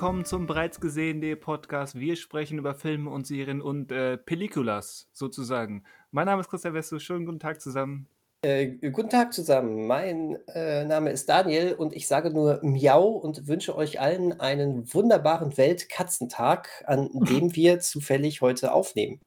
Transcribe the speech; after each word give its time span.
Willkommen 0.00 0.24
zum 0.24 0.46
bereits 0.46 0.80
gesehenen 0.80 1.38
Podcast. 1.38 1.94
Wir 2.00 2.16
sprechen 2.16 2.56
über 2.56 2.74
Filme 2.74 3.10
und 3.10 3.26
Serien 3.26 3.60
und 3.60 3.92
äh, 3.92 4.16
Películas 4.16 5.10
sozusagen. 5.12 5.84
Mein 6.10 6.24
Name 6.24 6.40
ist 6.40 6.48
Christian 6.48 6.72
Westo. 6.72 6.98
Schönen 6.98 7.26
guten 7.26 7.38
Tag 7.38 7.60
zusammen. 7.60 8.08
Äh, 8.40 8.78
guten 8.92 9.10
Tag 9.10 9.34
zusammen. 9.34 9.86
Mein 9.86 10.38
äh, 10.54 10.86
Name 10.86 11.10
ist 11.10 11.28
Daniel 11.28 11.74
und 11.74 11.94
ich 11.94 12.08
sage 12.08 12.30
nur 12.30 12.60
Miau 12.62 13.08
und 13.08 13.46
wünsche 13.46 13.76
euch 13.76 14.00
allen 14.00 14.40
einen 14.40 14.90
wunderbaren 14.94 15.58
Weltkatzentag, 15.58 16.82
an 16.86 17.10
dem 17.28 17.54
wir 17.54 17.80
zufällig 17.80 18.40
heute 18.40 18.72
aufnehmen. 18.72 19.20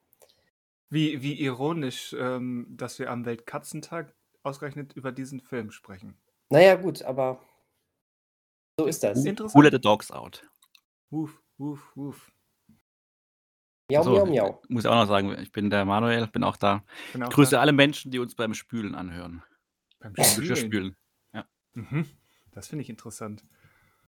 Wie, 0.89 1.21
wie 1.21 1.39
ironisch, 1.39 2.15
ähm, 2.19 2.65
dass 2.71 2.97
wir 2.97 3.11
am 3.11 3.27
Weltkatzentag 3.27 4.15
ausgerechnet 4.41 4.93
über 4.93 5.11
diesen 5.11 5.39
Film 5.39 5.69
sprechen. 5.69 6.17
Naja, 6.49 6.73
gut, 6.73 7.03
aber 7.03 7.41
so 8.79 8.87
ist 8.87 9.03
das. 9.03 9.23
Interessant. 9.23 9.53
Who 9.53 9.61
let 9.61 9.71
the 9.71 9.79
dogs 9.79 10.09
out? 10.09 10.41
Woof, 11.13 11.41
woof, 11.59 11.91
woof. 11.95 12.31
Miau, 13.91 14.03
miau, 14.03 14.25
miau. 14.25 14.61
Muss 14.69 14.83
ich 14.85 14.89
auch 14.89 14.95
noch 14.95 15.05
sagen, 15.07 15.37
ich 15.39 15.51
bin 15.51 15.69
der 15.69 15.85
Manuel, 15.85 16.25
bin 16.27 16.43
auch 16.43 16.57
da. 16.57 16.83
Bin 17.11 17.21
auch 17.21 17.29
Ich 17.29 17.35
grüße 17.35 17.51
da. 17.51 17.61
alle 17.61 17.71
Menschen, 17.71 18.09
die 18.09 18.17
uns 18.17 18.33
beim 18.33 18.55
Spülen 18.55 18.95
anhören. 18.95 19.43
Beim 19.99 20.13
Beim 20.13 20.25
Spülen. 20.25 20.47
Geschirrspülen. 20.49 20.95
Mhm. 21.75 22.05
Das 22.51 22.67
finde 22.67 22.81
ich 22.83 22.89
interessant. 22.89 23.43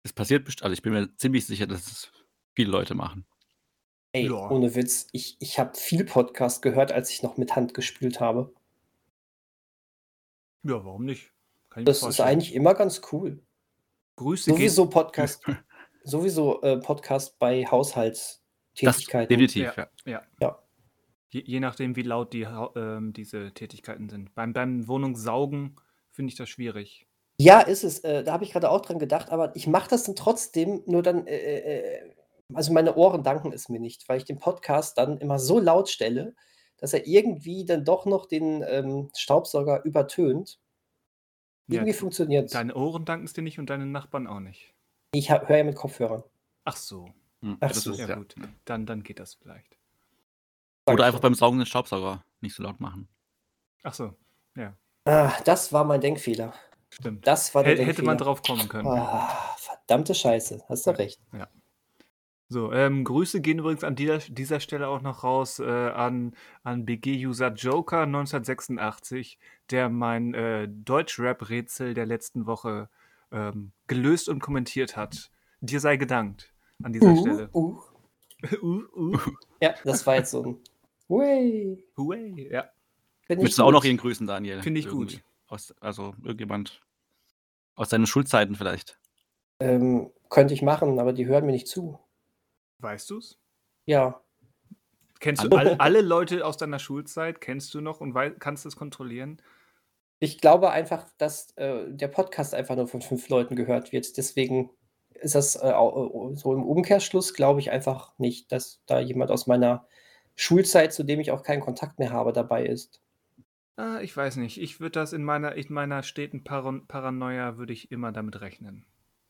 Das 0.03 0.13
passiert 0.13 0.45
bestimmt, 0.45 0.65
also 0.65 0.73
ich 0.75 0.83
bin 0.83 0.93
mir 0.93 1.15
ziemlich 1.17 1.47
sicher, 1.47 1.67
dass 1.67 1.87
es 1.87 2.13
viele 2.55 2.71
Leute 2.71 2.95
machen. 2.95 3.25
Ey, 4.13 4.27
Ja. 4.27 4.51
ohne 4.51 4.75
Witz, 4.75 5.07
ich, 5.13 5.37
ich 5.41 5.59
habe 5.59 5.77
viel 5.77 6.05
Podcast 6.05 6.61
gehört, 6.63 6.91
als 6.93 7.11
ich 7.11 7.23
noch 7.23 7.37
mit 7.39 7.57
Hand 7.57 7.73
gespült 7.75 8.19
habe. 8.21 8.53
Ja, 10.65 10.85
warum 10.85 11.05
nicht? 11.05 11.33
Kann 11.71 11.83
ich 11.83 11.87
mir 11.87 11.93
Das 11.93 12.03
ist 12.03 12.21
eigentlich 12.21 12.55
immer 12.55 12.75
ganz 12.75 13.01
cool. 13.13 13.43
Grüße 14.17 14.51
gehen. 14.51 14.57
Sowieso 14.57 14.87
Podcast, 14.89 15.45
sowieso 16.05 16.63
äh, 16.63 16.79
Podcast 16.79 17.39
bei 17.39 17.63
Das 17.63 17.73
Haushaltstätigkeiten. 17.73 19.29
definitiv, 19.29 19.77
Ja, 19.77 19.89
ja. 20.05 20.13
ja. 20.13 20.23
Ja. 20.41 20.59
Je, 21.31 21.43
je 21.47 21.61
nachdem, 21.61 21.95
wie 21.95 22.03
laut 22.03 22.33
die, 22.33 22.47
ähm, 22.75 23.13
diese 23.13 23.53
Tätigkeiten 23.53 24.09
sind. 24.09 24.35
Beim, 24.35 24.53
beim 24.53 24.89
Wohnungssaugen 24.89 25.77
finde 26.11 26.31
ich 26.31 26.37
das 26.37 26.49
schwierig. 26.49 27.07
Ja, 27.39 27.61
ist 27.61 27.85
es. 27.85 28.01
Äh, 28.01 28.25
da 28.25 28.33
habe 28.33 28.45
ich 28.45 28.53
gerade 28.53 28.69
auch 28.69 28.81
dran 28.81 28.99
gedacht, 28.99 29.31
aber 29.31 29.55
ich 29.57 29.67
mache 29.67 29.89
das 29.89 30.05
dann 30.05 30.17
trotzdem, 30.17 30.83
nur 30.87 31.03
dann, 31.03 31.27
äh, 31.27 31.37
äh, 31.37 32.11
also 32.53 32.73
meine 32.73 32.97
Ohren 32.97 33.23
danken 33.23 33.53
es 33.53 33.69
mir 33.69 33.81
nicht, 33.81 34.09
weil 34.09 34.19
ich 34.19 34.25
den 34.25 34.39
Podcast 34.39 34.99
dann 34.99 35.19
immer 35.19 35.39
so 35.39 35.59
laut 35.59 35.89
stelle, 35.89 36.35
dass 36.79 36.93
er 36.93 37.07
irgendwie 37.07 37.65
dann 37.65 37.85
doch 37.85 38.07
noch 38.07 38.27
den 38.27 38.65
ähm, 38.67 39.11
Staubsauger 39.17 39.85
übertönt. 39.85 40.59
Ja, 41.69 41.77
Irgendwie 41.77 41.93
funktioniert 41.93 42.53
Deine 42.53 42.75
Ohren 42.75 43.05
danken 43.05 43.27
es 43.27 43.33
dir 43.33 43.43
nicht 43.43 43.59
und 43.59 43.71
deine 43.71 43.87
Nachbarn 43.87 44.27
auch 44.27 44.41
nicht. 44.41 44.75
Ich 45.13 45.31
höre 45.31 45.57
ja 45.57 45.65
mit 45.65 45.77
Kopfhörern. 45.77 46.23
Ach 46.65 46.77
so. 46.77 47.07
Hm, 47.43 47.57
Ach 47.61 47.69
das 47.69 47.83
so. 47.83 47.93
ist, 47.93 47.99
Ja, 47.99 48.09
ja. 48.09 48.15
gut. 48.17 48.35
Dann, 48.65 48.87
dann 48.87 49.03
geht 49.03 49.19
das 49.19 49.35
vielleicht. 49.35 49.77
Oder 50.87 51.05
einfach 51.07 51.21
beim 51.21 51.35
Saugen 51.35 51.59
den 51.59 51.67
Staubsauger 51.67 52.25
nicht 52.41 52.55
so 52.55 52.63
laut 52.63 52.81
machen. 52.81 53.09
Ach 53.83 53.95
so. 53.95 54.15
Ja, 54.57 54.75
Ah, 55.07 55.33
das 55.45 55.73
war 55.73 55.85
mein 55.85 56.01
Denkfehler. 56.01 56.53
stimmt. 56.91 57.27
Das 57.27 57.55
war 57.55 57.65
der 57.65 57.77
Hä- 57.77 57.85
Hätte 57.85 58.03
man 58.03 58.19
Denkfehler. 58.19 58.35
drauf 58.37 58.43
kommen 58.43 58.69
können. 58.69 58.87
Ah, 58.89 59.55
verdammte 59.57 60.15
Scheiße. 60.15 60.63
Hast 60.69 60.87
du 60.87 60.91
recht. 60.91 61.21
So, 62.53 62.73
ähm, 62.73 63.05
Grüße 63.05 63.41
gehen 63.41 63.61
übrigens 63.61 63.85
an 63.85 63.95
dieser, 63.95 64.19
dieser 64.19 64.59
Stelle 64.59 64.89
auch 64.89 65.03
noch 65.03 65.23
raus 65.23 65.61
äh, 65.61 65.65
an, 65.91 66.35
an 66.65 66.85
BG-User 66.85 67.53
Joker 67.53 68.03
1986, 68.03 69.39
der 69.71 69.89
mein 69.89 70.35
äh, 70.35 70.67
Deutsch-Rap-Rätsel 70.69 71.95
der 71.95 72.07
letzten 72.07 72.47
Woche 72.47 72.89
ähm, 73.33 73.73
gelöst 73.87 74.29
und 74.29 74.41
kommentiert 74.41 74.97
hat. 74.97 75.31
Dir 75.61 75.81
sei 75.81 75.97
gedankt 75.97 76.53
an 76.83 76.93
dieser 76.93 77.11
Uh, 77.13 77.21
Stelle. 77.21 77.51
uh. 77.53 77.79
uh, 78.63 78.83
uh, 78.97 79.19
Ja, 79.61 79.75
das 79.85 80.07
war 80.07 80.17
jetzt 80.17 80.31
so 80.31 80.43
ein. 80.45 80.59
Hui. 81.09 81.85
huey, 81.97 82.49
ja. 82.53 82.71
Willst 83.29 83.59
du 83.59 83.65
auch 83.65 83.73
noch 83.73 83.85
ihn 83.85 83.97
grüßen, 83.97 84.27
Daniel? 84.27 84.63
Finde 84.63 84.81
ich 84.81 84.87
Irgendwie. 84.87 85.17
gut. 85.17 85.25
Aus, 85.49 85.75
also 85.81 86.15
irgendjemand 86.23 86.81
aus 87.75 87.89
deinen 87.89 88.07
Schulzeiten 88.07 88.55
vielleicht. 88.55 88.99
Ähm, 89.59 90.11
könnte 90.29 90.55
ich 90.55 90.63
machen, 90.63 90.99
aber 90.99 91.13
die 91.13 91.27
hören 91.27 91.47
mir 91.47 91.53
nicht 91.53 91.67
zu. 91.69 91.99
Weißt 92.79 93.11
du's? 93.11 93.39
Ja. 93.87 94.21
Kennst 95.19 95.45
du 95.45 95.49
Alle- 95.51 95.71
all, 95.73 95.77
alle 95.81 96.01
Leute 96.01 96.47
aus 96.47 96.57
deiner 96.57 96.79
Schulzeit? 96.79 97.41
Kennst 97.41 97.75
du 97.75 97.81
noch 97.81 98.01
und 98.01 98.15
kannst 98.39 98.65
es 98.65 98.77
kontrollieren? 98.77 99.43
Ich 100.21 100.41
glaube 100.41 100.71
einfach, 100.71 101.07
dass 101.19 101.51
äh, 101.57 101.85
der 101.89 102.09
Podcast 102.09 102.55
einfach 102.55 102.77
nur 102.77 102.87
von 102.89 103.03
fünf 103.03 103.29
Leuten 103.29 103.57
gehört 103.57 103.93
wird. 103.93 104.17
Deswegen 104.17 104.71
ist 105.15 105.35
das 105.35 105.57
äh, 105.57 105.73
so 106.35 106.53
im 106.55 106.63
Umkehrschluss, 106.63 107.35
glaube 107.35 107.61
ich 107.61 107.71
einfach 107.71 108.13
nicht, 108.19 108.53
dass 108.53 108.83
da 108.87 109.01
jemand 109.01 109.31
aus 109.31 109.47
meiner 109.47 109.87
Schulzeit, 110.37 110.93
zu 110.93 111.03
dem 111.03 111.21
ich 111.21 111.33
auch 111.33 111.43
keinen 111.43 111.61
Kontakt 111.61 111.99
mehr 111.99 112.13
habe, 112.13 112.33
dabei 112.33 112.65
ist. 112.65 113.01
Ah, 113.77 114.01
ich 114.01 114.17
weiß 114.17 114.37
nicht. 114.37 114.61
Ich 114.61 114.79
würde 114.79 115.01
das 115.01 115.13
in 115.13 115.25
meiner, 115.25 115.55
in 115.57 115.73
meiner 115.73 116.03
steten 116.03 116.45
Paran 116.45 116.87
Paranoia 116.87 117.57
würde 117.57 117.73
ich 117.73 117.91
immer 117.91 118.13
damit 118.13 118.41
rechnen. 118.41 118.85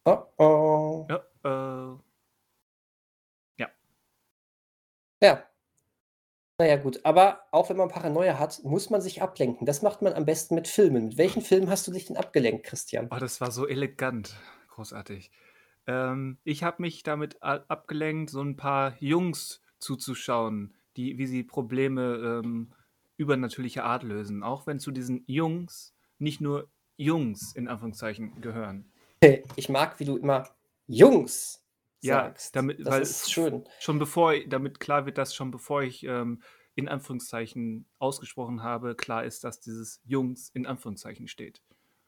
Oh, 0.05 0.19
oh. 0.39 1.07
Ja, 1.09 1.95
äh, 1.97 1.99
Ja. 5.23 5.45
Naja, 6.61 6.77
gut. 6.77 7.01
Aber 7.07 7.41
auch 7.53 7.71
wenn 7.71 7.79
man 7.79 7.89
Paranoia 7.89 8.39
hat, 8.39 8.63
muss 8.65 8.91
man 8.91 9.01
sich 9.01 9.23
ablenken. 9.23 9.65
Das 9.65 9.81
macht 9.81 10.03
man 10.03 10.13
am 10.13 10.27
besten 10.27 10.55
mit 10.55 10.69
Filmen. 10.69 11.07
Mit 11.07 11.17
welchen 11.17 11.41
Filmen 11.41 11.71
hast 11.71 11.89
du 11.89 11.91
dich 11.91 12.05
denn 12.05 12.19
abgelenkt, 12.19 12.67
Christian? 12.67 13.09
oh, 13.11 13.17
das 13.17 13.41
war 13.41 13.51
so 13.51 13.67
elegant. 13.67 14.37
Großartig. 14.69 15.31
Ähm, 15.87 16.37
ich 16.45 16.63
habe 16.63 16.83
mich 16.83 17.03
damit 17.03 17.43
abgelenkt, 17.43 18.29
so 18.29 18.43
ein 18.43 18.57
paar 18.57 18.95
Jungs 19.01 19.63
zuzuschauen, 19.79 20.75
die, 20.99 21.17
wie 21.17 21.27
sie 21.27 21.45
Probleme 21.45 22.43
ähm, 22.45 22.75
übernatürlicher 23.17 23.85
Art 23.85 24.03
lösen. 24.03 24.43
Auch 24.43 24.67
wenn 24.67 24.81
zu 24.81 24.91
diesen 24.91 25.25
Jungs 25.27 25.95
nicht 26.19 26.43
nur 26.43 26.69
Jungs 26.99 27.55
in 27.57 27.69
Anführungszeichen 27.69 28.39
gehören. 28.43 28.93
Ich 29.57 29.71
mag, 29.71 29.99
wie 29.99 30.05
du 30.05 30.19
immer 30.19 30.47
Jungs 30.87 31.60
Ja, 32.03 32.15
sagst. 32.25 32.57
damit- 32.57 32.81
das 32.81 32.87
weil- 32.89 33.03
ist 33.03 33.31
schön. 33.33 33.65
Schon 33.79 33.99
bevor, 33.99 34.35
damit 34.49 34.81
klar 34.81 35.07
wird, 35.07 35.19
dass 35.19 35.35
schon 35.35 35.51
bevor 35.51 35.83
ich 35.83 36.03
ähm, 36.05 36.43
in 36.75 36.89
Anführungszeichen 36.89 37.87
ausgesprochen 37.99 38.63
habe, 38.63 38.95
klar 38.95 39.25
ist, 39.25 39.45
dass 39.45 39.61
dieses 39.61 40.01
Jungs 40.05 40.51
in 40.55 40.67
Anführungszeichen 40.67 41.29
steht. 41.29 41.61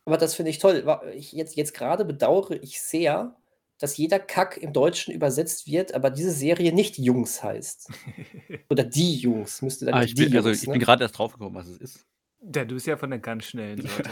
Aber 0.05 0.17
das 0.17 0.35
finde 0.35 0.51
ich 0.51 0.59
toll. 0.59 0.85
Ich 1.15 1.33
jetzt, 1.33 1.57
jetzt 1.57 1.75
gerade 1.75 2.05
bedauere 2.05 2.53
ich 2.63 2.81
sehr, 2.81 3.37
dass 3.79 3.97
jeder 3.97 4.19
Kack 4.19 4.57
im 4.57 4.73
Deutschen 4.73 5.13
übersetzt 5.13 5.67
wird, 5.67 5.95
aber 5.95 6.11
diese 6.11 6.31
Serie 6.33 6.73
nicht 6.73 6.99
Jungs 6.99 7.43
heißt. 7.43 7.91
Oder 8.71 8.85
die 8.85 9.17
Jungs 9.17 9.61
müsste 9.63 9.85
dann 9.87 9.95
Ah, 9.95 10.01
nicht 10.01 10.11
ich 10.11 10.15
die 10.15 10.25
bin, 10.27 10.37
also 10.37 10.49
Jungs. 10.49 10.63
ich 10.63 10.69
ne? 10.69 10.73
bin 10.75 10.81
gerade 10.83 11.03
erst 11.05 11.19
draufgekommen, 11.19 11.55
was 11.55 11.67
es 11.69 11.79
ist. 11.79 12.07
Ja, 12.55 12.65
du 12.65 12.75
bist 12.75 12.87
ja 12.87 12.97
von 12.97 13.11
der 13.11 13.19
ganz 13.19 13.45
schnellen 13.45 13.83
Sorte. 13.83 14.11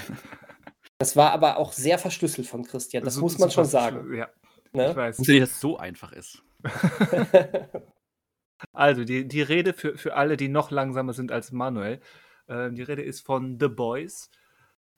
Das 0.98 1.16
war 1.16 1.32
aber 1.32 1.56
auch 1.56 1.72
sehr 1.72 1.98
verschlüsselt 1.98 2.46
von 2.46 2.64
Christian. 2.64 3.02
Das 3.04 3.14
So- 3.14 3.20
muss 3.22 3.38
man 3.38 3.48
super 3.48 3.62
schon 3.64 3.70
sagen. 3.70 4.14
Ja, 4.14 4.28
Ne? 4.72 4.94
weiß. 4.94 5.18
Ich 5.18 5.28
nicht, 5.28 5.42
dass 5.42 5.50
es 5.50 5.60
so 5.60 5.76
einfach 5.78 6.12
ist. 6.12 6.42
Also, 8.72 9.04
die, 9.04 9.26
die 9.26 9.40
Rede 9.42 9.72
für, 9.72 9.96
für 9.96 10.14
alle, 10.14 10.36
die 10.36 10.48
noch 10.48 10.70
langsamer 10.70 11.14
sind 11.14 11.32
als 11.32 11.50
Manuel, 11.50 12.00
ähm, 12.46 12.74
die 12.74 12.82
Rede 12.82 13.02
ist 13.02 13.20
von 13.24 13.58
The 13.58 13.68
Boys 13.68 14.30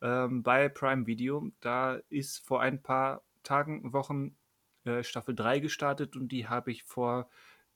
ähm, 0.01 0.43
bei 0.43 0.69
Prime 0.69 1.07
Video. 1.07 1.51
Da 1.61 2.01
ist 2.09 2.45
vor 2.45 2.61
ein 2.61 2.83
paar 2.83 3.23
Tagen, 3.43 3.93
Wochen 3.93 4.37
äh, 4.85 5.03
Staffel 5.03 5.35
3 5.35 5.61
gestartet 5.61 6.17
und 6.17 6.29
die 6.33 6.49
habe 6.49 6.73
ich 6.73 6.83
vor 6.85 7.31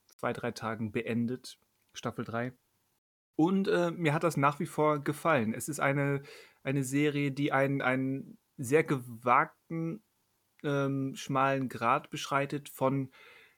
zwei, 0.06 0.32
drei 0.32 0.50
Tagen 0.50 0.92
beendet. 0.92 1.58
Staffel 1.92 2.24
3. 2.24 2.52
Und 3.36 3.68
äh, 3.68 3.90
mir 3.90 4.12
hat 4.12 4.24
das 4.24 4.36
nach 4.36 4.60
wie 4.60 4.66
vor 4.66 5.02
gefallen. 5.04 5.54
Es 5.54 5.68
ist 5.68 5.78
eine, 5.78 6.22
eine 6.62 6.82
Serie, 6.84 7.32
die 7.32 7.52
einen, 7.52 7.82
einen 7.82 8.38
sehr 8.56 8.82
gewagten, 8.82 10.02
ähm, 10.66 11.14
schmalen 11.14 11.70
Grad 11.70 12.10
beschreitet 12.10 12.68
von 12.68 13.10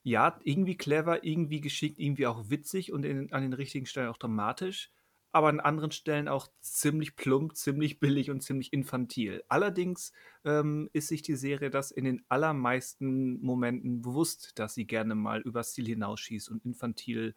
ja, 0.02 0.38
irgendwie 0.44 0.76
clever, 0.76 1.24
irgendwie 1.24 1.60
geschickt, 1.60 1.98
irgendwie 1.98 2.26
auch 2.26 2.50
witzig 2.50 2.92
und 2.92 3.04
in, 3.04 3.32
an 3.32 3.42
den 3.42 3.52
richtigen 3.52 3.86
Stellen 3.86 4.08
auch 4.08 4.16
dramatisch, 4.16 4.90
aber 5.32 5.48
an 5.48 5.60
anderen 5.60 5.90
Stellen 5.90 6.28
auch 6.28 6.48
ziemlich 6.60 7.16
plump, 7.16 7.56
ziemlich 7.56 8.00
billig 8.00 8.30
und 8.30 8.42
ziemlich 8.42 8.72
infantil. 8.72 9.42
Allerdings 9.48 10.12
ähm, 10.44 10.88
ist 10.92 11.08
sich 11.08 11.22
die 11.22 11.36
Serie 11.36 11.70
das 11.70 11.90
in 11.90 12.04
den 12.04 12.24
allermeisten 12.28 13.40
Momenten 13.40 14.00
bewusst, 14.00 14.58
dass 14.58 14.74
sie 14.74 14.86
gerne 14.86 15.14
mal 15.14 15.40
übers 15.40 15.74
Ziel 15.74 15.86
hinausschießt 15.86 16.48
und 16.48 16.64
infantil 16.64 17.34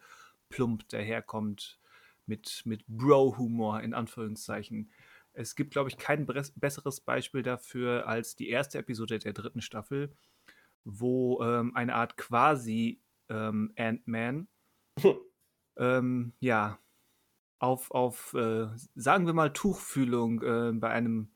plump 0.50 0.88
daherkommt 0.90 1.80
mit, 2.26 2.62
mit 2.66 2.86
Bro-Humor 2.88 3.82
in 3.82 3.94
Anführungszeichen. 3.94 4.92
Es 5.34 5.56
gibt, 5.56 5.72
glaube 5.72 5.90
ich, 5.90 5.98
kein 5.98 6.26
besseres 6.26 7.02
Beispiel 7.02 7.44
dafür 7.44 8.08
als 8.08 8.36
die 8.36 8.50
erste 8.50 8.78
Episode 8.80 9.20
der 9.20 9.34
dritten 9.34 9.62
Staffel, 9.62 10.14
wo 10.84 11.42
ähm, 11.42 11.76
eine 11.76 11.96
Art 11.96 12.18
quasi 12.18 13.02
ähm, 13.30 13.74
Ant-Man 13.78 14.48
ähm, 15.78 16.34
ja 16.40 16.80
auf, 17.60 17.92
auf 17.92 18.34
äh, 18.34 18.68
sagen 18.96 19.26
wir 19.26 19.34
mal, 19.34 19.54
Tuchfühlung 19.54 20.42
äh, 20.42 20.72
bei 20.74 20.90
einem 20.90 21.32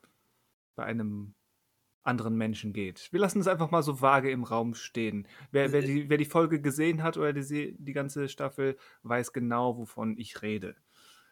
bei 0.75 0.83
einem 0.83 1.33
anderen 2.03 2.35
Menschen 2.35 2.73
geht. 2.73 3.11
Wir 3.11 3.19
lassen 3.19 3.39
es 3.39 3.47
einfach 3.47 3.71
mal 3.71 3.81
so 3.81 4.01
vage 4.01 4.29
im 4.29 4.43
Raum 4.43 4.75
stehen. 4.75 5.27
Wer, 5.51 5.71
wer, 5.71 5.81
die, 5.81 6.09
wer 6.09 6.17
die 6.17 6.25
Folge 6.25 6.61
gesehen 6.61 7.01
hat 7.01 7.17
oder 7.17 7.33
die, 7.33 7.75
die 7.79 7.93
ganze 7.93 8.29
Staffel, 8.29 8.77
weiß 9.03 9.33
genau, 9.33 9.77
wovon 9.77 10.17
ich 10.17 10.41
rede. 10.41 10.75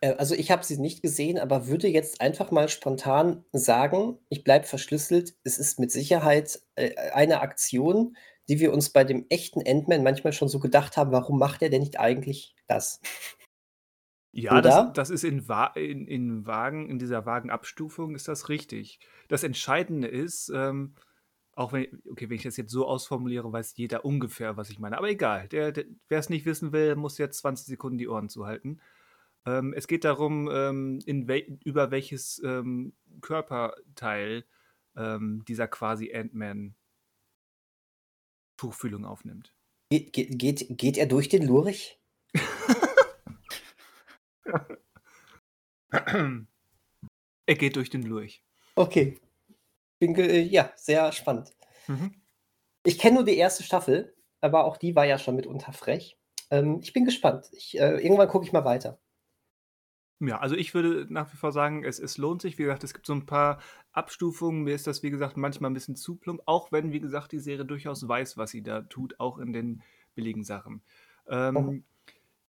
Äh, 0.04 0.16
also 0.18 0.36
ich 0.36 0.52
habe 0.52 0.64
sie 0.64 0.78
nicht 0.78 1.02
gesehen, 1.02 1.40
aber 1.40 1.68
würde 1.68 1.88
jetzt 1.88 2.22
einfach 2.22 2.52
mal 2.52 2.68
spontan 2.68 3.46
sagen, 3.54 4.20
ich 4.30 4.44
bleibe 4.44 4.66
verschlüsselt, 4.66 5.36
es 5.44 5.58
ist 5.58 5.80
mit 5.80 5.92
Sicherheit 5.92 6.62
äh, 6.76 6.94
eine 7.14 7.42
Aktion, 7.42 8.18
die 8.50 8.60
wir 8.60 8.74
uns 8.74 8.90
bei 8.90 9.06
dem 9.06 9.26
echten 9.30 9.62
Ant-Man 9.66 10.04
manchmal 10.04 10.34
schon 10.34 10.50
so 10.50 10.60
gedacht 10.60 10.98
haben, 10.98 11.14
warum 11.14 11.40
macht 11.40 11.62
er 11.62 11.70
denn 11.70 11.82
nicht 11.82 12.00
eigentlich 12.00 12.56
das? 12.68 13.00
Ja, 14.36 14.62
das, 14.62 14.92
das 14.94 15.10
ist 15.10 15.24
in, 15.24 15.46
in, 15.76 16.08
in 16.08 16.46
Wagen, 16.46 16.90
in 16.90 17.00
dieser 17.00 17.26
Wagenabstufung 17.26 18.16
ist 18.16 18.28
das 18.28 18.50
richtig. 18.50 19.00
Das 19.30 19.44
Entscheidende 19.44 20.08
ist, 20.08 20.52
ähm, 20.54 20.96
auch 21.56 21.72
wenn, 21.72 22.02
okay, 22.10 22.30
wenn 22.30 22.38
ich 22.38 22.44
das 22.44 22.58
jetzt 22.58 22.72
so 22.72 22.88
ausformuliere, 22.88 23.54
weiß 23.54 23.78
jeder 23.78 24.04
ungefähr, 24.04 24.58
was 24.58 24.72
ich 24.72 24.80
meine. 24.80 24.98
Aber 24.98 25.08
egal, 25.08 25.48
der, 25.50 25.72
der 25.72 25.86
wer 26.10 26.18
es 26.18 26.30
nicht 26.30 26.48
wissen 26.48 26.74
will, 26.74 26.96
muss 26.96 27.20
jetzt 27.20 27.38
20 27.38 27.68
Sekunden 27.68 28.00
die 28.00 28.08
Ohren 28.08 28.28
zuhalten. 28.28 28.82
Ähm, 29.46 29.74
es 29.74 29.88
geht 29.88 30.06
darum, 30.06 30.50
ähm, 30.52 31.00
wel 31.06 31.60
über 31.64 31.92
welches 31.92 32.42
ähm, 32.44 32.94
Körperteil 33.22 34.46
ähm, 34.96 35.44
dieser 35.48 35.68
quasi 35.68 36.14
Ant-Man 36.14 36.76
Tuchfühlung 38.58 39.06
aufnimmt. 39.06 39.54
Geht, 39.90 40.14
geht, 40.14 40.66
geht 40.70 40.98
er 40.98 41.08
durch 41.08 41.30
den 41.30 41.46
Lurch? 41.46 42.00
er 47.46 47.56
geht 47.56 47.76
durch 47.76 47.90
den 47.90 48.04
Lurch. 48.04 48.44
Okay. 48.76 49.20
Bin, 50.00 50.16
äh, 50.16 50.40
ja, 50.40 50.72
sehr 50.76 51.12
spannend. 51.12 51.52
Mhm. 51.88 52.22
Ich 52.86 52.98
kenne 52.98 53.16
nur 53.16 53.26
die 53.26 53.38
erste 53.38 53.64
Staffel, 53.64 54.16
aber 54.42 54.66
auch 54.66 54.78
die 54.78 54.96
war 54.96 55.06
ja 55.06 55.18
schon 55.18 55.36
mitunter 55.36 55.74
frech. 55.74 56.18
Ähm, 56.50 56.80
ich 56.82 56.94
bin 56.94 57.06
gespannt. 57.06 57.50
Ich, 57.52 57.78
äh, 57.78 58.02
irgendwann 58.02 58.30
gucke 58.30 58.46
ich 58.46 58.54
mal 58.54 58.66
weiter. 58.66 59.00
Ja, 60.26 60.40
also 60.40 60.56
ich 60.56 60.74
würde 60.74 61.06
nach 61.10 61.32
wie 61.34 61.38
vor 61.38 61.52
sagen, 61.52 61.84
es, 61.84 62.00
es 62.00 62.18
lohnt 62.18 62.42
sich. 62.42 62.58
Wie 62.58 62.64
gesagt, 62.64 62.84
es 62.84 62.94
gibt 62.94 63.06
so 63.06 63.14
ein 63.14 63.26
paar 63.26 63.60
Abstufungen. 63.92 64.64
Mir 64.64 64.76
ist 64.76 64.88
das, 64.88 65.04
wie 65.04 65.10
gesagt, 65.10 65.36
manchmal 65.38 65.70
ein 65.70 65.74
bisschen 65.74 65.96
zu 65.96 66.16
plump, 66.16 66.42
auch 66.46 66.72
wenn, 66.72 66.94
wie 66.94 67.00
gesagt, 67.00 67.32
die 67.32 67.40
Serie 67.40 67.66
durchaus 67.66 68.08
weiß, 68.08 68.38
was 68.38 68.52
sie 68.52 68.64
da 68.64 68.82
tut, 68.82 69.20
auch 69.20 69.38
in 69.38 69.52
den 69.52 69.82
billigen 70.16 70.44
Sachen. 70.44 70.82
Ähm, 71.28 71.58
oh. 71.58 71.76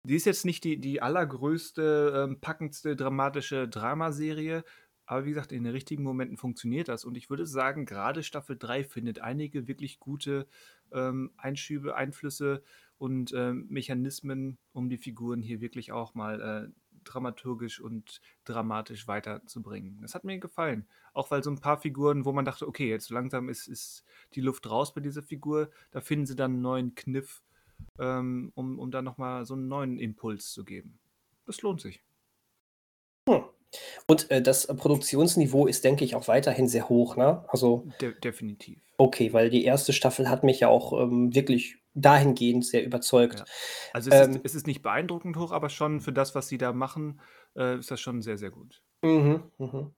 Die 0.05 0.17
ist 0.17 0.27
jetzt 0.27 0.45
nicht 0.45 0.65
die, 0.65 0.79
die 0.79 1.01
allergrößte, 1.01 2.27
ähm, 2.29 2.41
packendste, 2.41 2.97
dramatische 2.97 3.69
Dramaserie, 3.69 4.65
aber 5.07 5.25
wie 5.25 5.31
gesagt, 5.31 5.53
in 5.53 5.65
den 5.65 5.73
richtigen 5.73 6.03
Momenten 6.03 6.37
funktioniert 6.37 6.89
das. 6.89 7.05
Und 7.05 7.17
ich 7.17 7.31
würde 7.31 7.47
sagen, 7.47 7.87
gerade 7.87 8.23
Staffel 8.23 8.57
3 8.59 8.85
findet 8.85 9.21
einige 9.21 9.69
wirklich 9.69 10.01
gute 10.01 10.47
ähm, 10.93 11.31
Einschübe, 11.37 11.95
Einflüsse 11.95 12.63
und 12.99 13.33
ähm, 13.35 13.67
Mechanismen, 13.69 14.59
um 14.73 14.89
die 14.89 14.99
Figuren 14.99 15.43
hier 15.43 15.61
wirklich 15.61 15.93
auch 15.93 16.15
mal 16.15 16.41
äh, 16.41 16.81
dramaturgisch 17.04 17.81
und 17.81 18.20
dramatisch 18.44 19.08
weiterzubringen. 19.08 19.99
Das 20.00 20.14
hat 20.14 20.25
mir 20.25 20.38
gefallen. 20.38 20.87
Auch 21.12 21.31
weil 21.31 21.43
so 21.43 21.50
ein 21.50 21.60
paar 21.60 21.78
Figuren, 21.78 22.25
wo 22.25 22.32
man 22.32 22.44
dachte, 22.44 22.66
okay, 22.66 22.88
jetzt 22.88 23.10
langsam 23.10 23.49
ist, 23.49 23.69
ist 23.69 24.04
die 24.34 24.40
Luft 24.40 24.69
raus 24.70 24.94
bei 24.94 25.00
dieser 25.00 25.22
Figur, 25.22 25.70
da 25.90 26.00
finden 26.00 26.26
sie 26.26 26.37
dann 26.37 26.52
einen 26.52 26.62
neuen 26.62 26.94
Kniff, 26.94 27.43
ähm, 27.99 28.52
um, 28.54 28.78
um 28.78 28.90
da 28.90 29.02
nochmal 29.02 29.44
so 29.44 29.54
einen 29.54 29.69
neuen 29.69 29.99
Impuls 29.99 30.52
zu 30.52 30.64
geben. 30.64 30.99
Das 31.46 31.60
lohnt 31.62 31.81
sich. 31.81 32.02
Hm. 33.28 33.44
Und 34.06 34.31
äh, 34.31 34.43
das 34.43 34.66
Produktionsniveau 34.66 35.66
ist, 35.66 35.84
denke 35.84 36.04
ich, 36.04 36.14
auch 36.14 36.28
weiterhin 36.28 36.69
sehr 36.69 36.88
hoch, 36.88 37.16
ne? 37.16 37.44
Also. 37.49 37.87
De 38.00 38.19
definitiv. 38.20 38.78
Okay, 38.99 39.32
weil 39.32 39.50
die 39.50 39.64
erste 39.64 39.93
Staffel 39.93 40.28
hat 40.28 40.44
mich 40.44 40.60
ja 40.60 40.69
auch 40.69 40.93
ähm, 41.00 41.34
wirklich 41.34 41.81
dahingehend 41.94 42.65
sehr 42.65 42.85
überzeugt. 42.85 43.41
Ja. 43.41 43.44
Also 43.93 44.11
es, 44.11 44.21
ähm, 44.21 44.37
ist, 44.37 44.41
es, 44.44 44.55
ist, 44.55 44.67
nicht 44.67 44.83
beeindruckend 44.83 45.37
hoch, 45.37 45.53
aber 45.53 45.69
schon 45.69 46.00
für 46.00 46.12
das, 46.12 46.35
was 46.35 46.49
sie 46.49 46.59
da 46.59 46.73
machen, 46.73 47.21
äh, 47.56 47.79
ist 47.79 47.91
das 47.91 48.00
schon 48.00 48.23
sehr, 48.23 48.39
sehr 48.39 48.50
gut. 48.50 48.83
Mhm, 49.03 49.43
mhm. 49.59 49.94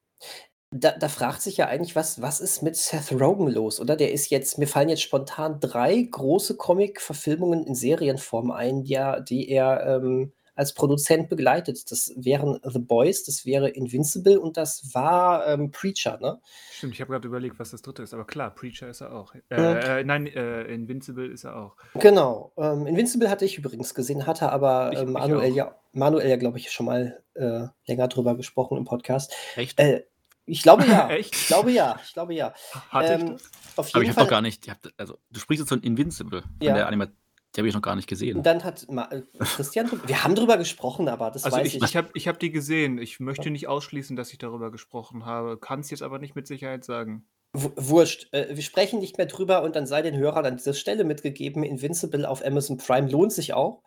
Da, 0.70 0.90
da, 0.98 1.08
fragt 1.08 1.42
sich 1.42 1.56
ja 1.56 1.66
eigentlich, 1.66 1.94
was, 1.94 2.20
was 2.20 2.40
ist 2.40 2.62
mit 2.62 2.74
Seth 2.74 3.12
Rogen 3.12 3.48
los, 3.48 3.80
oder? 3.80 3.94
Der 3.94 4.10
ist 4.10 4.30
jetzt, 4.30 4.58
mir 4.58 4.66
fallen 4.66 4.88
jetzt 4.88 5.02
spontan 5.02 5.60
drei 5.60 6.02
große 6.02 6.56
Comic-Verfilmungen 6.56 7.64
in 7.64 7.76
Serienform 7.76 8.50
ein, 8.50 8.82
die, 8.82 8.98
die 9.28 9.48
er 9.48 9.86
ähm, 9.86 10.32
als 10.54 10.74
Produzent 10.74 11.28
begleitet. 11.28 11.90
Das 11.90 12.12
wären 12.16 12.60
The 12.64 12.78
Boys, 12.78 13.24
das 13.24 13.46
wäre 13.46 13.68
Invincible 13.68 14.38
und 14.38 14.56
das 14.56 14.94
war 14.94 15.46
ähm, 15.46 15.70
Preacher, 15.70 16.18
ne? 16.20 16.40
Stimmt, 16.72 16.94
ich 16.94 17.00
habe 17.00 17.12
gerade 17.12 17.26
überlegt, 17.26 17.58
was 17.58 17.70
das 17.70 17.82
dritte 17.82 18.02
ist, 18.02 18.14
aber 18.14 18.24
klar, 18.24 18.54
Preacher 18.54 18.88
ist 18.88 19.00
er 19.00 19.12
auch. 19.12 19.34
Äh, 19.50 20.00
äh, 20.00 20.04
nein, 20.04 20.26
äh, 20.26 20.62
Invincible 20.64 21.26
ist 21.26 21.44
er 21.44 21.56
auch. 21.56 21.76
Genau. 21.94 22.52
Ähm, 22.56 22.86
Invincible 22.86 23.30
hatte 23.30 23.44
ich 23.44 23.58
übrigens 23.58 23.94
gesehen, 23.94 24.26
hatte 24.26 24.50
aber 24.50 24.92
ich, 24.92 25.04
Manuel, 25.04 25.50
ich 25.50 25.56
ja, 25.56 25.74
Manuel 25.92 26.28
ja, 26.28 26.36
glaube 26.36 26.58
ich, 26.58 26.70
schon 26.70 26.86
mal 26.86 27.22
äh, 27.34 27.66
länger 27.86 28.08
drüber 28.08 28.36
gesprochen 28.36 28.76
im 28.78 28.84
Podcast. 28.84 29.32
Echt? 29.56 29.78
Äh, 29.78 30.04
ich 30.46 30.62
glaube 30.62 30.84
ja. 30.86 31.08
Echt? 31.10 31.34
Ich 31.34 31.46
glaube 31.46 31.70
ja. 31.72 31.98
Ich 32.04 32.12
glaube 32.12 32.34
ja. 32.34 32.54
Hatte 32.90 33.14
ähm, 33.14 33.20
ich 33.24 33.30
das? 33.32 33.50
Auf 33.76 33.86
jeden 33.88 33.96
aber 33.96 34.02
ich 34.04 34.10
habe 34.10 34.20
doch 34.20 34.30
gar 34.30 34.42
nicht. 34.42 34.68
Also, 34.96 35.18
du 35.30 35.40
sprichst 35.40 35.62
jetzt 35.62 35.68
von 35.68 35.82
Invincible, 35.82 36.42
von 36.42 36.50
ja. 36.60 36.74
der 36.74 36.86
Animation. 36.86 37.16
Die 37.54 37.60
habe 37.60 37.68
ich 37.68 37.74
noch 37.74 37.82
gar 37.82 37.94
nicht 37.94 38.08
gesehen. 38.08 38.38
Und 38.38 38.46
dann 38.46 38.64
hat 38.64 38.86
Ma 38.90 39.08
äh, 39.12 39.22
Christian, 39.38 39.88
wir 40.06 40.24
haben 40.24 40.34
drüber 40.34 40.56
gesprochen, 40.56 41.08
aber 41.08 41.30
das 41.30 41.44
also 41.44 41.56
weiß 41.56 41.68
ich. 41.68 41.76
Ich, 41.76 41.82
ich 41.84 41.96
habe 41.96 42.08
ich 42.14 42.26
hab 42.26 42.38
die 42.40 42.50
gesehen. 42.50 42.98
Ich 42.98 43.20
möchte 43.20 43.50
nicht 43.50 43.68
ausschließen, 43.68 44.16
dass 44.16 44.32
ich 44.32 44.38
darüber 44.38 44.72
gesprochen 44.72 45.24
habe. 45.24 45.56
Kann 45.58 45.80
es 45.80 45.90
jetzt 45.90 46.02
aber 46.02 46.18
nicht 46.18 46.34
mit 46.34 46.46
Sicherheit 46.46 46.84
sagen. 46.84 47.26
W 47.52 47.70
wurscht. 47.76 48.32
Äh, 48.32 48.56
wir 48.56 48.62
sprechen 48.62 48.98
nicht 48.98 49.18
mehr 49.18 49.26
drüber 49.26 49.62
und 49.62 49.76
dann 49.76 49.86
sei 49.86 50.02
den 50.02 50.16
Hörern 50.16 50.46
an 50.46 50.56
dieser 50.56 50.74
Stelle 50.74 51.04
mitgegeben: 51.04 51.62
Invincible 51.62 52.28
auf 52.28 52.44
Amazon 52.44 52.76
Prime 52.76 53.08
lohnt 53.08 53.32
sich 53.32 53.54
auch. 53.54 53.82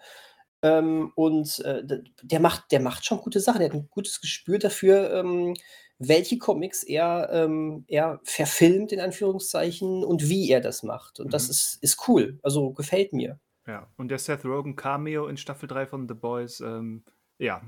Ähm, 0.62 1.12
und 1.16 1.60
äh, 1.60 1.84
der, 2.24 2.40
macht, 2.40 2.72
der 2.72 2.80
macht 2.80 3.06
schon 3.06 3.20
gute 3.20 3.42
Sachen. 3.42 3.62
Er 3.62 3.68
hat 3.68 3.74
ein 3.74 3.90
gutes 3.90 4.22
Gespür 4.22 4.60
dafür, 4.60 5.14
ähm, 5.14 5.56
welche 6.00 6.38
Comics 6.38 6.84
er, 6.84 7.30
ähm, 7.32 7.84
er 7.88 8.20
verfilmt, 8.24 8.92
in 8.92 9.00
Anführungszeichen, 9.00 10.04
und 10.04 10.30
wie 10.30 10.50
er 10.50 10.62
das 10.62 10.84
macht. 10.84 11.20
Und 11.20 11.28
mhm. 11.28 11.32
das 11.32 11.50
ist, 11.50 11.78
ist 11.82 12.08
cool. 12.08 12.40
Also 12.44 12.72
gefällt 12.72 13.14
mir. 13.14 13.40
Ja, 13.68 13.88
und 13.98 14.08
der 14.08 14.18
Seth 14.18 14.46
Rogen 14.46 14.76
Cameo 14.76 15.28
in 15.28 15.38
Staffel 15.38 15.68
3 15.68 15.88
von 15.88 16.08
The 16.08 16.14
Boys, 16.14 16.62
ähm, 16.62 17.04
ja, 17.38 17.62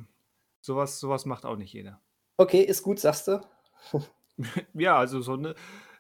sowas, 0.62 1.00
sowas 1.00 1.26
macht 1.26 1.46
auch 1.46 1.58
nicht 1.58 1.74
jeder. 1.74 2.02
Okay, 2.38 2.62
ist 2.62 2.84
gut, 2.84 3.00
sagst 3.00 3.28
du? 3.28 3.42
ja, 4.74 4.98
also 4.98 5.22
so 5.22 5.34
eine, 5.34 5.56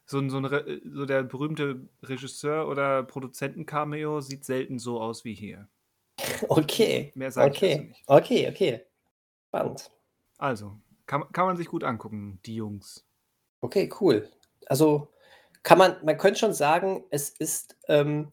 so, 0.05 0.27
so, 0.29 0.37
eine, 0.37 0.81
so 0.85 1.05
der 1.05 1.23
berühmte 1.23 1.81
Regisseur 2.01 2.67
oder 2.67 3.03
Produzenten-Cameo 3.03 4.21
sieht 4.21 4.45
selten 4.45 4.79
so 4.79 5.01
aus 5.01 5.25
wie 5.25 5.33
hier. 5.33 5.67
Okay. 6.47 7.11
Mehr 7.15 7.31
sage 7.31 7.51
okay. 7.51 7.65
ich 7.65 7.75
dazu 7.75 7.87
nicht. 7.87 8.03
Okay, 8.07 8.49
okay. 8.49 8.81
Spannend. 9.47 9.91
Also, 10.37 10.79
kann, 11.05 11.23
kann 11.33 11.45
man 11.45 11.57
sich 11.57 11.67
gut 11.67 11.83
angucken, 11.83 12.39
die 12.45 12.55
Jungs. 12.55 13.05
Okay, 13.61 13.89
cool. 13.99 14.29
Also 14.67 15.09
kann 15.63 15.77
man, 15.77 15.97
man 16.05 16.17
könnte 16.17 16.39
schon 16.39 16.53
sagen, 16.53 17.03
es 17.09 17.29
ist 17.29 17.75
ähm, 17.87 18.31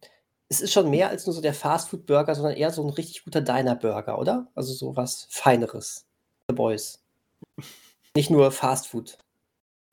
es 0.48 0.60
ist 0.60 0.72
schon 0.72 0.90
mehr 0.90 1.08
als 1.08 1.26
nur 1.26 1.34
so 1.34 1.40
der 1.40 1.54
Fastfood-Burger, 1.54 2.34
sondern 2.34 2.54
eher 2.54 2.70
so 2.70 2.82
ein 2.82 2.90
richtig 2.90 3.24
guter 3.24 3.40
Diner-Burger, 3.40 4.18
oder? 4.18 4.48
Also 4.54 4.72
so 4.72 4.96
was 4.96 5.26
Feineres. 5.30 6.06
The 6.48 6.54
Boys. 6.54 7.02
Nicht 8.14 8.30
nur 8.30 8.52
Fastfood. 8.52 9.18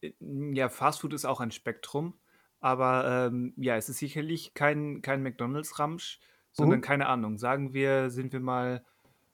Äh, 0.02 0.14
ja, 0.54 0.70
Fastfood 0.70 1.14
ist 1.14 1.26
auch 1.26 1.40
ein 1.40 1.52
Spektrum, 1.52 2.14
aber 2.60 3.28
ähm, 3.28 3.54
ja, 3.58 3.76
es 3.76 3.90
ist 3.90 3.98
sicherlich 3.98 4.54
kein, 4.54 5.02
kein 5.02 5.24
McDonalds-Ramsch, 5.24 6.20
sondern 6.52 6.80
mhm. 6.80 6.84
keine 6.84 7.08
Ahnung. 7.08 7.38
Sagen 7.38 7.74
wir, 7.74 8.12
sind 8.12 8.32
wir 8.32 8.40
mal, 8.40 8.86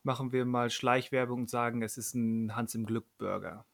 machen 0.03 0.31
wir 0.31 0.45
mal 0.45 0.69
Schleichwerbung 0.69 1.41
und 1.41 1.49
sagen, 1.49 1.81
es 1.81 1.97
ist 1.97 2.15
ein 2.15 2.55
Hans 2.55 2.75
im 2.75 2.85
Glück-Burger. 2.85 3.65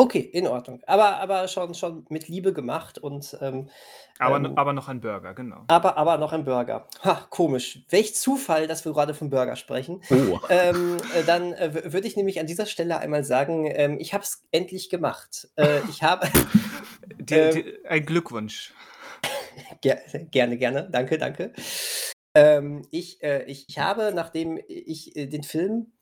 Okay, 0.00 0.20
in 0.20 0.46
Ordnung. 0.46 0.80
Aber, 0.86 1.18
aber 1.18 1.46
schon, 1.46 1.74
schon 1.74 2.06
mit 2.08 2.26
Liebe 2.26 2.54
gemacht 2.54 2.96
und. 2.96 3.36
Ähm, 3.42 3.68
aber, 4.18 4.36
ähm, 4.36 4.56
aber 4.56 4.72
noch 4.72 4.88
ein 4.88 5.02
Burger, 5.02 5.34
genau. 5.34 5.64
Aber, 5.68 5.98
aber 5.98 6.16
noch 6.16 6.32
ein 6.32 6.46
Burger. 6.46 6.86
Ha, 7.04 7.26
komisch. 7.28 7.80
Welch 7.90 8.14
Zufall, 8.14 8.66
dass 8.66 8.86
wir 8.86 8.94
gerade 8.94 9.12
vom 9.12 9.28
Burger 9.28 9.56
sprechen. 9.56 10.00
Oh. 10.08 10.38
Ähm, 10.48 10.96
äh, 11.14 11.22
dann 11.24 11.52
äh, 11.52 11.92
würde 11.92 12.06
ich 12.06 12.16
nämlich 12.16 12.40
an 12.40 12.46
dieser 12.46 12.64
Stelle 12.64 12.96
einmal 12.98 13.24
sagen, 13.24 13.66
ähm, 13.70 13.98
ich 14.00 14.14
habe 14.14 14.24
es 14.24 14.42
endlich 14.52 14.88
gemacht. 14.88 15.48
Äh, 15.56 15.80
ich 15.90 16.02
habe. 16.02 16.26
Ähm, 17.32 17.64
ein 17.86 18.06
Glückwunsch. 18.06 18.72
Ger 19.82 19.98
gerne, 20.30 20.56
gerne. 20.56 20.88
Danke, 20.90 21.18
danke. 21.18 21.52
Ähm, 22.34 22.82
ich, 22.90 23.22
äh, 23.22 23.44
ich, 23.44 23.68
ich 23.68 23.78
habe, 23.78 24.12
nachdem 24.14 24.58
ich 24.68 25.14
äh, 25.16 25.26
den 25.26 25.42
Film 25.42 25.92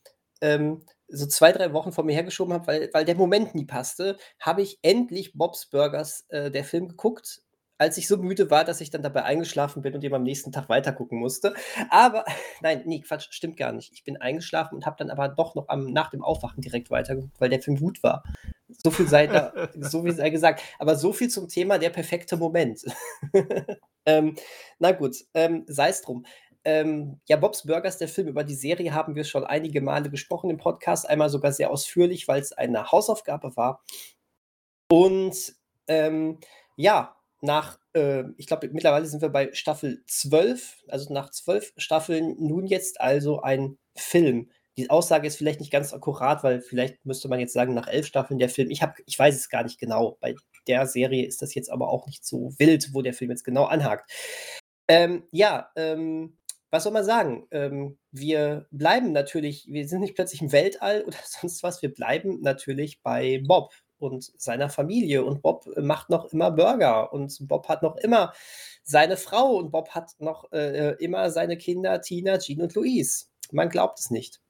ähm, 0.41 0.81
so 1.07 1.25
zwei, 1.25 1.51
drei 1.51 1.73
Wochen 1.73 1.91
vor 1.91 2.03
mir 2.03 2.13
hergeschoben 2.13 2.53
habe, 2.53 2.67
weil, 2.67 2.89
weil 2.93 3.05
der 3.05 3.15
Moment 3.15 3.55
nie 3.55 3.65
passte, 3.65 4.17
habe 4.39 4.61
ich 4.61 4.79
endlich 4.81 5.33
Bob's 5.33 5.65
Burgers, 5.67 6.25
äh, 6.29 6.51
der 6.51 6.63
Film, 6.63 6.87
geguckt. 6.87 7.41
als 7.81 7.97
ich 7.97 8.07
so 8.07 8.17
müde 8.17 8.51
war, 8.51 8.65
dass 8.65 8.81
ich 8.81 8.89
dann 8.91 9.01
dabei 9.03 9.23
eingeschlafen 9.23 9.81
bin 9.81 9.95
und 9.95 10.03
eben 10.03 10.13
am 10.13 10.23
nächsten 10.23 10.51
Tag 10.51 10.67
weitergucken 10.69 11.17
musste. 11.17 11.53
Aber, 11.89 12.25
nein, 12.61 12.83
nee, 12.85 12.99
Quatsch, 13.01 13.27
stimmt 13.31 13.57
gar 13.57 13.71
nicht. 13.71 13.91
Ich 13.93 14.03
bin 14.03 14.17
eingeschlafen 14.17 14.75
und 14.75 14.85
habe 14.85 14.97
dann 14.99 15.09
aber 15.09 15.29
doch 15.29 15.55
noch 15.55 15.69
am, 15.69 15.91
nach 15.93 16.09
dem 16.11 16.23
Aufwachen 16.23 16.61
direkt 16.61 16.91
weitergeguckt, 16.91 17.39
weil 17.39 17.49
der 17.49 17.61
Film 17.61 17.77
gut 17.79 18.03
war. 18.03 18.23
So 18.67 18.91
viel 18.91 19.07
sei 19.07 19.27
da, 19.27 19.69
so 19.79 20.03
viel 20.03 20.13
sei 20.13 20.29
gesagt. 20.29 20.61
Aber 20.77 20.95
so 20.95 21.13
viel 21.13 21.29
zum 21.29 21.47
Thema 21.47 21.79
der 21.79 21.89
perfekte 21.89 22.37
Moment. 22.37 22.81
ähm, 24.05 24.35
na 24.77 24.91
gut, 24.91 25.15
ähm, 25.33 25.63
sei 25.67 25.89
es 25.89 26.01
drum. 26.01 26.25
Ähm, 26.65 27.19
ja, 27.27 27.37
Bob's 27.37 27.65
Burgers, 27.65 27.97
der 27.97 28.07
Film 28.07 28.27
über 28.27 28.43
die 28.43 28.55
Serie, 28.55 28.93
haben 28.93 29.15
wir 29.15 29.23
schon 29.23 29.43
einige 29.43 29.81
Male 29.81 30.09
gesprochen 30.09 30.49
im 30.49 30.57
Podcast. 30.57 31.09
Einmal 31.09 31.29
sogar 31.29 31.51
sehr 31.51 31.71
ausführlich, 31.71 32.27
weil 32.27 32.41
es 32.41 32.51
eine 32.51 32.91
Hausaufgabe 32.91 33.55
war. 33.55 33.83
Und 34.91 35.55
ähm, 35.87 36.39
ja, 36.75 37.15
nach, 37.41 37.79
äh, 37.93 38.23
ich 38.37 38.47
glaube, 38.47 38.69
mittlerweile 38.71 39.05
sind 39.05 39.21
wir 39.21 39.29
bei 39.29 39.53
Staffel 39.53 40.03
12, 40.07 40.83
also 40.87 41.13
nach 41.13 41.31
zwölf 41.31 41.73
Staffeln 41.77 42.35
nun 42.39 42.65
jetzt 42.65 42.99
also 42.99 43.41
ein 43.41 43.77
Film. 43.95 44.51
Die 44.77 44.89
Aussage 44.89 45.27
ist 45.27 45.37
vielleicht 45.37 45.59
nicht 45.59 45.71
ganz 45.71 45.93
akkurat, 45.93 46.43
weil 46.43 46.61
vielleicht 46.61 47.05
müsste 47.05 47.27
man 47.27 47.39
jetzt 47.39 47.53
sagen, 47.53 47.73
nach 47.73 47.87
elf 47.87 48.05
Staffeln 48.05 48.39
der 48.39 48.49
Film. 48.49 48.71
Ich, 48.71 48.81
hab, 48.81 48.97
ich 49.05 49.17
weiß 49.17 49.35
es 49.35 49.49
gar 49.49 49.63
nicht 49.63 49.79
genau. 49.79 50.17
Bei 50.21 50.35
der 50.67 50.85
Serie 50.87 51.25
ist 51.25 51.41
das 51.41 51.53
jetzt 51.53 51.69
aber 51.69 51.89
auch 51.89 52.05
nicht 52.07 52.25
so 52.25 52.53
wild, 52.57 52.93
wo 52.93 53.01
der 53.01 53.13
Film 53.13 53.31
jetzt 53.31 53.43
genau 53.43 53.65
anhakt. 53.65 54.09
Ähm, 54.87 55.23
ja, 55.31 55.69
ähm, 55.75 56.38
was 56.71 56.83
soll 56.83 56.93
man 56.93 57.03
sagen? 57.03 57.47
Ähm, 57.51 57.97
wir 58.11 58.67
bleiben 58.71 59.11
natürlich, 59.11 59.67
wir 59.67 59.87
sind 59.87 60.01
nicht 60.01 60.15
plötzlich 60.15 60.41
im 60.41 60.51
Weltall 60.51 61.03
oder 61.07 61.17
sonst 61.23 61.63
was, 61.63 61.81
wir 61.81 61.93
bleiben 61.93 62.41
natürlich 62.41 63.01
bei 63.01 63.41
Bob 63.45 63.73
und 63.97 64.23
seiner 64.39 64.69
Familie. 64.69 65.23
Und 65.23 65.41
Bob 65.41 65.65
macht 65.77 66.09
noch 66.09 66.25
immer 66.25 66.51
Burger 66.51 67.11
und 67.11 67.47
Bob 67.47 67.67
hat 67.67 67.83
noch 67.83 67.97
immer 67.97 68.33
seine 68.83 69.17
Frau 69.17 69.55
und 69.57 69.71
Bob 69.71 69.89
hat 69.89 70.11
noch 70.19 70.51
äh, 70.51 70.95
immer 71.03 71.29
seine 71.31 71.57
Kinder 71.57 72.01
Tina, 72.01 72.39
Jean 72.39 72.61
und 72.61 72.73
Louise. 72.75 73.25
Man 73.51 73.69
glaubt 73.69 73.99
es 73.99 74.09
nicht. 74.09 74.41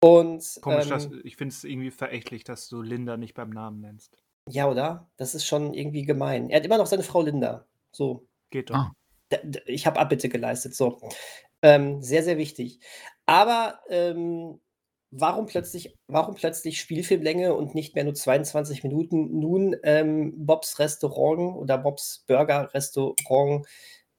Und, 0.00 0.58
Komisch, 0.60 0.84
ähm, 0.84 0.90
dass, 0.90 1.08
ich 1.24 1.36
finde 1.36 1.54
es 1.54 1.64
irgendwie 1.64 1.90
verächtlich, 1.90 2.44
dass 2.44 2.68
du 2.68 2.82
Linda 2.82 3.16
nicht 3.16 3.34
beim 3.34 3.50
Namen 3.50 3.80
nennst. 3.80 4.16
Ja, 4.50 4.68
oder? 4.68 5.08
Das 5.16 5.34
ist 5.34 5.46
schon 5.46 5.72
irgendwie 5.72 6.02
gemein. 6.02 6.50
Er 6.50 6.58
hat 6.58 6.66
immer 6.66 6.76
noch 6.76 6.86
seine 6.86 7.02
Frau 7.02 7.22
Linda. 7.22 7.66
So. 7.90 8.26
Geht 8.50 8.70
doch. 8.70 8.76
Ah. 8.76 8.92
Ich 9.66 9.86
habe 9.86 10.00
Abbitte 10.00 10.28
geleistet. 10.28 10.74
So. 10.74 11.00
Ähm, 11.62 12.02
sehr, 12.02 12.22
sehr 12.22 12.38
wichtig. 12.38 12.80
Aber 13.26 13.80
ähm, 13.88 14.60
warum 15.10 15.46
plötzlich, 15.46 15.96
warum 16.08 16.34
plötzlich 16.34 16.80
Spielfilmlänge 16.80 17.54
und 17.54 17.74
nicht 17.74 17.94
mehr 17.94 18.04
nur 18.04 18.14
22 18.14 18.82
Minuten? 18.82 19.38
Nun, 19.38 19.76
ähm, 19.82 20.34
Bobs 20.36 20.78
Restaurant 20.78 21.56
oder 21.56 21.78
Bobs 21.78 22.24
Burger 22.26 22.72
Restaurant 22.74 23.66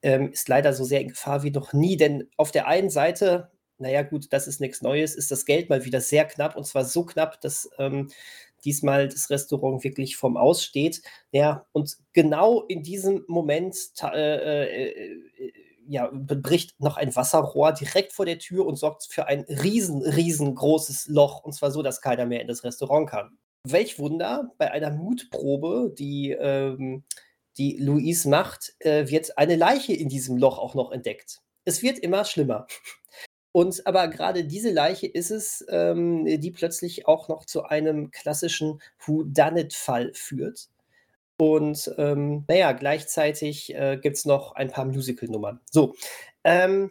ähm, 0.02 0.32
ist 0.32 0.48
leider 0.48 0.72
so 0.72 0.84
sehr 0.84 1.00
in 1.00 1.08
Gefahr 1.08 1.42
wie 1.42 1.50
noch 1.50 1.72
nie, 1.72 1.96
denn 1.96 2.28
auf 2.36 2.50
der 2.50 2.66
einen 2.66 2.90
Seite, 2.90 3.50
naja, 3.78 4.02
gut, 4.02 4.32
das 4.32 4.46
ist 4.46 4.60
nichts 4.60 4.82
Neues, 4.82 5.14
ist 5.14 5.30
das 5.30 5.44
Geld 5.44 5.68
mal 5.68 5.84
wieder 5.84 6.00
sehr 6.00 6.24
knapp 6.24 6.56
und 6.56 6.64
zwar 6.64 6.84
so 6.84 7.04
knapp, 7.04 7.40
dass 7.40 7.68
ähm, 7.78 8.10
diesmal 8.64 9.08
das 9.08 9.30
Restaurant 9.30 9.84
wirklich 9.84 10.16
vom 10.16 10.36
Aus 10.36 10.64
steht. 10.64 11.02
Ja, 11.32 11.66
und 11.72 11.96
genau 12.12 12.62
in 12.62 12.82
diesem 12.82 13.24
Moment 13.28 13.76
äh, 14.02 14.64
äh, 14.64 14.88
äh 14.88 15.52
ja, 15.88 16.10
bricht 16.12 16.80
noch 16.80 16.96
ein 16.96 17.14
Wasserrohr 17.14 17.72
direkt 17.72 18.12
vor 18.12 18.26
der 18.26 18.38
Tür 18.38 18.66
und 18.66 18.76
sorgt 18.76 19.04
für 19.04 19.26
ein 19.26 19.42
riesen, 19.42 20.02
riesengroßes 20.02 21.06
Loch. 21.08 21.44
Und 21.44 21.52
zwar 21.52 21.70
so, 21.70 21.82
dass 21.82 22.00
keiner 22.00 22.26
mehr 22.26 22.40
in 22.40 22.48
das 22.48 22.64
Restaurant 22.64 23.08
kann. 23.08 23.38
Welch 23.64 23.98
Wunder, 23.98 24.52
bei 24.58 24.70
einer 24.70 24.90
Mutprobe, 24.90 25.94
die, 25.96 26.32
ähm, 26.32 27.04
die 27.56 27.76
Louise 27.78 28.28
macht, 28.28 28.74
äh, 28.80 29.08
wird 29.08 29.38
eine 29.38 29.56
Leiche 29.56 29.92
in 29.92 30.08
diesem 30.08 30.36
Loch 30.36 30.58
auch 30.58 30.74
noch 30.74 30.92
entdeckt. 30.92 31.40
Es 31.64 31.82
wird 31.82 31.98
immer 31.98 32.24
schlimmer. 32.24 32.66
Und 33.56 33.86
aber 33.86 34.08
gerade 34.08 34.44
diese 34.44 34.70
Leiche 34.70 35.06
ist 35.06 35.30
es, 35.30 35.64
ähm, 35.70 36.26
die 36.26 36.50
plötzlich 36.50 37.08
auch 37.08 37.28
noch 37.28 37.46
zu 37.46 37.62
einem 37.62 38.10
klassischen 38.10 38.82
Who-Done-It-Fall 39.06 40.12
führt. 40.12 40.68
Und 41.38 41.90
ähm, 41.96 42.44
naja, 42.48 42.72
gleichzeitig 42.72 43.74
äh, 43.74 43.96
gibt 43.96 44.18
es 44.18 44.26
noch 44.26 44.52
ein 44.56 44.68
paar 44.68 44.84
Musical-Nummern. 44.84 45.60
So. 45.70 45.94
Ähm, 46.44 46.90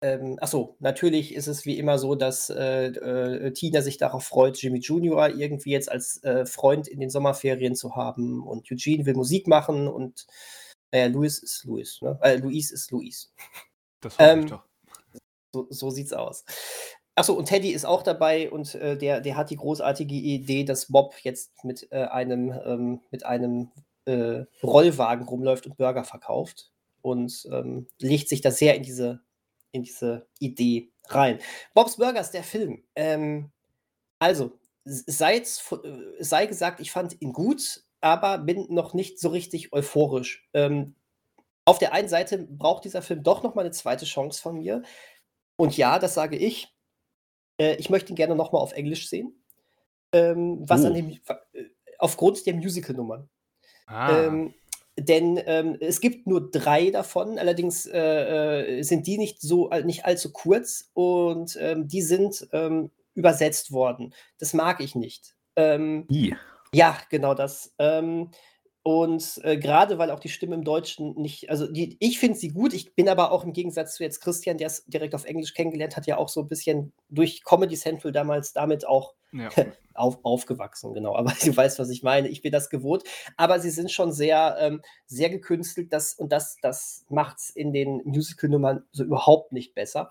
ähm, 0.00 0.38
achso, 0.40 0.74
natürlich 0.80 1.36
ist 1.36 1.46
es 1.46 1.66
wie 1.66 1.78
immer 1.78 2.00
so, 2.00 2.16
dass 2.16 2.50
äh, 2.50 2.86
äh, 2.86 3.52
Tina 3.52 3.80
sich 3.80 3.96
darauf 3.96 4.24
freut, 4.24 4.60
Jimmy 4.60 4.80
Junior 4.80 5.28
irgendwie 5.28 5.70
jetzt 5.70 5.88
als 5.88 6.20
äh, 6.24 6.46
Freund 6.46 6.88
in 6.88 6.98
den 6.98 7.10
Sommerferien 7.10 7.76
zu 7.76 7.94
haben 7.94 8.42
und 8.42 8.68
Eugene 8.72 9.06
will 9.06 9.14
Musik 9.14 9.46
machen 9.46 9.86
und 9.86 10.26
naja, 10.90 11.06
Louis 11.06 11.38
ist 11.38 11.62
Louis, 11.64 12.02
ne? 12.02 12.18
Äh, 12.22 12.38
Louise 12.38 12.74
ist 12.74 12.90
Louis. 12.90 13.32
Das 14.00 14.18
hoffe 14.18 14.24
ich 14.24 14.42
ähm, 14.42 14.48
doch. 14.48 14.71
So, 15.52 15.90
sieht's 15.90 16.12
aus. 16.12 16.44
Achso, 17.14 17.34
und 17.34 17.46
Teddy 17.46 17.70
ist 17.72 17.84
auch 17.84 18.02
dabei 18.02 18.50
und 18.50 18.74
äh, 18.74 18.96
der, 18.96 19.20
der 19.20 19.36
hat 19.36 19.50
die 19.50 19.56
großartige 19.56 20.14
Idee, 20.14 20.64
dass 20.64 20.86
Bob 20.90 21.14
jetzt 21.22 21.62
mit 21.62 21.88
äh, 21.92 22.04
einem, 22.04 22.58
ähm, 22.64 23.00
mit 23.10 23.26
einem 23.26 23.70
äh, 24.06 24.44
Rollwagen 24.62 25.26
rumläuft 25.28 25.66
und 25.66 25.76
Burger 25.76 26.04
verkauft 26.04 26.70
und 27.02 27.46
ähm, 27.52 27.86
legt 27.98 28.28
sich 28.28 28.40
da 28.40 28.50
sehr 28.50 28.76
in 28.76 28.82
diese, 28.82 29.20
in 29.72 29.82
diese 29.82 30.26
Idee 30.38 30.90
rein. 31.08 31.38
Bob's 31.74 31.96
Burgers, 31.96 32.30
der 32.30 32.44
Film. 32.44 32.82
Ähm, 32.94 33.50
also, 34.18 34.58
sei, 34.84 35.36
äh, 35.36 35.44
sei 36.20 36.46
gesagt, 36.46 36.80
ich 36.80 36.92
fand 36.92 37.20
ihn 37.20 37.32
gut, 37.32 37.84
aber 38.00 38.38
bin 38.38 38.66
noch 38.70 38.94
nicht 38.94 39.18
so 39.20 39.28
richtig 39.28 39.72
euphorisch. 39.72 40.48
Ähm, 40.54 40.94
auf 41.64 41.78
der 41.78 41.92
einen 41.92 42.08
Seite 42.08 42.38
braucht 42.38 42.84
dieser 42.84 43.02
Film 43.02 43.22
doch 43.22 43.42
noch 43.42 43.54
mal 43.54 43.62
eine 43.62 43.70
zweite 43.70 44.04
Chance 44.04 44.42
von 44.42 44.56
mir. 44.56 44.82
Und 45.62 45.76
ja, 45.76 46.00
das 46.00 46.14
sage 46.14 46.36
ich, 46.36 46.74
äh, 47.56 47.76
ich 47.76 47.88
möchte 47.88 48.12
ihn 48.12 48.16
gerne 48.16 48.34
noch 48.34 48.50
mal 48.50 48.58
auf 48.58 48.72
Englisch 48.72 49.08
sehen. 49.08 49.44
Ähm, 50.12 50.58
was 50.68 50.82
oh. 50.82 50.88
an 50.88 50.94
dem, 50.94 51.10
äh, 51.10 51.62
aufgrund 51.98 52.44
der 52.46 52.54
Musical-Nummern. 52.54 53.28
Ah. 53.86 54.24
Ähm, 54.24 54.54
denn 54.98 55.40
ähm, 55.46 55.76
es 55.78 56.00
gibt 56.00 56.26
nur 56.26 56.50
drei 56.50 56.90
davon, 56.90 57.38
allerdings 57.38 57.86
äh, 57.86 58.80
äh 58.80 58.82
sind 58.82 59.06
die 59.06 59.18
nicht 59.18 59.40
so 59.40 59.70
nicht 59.84 60.04
allzu 60.04 60.32
kurz 60.32 60.90
und 60.94 61.56
ähm, 61.60 61.86
die 61.86 62.02
sind 62.02 62.48
ähm, 62.50 62.90
übersetzt 63.14 63.70
worden. 63.70 64.14
Das 64.38 64.54
mag 64.54 64.80
ich 64.80 64.96
nicht. 64.96 65.36
Ähm, 65.54 66.08
ja, 66.74 66.98
genau 67.08 67.34
das. 67.34 67.72
Und 68.84 69.40
äh, 69.44 69.56
gerade 69.58 69.98
weil 69.98 70.10
auch 70.10 70.18
die 70.18 70.28
Stimme 70.28 70.56
im 70.56 70.64
Deutschen 70.64 71.14
nicht, 71.14 71.50
also 71.50 71.70
die, 71.70 71.96
ich 72.00 72.18
finde 72.18 72.36
sie 72.36 72.48
gut, 72.48 72.72
ich 72.72 72.94
bin 72.96 73.08
aber 73.08 73.30
auch 73.30 73.44
im 73.44 73.52
Gegensatz 73.52 73.94
zu 73.94 74.02
jetzt 74.02 74.20
Christian, 74.20 74.58
der 74.58 74.66
es 74.66 74.84
direkt 74.86 75.14
auf 75.14 75.24
Englisch 75.24 75.54
kennengelernt 75.54 75.96
hat, 75.96 76.06
ja 76.06 76.16
auch 76.18 76.28
so 76.28 76.40
ein 76.40 76.48
bisschen 76.48 76.92
durch 77.08 77.44
Comedy 77.44 77.76
Central 77.76 78.10
damals 78.10 78.52
damit 78.52 78.84
auch 78.84 79.14
ja. 79.32 79.50
auf, 79.94 80.18
aufgewachsen, 80.24 80.94
genau. 80.94 81.14
Aber 81.14 81.32
du 81.44 81.56
weißt, 81.56 81.78
was 81.78 81.90
ich 81.90 82.02
meine. 82.02 82.28
Ich 82.28 82.42
bin 82.42 82.50
das 82.50 82.70
gewohnt. 82.70 83.04
Aber 83.36 83.60
sie 83.60 83.70
sind 83.70 83.92
schon 83.92 84.10
sehr, 84.10 84.56
ähm, 84.58 84.82
sehr 85.06 85.30
gekünstelt, 85.30 85.92
das, 85.92 86.14
und 86.14 86.32
das, 86.32 86.56
das 86.60 87.04
macht 87.08 87.38
es 87.38 87.50
in 87.50 87.72
den 87.72 88.02
Musical-Nummern 88.04 88.84
so 88.90 89.04
überhaupt 89.04 89.52
nicht 89.52 89.74
besser. 89.74 90.10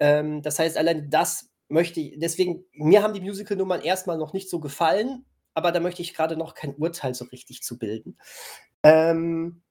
Ähm, 0.00 0.42
das 0.42 0.58
heißt, 0.58 0.76
allein 0.76 1.08
das 1.08 1.50
möchte 1.68 2.00
ich, 2.00 2.18
deswegen, 2.18 2.64
mir 2.72 3.02
haben 3.02 3.14
die 3.14 3.20
Musical-Nummern 3.20 3.82
erstmal 3.82 4.18
noch 4.18 4.32
nicht 4.32 4.50
so 4.50 4.58
gefallen, 4.58 5.24
aber 5.58 5.72
da 5.72 5.80
möchte 5.80 6.02
ich 6.02 6.14
gerade 6.14 6.36
noch 6.36 6.54
kein 6.54 6.76
Urteil 6.76 7.14
so 7.14 7.24
richtig 7.24 7.64
zu 7.64 7.78
bilden. 7.78 8.16
Ähm, 8.84 9.62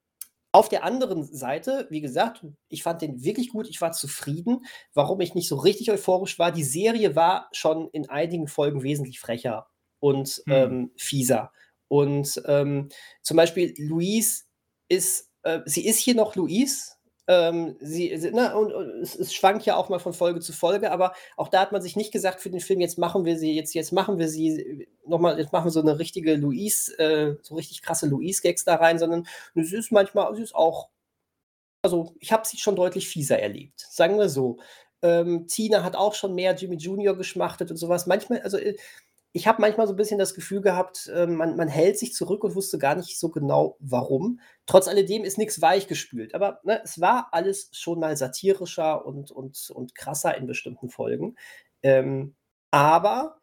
auf 0.52 0.68
der 0.68 0.84
anderen 0.84 1.24
Seite, 1.24 1.86
wie 1.88 2.02
gesagt, 2.02 2.44
ich 2.68 2.82
fand 2.82 3.00
den 3.00 3.24
wirklich 3.24 3.48
gut, 3.48 3.68
ich 3.70 3.80
war 3.80 3.92
zufrieden. 3.92 4.66
Warum 4.92 5.22
ich 5.22 5.34
nicht 5.34 5.48
so 5.48 5.56
richtig 5.56 5.90
euphorisch 5.90 6.38
war, 6.38 6.52
die 6.52 6.62
Serie 6.62 7.16
war 7.16 7.48
schon 7.52 7.88
in 7.92 8.10
einigen 8.10 8.48
Folgen 8.48 8.82
wesentlich 8.82 9.18
frecher 9.18 9.68
und 9.98 10.42
hm. 10.44 10.52
ähm, 10.52 10.90
fieser. 10.98 11.52
Und 11.88 12.42
ähm, 12.44 12.90
zum 13.22 13.38
Beispiel 13.38 13.72
Louise 13.78 14.42
ist, 14.90 15.30
äh, 15.42 15.60
sie 15.64 15.86
ist 15.86 16.00
hier 16.00 16.14
noch 16.14 16.36
Louise, 16.36 16.97
ähm, 17.28 17.76
sie, 17.78 18.16
sie 18.16 18.30
ne, 18.30 18.56
und, 18.56 18.72
und 18.72 18.88
es, 19.02 19.14
es, 19.14 19.34
schwankt 19.34 19.66
ja 19.66 19.76
auch 19.76 19.90
mal 19.90 19.98
von 19.98 20.14
Folge 20.14 20.40
zu 20.40 20.54
Folge, 20.54 20.90
aber 20.90 21.12
auch 21.36 21.48
da 21.48 21.60
hat 21.60 21.72
man 21.72 21.82
sich 21.82 21.94
nicht 21.94 22.10
gesagt 22.10 22.40
für 22.40 22.48
den 22.48 22.60
Film, 22.60 22.80
jetzt 22.80 22.96
machen 22.96 23.26
wir 23.26 23.38
sie, 23.38 23.54
jetzt, 23.54 23.74
jetzt 23.74 23.92
machen 23.92 24.18
wir 24.18 24.30
sie 24.30 24.88
nochmal, 25.06 25.38
jetzt 25.38 25.52
machen 25.52 25.66
wir 25.66 25.70
so 25.70 25.82
eine 25.82 25.98
richtige 25.98 26.36
Louise, 26.36 26.98
äh, 26.98 27.36
so 27.42 27.54
richtig 27.54 27.82
krasse 27.82 28.06
Louise-Gags 28.06 28.64
da 28.64 28.76
rein, 28.76 28.98
sondern 28.98 29.26
sie 29.54 29.76
ist 29.76 29.92
manchmal, 29.92 30.34
sie 30.34 30.42
ist 30.42 30.54
auch, 30.54 30.88
also 31.82 32.14
ich 32.18 32.32
habe 32.32 32.46
sie 32.46 32.56
schon 32.56 32.76
deutlich 32.76 33.08
fieser 33.08 33.38
erlebt, 33.38 33.78
sagen 33.78 34.18
wir 34.18 34.30
so. 34.30 34.56
Ähm, 35.02 35.46
Tina 35.46 35.84
hat 35.84 35.94
auch 35.94 36.14
schon 36.14 36.34
mehr 36.34 36.56
Jimmy 36.56 36.76
Junior 36.76 37.16
geschmachtet 37.16 37.70
und 37.70 37.76
sowas. 37.76 38.06
Manchmal, 38.06 38.40
also 38.40 38.56
äh, 38.56 38.76
ich 39.32 39.46
habe 39.46 39.60
manchmal 39.60 39.86
so 39.86 39.92
ein 39.92 39.96
bisschen 39.96 40.18
das 40.18 40.34
Gefühl 40.34 40.62
gehabt, 40.62 41.10
äh, 41.14 41.26
man, 41.26 41.56
man, 41.56 41.68
hält 41.68 41.98
sich 41.98 42.14
zurück 42.14 42.44
und 42.44 42.54
wusste 42.54 42.78
gar 42.78 42.94
nicht 42.94 43.18
so 43.18 43.28
genau, 43.28 43.76
warum. 43.78 44.40
Trotz 44.66 44.88
alledem 44.88 45.24
ist 45.24 45.38
nichts 45.38 45.60
weichgespült. 45.60 46.34
Aber 46.34 46.60
ne, 46.64 46.80
es 46.82 47.00
war 47.00 47.28
alles 47.32 47.70
schon 47.72 48.00
mal 48.00 48.16
satirischer 48.16 49.04
und, 49.04 49.30
und, 49.30 49.70
und 49.70 49.94
krasser 49.94 50.36
in 50.36 50.46
bestimmten 50.46 50.88
Folgen. 50.88 51.36
Ähm, 51.82 52.36
aber 52.70 53.38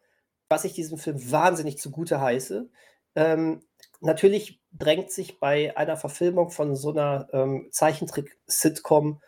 was 0.48 0.64
ich 0.64 0.74
diesem 0.74 0.98
Film 0.98 1.30
wahnsinnig 1.30 1.78
zugute 1.78 2.20
heiße, 2.20 2.68
ähm, 3.14 3.62
natürlich 4.00 4.60
drängt 4.72 5.10
sich 5.10 5.40
bei 5.40 5.76
einer 5.76 5.96
Verfilmung 5.96 6.50
von 6.50 6.76
so 6.76 6.90
einer 6.90 7.28
ähm, 7.32 7.68
Zeichentrick-Sitcom 7.70 9.20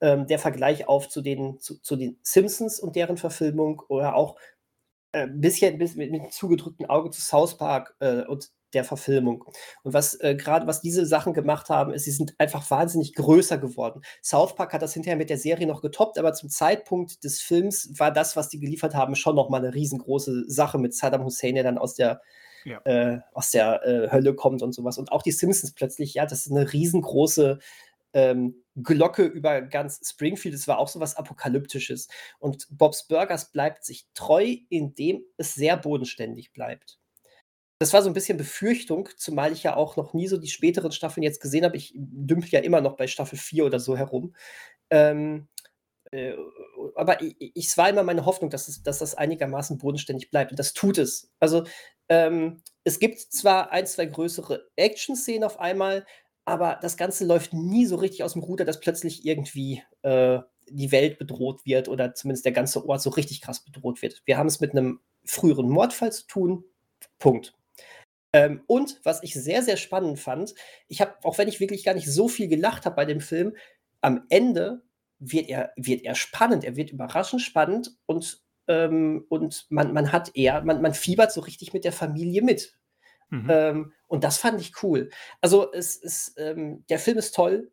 ähm, 0.00 0.26
der 0.26 0.38
Vergleich 0.38 0.88
auf 0.88 1.08
zu 1.08 1.20
den, 1.22 1.60
zu, 1.60 1.80
zu, 1.80 1.96
den 1.96 2.18
Simpsons 2.22 2.80
und 2.80 2.96
deren 2.96 3.16
Verfilmung 3.16 3.82
oder 3.88 4.16
auch 4.16 4.36
äh, 5.14 5.28
bisschen, 5.28 5.78
bisschen 5.78 6.10
mit, 6.10 6.32
zugedrückten 6.32 6.86
Auge 6.86 7.10
zu 7.10 7.20
South 7.20 7.56
Park 7.56 7.94
äh, 8.00 8.22
und 8.24 8.50
der 8.74 8.84
Verfilmung. 8.84 9.44
Und 9.84 9.94
was 9.94 10.18
äh, 10.20 10.34
gerade 10.34 10.66
was 10.66 10.80
diese 10.80 11.06
Sachen 11.06 11.32
gemacht 11.32 11.68
haben, 11.68 11.94
ist, 11.94 12.04
sie 12.04 12.10
sind 12.10 12.34
einfach 12.38 12.68
wahnsinnig 12.70 13.14
größer 13.14 13.58
geworden. 13.58 14.02
South 14.22 14.56
Park 14.56 14.72
hat 14.72 14.82
das 14.82 14.92
hinterher 14.92 15.16
mit 15.16 15.30
der 15.30 15.38
Serie 15.38 15.66
noch 15.66 15.80
getoppt, 15.80 16.18
aber 16.18 16.32
zum 16.32 16.48
Zeitpunkt 16.50 17.22
des 17.22 17.40
Films 17.40 17.90
war 17.98 18.10
das, 18.10 18.36
was 18.36 18.48
die 18.48 18.58
geliefert 18.58 18.94
haben, 18.94 19.14
schon 19.14 19.36
noch 19.36 19.48
mal 19.48 19.58
eine 19.58 19.74
riesengroße 19.74 20.50
Sache 20.50 20.78
mit 20.78 20.94
Saddam 20.94 21.24
Hussein, 21.24 21.54
der 21.54 21.64
dann 21.64 21.78
aus 21.78 21.94
der 21.94 22.20
ja. 22.64 22.80
äh, 22.84 23.20
aus 23.32 23.50
der 23.50 23.86
äh, 23.86 24.10
Hölle 24.10 24.34
kommt 24.34 24.62
und 24.62 24.72
sowas. 24.72 24.98
Und 24.98 25.12
auch 25.12 25.22
die 25.22 25.32
Simpsons 25.32 25.72
plötzlich, 25.74 26.14
ja, 26.14 26.26
das 26.26 26.46
ist 26.46 26.52
eine 26.52 26.72
riesengroße 26.72 27.58
ähm, 28.14 28.64
Glocke 28.76 29.24
über 29.24 29.60
ganz 29.60 30.00
Springfield. 30.08 30.54
Es 30.54 30.66
war 30.66 30.78
auch 30.78 30.88
so 30.88 31.00
was 31.00 31.16
Apokalyptisches. 31.16 32.08
Und 32.38 32.66
Bob's 32.70 33.06
Burgers 33.06 33.52
bleibt 33.52 33.84
sich 33.84 34.06
treu, 34.14 34.56
indem 34.70 35.22
es 35.36 35.54
sehr 35.54 35.76
bodenständig 35.76 36.52
bleibt. 36.52 36.98
Das 37.80 37.92
war 37.92 38.02
so 38.02 38.08
ein 38.08 38.14
bisschen 38.14 38.38
Befürchtung, 38.38 39.08
zumal 39.16 39.52
ich 39.52 39.64
ja 39.64 39.76
auch 39.76 39.96
noch 39.96 40.14
nie 40.14 40.28
so 40.28 40.38
die 40.38 40.48
späteren 40.48 40.92
Staffeln 40.92 41.24
jetzt 41.24 41.40
gesehen 41.40 41.64
habe. 41.64 41.76
Ich 41.76 41.92
dümpel 41.94 42.48
ja 42.50 42.60
immer 42.60 42.80
noch 42.80 42.96
bei 42.96 43.06
Staffel 43.06 43.36
4 43.36 43.66
oder 43.66 43.80
so 43.80 43.96
herum. 43.96 44.34
Ähm, 44.90 45.48
äh, 46.12 46.34
aber 46.94 47.20
ich, 47.20 47.36
ich, 47.38 47.66
es 47.66 47.76
war 47.76 47.88
immer 47.88 48.04
meine 48.04 48.24
Hoffnung, 48.24 48.48
dass, 48.50 48.68
es, 48.68 48.82
dass 48.82 49.00
das 49.00 49.16
einigermaßen 49.16 49.78
bodenständig 49.78 50.30
bleibt. 50.30 50.52
Und 50.52 50.58
das 50.58 50.72
tut 50.72 50.98
es. 50.98 51.32
Also 51.40 51.64
ähm, 52.08 52.62
es 52.84 53.00
gibt 53.00 53.18
zwar 53.18 53.72
ein, 53.72 53.86
zwei 53.86 54.06
größere 54.06 54.68
Action-Szenen 54.76 55.44
auf 55.44 55.58
einmal, 55.58 56.06
aber 56.44 56.78
das 56.82 56.96
Ganze 56.96 57.24
läuft 57.24 57.52
nie 57.52 57.86
so 57.86 57.96
richtig 57.96 58.22
aus 58.22 58.34
dem 58.34 58.42
Ruder, 58.42 58.64
dass 58.64 58.80
plötzlich 58.80 59.24
irgendwie 59.24 59.82
äh, 60.02 60.40
die 60.68 60.92
Welt 60.92 61.18
bedroht 61.18 61.64
wird 61.64 61.88
oder 61.88 62.14
zumindest 62.14 62.44
der 62.44 62.52
ganze 62.52 62.86
Ort 62.86 63.02
so 63.02 63.10
richtig 63.10 63.40
krass 63.40 63.64
bedroht 63.64 64.02
wird. 64.02 64.22
Wir 64.24 64.36
haben 64.36 64.46
es 64.46 64.60
mit 64.60 64.72
einem 64.72 65.00
früheren 65.24 65.68
Mordfall 65.68 66.12
zu 66.12 66.26
tun. 66.26 66.64
Punkt. 67.18 67.54
Ähm, 68.32 68.62
und 68.66 69.00
was 69.04 69.22
ich 69.22 69.34
sehr, 69.34 69.62
sehr 69.62 69.76
spannend 69.76 70.18
fand, 70.18 70.54
ich 70.88 71.00
habe, 71.00 71.14
auch 71.22 71.38
wenn 71.38 71.48
ich 71.48 71.60
wirklich 71.60 71.84
gar 71.84 71.94
nicht 71.94 72.10
so 72.10 72.28
viel 72.28 72.48
gelacht 72.48 72.84
habe 72.84 72.96
bei 72.96 73.04
dem 73.04 73.20
Film, 73.20 73.54
am 74.00 74.26
Ende 74.28 74.82
wird 75.18 75.48
er, 75.48 75.72
wird 75.76 76.02
er 76.02 76.14
spannend, 76.14 76.64
er 76.64 76.76
wird 76.76 76.90
überraschend 76.90 77.42
spannend 77.42 77.96
und, 78.06 78.42
ähm, 78.66 79.24
und 79.28 79.66
man, 79.70 79.92
man 79.92 80.12
hat 80.12 80.32
eher, 80.34 80.62
man, 80.62 80.82
man 80.82 80.94
fiebert 80.94 81.32
so 81.32 81.40
richtig 81.40 81.72
mit 81.72 81.84
der 81.84 81.92
Familie 81.92 82.42
mit. 82.42 82.76
Mhm. 83.30 83.50
Ähm, 83.50 83.92
und 84.06 84.24
das 84.24 84.38
fand 84.38 84.60
ich 84.60 84.82
cool. 84.82 85.10
Also 85.40 85.72
es 85.72 85.96
ist, 85.96 86.34
ähm, 86.38 86.84
der 86.88 86.98
Film 86.98 87.18
ist 87.18 87.34
toll, 87.34 87.72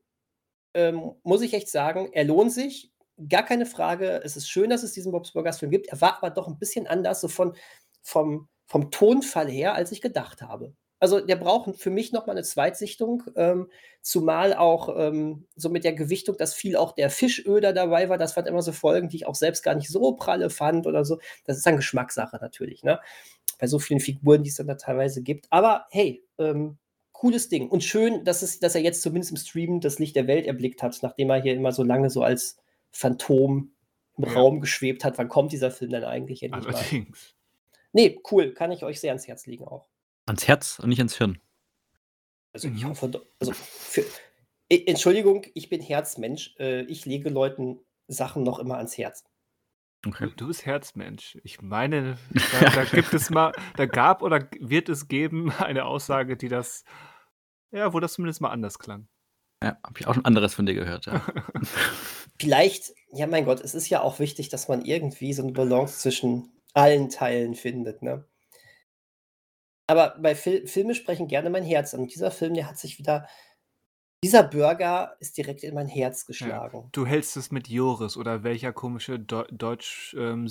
ähm, 0.74 1.14
muss 1.24 1.42
ich 1.42 1.54
echt 1.54 1.70
sagen. 1.70 2.10
Er 2.14 2.24
lohnt 2.24 2.52
sich, 2.52 2.92
gar 3.30 3.44
keine 3.44 3.66
Frage. 3.66 4.22
Es 4.24 4.36
ist 4.38 4.50
schön, 4.50 4.70
dass 4.70 4.84
es 4.84 4.94
diesen 4.94 5.12
Bob's 5.12 5.34
Burgers 5.34 5.60
Film 5.60 5.72
gibt. 5.72 5.88
Er 5.88 6.02
war 6.02 6.18
aber 6.18 6.30
doch 6.30 6.48
ein 6.48 6.58
bisschen 6.58 6.88
anders, 6.88 7.22
so 7.22 7.28
von, 7.28 7.56
vom, 8.02 8.50
vom 8.68 8.92
Tonfall 8.92 9.50
her, 9.50 9.76
als 9.76 9.92
ich 9.92 10.02
gedacht 10.02 10.42
habe. 10.42 10.74
Also 11.02 11.20
der 11.20 11.36
braucht 11.36 11.78
für 11.78 11.90
mich 11.90 12.12
noch 12.12 12.28
mal 12.28 12.34
eine 12.34 12.44
Zweitsichtung, 12.44 13.24
ähm, 13.36 13.68
zumal 14.02 14.54
auch 14.54 14.96
ähm, 14.96 15.48
so 15.56 15.70
mit 15.70 15.84
der 15.84 15.94
Gewichtung, 15.94 16.38
dass 16.38 16.54
viel 16.54 16.76
auch 16.76 16.92
der 16.92 17.10
Fischöder 17.10 17.74
dabei 17.74 18.08
war. 18.08 18.20
Das 18.20 18.38
waren 18.38 18.46
immer 18.46 18.62
so 18.62 18.72
Folgen, 18.72 19.10
die 19.10 19.16
ich 19.18 19.26
auch 19.26 19.34
selbst 19.34 19.64
gar 19.64 19.74
nicht 19.74 19.90
so 19.90 20.14
pralle 20.14 20.52
fand 20.52 20.86
oder 20.86 21.04
so. 21.04 21.20
Das 21.44 21.58
ist 21.58 21.66
dann 21.66 21.76
Geschmackssache 21.76 22.38
natürlich, 22.40 22.84
ne? 22.84 23.00
Bei 23.58 23.66
so 23.66 23.80
vielen 23.80 24.00
Figuren, 24.00 24.44
die 24.44 24.50
es 24.50 24.58
dann 24.58 24.68
da 24.68 24.76
teilweise 24.76 25.24
gibt. 25.24 25.48
Aber 25.50 25.88
hey, 25.90 26.24
ähm, 26.38 26.78
cooles 27.14 27.50
Ding. 27.50 27.68
Und 27.68 27.84
schön, 27.84 28.24
dass, 28.24 28.44
es, 28.44 28.60
dass 28.60 28.76
er 28.76 28.82
jetzt 28.82 29.02
zumindest 29.02 29.32
im 29.32 29.38
Stream 29.38 29.82
das 29.82 29.98
Licht 29.98 30.16
der 30.16 30.28
Welt 30.28 30.46
erblickt 30.46 30.84
hat, 30.84 31.00
nachdem 31.02 31.32
er 31.32 31.42
hier 31.42 31.56
immer 31.56 31.72
so 31.72 31.84
lange 31.84 32.12
so 32.12 32.22
als 32.22 32.58
Phantom 32.92 33.72
im 34.18 34.24
ja. 34.26 34.34
Raum 34.34 34.62
geschwebt 34.62 35.04
hat. 35.04 35.18
Wann 35.18 35.30
kommt 35.30 35.52
dieser 35.52 35.72
Film 35.72 35.90
denn 35.90 36.04
eigentlich 36.04 36.44
endlich 36.44 36.68
Allerdings. 36.68 37.10
mal? 37.10 37.82
Nee, 37.94 38.20
cool. 38.32 38.54
Kann 38.54 38.72
ich 38.72 38.84
euch 38.84 39.00
sehr 39.00 39.12
ans 39.12 39.28
Herz 39.28 39.48
legen 39.48 39.66
auch. 39.66 39.91
Ans 40.32 40.48
Herz 40.48 40.80
und 40.80 40.88
nicht 40.88 41.00
ans 41.00 41.18
Hirn. 41.18 41.40
Also 42.54 42.70
ich 42.70 42.86
hoffe, 42.86 43.22
also 43.40 43.52
für, 43.52 44.06
Entschuldigung, 44.70 45.46
ich 45.54 45.70
bin 45.70 45.82
Herzmensch. 45.82 46.56
Äh, 46.58 46.84
ich 46.84 47.06
lege 47.06 47.30
Leuten 47.30 47.80
Sachen 48.08 48.44
noch 48.44 48.60
immer 48.60 48.78
ans 48.78 48.98
Herz. 48.98 49.26
Okay. 50.08 50.32
Du 50.38 50.48
bist 50.48 50.66
Herzmensch. 50.66 51.38
Ich 51.44 51.62
meine, 51.62 52.18
da, 52.62 52.70
da 52.70 52.84
gibt 52.86 53.14
es 53.14 53.30
mal, 53.30 53.52
da 53.76 53.86
gab 53.86 54.22
oder 54.22 54.48
wird 54.60 54.88
es 54.88 55.10
geben 55.10 55.52
eine 55.60 55.84
Aussage, 55.84 56.38
die 56.38 56.48
das, 56.48 56.86
ja, 57.72 57.94
wo 57.94 58.00
das 58.00 58.14
zumindest 58.14 58.40
mal 58.40 58.52
anders 58.52 58.80
klang. 58.80 59.10
Ja, 59.62 59.78
habe 59.86 60.00
ich 60.00 60.08
auch 60.08 60.14
schon 60.14 60.26
anderes 60.26 60.54
von 60.54 60.66
dir 60.66 60.76
gehört, 60.76 61.08
ja. 61.08 61.26
Vielleicht, 62.40 62.94
ja, 63.12 63.28
mein 63.28 63.44
Gott, 63.44 63.60
es 63.60 63.76
ist 63.76 63.90
ja 63.90 64.02
auch 64.02 64.20
wichtig, 64.20 64.48
dass 64.48 64.70
man 64.70 64.86
irgendwie 64.86 65.34
so 65.34 65.44
eine 65.44 65.52
Balance 65.52 66.00
zwischen 66.00 66.54
allen 66.74 67.10
Teilen 67.10 67.54
findet, 67.54 68.02
ne? 68.02 68.26
Aber 69.88 70.16
bei 70.20 70.36
Fil 70.36 70.68
Filme 70.68 70.96
sprechen 70.96 71.28
gerne 71.28 71.50
mein 71.50 71.64
Herz 71.64 71.94
Und 71.94 72.14
Dieser 72.14 72.32
Film, 72.32 72.54
der 72.54 72.68
hat 72.68 72.78
sich 72.78 73.00
wieder 73.00 73.28
dieser 74.24 74.44
Burger 74.44 75.16
ist 75.20 75.36
direkt 75.38 75.64
in 75.64 75.74
mein 75.74 75.88
Herz 75.88 76.28
geschlagen. 76.28 76.78
Ja, 76.78 76.90
du 76.92 77.08
hältst 77.08 77.38
es 77.38 77.50
mit 77.50 77.68
Joris 77.68 78.18
oder 78.18 78.44
welcher 78.44 78.72
komische 78.72 79.18
Do 79.18 79.46
Deutsch 79.50 80.16
ähm, 80.18 80.48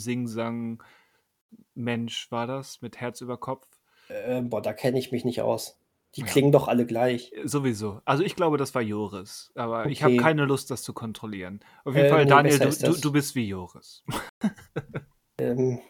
war 2.31 2.47
das 2.49 2.83
mit 2.83 3.01
Herz 3.01 3.21
über 3.21 3.39
Kopf? 3.39 3.69
Äh, 4.09 4.43
boah, 4.43 4.61
da 4.61 4.73
kenne 4.73 4.99
ich 4.99 5.13
mich 5.13 5.25
nicht 5.25 5.41
aus. 5.43 5.79
Die 6.17 6.23
ja. 6.23 6.27
klingen 6.27 6.51
doch 6.51 6.67
alle 6.67 6.85
gleich. 6.85 7.33
Äh, 7.33 7.47
sowieso. 7.47 8.01
Also 8.05 8.25
ich 8.25 8.35
glaube, 8.35 8.57
das 8.57 8.75
war 8.75 8.83
Joris. 8.83 9.53
Aber 9.55 9.81
okay. 9.83 9.91
ich 9.91 10.03
habe 10.03 10.17
keine 10.17 10.47
Lust, 10.47 10.73
das 10.73 10.83
zu 10.83 10.93
kontrollieren. 10.93 11.61
Auf 11.85 11.95
jeden 11.95 12.07
äh, 12.07 12.11
Fall, 12.11 12.27
Daniel, 12.27 12.59
du, 12.59 12.71
du, 12.71 13.01
du, 13.01 13.13
bist 13.13 13.37
wie 13.37 13.47
Joris. 13.47 14.05
ähm, 15.39 15.81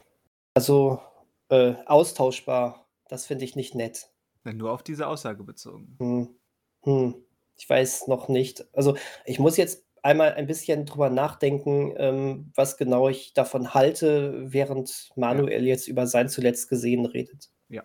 also 0.55 1.01
äh, 1.49 1.75
austauschbar. 1.87 2.87
Das 3.11 3.27
finde 3.27 3.45
ich 3.45 3.57
nicht 3.57 3.75
nett. 3.75 4.09
Nur 4.45 4.71
auf 4.71 4.85
diese 4.85 5.09
Aussage 5.09 5.43
bezogen. 5.43 5.97
Hm. 5.99 6.29
Hm. 6.83 7.15
Ich 7.57 7.69
weiß 7.69 8.07
noch 8.07 8.29
nicht. 8.29 8.65
Also 8.73 8.97
ich 9.27 9.41
muss 9.41 9.57
jetzt 9.57 9.85
einmal 10.03 10.33
ein 10.35 10.47
bisschen 10.47 10.87
drüber 10.87 11.11
nachdenken, 11.11 11.93
ähm, 11.97 12.53
was 12.55 12.77
genau 12.77 13.09
ich 13.09 13.35
davon 13.35 13.75
halte, 13.75 14.53
während 14.53 15.11
Manuel 15.17 15.63
ja. 15.63 15.69
jetzt 15.71 15.89
über 15.89 16.07
sein 16.07 16.29
zuletzt 16.29 16.69
gesehen 16.69 17.05
redet. 17.05 17.51
Ja. 17.69 17.83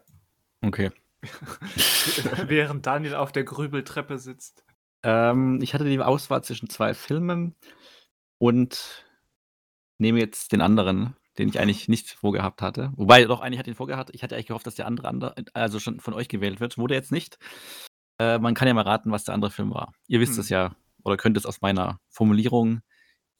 Okay. 0.61 0.91
während 2.47 2.85
Daniel 2.85 3.15
auf 3.15 3.31
der 3.31 3.43
Grübeltreppe 3.45 4.19
sitzt. 4.19 4.63
Ähm, 5.01 5.59
ich 5.63 5.73
hatte 5.73 5.85
die 5.85 5.99
Auswahl 5.99 6.43
zwischen 6.43 6.69
zwei 6.69 6.93
Filmen 6.93 7.55
und 8.37 9.05
nehme 9.97 10.19
jetzt 10.19 10.51
den 10.51 10.61
anderen 10.61 11.15
den 11.37 11.49
ich 11.49 11.59
eigentlich 11.59 11.87
nicht 11.87 12.09
vorgehabt 12.09 12.61
hatte. 12.61 12.91
Wobei, 12.95 13.25
doch, 13.25 13.41
eigentlich 13.41 13.59
hatte 13.59 13.69
ich 13.69 13.75
ihn 13.75 13.77
vorgehabt. 13.77 14.11
Ich 14.13 14.23
hatte 14.23 14.35
eigentlich 14.35 14.47
gehofft, 14.47 14.67
dass 14.67 14.75
der 14.75 14.87
andere, 14.87 15.07
andere 15.07 15.35
also 15.53 15.79
schon 15.79 15.99
von 15.99 16.13
euch 16.13 16.27
gewählt 16.27 16.59
wird. 16.59 16.77
Wurde 16.77 16.95
jetzt 16.95 17.11
nicht. 17.11 17.37
Äh, 18.19 18.39
man 18.39 18.53
kann 18.53 18.67
ja 18.67 18.73
mal 18.73 18.81
raten, 18.81 19.11
was 19.11 19.25
der 19.25 19.33
andere 19.33 19.51
Film 19.51 19.73
war. 19.73 19.93
Ihr 20.07 20.19
wisst 20.19 20.33
hm. 20.33 20.39
es 20.41 20.49
ja, 20.49 20.75
oder 21.03 21.17
könnt 21.17 21.37
es 21.37 21.45
aus 21.45 21.61
meiner 21.61 21.99
Formulierung 22.09 22.81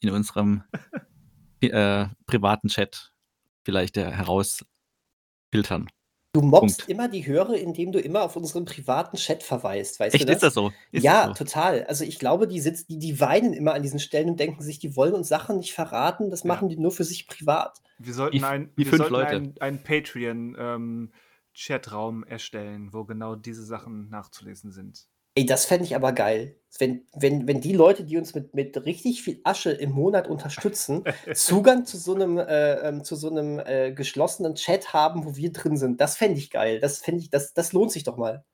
in 0.00 0.10
unserem 0.10 0.62
äh, 1.60 2.06
privaten 2.26 2.68
Chat 2.68 3.12
vielleicht 3.64 3.96
äh, 3.96 4.10
herausfiltern. 4.10 5.88
Du 6.36 6.42
mobbst 6.42 6.80
Punkt. 6.80 6.90
immer 6.90 7.08
die 7.08 7.26
Hörer, 7.26 7.54
indem 7.54 7.92
du 7.92 7.98
immer 7.98 8.20
auf 8.20 8.36
unseren 8.36 8.66
privaten 8.66 9.16
Chat 9.16 9.42
verweist, 9.42 9.98
weißt 9.98 10.14
Echt, 10.14 10.24
du 10.24 10.26
das? 10.26 10.36
Ist 10.36 10.42
das 10.42 10.52
so? 10.52 10.70
Ist 10.92 11.02
ja, 11.02 11.28
das 11.28 11.38
so? 11.38 11.44
total. 11.44 11.84
Also 11.84 12.04
ich 12.04 12.18
glaube, 12.18 12.46
die 12.46 12.60
sitzen, 12.60 12.84
die, 12.90 12.98
die 12.98 13.18
weinen 13.20 13.54
immer 13.54 13.72
an 13.72 13.82
diesen 13.82 14.00
Stellen 14.00 14.28
und 14.28 14.38
denken 14.38 14.62
sich, 14.62 14.78
die 14.78 14.96
wollen 14.96 15.14
uns 15.14 15.28
Sachen 15.28 15.56
nicht 15.56 15.72
verraten, 15.72 16.30
das 16.30 16.42
ja. 16.42 16.48
machen 16.48 16.68
die 16.68 16.76
nur 16.76 16.90
für 16.90 17.04
sich 17.04 17.26
privat. 17.26 17.80
Wir 17.98 18.12
sollten, 18.12 18.44
ein, 18.44 18.70
wir 18.76 18.84
sollten 18.84 19.14
einen, 19.14 19.54
einen 19.60 19.82
Patreon-Chatraum 19.82 22.22
ähm, 22.22 22.28
erstellen, 22.28 22.92
wo 22.92 23.04
genau 23.04 23.34
diese 23.34 23.64
Sachen 23.64 24.10
nachzulesen 24.10 24.72
sind. 24.72 25.08
Ey, 25.38 25.44
das 25.44 25.66
fände 25.66 25.84
ich 25.84 25.94
aber 25.94 26.12
geil. 26.12 26.58
Wenn, 26.78 27.06
wenn, 27.14 27.46
wenn 27.46 27.60
die 27.60 27.74
Leute, 27.74 28.04
die 28.04 28.16
uns 28.16 28.34
mit, 28.34 28.54
mit 28.54 28.74
richtig 28.86 29.22
viel 29.22 29.38
Asche 29.44 29.70
im 29.70 29.90
Monat 29.90 30.28
unterstützen, 30.28 31.04
Zugang 31.34 31.84
zu 31.84 31.98
so 31.98 32.14
einem, 32.14 32.38
äh, 32.38 32.88
ähm, 32.88 33.04
zu 33.04 33.16
so 33.16 33.28
einem 33.28 33.58
äh, 33.58 33.92
geschlossenen 33.92 34.54
Chat 34.54 34.94
haben, 34.94 35.26
wo 35.26 35.36
wir 35.36 35.52
drin 35.52 35.76
sind. 35.76 36.00
Das 36.00 36.16
fände 36.16 36.38
ich 36.38 36.50
geil. 36.50 36.80
Das 36.80 37.00
fände 37.00 37.20
ich, 37.20 37.28
das, 37.28 37.52
das 37.52 37.74
lohnt 37.74 37.92
sich 37.92 38.02
doch 38.02 38.16
mal. 38.16 38.46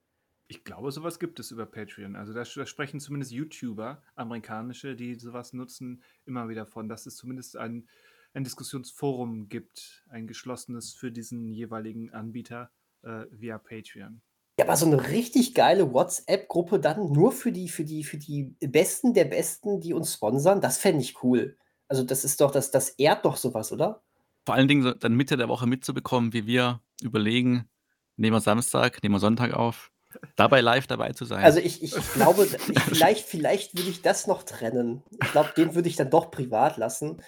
Ich 0.49 0.65
glaube, 0.65 0.91
sowas 0.91 1.21
gibt 1.21 1.39
es 1.39 1.53
über 1.53 1.67
Patreon. 1.67 2.17
Also 2.17 2.33
da, 2.33 2.43
da, 2.43 2.67
sprechen 2.67 2.99
zumindest 2.99 3.31
YouTuber, 3.31 4.03
amerikanische, 4.17 4.97
die 4.97 5.15
sowas 5.15 5.53
nutzen, 5.53 6.03
immer 6.27 6.49
wieder 6.49 6.67
von, 6.67 6.89
dass 6.89 7.07
es 7.07 7.15
zumindest 7.15 7.57
ein, 7.57 7.89
ein 8.35 8.43
Diskussionsforum 8.43 9.49
gibt, 9.49 10.05
ein 10.09 10.27
geschlossenes 10.27 10.95
für 10.95 11.13
diesen 11.13 11.53
jeweiligen 11.53 12.11
Anbieter 12.11 12.73
äh, 13.03 13.27
via 13.31 13.59
Patreon. 13.59 14.21
Ja, 14.59 14.67
aber 14.67 14.77
so 14.77 14.87
eine 14.87 15.09
richtig 15.09 15.55
geile 15.55 15.93
WhatsApp-Gruppe 15.93 16.79
dann 16.79 17.13
nur 17.13 17.33
für 17.33 17.53
die 17.53 17.69
für 17.69 17.85
die 17.85 18.05
für 18.05 18.19
die 18.19 18.55
Besten 18.61 19.15
der 19.15 19.25
Besten, 19.25 19.81
die 19.81 19.95
uns 19.95 20.13
sponsern, 20.13 20.61
das 20.61 20.79
fände 20.79 21.03
ich 21.03 21.23
cool. 21.23 21.57
Also, 21.89 22.05
das 22.05 22.25
ist 22.25 22.41
doch 22.41 22.51
das 22.51 22.71
das 22.71 22.91
ehrt 22.91 23.25
doch 23.25 23.37
sowas, 23.37 23.73
oder? 23.73 24.03
Vor 24.45 24.55
allen 24.55 24.69
Dingen 24.69 24.83
so 24.83 24.93
dann 24.93 25.15
Mitte 25.15 25.37
der 25.37 25.49
Woche 25.49 25.67
mitzubekommen, 25.67 26.33
wie 26.33 26.47
wir 26.47 26.81
überlegen: 27.03 27.69
Nehmen 28.17 28.37
wir 28.37 28.41
Samstag, 28.41 29.03
nehmen 29.03 29.15
wir 29.15 29.21
Sonntag 29.21 29.55
auf? 29.55 29.93
dabei 30.37 30.61
live 30.61 30.87
dabei 30.87 31.13
zu 31.13 31.25
sein. 31.25 31.45
Also 31.45 31.59
ich, 31.59 31.83
ich 31.83 31.95
glaube, 32.15 32.45
ich, 32.69 32.81
vielleicht, 32.81 33.27
vielleicht 33.27 33.77
würde 33.77 33.91
ich 33.91 34.03
das 34.03 34.27
noch 34.27 34.43
trennen. 34.43 35.03
Ich 35.23 35.33
glaube, 35.33 35.53
den 35.57 35.75
würde 35.75 35.89
ich 35.89 35.97
dann 35.97 36.11
doch 36.11 36.31
privat 36.31 36.77
lassen. 36.77 37.23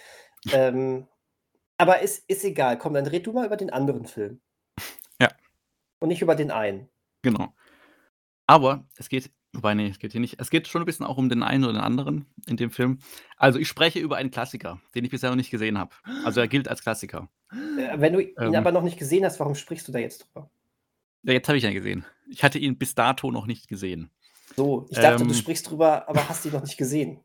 Ähm, 0.51 1.07
aber 1.77 2.01
ist, 2.01 2.23
ist 2.29 2.43
egal. 2.43 2.77
Komm, 2.77 2.93
dann 2.93 3.07
red 3.07 3.25
du 3.25 3.33
mal 3.33 3.45
über 3.45 3.57
den 3.57 3.69
anderen 3.69 4.05
Film. 4.05 4.41
Ja. 5.19 5.29
Und 5.99 6.09
nicht 6.09 6.21
über 6.21 6.35
den 6.35 6.51
einen. 6.51 6.89
Genau. 7.25 7.53
Aber 8.47 8.87
es 8.97 9.09
geht, 9.09 9.31
wobei, 9.53 9.73
nee, 9.73 9.87
es 9.89 9.97
geht 9.99 10.11
hier 10.11 10.21
nicht. 10.21 10.39
Es 10.39 10.49
geht 10.51 10.67
schon 10.67 10.81
ein 10.81 10.85
bisschen 10.85 11.05
auch 11.05 11.17
um 11.17 11.29
den 11.29 11.41
einen 11.43 11.63
oder 11.63 11.73
den 11.73 11.81
anderen 11.81 12.25
in 12.47 12.57
dem 12.57 12.69
Film. 12.69 12.99
Also 13.37 13.57
ich 13.59 13.67
spreche 13.67 13.99
über 13.99 14.17
einen 14.17 14.29
Klassiker, 14.31 14.79
den 14.93 15.03
ich 15.03 15.11
bisher 15.11 15.29
noch 15.31 15.35
nicht 15.35 15.49
gesehen 15.49 15.77
habe. 15.79 15.95
Also 16.23 16.39
er 16.39 16.47
gilt 16.47 16.67
als 16.67 16.81
Klassiker. 16.81 17.29
Äh, 17.51 17.99
Wenn 17.99 18.13
du 18.13 18.19
ihn 18.19 18.33
Ähm. 18.39 18.55
aber 18.55 18.71
noch 18.71 18.83
nicht 18.83 18.97
gesehen 18.99 19.25
hast, 19.25 19.39
warum 19.39 19.55
sprichst 19.55 19.87
du 19.87 19.91
da 19.91 19.99
jetzt 19.99 20.19
drüber? 20.25 20.49
Ja, 21.23 21.33
jetzt 21.33 21.47
habe 21.47 21.57
ich 21.57 21.63
ihn 21.63 21.73
gesehen. 21.73 22.05
Ich 22.29 22.43
hatte 22.43 22.59
ihn 22.59 22.77
bis 22.77 22.93
dato 22.93 23.31
noch 23.31 23.47
nicht 23.47 23.67
gesehen. 23.67 24.11
So, 24.55 24.85
ich 24.91 24.97
dachte, 24.99 25.23
Ähm. 25.23 25.27
du 25.27 25.33
sprichst 25.33 25.69
drüber, 25.69 26.07
aber 26.07 26.29
hast 26.29 26.45
ihn 26.45 26.51
noch 26.53 26.61
nicht 26.61 26.77
gesehen. 26.77 27.19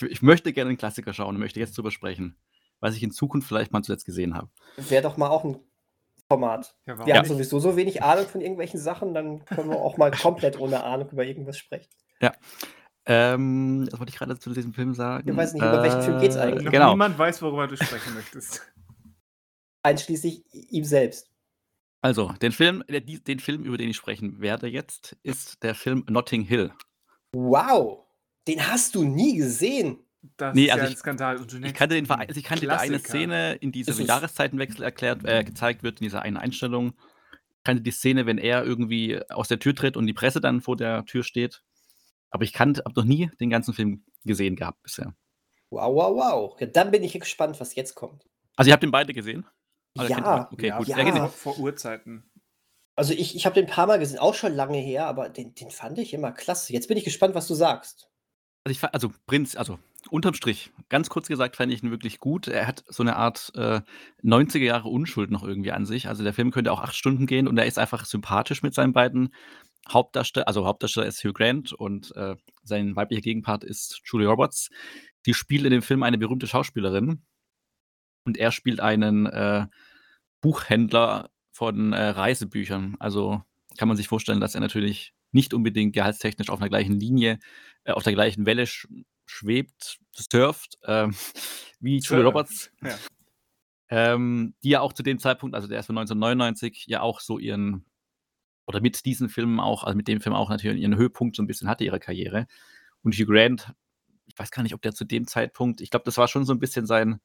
Ich, 0.00 0.06
ich 0.08 0.22
möchte 0.22 0.52
gerne 0.52 0.68
einen 0.68 0.78
Klassiker 0.78 1.12
schauen 1.12 1.34
und 1.34 1.40
möchte 1.40 1.58
jetzt 1.58 1.76
drüber 1.76 1.90
sprechen, 1.90 2.36
was 2.78 2.94
ich 2.94 3.02
in 3.02 3.10
Zukunft 3.10 3.48
vielleicht 3.48 3.72
mal 3.72 3.82
zuletzt 3.82 4.06
gesehen 4.06 4.36
habe. 4.36 4.48
Wäre 4.76 5.02
doch 5.02 5.16
mal 5.16 5.28
auch 5.28 5.44
ein 5.44 5.56
Format. 6.32 6.74
Ja, 6.86 6.94
warum 6.94 7.06
Wir 7.06 7.14
haben 7.14 7.22
nicht? 7.22 7.28
sowieso 7.32 7.58
so 7.58 7.76
wenig 7.76 8.02
Ahnung 8.02 8.26
von 8.26 8.40
irgendwelchen 8.40 8.78
Sachen, 8.78 9.14
dann 9.14 9.44
können 9.46 9.70
wir 9.70 9.76
auch 9.78 9.96
mal 9.96 10.10
komplett 10.10 10.58
ohne 10.60 10.84
Ahnung 10.84 11.08
über 11.10 11.24
irgendwas 11.24 11.58
sprechen. 11.58 11.88
Ähm, 13.10 13.88
was 13.90 13.98
wollte 13.98 14.10
ich 14.10 14.18
gerade 14.18 14.38
zu 14.38 14.52
diesem 14.52 14.74
Film 14.74 14.92
sagen? 14.92 15.26
Ich 15.30 15.34
weiß 15.34 15.54
nicht, 15.54 15.62
über 15.62 15.82
welchen 15.82 16.02
Film 16.02 16.20
geht's 16.20 16.36
Äh, 16.36 16.40
eigentlich? 16.40 16.64
Noch 16.64 16.72
Genau. 16.72 16.90
niemand 16.90 17.18
weiß, 17.18 17.40
worüber 17.40 17.66
du 17.66 17.74
sprechen 17.76 18.12
möchtest. 18.12 18.70
Einschließlich 19.82 20.44
ihm 20.52 20.84
selbst. 20.84 21.30
Also, 22.02 22.32
den 22.42 22.52
Film, 22.52 22.84
den 22.88 23.40
Film, 23.40 23.64
über 23.64 23.78
den 23.78 23.88
ich 23.88 23.96
sprechen 23.96 24.40
werde 24.42 24.66
jetzt, 24.68 25.16
ist 25.22 25.62
der 25.62 25.74
Film 25.74 26.04
Notting 26.10 26.42
Hill. 26.42 26.70
Wow, 27.34 28.04
den 28.46 28.66
hast 28.70 28.94
du 28.94 29.04
nie 29.04 29.36
gesehen. 29.38 29.98
Das 30.36 30.54
Nee, 30.54 30.64
ist 30.66 30.72
also 30.72 30.82
ja 30.82 30.86
ein 30.88 30.92
ich- 30.92 30.98
Skandal. 30.98 31.36
Und 31.36 31.52
Ich 31.64 31.74
kannte 31.74 31.94
den 31.94 32.10
also 32.10 32.38
ich 32.38 32.44
kannte 32.44 32.66
die 32.66 32.70
eine. 32.70 32.98
Szene, 32.98 33.54
in 33.54 33.70
diesem 33.72 34.00
es- 34.00 34.06
Jahreszeitenwechsel 34.06 34.82
erklärt, 34.82 35.24
äh, 35.24 35.44
gezeigt 35.44 35.82
wird, 35.82 36.00
in 36.00 36.04
dieser 36.06 36.22
einen 36.22 36.36
Einstellung. 36.36 36.94
Ich 37.58 37.64
kannte 37.64 37.82
die 37.82 37.90
Szene, 37.90 38.26
wenn 38.26 38.38
er 38.38 38.64
irgendwie 38.64 39.20
aus 39.30 39.48
der 39.48 39.58
Tür 39.58 39.74
tritt 39.74 39.96
und 39.96 40.06
die 40.06 40.12
Presse 40.14 40.40
dann 40.40 40.60
vor 40.60 40.76
der 40.76 41.04
Tür 41.04 41.22
steht. 41.22 41.62
Aber 42.30 42.42
ich 42.44 42.52
kannte, 42.52 42.82
habe 42.84 42.94
noch 42.98 43.04
nie 43.06 43.30
den 43.40 43.48
ganzen 43.50 43.74
Film 43.74 44.04
gesehen 44.24 44.56
gehabt 44.56 44.82
bisher. 44.82 45.14
Wow, 45.70 45.94
wow, 45.94 46.16
wow. 46.16 46.60
Ja, 46.60 46.66
dann 46.66 46.90
bin 46.90 47.02
ich 47.04 47.12
gespannt, 47.18 47.60
was 47.60 47.74
jetzt 47.74 47.94
kommt. 47.94 48.24
Also 48.56 48.70
ihr 48.70 48.72
habt 48.72 48.82
den 48.82 48.90
beide 48.90 49.12
gesehen? 49.12 49.46
Ihr- 49.94 50.08
Ja, 50.08 50.48
okay, 50.50 50.68
ja, 50.68 50.78
gut. 50.78 50.88
ja. 50.88 51.02
Gesehen. 51.02 51.28
vor, 51.28 51.58
Urzeiten. 51.58 52.30
also 52.96 53.12
ich, 53.12 53.36
ich 53.36 53.46
habe 53.46 53.54
den 53.54 53.66
ein 53.66 53.70
paar 53.70 53.86
Mal 53.86 53.98
gesehen, 53.98 54.18
auch 54.18 54.34
schon 54.34 54.52
lange 54.54 54.78
her, 54.78 55.06
aber 55.06 55.28
den, 55.28 55.54
den 55.54 55.70
fand 55.70 55.98
ich 55.98 56.12
immer 56.12 56.32
klasse. 56.32 56.72
Jetzt 56.72 56.88
bin 56.88 56.96
ich 56.96 57.04
gespannt, 57.04 57.34
was 57.34 57.46
du 57.46 57.54
sagst. 57.54 58.08
Also, 58.64 58.72
ich, 58.86 58.94
also 58.94 59.12
Prinz, 59.26 59.54
also 59.56 59.78
unterm 60.10 60.34
Strich, 60.34 60.70
ganz 60.88 61.08
kurz 61.08 61.28
gesagt, 61.28 61.56
fand 61.56 61.72
ich 61.72 61.82
ihn 61.82 61.90
wirklich 61.90 62.18
gut. 62.18 62.48
Er 62.48 62.66
hat 62.66 62.84
so 62.88 63.02
eine 63.02 63.16
Art 63.16 63.52
äh, 63.54 63.80
90er 64.22 64.58
Jahre 64.58 64.88
Unschuld 64.88 65.30
noch 65.30 65.44
irgendwie 65.44 65.72
an 65.72 65.86
sich. 65.86 66.08
Also 66.08 66.22
der 66.22 66.34
Film 66.34 66.50
könnte 66.50 66.72
auch 66.72 66.80
acht 66.80 66.96
Stunden 66.96 67.26
gehen 67.26 67.48
und 67.48 67.58
er 67.58 67.66
ist 67.66 67.78
einfach 67.78 68.04
sympathisch 68.04 68.62
mit 68.62 68.74
seinen 68.74 68.92
beiden 68.92 69.34
Hauptdarsteller. 69.88 70.48
Also 70.48 70.66
Hauptdarsteller 70.66 71.06
ist 71.06 71.22
Hugh 71.24 71.32
Grant 71.32 71.72
und 71.72 72.14
äh, 72.16 72.36
sein 72.62 72.96
weiblicher 72.96 73.22
Gegenpart 73.22 73.64
ist 73.64 74.00
Julie 74.04 74.28
Roberts. 74.28 74.70
Die 75.26 75.34
spielt 75.34 75.64
in 75.64 75.70
dem 75.70 75.82
Film 75.82 76.02
eine 76.02 76.18
berühmte 76.18 76.46
Schauspielerin 76.46 77.22
und 78.24 78.36
er 78.36 78.52
spielt 78.52 78.80
einen 78.80 79.26
äh, 79.26 79.66
Buchhändler 80.40 81.30
von 81.50 81.92
äh, 81.92 82.08
Reisebüchern. 82.08 82.96
Also 82.98 83.42
kann 83.76 83.88
man 83.88 83.96
sich 83.96 84.08
vorstellen, 84.08 84.40
dass 84.40 84.54
er 84.54 84.60
natürlich 84.60 85.12
nicht 85.32 85.54
unbedingt 85.54 85.94
gehaltstechnisch 85.94 86.50
auf 86.50 86.60
einer 86.60 86.68
gleichen 86.68 86.98
Linie, 86.98 87.38
äh, 87.84 87.92
auf 87.92 88.02
der 88.02 88.12
gleichen 88.12 88.46
Welle 88.46 88.66
schwebt, 89.30 89.98
surft, 90.14 90.78
ähm, 90.84 91.14
wie 91.80 91.98
Julia 91.98 92.24
Roberts, 92.24 92.70
ja. 92.82 92.96
ähm, 93.88 94.54
die 94.62 94.70
ja 94.70 94.80
auch 94.80 94.92
zu 94.92 95.02
dem 95.02 95.18
Zeitpunkt, 95.18 95.54
also 95.54 95.68
der 95.68 95.80
ist 95.80 95.86
von 95.86 95.98
1999, 95.98 96.86
ja 96.88 97.00
auch 97.02 97.20
so 97.20 97.38
ihren, 97.38 97.84
oder 98.66 98.80
mit 98.80 99.04
diesen 99.04 99.28
Filmen 99.28 99.60
auch, 99.60 99.84
also 99.84 99.96
mit 99.96 100.08
dem 100.08 100.20
Film 100.20 100.34
auch 100.34 100.50
natürlich 100.50 100.82
ihren 100.82 100.96
Höhepunkt 100.96 101.36
so 101.36 101.42
ein 101.42 101.46
bisschen 101.46 101.68
hatte, 101.68 101.84
ihre 101.84 102.00
Karriere. 102.00 102.46
Und 103.02 103.14
Hugh 103.14 103.26
Grant, 103.32 103.72
ich 104.26 104.38
weiß 104.38 104.50
gar 104.50 104.62
nicht, 104.62 104.74
ob 104.74 104.82
der 104.82 104.94
zu 104.94 105.04
dem 105.04 105.26
Zeitpunkt, 105.26 105.80
ich 105.80 105.90
glaube, 105.90 106.04
das 106.04 106.18
war 106.18 106.28
schon 106.28 106.44
so 106.44 106.52
ein 106.52 106.58
bisschen 106.58 106.86
sein 106.86 107.20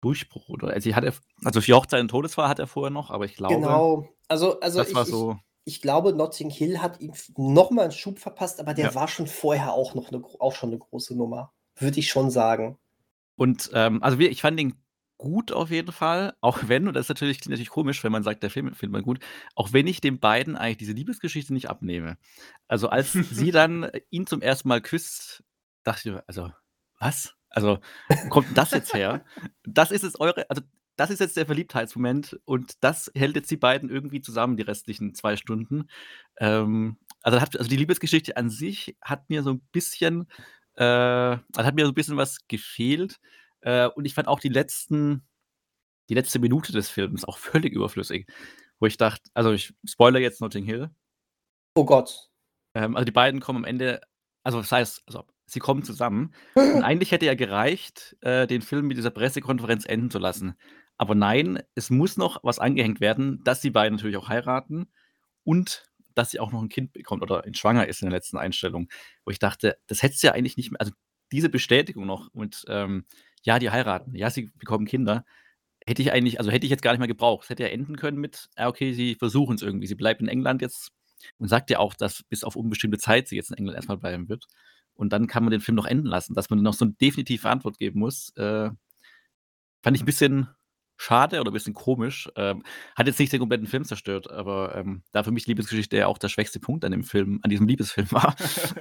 Durchbruch, 0.00 0.48
oder? 0.48 0.68
Also, 0.68 0.94
hat 0.94 1.04
er, 1.04 1.14
also 1.44 1.60
für 1.60 1.74
Hochzeit 1.74 2.00
und 2.00 2.08
Todesfall 2.08 2.48
hat 2.48 2.58
er 2.58 2.66
vorher 2.66 2.90
noch, 2.90 3.10
aber 3.10 3.24
ich 3.24 3.34
glaube, 3.34 3.54
Genau. 3.54 4.08
Also, 4.28 4.60
also 4.60 4.78
das 4.78 4.88
ich, 4.88 4.94
war 4.94 5.06
so. 5.06 5.38
Ich 5.66 5.82
glaube, 5.82 6.12
Notting 6.12 6.48
Hill 6.48 6.80
hat 6.80 7.00
ihm 7.00 7.12
nochmal 7.36 7.86
einen 7.86 7.92
Schub 7.92 8.20
verpasst, 8.20 8.60
aber 8.60 8.72
der 8.72 8.86
Ja. 8.86 8.94
war 8.94 9.08
schon 9.08 9.26
vorher 9.26 9.72
auch 9.72 9.94
noch 9.94 10.10
eine, 10.12 10.22
auch 10.38 10.54
schon 10.54 10.70
eine 10.70 10.78
große 10.78 11.16
Nummer. 11.16 11.52
Würde 11.74 11.98
ich 11.98 12.08
schon 12.08 12.30
sagen. 12.30 12.78
Und 13.34 13.70
ähm, 13.74 14.02
also 14.02 14.18
ich 14.20 14.40
fand 14.40 14.58
ihn 14.60 14.80
gut 15.18 15.50
auf 15.50 15.70
jeden 15.70 15.92
Fall, 15.92 16.34
auch 16.40 16.60
wenn, 16.66 16.86
und 16.86 16.94
das 16.94 17.06
ist 17.06 17.08
natürlich, 17.08 17.40
klingt 17.40 17.50
natürlich 17.50 17.70
komisch, 17.70 18.04
wenn 18.04 18.12
man 18.12 18.22
sagt, 18.22 18.44
der 18.44 18.50
Film 18.50 18.72
findet 18.74 18.92
man 18.92 19.02
gut, 19.02 19.18
auch 19.56 19.72
wenn 19.72 19.88
ich 19.88 20.00
den 20.00 20.20
beiden 20.20 20.56
eigentlich 20.56 20.76
diese 20.76 20.92
Liebesgeschichte 20.92 21.52
nicht 21.52 21.68
abnehme. 21.68 22.16
Also 22.68 22.88
als 22.88 23.12
sie 23.30 23.50
dann 23.50 23.90
ihn 24.10 24.26
zum 24.26 24.42
ersten 24.42 24.68
Mal 24.68 24.80
küsst, 24.80 25.42
dachte 25.82 26.10
ich, 26.10 26.16
also, 26.28 26.52
was? 27.00 27.34
Also, 27.48 27.78
kommt 28.28 28.48
denn 28.48 28.54
das 28.54 28.70
jetzt 28.70 28.94
her? 28.94 29.24
Das 29.64 29.90
ist 29.90 30.04
es 30.04 30.20
eure, 30.20 30.48
also 30.48 30.62
das 30.96 31.10
ist 31.10 31.20
jetzt 31.20 31.36
der 31.36 31.46
Verliebtheitsmoment 31.46 32.40
und 32.44 32.82
das 32.82 33.10
hält 33.14 33.36
jetzt 33.36 33.50
die 33.50 33.56
beiden 33.56 33.90
irgendwie 33.90 34.20
zusammen, 34.20 34.56
die 34.56 34.62
restlichen 34.62 35.14
zwei 35.14 35.36
Stunden. 35.36 35.88
Ähm, 36.38 36.96
also, 37.22 37.40
hat, 37.40 37.56
also 37.56 37.68
die 37.68 37.76
Liebesgeschichte 37.76 38.36
an 38.36 38.50
sich 38.50 38.96
hat 39.02 39.28
mir 39.28 39.42
so 39.42 39.50
ein 39.50 39.60
bisschen, 39.72 40.28
äh, 40.76 40.82
also 40.84 41.40
hat 41.56 41.74
mir 41.74 41.84
so 41.84 41.92
ein 41.92 41.94
bisschen 41.94 42.16
was 42.16 42.46
gefehlt. 42.48 43.20
Äh, 43.60 43.88
und 43.88 44.04
ich 44.04 44.14
fand 44.14 44.28
auch 44.28 44.40
die 44.40 44.48
letzten, 44.48 45.26
die 46.08 46.14
letzte 46.14 46.38
Minute 46.38 46.72
des 46.72 46.88
Films 46.88 47.24
auch 47.24 47.38
völlig 47.38 47.72
überflüssig. 47.74 48.26
Wo 48.78 48.86
ich 48.86 48.96
dachte, 48.96 49.30
also 49.34 49.52
ich 49.52 49.74
spoiler 49.84 50.20
jetzt 50.20 50.40
Notting 50.40 50.64
Hill. 50.64 50.90
Oh 51.74 51.84
Gott. 51.84 52.30
Ähm, 52.74 52.96
also 52.96 53.04
die 53.04 53.12
beiden 53.12 53.40
kommen 53.40 53.58
am 53.58 53.64
Ende, 53.64 54.00
also 54.42 54.58
das 54.58 54.72
heißt, 54.72 55.02
also 55.06 55.24
sie 55.46 55.60
kommen 55.60 55.82
zusammen. 55.82 56.34
Und 56.54 56.82
eigentlich 56.84 57.12
hätte 57.12 57.26
ja 57.26 57.34
gereicht, 57.34 58.16
äh, 58.20 58.46
den 58.46 58.62
Film 58.62 58.86
mit 58.86 58.96
dieser 58.96 59.10
Pressekonferenz 59.10 59.86
enden 59.86 60.10
zu 60.10 60.18
lassen. 60.18 60.56
Aber 60.98 61.14
nein, 61.14 61.62
es 61.74 61.90
muss 61.90 62.16
noch 62.16 62.42
was 62.42 62.58
angehängt 62.58 63.00
werden, 63.00 63.42
dass 63.44 63.60
die 63.60 63.70
beiden 63.70 63.96
natürlich 63.96 64.16
auch 64.16 64.28
heiraten 64.28 64.88
und 65.44 65.90
dass 66.14 66.30
sie 66.30 66.40
auch 66.40 66.52
noch 66.52 66.62
ein 66.62 66.70
Kind 66.70 66.92
bekommt 66.92 67.22
oder 67.22 67.44
schwanger 67.52 67.86
ist 67.86 68.02
in 68.02 68.08
der 68.08 68.16
letzten 68.16 68.38
Einstellung. 68.38 68.88
Wo 69.24 69.30
ich 69.30 69.38
dachte, 69.38 69.76
das 69.86 70.02
hättest 70.02 70.22
du 70.22 70.28
ja 70.28 70.32
eigentlich 70.32 70.56
nicht 70.56 70.70
mehr, 70.70 70.80
also 70.80 70.92
diese 71.32 71.50
Bestätigung 71.50 72.06
noch 72.06 72.28
und 72.32 72.64
ähm, 72.68 73.04
ja, 73.42 73.58
die 73.58 73.70
heiraten, 73.70 74.14
ja, 74.14 74.30
sie 74.30 74.50
bekommen 74.58 74.86
Kinder, 74.86 75.24
hätte 75.86 76.02
ich 76.02 76.12
eigentlich, 76.12 76.38
also 76.38 76.50
hätte 76.50 76.66
ich 76.66 76.70
jetzt 76.70 76.82
gar 76.82 76.92
nicht 76.92 76.98
mehr 76.98 77.08
gebraucht. 77.08 77.44
Es 77.44 77.50
hätte 77.50 77.62
ja 77.62 77.68
enden 77.68 77.96
können 77.96 78.18
mit, 78.18 78.48
okay, 78.56 78.92
sie 78.92 79.14
versuchen 79.14 79.54
es 79.56 79.62
irgendwie. 79.62 79.86
Sie 79.86 79.94
bleibt 79.94 80.20
in 80.20 80.28
England 80.28 80.62
jetzt 80.62 80.90
und 81.38 81.48
sagt 81.48 81.70
ja 81.70 81.78
auch, 81.78 81.94
dass 81.94 82.22
bis 82.24 82.44
auf 82.44 82.56
unbestimmte 82.56 82.98
Zeit 82.98 83.28
sie 83.28 83.36
jetzt 83.36 83.50
in 83.50 83.56
England 83.56 83.76
erstmal 83.76 83.98
bleiben 83.98 84.28
wird. 84.28 84.46
Und 84.94 85.12
dann 85.12 85.26
kann 85.26 85.44
man 85.44 85.52
den 85.52 85.60
Film 85.60 85.76
noch 85.76 85.86
enden 85.86 86.06
lassen, 86.06 86.34
dass 86.34 86.50
man 86.50 86.62
noch 86.62 86.74
so 86.74 86.84
eine 86.86 86.94
definitive 86.94 87.48
Antwort 87.48 87.78
geben 87.78 88.00
muss. 88.00 88.30
Äh, 88.36 88.70
fand 89.82 89.96
ich 89.96 90.02
ein 90.02 90.06
bisschen 90.06 90.48
schade 90.96 91.40
oder 91.40 91.50
ein 91.50 91.54
bisschen 91.54 91.74
komisch. 91.74 92.28
Ähm, 92.36 92.62
hat 92.96 93.06
jetzt 93.06 93.18
nicht 93.18 93.32
den 93.32 93.40
kompletten 93.40 93.66
Film 93.66 93.84
zerstört, 93.84 94.30
aber 94.30 94.74
ähm, 94.76 95.02
da 95.12 95.22
für 95.22 95.30
mich 95.30 95.46
Liebesgeschichte 95.46 95.96
ja 95.96 96.06
auch 96.06 96.18
der 96.18 96.28
schwächste 96.28 96.60
Punkt 96.60 96.84
an 96.84 96.92
dem 96.92 97.04
Film, 97.04 97.40
an 97.42 97.50
diesem 97.50 97.66
Liebesfilm 97.66 98.10
war. 98.12 98.34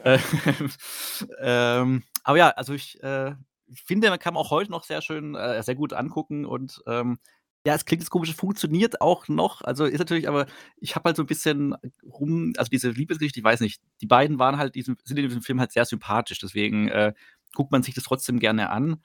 Äh, 0.03 0.19
ähm, 1.39 2.03
aber 2.23 2.37
ja, 2.37 2.49
also 2.49 2.73
ich, 2.73 3.01
äh, 3.03 3.35
ich 3.67 3.83
finde, 3.83 4.09
man 4.09 4.19
kann 4.19 4.37
auch 4.37 4.51
heute 4.51 4.71
noch 4.71 4.83
sehr 4.83 5.01
schön, 5.01 5.35
äh, 5.35 5.61
sehr 5.63 5.75
gut 5.75 5.93
angucken 5.93 6.45
und 6.45 6.81
ähm, 6.87 7.19
ja, 7.65 7.73
es 7.73 7.85
klingt 7.85 8.03
das 8.03 8.11
komisch, 8.11 8.29
es 8.29 8.35
funktioniert 8.35 9.01
auch 9.01 9.27
noch. 9.27 9.61
Also 9.63 9.85
ist 9.85 9.97
natürlich, 9.97 10.27
aber 10.27 10.45
ich 10.77 10.95
habe 10.95 11.09
halt 11.09 11.17
so 11.17 11.23
ein 11.23 11.27
bisschen 11.27 11.75
rum, 12.03 12.53
also 12.57 12.69
diese 12.69 12.91
Liebesgeschichte, 12.91 13.39
ich 13.39 13.43
weiß 13.43 13.59
nicht, 13.59 13.81
die 14.01 14.05
beiden 14.05 14.37
waren 14.37 14.57
halt, 14.57 14.75
diesem, 14.75 14.97
sind 15.03 15.17
in 15.17 15.25
diesem 15.25 15.41
Film 15.41 15.59
halt 15.59 15.71
sehr 15.71 15.85
sympathisch, 15.85 16.37
deswegen 16.37 16.89
äh, 16.89 17.13
guckt 17.55 17.71
man 17.71 17.81
sich 17.81 17.95
das 17.95 18.03
trotzdem 18.03 18.39
gerne 18.39 18.69
an. 18.69 19.03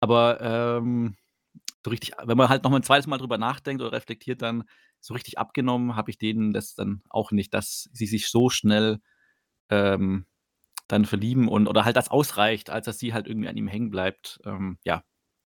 Aber 0.00 0.40
ähm, 0.40 1.16
so 1.86 1.90
richtig, 1.90 2.14
wenn 2.20 2.36
man 2.36 2.48
halt 2.48 2.64
noch 2.64 2.72
mal 2.72 2.78
ein 2.78 2.82
zweites 2.82 3.06
Mal 3.06 3.18
drüber 3.18 3.38
nachdenkt 3.38 3.80
oder 3.80 3.92
reflektiert, 3.92 4.42
dann 4.42 4.64
so 4.98 5.14
richtig 5.14 5.38
abgenommen 5.38 5.94
habe 5.94 6.10
ich 6.10 6.18
denen 6.18 6.52
das 6.52 6.74
dann 6.74 7.00
auch 7.08 7.30
nicht, 7.30 7.54
dass 7.54 7.88
sie 7.92 8.06
sich 8.06 8.28
so 8.28 8.50
schnell 8.50 8.98
ähm, 9.70 10.26
dann 10.88 11.04
verlieben 11.04 11.46
und 11.46 11.68
oder 11.68 11.84
halt 11.84 11.94
das 11.94 12.10
ausreicht, 12.10 12.70
als 12.70 12.86
dass 12.86 12.98
sie 12.98 13.14
halt 13.14 13.28
irgendwie 13.28 13.48
an 13.48 13.56
ihm 13.56 13.68
hängen 13.68 13.90
bleibt. 13.90 14.40
Ähm, 14.44 14.78
ja, 14.82 15.04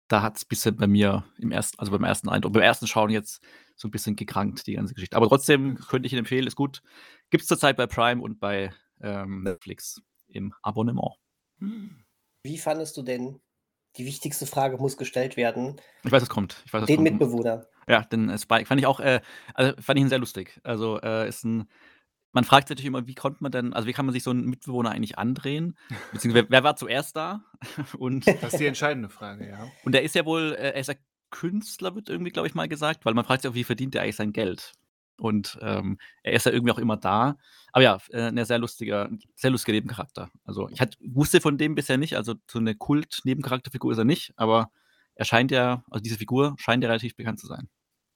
da 0.10 0.22
hat 0.22 0.36
es 0.36 0.44
ein 0.44 0.50
bisschen 0.50 0.76
bei 0.76 0.86
mir 0.86 1.24
im 1.38 1.54
ersten, 1.54 1.80
also 1.80 1.94
beim 1.94 2.04
ersten 2.04 2.28
Eindruck, 2.28 2.52
beim 2.52 2.62
ersten 2.62 2.88
Schauen 2.88 3.10
jetzt 3.10 3.42
so 3.78 3.88
ein 3.88 3.92
bisschen 3.92 4.18
gekrankt, 4.18 4.68
die 4.68 4.74
ganze 4.74 4.96
Geschichte. 4.96 5.16
Aber 5.16 5.30
trotzdem 5.30 5.76
könnte 5.76 6.08
ich 6.08 6.13
ihn 6.13 6.20
empfehlen, 6.20 6.46
ist 6.46 6.58
gut. 6.58 6.82
Gibt 7.30 7.44
es 7.44 7.48
zurzeit 7.48 7.78
bei 7.78 7.88
Prime 7.88 8.22
und 8.22 8.42
bei 8.42 8.74
ähm, 9.00 9.44
Netflix 9.44 10.02
im 10.28 10.54
Abonnement. 10.62 11.16
Wie 12.44 12.58
fandest 12.58 12.98
du 12.98 13.02
denn, 13.02 13.40
die 13.98 14.06
wichtigste 14.06 14.46
Frage 14.46 14.78
muss 14.78 14.98
gestellt 14.98 15.38
werden, 15.38 15.76
Ich 16.04 16.12
weiß, 16.12 16.24
es 16.24 16.30
kommt. 16.30 16.62
Ich 16.66 16.74
weiß, 16.74 16.84
es 16.84 16.88
den 16.88 16.98
kommt. 16.98 17.12
Mitbewohner? 17.12 17.66
Ja, 17.88 18.02
den 18.02 18.30
äh, 18.30 18.38
Spike 18.38 18.66
fand 18.66 18.80
ich 18.80 18.88
auch, 18.88 19.00
äh, 19.00 19.22
also 19.54 19.74
fand 19.82 19.98
ich 19.98 20.04
ihn 20.04 20.10
sehr 20.10 20.20
lustig. 20.20 20.60
Also 20.64 21.00
äh, 21.02 21.28
ist 21.28 21.46
ein, 21.46 21.70
man 22.34 22.44
fragt 22.44 22.68
sich 22.68 22.76
natürlich 22.76 22.88
immer, 22.88 23.08
wie 23.08 23.16
konnte 23.16 23.42
man 23.42 23.52
denn, 23.52 23.74
also 23.74 23.88
wie 23.88 23.94
kann 23.94 24.06
man 24.06 24.14
sich 24.14 24.24
so 24.24 24.32
einen 24.32 24.46
Mitbewohner 24.46 24.92
eigentlich 24.92 25.18
andrehen? 25.18 25.78
Beziehungsweise, 26.14 26.48
wer 26.50 26.64
war 26.64 26.76
zuerst 26.76 27.16
da? 27.16 27.44
Und 27.98 28.28
das 28.28 28.54
ist 28.54 28.60
die 28.60 28.68
entscheidende 28.68 29.10
Frage, 29.10 29.48
ja. 29.48 29.68
Und 29.84 29.96
er 29.96 30.04
ist 30.04 30.16
ja 30.16 30.26
wohl, 30.26 30.54
äh, 30.54 30.74
er 30.74 30.76
ist 30.76 30.88
ja 30.88 30.96
Künstler, 31.30 31.96
wird 31.96 32.10
irgendwie, 32.10 32.32
glaube 32.32 32.48
ich, 32.48 32.56
mal 32.56 32.68
gesagt, 32.68 33.06
weil 33.06 33.14
man 33.14 33.26
fragt 33.26 33.42
sich 33.42 33.52
auch, 33.52 33.56
wie 33.56 33.64
verdient 33.64 33.96
er 33.96 34.04
eigentlich 34.04 34.16
sein 34.16 34.34
Geld? 34.34 34.74
Und 35.17 35.58
ähm, 35.62 35.97
er 36.23 36.34
ist 36.34 36.45
ja 36.45 36.51
irgendwie 36.51 36.71
auch 36.71 36.80
immer 36.80 36.97
da. 36.97 37.38
Aber 37.71 37.84
ja, 37.84 37.97
äh, 38.12 38.23
ein 38.23 38.45
sehr 38.45 38.60
lustiger, 38.60 39.10
sehr 39.36 39.51
lustiger 39.51 39.73
Nebencharakter. 39.73 40.30
Also 40.45 40.69
ich 40.69 40.80
hat, 40.80 40.97
wusste 41.01 41.41
von 41.41 41.58
dem 41.58 41.75
bisher 41.75 41.97
nicht, 41.97 42.15
also 42.15 42.36
so 42.49 42.60
eine 42.60 42.75
Kult-Nebencharakterfigur 42.75 43.91
ist 43.91 43.97
er 43.97 44.06
nicht, 44.06 44.34
aber 44.36 44.71
er 45.15 45.25
scheint 45.25 45.51
ja, 45.51 45.84
also 45.89 46.01
diese 46.01 46.17
Figur 46.17 46.56
scheint 46.58 46.84
ja 46.84 46.89
relativ 46.89 47.15
bekannt 47.15 47.39
zu 47.39 47.47
sein. 47.47 47.67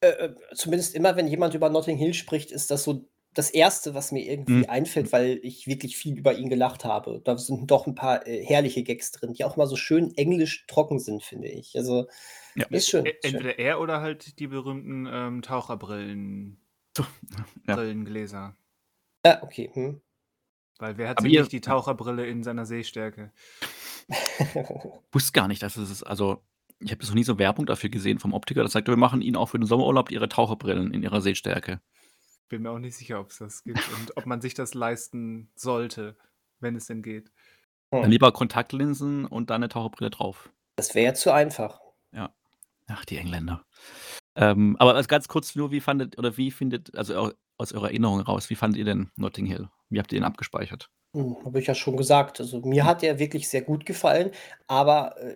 Äh, 0.01 0.09
äh 0.09 0.35
zumindest 0.53 0.95
immer, 0.95 1.15
wenn 1.15 1.27
jemand 1.27 1.53
über 1.53 1.69
Notting 1.69 1.97
Hill 1.97 2.13
spricht, 2.13 2.51
ist 2.51 2.71
das 2.71 2.83
so 2.83 3.09
das 3.33 3.49
Erste, 3.49 3.93
was 3.93 4.11
mir 4.11 4.25
irgendwie 4.25 4.53
mhm. 4.53 4.69
einfällt, 4.69 5.11
weil 5.13 5.39
ich 5.41 5.65
wirklich 5.65 5.95
viel 5.95 6.17
über 6.17 6.33
ihn 6.33 6.49
gelacht 6.49 6.83
habe. 6.83 7.21
Da 7.23 7.37
sind 7.37 7.71
doch 7.71 7.87
ein 7.87 7.95
paar 7.95 8.27
äh, 8.27 8.43
herrliche 8.43 8.83
Gags 8.83 9.11
drin, 9.11 9.33
die 9.33 9.45
auch 9.45 9.55
mal 9.55 9.67
so 9.67 9.77
schön 9.77 10.13
englisch 10.17 10.65
trocken 10.67 10.99
sind, 10.99 11.23
finde 11.23 11.47
ich. 11.47 11.77
Also 11.77 12.07
ja. 12.55 12.65
ist 12.69 12.89
schön. 12.89 13.05
E 13.05 13.13
entweder 13.23 13.51
schön. 13.51 13.59
er 13.59 13.79
oder 13.79 14.01
halt 14.01 14.37
die 14.39 14.47
berühmten 14.47 15.07
ähm, 15.09 15.41
Taucherbrillen. 15.41 16.61
Ja. 17.67 17.75
Brillengläser. 17.75 18.56
Ja, 19.25 19.43
okay. 19.43 19.69
Hm. 19.73 20.01
Weil 20.80 20.97
wer 20.97 21.10
hat 21.10 21.19
Aber 21.19 21.27
nicht 21.27 21.51
die 21.51 21.62
Taucherbrille 21.62 22.25
in 22.25 22.43
seiner 22.43 22.65
Sehstärke? 22.65 23.32
wusste 25.12 25.32
gar 25.32 25.47
nicht, 25.47 25.62
dass 25.62 25.77
es 25.77 25.91
ist. 25.91 26.04
Also, 26.04 26.43
ich 26.80 26.91
habe 26.91 27.06
noch 27.06 27.13
nie 27.13 27.23
so 27.23 27.38
Werbung 27.38 27.67
dafür 27.67 27.89
gesehen 27.89 28.19
vom 28.19 28.34
Optiker. 28.34 28.63
Das 28.63 28.71
sagt, 28.71 28.88
wir 28.88 28.97
machen 28.97 29.21
Ihnen 29.21 29.36
auch 29.36 29.47
für 29.47 29.60
den 29.60 29.67
Sommerurlaub 29.67 30.12
Ihre 30.12 30.27
Taucherbrillen 30.27 30.91
in 30.93 31.04
Ihrer 31.04 31.21
Sehstärke. 31.21 31.82
Bin 32.49 32.63
mir 32.63 32.71
auch 32.71 32.80
nicht 32.80 32.97
sicher, 32.97 33.19
ob 33.19 33.30
es 33.30 33.38
das 33.38 33.63
gibt 33.63 33.88
und 33.99 34.17
ob 34.17 34.25
man 34.25 34.41
sich 34.41 34.56
das 34.56 34.73
leisten 34.73 35.51
sollte, 35.56 36.17
wenn 36.60 36.75
es 36.75 36.88
denn 36.88 37.04
geht. 37.04 37.32
Hm. 37.91 38.01
Dann 38.01 38.12
lieber 38.12 38.32
Kontaktlinsen 38.32 39.25
und 39.25 39.51
dann 39.51 39.62
eine 39.62 39.69
Taucherbrille 39.69 40.10
drauf. 40.10 40.51
Das 40.77 40.95
wäre 40.95 41.06
ja 41.06 41.13
zu 41.13 41.32
einfach. 41.32 41.80
Ja. 42.12 42.34
Ach, 42.88 43.06
die 43.06 43.17
Engländer. 43.17 43.65
Ähm, 44.41 44.75
aber 44.80 44.95
also 44.95 45.08
ganz 45.08 45.27
kurz 45.27 45.56
nur, 45.56 45.71
wie 45.71 45.80
fandet 45.80 46.17
oder 46.17 46.36
wie 46.36 46.49
findet, 46.51 46.95
also 46.97 47.32
aus 47.58 47.73
eurer 47.73 47.89
Erinnerung 47.89 48.19
raus, 48.21 48.49
wie 48.49 48.56
fandet 48.56 48.80
ihr 48.80 48.86
denn 48.86 49.12
Notting 49.15 49.45
Hill? 49.45 49.69
Wie 49.89 49.99
habt 49.99 50.12
ihr 50.12 50.19
den 50.19 50.25
abgespeichert? 50.25 50.89
Hm, 51.15 51.38
habe 51.45 51.60
ich 51.60 51.67
ja 51.67 51.75
schon 51.75 51.95
gesagt. 51.95 52.39
Also 52.39 52.60
mir 52.62 52.84
hm. 52.84 52.89
hat 52.89 53.04
er 53.04 53.19
wirklich 53.19 53.47
sehr 53.47 53.62
gut 53.62 53.86
gefallen, 53.86 54.32
aber 54.67 55.15
äh, 55.21 55.36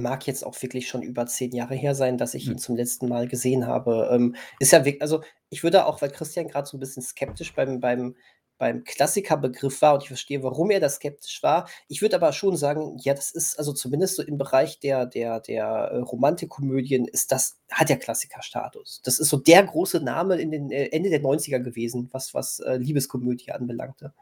mag 0.00 0.26
jetzt 0.26 0.44
auch 0.44 0.60
wirklich 0.60 0.88
schon 0.88 1.02
über 1.02 1.26
zehn 1.26 1.52
Jahre 1.52 1.74
her 1.74 1.94
sein, 1.94 2.18
dass 2.18 2.34
ich 2.34 2.46
ihn 2.46 2.52
hm. 2.52 2.58
zum 2.58 2.76
letzten 2.76 3.08
Mal 3.08 3.28
gesehen 3.28 3.66
habe. 3.66 4.10
Ähm, 4.12 4.36
ist 4.58 4.72
ja 4.72 4.84
wirklich, 4.84 5.02
also 5.02 5.22
ich 5.48 5.62
würde 5.62 5.86
auch, 5.86 6.02
weil 6.02 6.10
Christian 6.10 6.48
gerade 6.48 6.68
so 6.68 6.76
ein 6.76 6.80
bisschen 6.80 7.02
skeptisch 7.02 7.54
beim, 7.54 7.80
beim 7.80 8.14
beim 8.58 8.84
Klassikerbegriff 8.84 9.80
war 9.80 9.94
und 9.94 10.02
ich 10.02 10.08
verstehe, 10.08 10.42
warum 10.42 10.70
er 10.70 10.80
da 10.80 10.88
skeptisch 10.88 11.42
war. 11.42 11.68
Ich 11.86 12.02
würde 12.02 12.16
aber 12.16 12.32
schon 12.32 12.56
sagen, 12.56 12.96
ja, 13.00 13.14
das 13.14 13.30
ist 13.30 13.58
also 13.58 13.72
zumindest 13.72 14.16
so 14.16 14.22
im 14.22 14.36
Bereich 14.36 14.80
der, 14.80 15.06
der, 15.06 15.40
der 15.40 15.64
äh, 15.64 15.98
Romantikkomödien 15.98 17.06
ist 17.06 17.32
das, 17.32 17.58
hat 17.70 17.88
ja 17.88 17.96
Klassikerstatus. 17.96 19.00
Das 19.04 19.18
ist 19.18 19.28
so 19.28 19.36
der 19.36 19.62
große 19.62 20.00
Name 20.00 20.36
in 20.36 20.50
den 20.50 20.70
äh, 20.70 20.88
Ende 20.88 21.08
der 21.10 21.22
90er 21.22 21.60
gewesen, 21.60 22.08
was, 22.12 22.34
was 22.34 22.58
äh, 22.60 22.76
Liebeskomödie 22.76 23.52
anbelangte. 23.52 24.12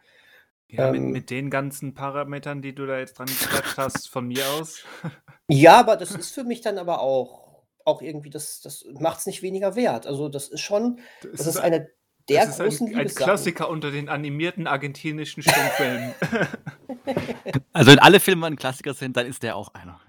Ja, 0.68 0.88
ähm, 0.88 1.04
mit, 1.04 1.12
mit, 1.12 1.30
den 1.30 1.48
ganzen 1.48 1.94
Parametern, 1.94 2.60
die 2.60 2.74
du 2.74 2.86
da 2.86 2.98
jetzt 2.98 3.18
dran 3.18 3.28
geklatscht 3.28 3.78
hast, 3.78 4.08
von 4.08 4.26
mir 4.26 4.44
aus. 4.58 4.82
ja, 5.48 5.80
aber 5.80 5.96
das 5.96 6.10
ist 6.10 6.32
für 6.32 6.44
mich 6.44 6.60
dann 6.60 6.78
aber 6.78 7.00
auch, 7.00 7.64
auch 7.84 8.02
irgendwie, 8.02 8.30
das, 8.30 8.60
das 8.60 8.84
macht 8.98 9.20
es 9.20 9.26
nicht 9.26 9.42
weniger 9.42 9.76
wert. 9.76 10.06
Also 10.06 10.28
das 10.28 10.48
ist 10.48 10.60
schon, 10.60 10.98
das, 11.22 11.30
das 11.32 11.40
ist, 11.40 11.46
ist 11.46 11.60
eine 11.60 11.88
der 12.28 12.46
das 12.46 12.58
großen 12.58 12.88
ist 12.88 12.94
ein, 12.94 13.00
ein 13.00 13.08
Klassiker 13.08 13.68
unter 13.68 13.90
den 13.90 14.08
animierten 14.08 14.66
argentinischen 14.66 15.42
Stummfilmen. 15.42 16.14
also 17.72 17.90
wenn 17.90 17.98
alle 18.00 18.18
Filme 18.20 18.46
ein 18.46 18.56
Klassiker 18.56 18.94
sind, 18.94 19.16
dann 19.16 19.26
ist 19.26 19.42
der 19.42 19.56
auch 19.56 19.72
einer. 19.74 20.00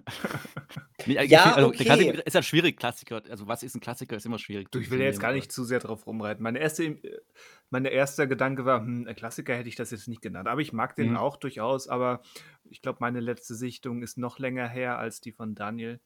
nee, 1.05 1.23
ja, 1.25 1.53
also, 1.53 1.67
okay. 1.67 1.83
Klassiker 1.83 2.25
ist 2.25 2.33
ja 2.33 2.41
schwierig, 2.41 2.77
Klassiker. 2.77 3.21
Also 3.29 3.47
was 3.47 3.61
ist 3.61 3.75
ein 3.75 3.81
Klassiker, 3.81 4.15
ist 4.15 4.25
immer 4.25 4.39
schwierig. 4.39 4.71
Du, 4.71 4.79
ich 4.79 4.89
will 4.89 4.99
jetzt 4.99 5.19
gar 5.19 5.33
nicht 5.33 5.51
zu 5.51 5.63
sehr 5.63 5.79
drauf 5.79 6.07
rumreiten. 6.07 6.41
Meine 6.41 6.59
erste, 6.59 6.97
mein 7.69 7.85
erster 7.85 8.25
Gedanke 8.25 8.65
war, 8.65 8.79
hm, 8.79 9.05
ein 9.07 9.15
Klassiker 9.15 9.55
hätte 9.55 9.69
ich 9.69 9.75
das 9.75 9.91
jetzt 9.91 10.07
nicht 10.07 10.21
genannt. 10.21 10.47
Aber 10.47 10.61
ich 10.61 10.73
mag 10.73 10.95
den 10.95 11.11
mhm. 11.11 11.17
auch 11.17 11.37
durchaus. 11.37 11.87
Aber 11.87 12.21
ich 12.63 12.81
glaube, 12.81 12.97
meine 13.01 13.19
letzte 13.19 13.53
Sichtung 13.53 14.01
ist 14.01 14.17
noch 14.17 14.39
länger 14.39 14.67
her 14.67 14.97
als 14.97 15.21
die 15.21 15.31
von 15.31 15.53
Daniel. 15.53 15.99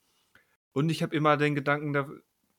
Und 0.74 0.90
ich 0.90 1.04
habe 1.04 1.16
immer 1.16 1.38
den 1.38 1.56
Gedanken, 1.56 1.94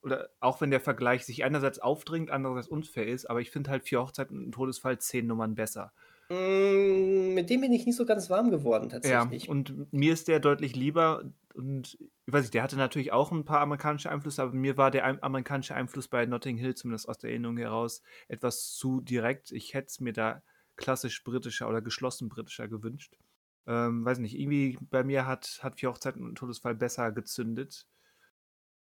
oder 0.03 0.31
auch 0.41 0.61
wenn 0.61 0.71
der 0.71 0.81
Vergleich 0.81 1.25
sich 1.25 1.45
einerseits 1.45 1.79
aufdringt, 1.79 2.31
andererseits 2.31 2.69
unfair 2.69 3.07
ist, 3.07 3.27
aber 3.27 3.41
ich 3.41 3.51
finde 3.51 3.71
halt 3.71 3.85
vier 3.85 4.01
Hochzeiten 4.01 4.45
und 4.45 4.53
Todesfall 4.53 4.99
zehn 4.99 5.27
Nummern 5.27 5.55
besser. 5.55 5.93
Mm, 6.29 7.35
mit 7.35 7.51
dem 7.51 7.61
bin 7.61 7.73
ich 7.73 7.87
nicht 7.87 7.97
so 7.97 8.07
ganz 8.07 8.31
warm 8.31 8.51
geworden, 8.51 8.89
tatsächlich. 8.89 9.45
Ja, 9.45 9.51
und 9.51 9.93
mir 9.93 10.13
ist 10.13 10.29
der 10.29 10.41
deutlich 10.41 10.75
lieber 10.75 11.25
und 11.55 11.99
ich 12.27 12.33
weiß 12.33 12.43
nicht, 12.43 12.55
der 12.55 12.63
hatte 12.63 12.77
natürlich 12.77 13.13
auch 13.13 13.31
ein 13.33 13.45
paar 13.45 13.61
amerikanische 13.61 14.11
Einflüsse, 14.11 14.43
aber 14.43 14.53
mir 14.53 14.77
war 14.77 14.91
der 14.91 15.23
amerikanische 15.23 15.75
Einfluss 15.75 16.09
bei 16.09 16.25
Notting 16.27 16.57
Hill, 16.57 16.75
zumindest 16.75 17.09
aus 17.09 17.19
der 17.19 17.31
Erinnerung 17.31 17.59
heraus, 17.59 18.03
etwas 18.29 18.73
zu 18.75 19.01
direkt. 19.01 19.53
Ich 19.53 19.75
hätte 19.75 19.87
es 19.89 20.01
mir 20.01 20.13
da 20.13 20.43
klassisch 20.77 21.23
britischer 21.23 21.69
oder 21.69 21.83
geschlossen 21.83 22.29
britischer 22.29 22.69
gewünscht. 22.69 23.19
Ähm, 23.67 24.05
weiß 24.05 24.19
nicht, 24.19 24.39
irgendwie 24.39 24.79
bei 24.91 25.05
mir 25.05 25.27
hat, 25.27 25.61
hat 25.63 25.79
Vier 25.79 25.91
Hochzeiten 25.91 26.25
und 26.25 26.37
Todesfall 26.37 26.75
besser 26.75 27.13
gezündet 27.13 27.87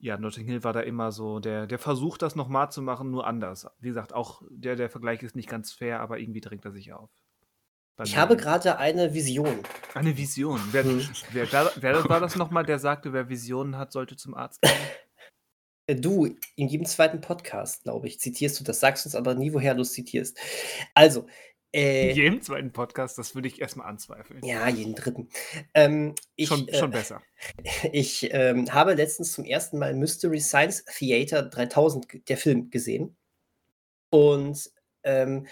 ja, 0.01 0.17
Notting 0.17 0.47
Hill 0.47 0.65
war 0.65 0.73
da 0.73 0.81
immer 0.81 1.13
so 1.13 1.41
der, 1.41 1.67
der 1.67 1.79
Versuch, 1.79 2.19
das 2.19 2.35
nochmal 2.35 2.73
zu 2.73 2.83
machen, 2.83 3.11
nur 3.11 3.27
anders. 3.27 3.67
Wie 3.79 3.89
gesagt, 3.89 4.15
auch 4.15 4.43
der, 4.51 4.77
der 4.77 4.91
Vergleich 4.91 5.23
ist 5.23 5.37
nicht 5.37 5.49
ganz 5.49 5.73
fair, 5.73 6.01
aber 6.01 6.19
irgendwie 6.19 6.41
drängt 6.41 6.65
er 6.65 6.73
sich 6.73 6.93
auf. 6.93 7.11
Ich 8.03 8.17
habe 8.17 8.37
gerade 8.39 8.79
eine 8.79 9.13
Vision. 9.13 9.59
Eine 9.93 10.17
Vision. 10.17 10.59
Wer, 10.73 10.85
hm. 10.85 11.07
wer, 11.33 11.53
wer, 11.53 11.73
wer 11.77 12.09
war 12.09 12.21
das 12.21 12.35
nochmal, 12.37 12.65
der 12.65 12.79
sagte, 12.79 13.13
wer 13.13 13.29
Visionen 13.29 13.77
hat, 13.77 13.93
sollte 13.93 14.17
zum 14.17 14.35
Arzt 14.35 14.63
gehen? 14.63 14.73
Äh, 15.87 15.97
du, 15.97 16.35
in 16.57 16.69
jedem 16.69 16.87
zweiten 16.87 17.21
Podcast, 17.21 17.83
glaube 17.83 18.07
ich, 18.07 18.21
zitierst 18.21 18.59
du 18.61 18.65
das, 18.65 18.81
sagst 18.81 19.05
uns 19.07 19.15
aber 19.15 19.35
nie, 19.35 19.53
woher 19.53 19.75
du 19.75 19.83
es 19.83 19.93
zitierst. 19.93 20.39
Also, 20.95 21.27
äh, 21.73 22.13
jedem 22.13 22.43
zweiten 22.43 22.73
Podcast, 22.73 23.17
das 23.19 23.35
würde 23.35 23.49
ich 23.49 23.61
erstmal 23.61 23.89
anzweifeln. 23.89 24.45
Ja, 24.45 24.69
jeden 24.69 24.95
dritten. 24.95 25.29
Ähm, 25.75 26.15
ich, 26.37 26.49
schon, 26.49 26.67
äh, 26.69 26.79
schon 26.79 26.91
besser. 26.91 27.23
Ich 27.93 28.33
ähm, 28.33 28.73
habe 28.73 28.95
letztens 28.95 29.33
zum 29.33 29.45
ersten 29.45 29.79
Mal 29.79 29.95
Mystery 29.95 30.41
Science 30.41 30.85
Theater 30.85 31.43
3000, 31.43 32.29
der 32.29 32.37
Film, 32.37 32.71
gesehen. 32.71 33.17
Und 34.11 34.71
ähm, 35.05 35.47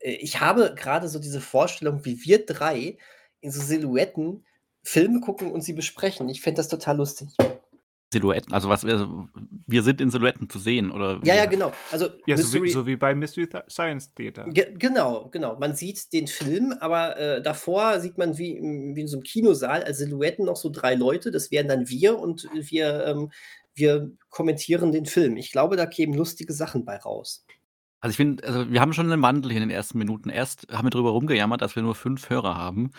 äh, 0.00 0.12
ich 0.12 0.40
habe 0.40 0.74
gerade 0.74 1.08
so 1.08 1.18
diese 1.18 1.40
Vorstellung, 1.40 2.04
wie 2.04 2.24
wir 2.24 2.44
drei 2.44 2.98
in 3.40 3.50
so 3.50 3.60
Silhouetten 3.60 4.44
Filme 4.82 5.20
gucken 5.20 5.52
und 5.52 5.62
sie 5.62 5.72
besprechen. 5.72 6.28
Ich 6.28 6.40
fände 6.40 6.56
das 6.58 6.68
total 6.68 6.96
lustig. 6.96 7.28
Silhouetten, 8.12 8.52
also 8.52 8.68
was 8.68 8.84
wir, 8.84 9.08
wir 9.66 9.82
sind 9.82 10.00
in 10.00 10.10
Silhouetten 10.10 10.50
zu 10.50 10.58
sehen, 10.58 10.90
oder? 10.90 11.20
Ja, 11.22 11.36
ja, 11.36 11.46
genau. 11.46 11.72
Also 11.92 12.06
ja, 12.26 12.36
Mystery, 12.36 12.58
so, 12.58 12.64
wie, 12.64 12.70
so 12.70 12.86
wie 12.86 12.96
bei 12.96 13.14
Mystery 13.14 13.48
Science 13.68 14.12
Theater. 14.14 14.46
Ge 14.48 14.74
genau, 14.76 15.28
genau. 15.30 15.56
Man 15.58 15.76
sieht 15.76 16.12
den 16.12 16.26
Film, 16.26 16.74
aber 16.80 17.16
äh, 17.16 17.42
davor 17.42 18.00
sieht 18.00 18.18
man 18.18 18.36
wie, 18.36 18.60
wie 18.60 19.00
in 19.00 19.06
so 19.06 19.18
einem 19.18 19.22
Kinosaal 19.22 19.84
als 19.84 19.98
Silhouetten 19.98 20.44
noch 20.44 20.56
so 20.56 20.70
drei 20.70 20.94
Leute. 20.94 21.30
Das 21.30 21.52
wären 21.52 21.68
dann 21.68 21.88
wir 21.88 22.18
und 22.18 22.48
wir, 22.52 23.06
ähm, 23.06 23.30
wir 23.74 24.10
kommentieren 24.28 24.90
den 24.90 25.06
Film. 25.06 25.36
Ich 25.36 25.52
glaube, 25.52 25.76
da 25.76 25.86
kämen 25.86 26.14
lustige 26.14 26.52
Sachen 26.52 26.84
bei 26.84 26.96
raus. 26.96 27.44
Also 28.00 28.12
ich 28.12 28.16
finde, 28.16 28.42
also 28.44 28.70
wir 28.70 28.80
haben 28.80 28.94
schon 28.94 29.12
einen 29.12 29.22
Wandel 29.22 29.52
hier 29.52 29.60
in 29.62 29.68
den 29.68 29.76
ersten 29.76 29.98
Minuten. 29.98 30.30
Erst 30.30 30.66
haben 30.72 30.86
wir 30.86 30.90
darüber 30.90 31.10
rumgejammert, 31.10 31.60
dass 31.60 31.76
wir 31.76 31.82
nur 31.82 31.94
fünf 31.94 32.30
Hörer 32.30 32.56
haben. 32.56 32.92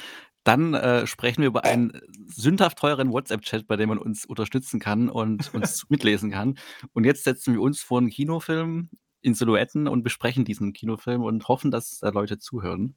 Dann 0.44 0.74
äh, 0.74 1.06
sprechen 1.06 1.42
wir 1.42 1.48
über 1.48 1.66
einen 1.66 2.02
sündhaft 2.28 2.80
teuren 2.80 3.12
WhatsApp-Chat, 3.12 3.68
bei 3.68 3.76
dem 3.76 3.90
man 3.90 3.98
uns 3.98 4.26
unterstützen 4.26 4.80
kann 4.80 5.10
und 5.10 5.54
uns 5.54 5.86
mitlesen 5.90 6.32
kann. 6.32 6.58
Und 6.94 7.06
jetzt 7.06 7.24
setzen 7.24 7.54
wir 7.54 7.62
uns 7.62 7.82
vor 7.82 8.00
einen 8.00 8.10
Kinofilm 8.10 8.90
in 9.22 9.36
Silhouetten 9.36 9.88
und 9.88 10.04
besprechen 10.04 10.46
diesen 10.46 10.74
Kinofilm 10.74 11.22
und 11.24 11.48
hoffen, 11.48 11.70
dass 11.70 12.00
da 12.00 12.10
Leute 12.10 12.40
zuhören. 12.40 12.96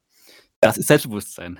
Das 0.59 0.77
ist 0.77 0.87
Selbstbewusstsein. 0.87 1.59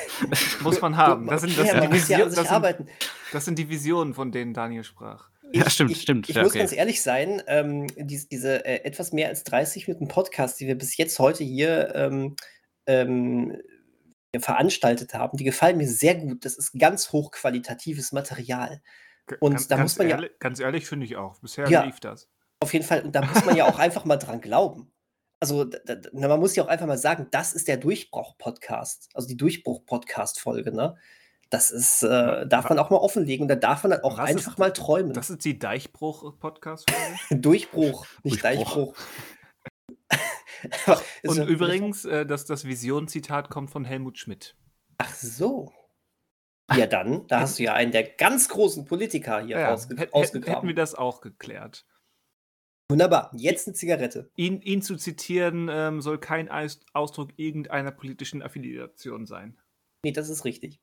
Muss 0.62 0.80
man 0.80 0.96
haben. 0.96 1.26
Das 1.26 1.40
sind, 1.40 1.58
das, 1.58 1.66
ja, 1.66 1.82
sind 1.82 1.92
Vision, 1.92 2.32
das, 2.32 2.48
sind, 2.48 2.88
das 3.32 3.44
sind, 3.44 3.58
die 3.58 3.68
Visionen, 3.68 4.14
von 4.14 4.30
denen 4.30 4.54
Daniel 4.54 4.84
sprach. 4.84 5.30
Ja, 5.52 5.68
stimmt, 5.68 5.90
ich, 5.92 6.02
stimmt. 6.02 6.28
Ich 6.28 6.36
ja, 6.36 6.42
muss 6.42 6.52
okay. 6.52 6.60
ganz 6.60 6.72
ehrlich 6.72 7.02
sein, 7.02 7.42
ähm, 7.48 7.86
die, 7.96 8.20
diese 8.30 8.64
äh, 8.64 8.84
etwas 8.84 9.12
mehr 9.12 9.28
als 9.28 9.42
30 9.44 9.88
Minuten 9.88 10.06
Podcast, 10.08 10.60
die 10.60 10.66
wir 10.66 10.76
bis 10.76 10.96
jetzt 10.96 11.18
heute 11.18 11.42
hier 11.44 11.92
ähm, 11.94 12.36
ähm, 12.86 13.56
veranstaltet 14.40 15.14
haben, 15.14 15.36
die 15.36 15.44
gefallen 15.44 15.76
mir 15.76 15.88
sehr 15.88 16.14
gut. 16.14 16.44
Das 16.44 16.56
ist 16.56 16.78
ganz 16.78 17.12
hochqualitatives 17.12 18.12
Material. 18.12 18.82
Und 19.40 19.52
ganz, 19.52 19.68
da 19.68 19.76
muss 19.78 19.98
man 19.98 20.08
ehrlich, 20.08 20.30
ja. 20.30 20.36
Ganz 20.38 20.60
ehrlich 20.60 20.86
finde 20.86 21.06
ich 21.06 21.16
auch. 21.16 21.38
Bisher 21.40 21.68
ja, 21.68 21.84
lief 21.84 22.00
das. 22.00 22.28
Auf 22.60 22.72
jeden 22.72 22.84
Fall. 22.84 23.02
Und 23.02 23.12
da 23.14 23.22
muss 23.22 23.44
man 23.44 23.56
ja 23.56 23.66
auch 23.66 23.78
einfach 23.78 24.04
mal 24.04 24.16
dran 24.16 24.40
glauben. 24.40 24.92
Also, 25.40 25.64
da, 25.64 25.94
da, 25.94 26.10
man 26.12 26.40
muss 26.40 26.56
ja 26.56 26.64
auch 26.64 26.68
einfach 26.68 26.86
mal 26.86 26.96
sagen, 26.96 27.26
das 27.30 27.52
ist 27.52 27.68
der 27.68 27.76
Durchbruch-Podcast. 27.76 29.10
Also 29.14 29.28
die 29.28 29.36
Durchbruch-Podcast-Folge, 29.36 30.72
ne? 30.72 30.96
Das 31.50 31.70
ist, 31.70 32.02
äh, 32.02 32.46
darf 32.46 32.68
man 32.68 32.78
auch 32.78 32.90
mal 32.90 32.96
offenlegen 32.96 33.44
und 33.44 33.48
da 33.48 33.54
darf 33.54 33.84
man 33.84 33.92
dann 33.92 34.02
auch 34.02 34.18
Was 34.18 34.30
einfach 34.30 34.52
ist, 34.52 34.58
mal 34.58 34.72
träumen. 34.72 35.12
Das 35.12 35.30
ist 35.30 35.44
die 35.44 35.58
Deichbruch-Podcast-Folge? 35.58 37.18
Durchbruch, 37.40 38.06
nicht 38.24 38.42
Durchbruch. 38.42 38.64
Deichbruch. 38.64 38.94
Und 41.26 41.46
übrigens, 41.48 42.04
äh, 42.04 42.24
das, 42.26 42.44
das 42.44 42.64
Vision-Zitat 42.64 43.50
kommt 43.50 43.70
von 43.70 43.84
Helmut 43.84 44.18
Schmidt. 44.18 44.56
Ach 44.98 45.12
so. 45.14 45.72
Ja, 46.74 46.86
dann, 46.86 47.26
da 47.28 47.40
hast 47.40 47.58
du 47.58 47.62
ja 47.62 47.74
einen 47.74 47.92
der 47.92 48.02
ganz 48.02 48.48
großen 48.48 48.84
Politiker 48.86 49.40
hier 49.40 49.58
Ja, 49.60 49.72
ausge 49.72 49.94
hä- 49.94 50.00
hätten 50.00 50.14
ausgegraben. 50.14 50.66
wir 50.68 50.74
das 50.74 50.94
auch 50.96 51.20
geklärt. 51.20 51.86
Wunderbar. 52.90 53.30
Jetzt 53.36 53.66
eine 53.68 53.74
Zigarette. 53.74 54.30
Ihn, 54.36 54.60
ihn 54.62 54.82
zu 54.82 54.96
zitieren 54.96 55.68
ähm, 55.70 56.00
soll 56.00 56.18
kein 56.18 56.48
Ausdruck 56.92 57.30
irgendeiner 57.36 57.90
politischen 57.92 58.42
Affiliation 58.42 59.26
sein. 59.26 59.60
Nee, 60.04 60.12
das 60.12 60.28
ist 60.28 60.44
richtig. 60.44 60.80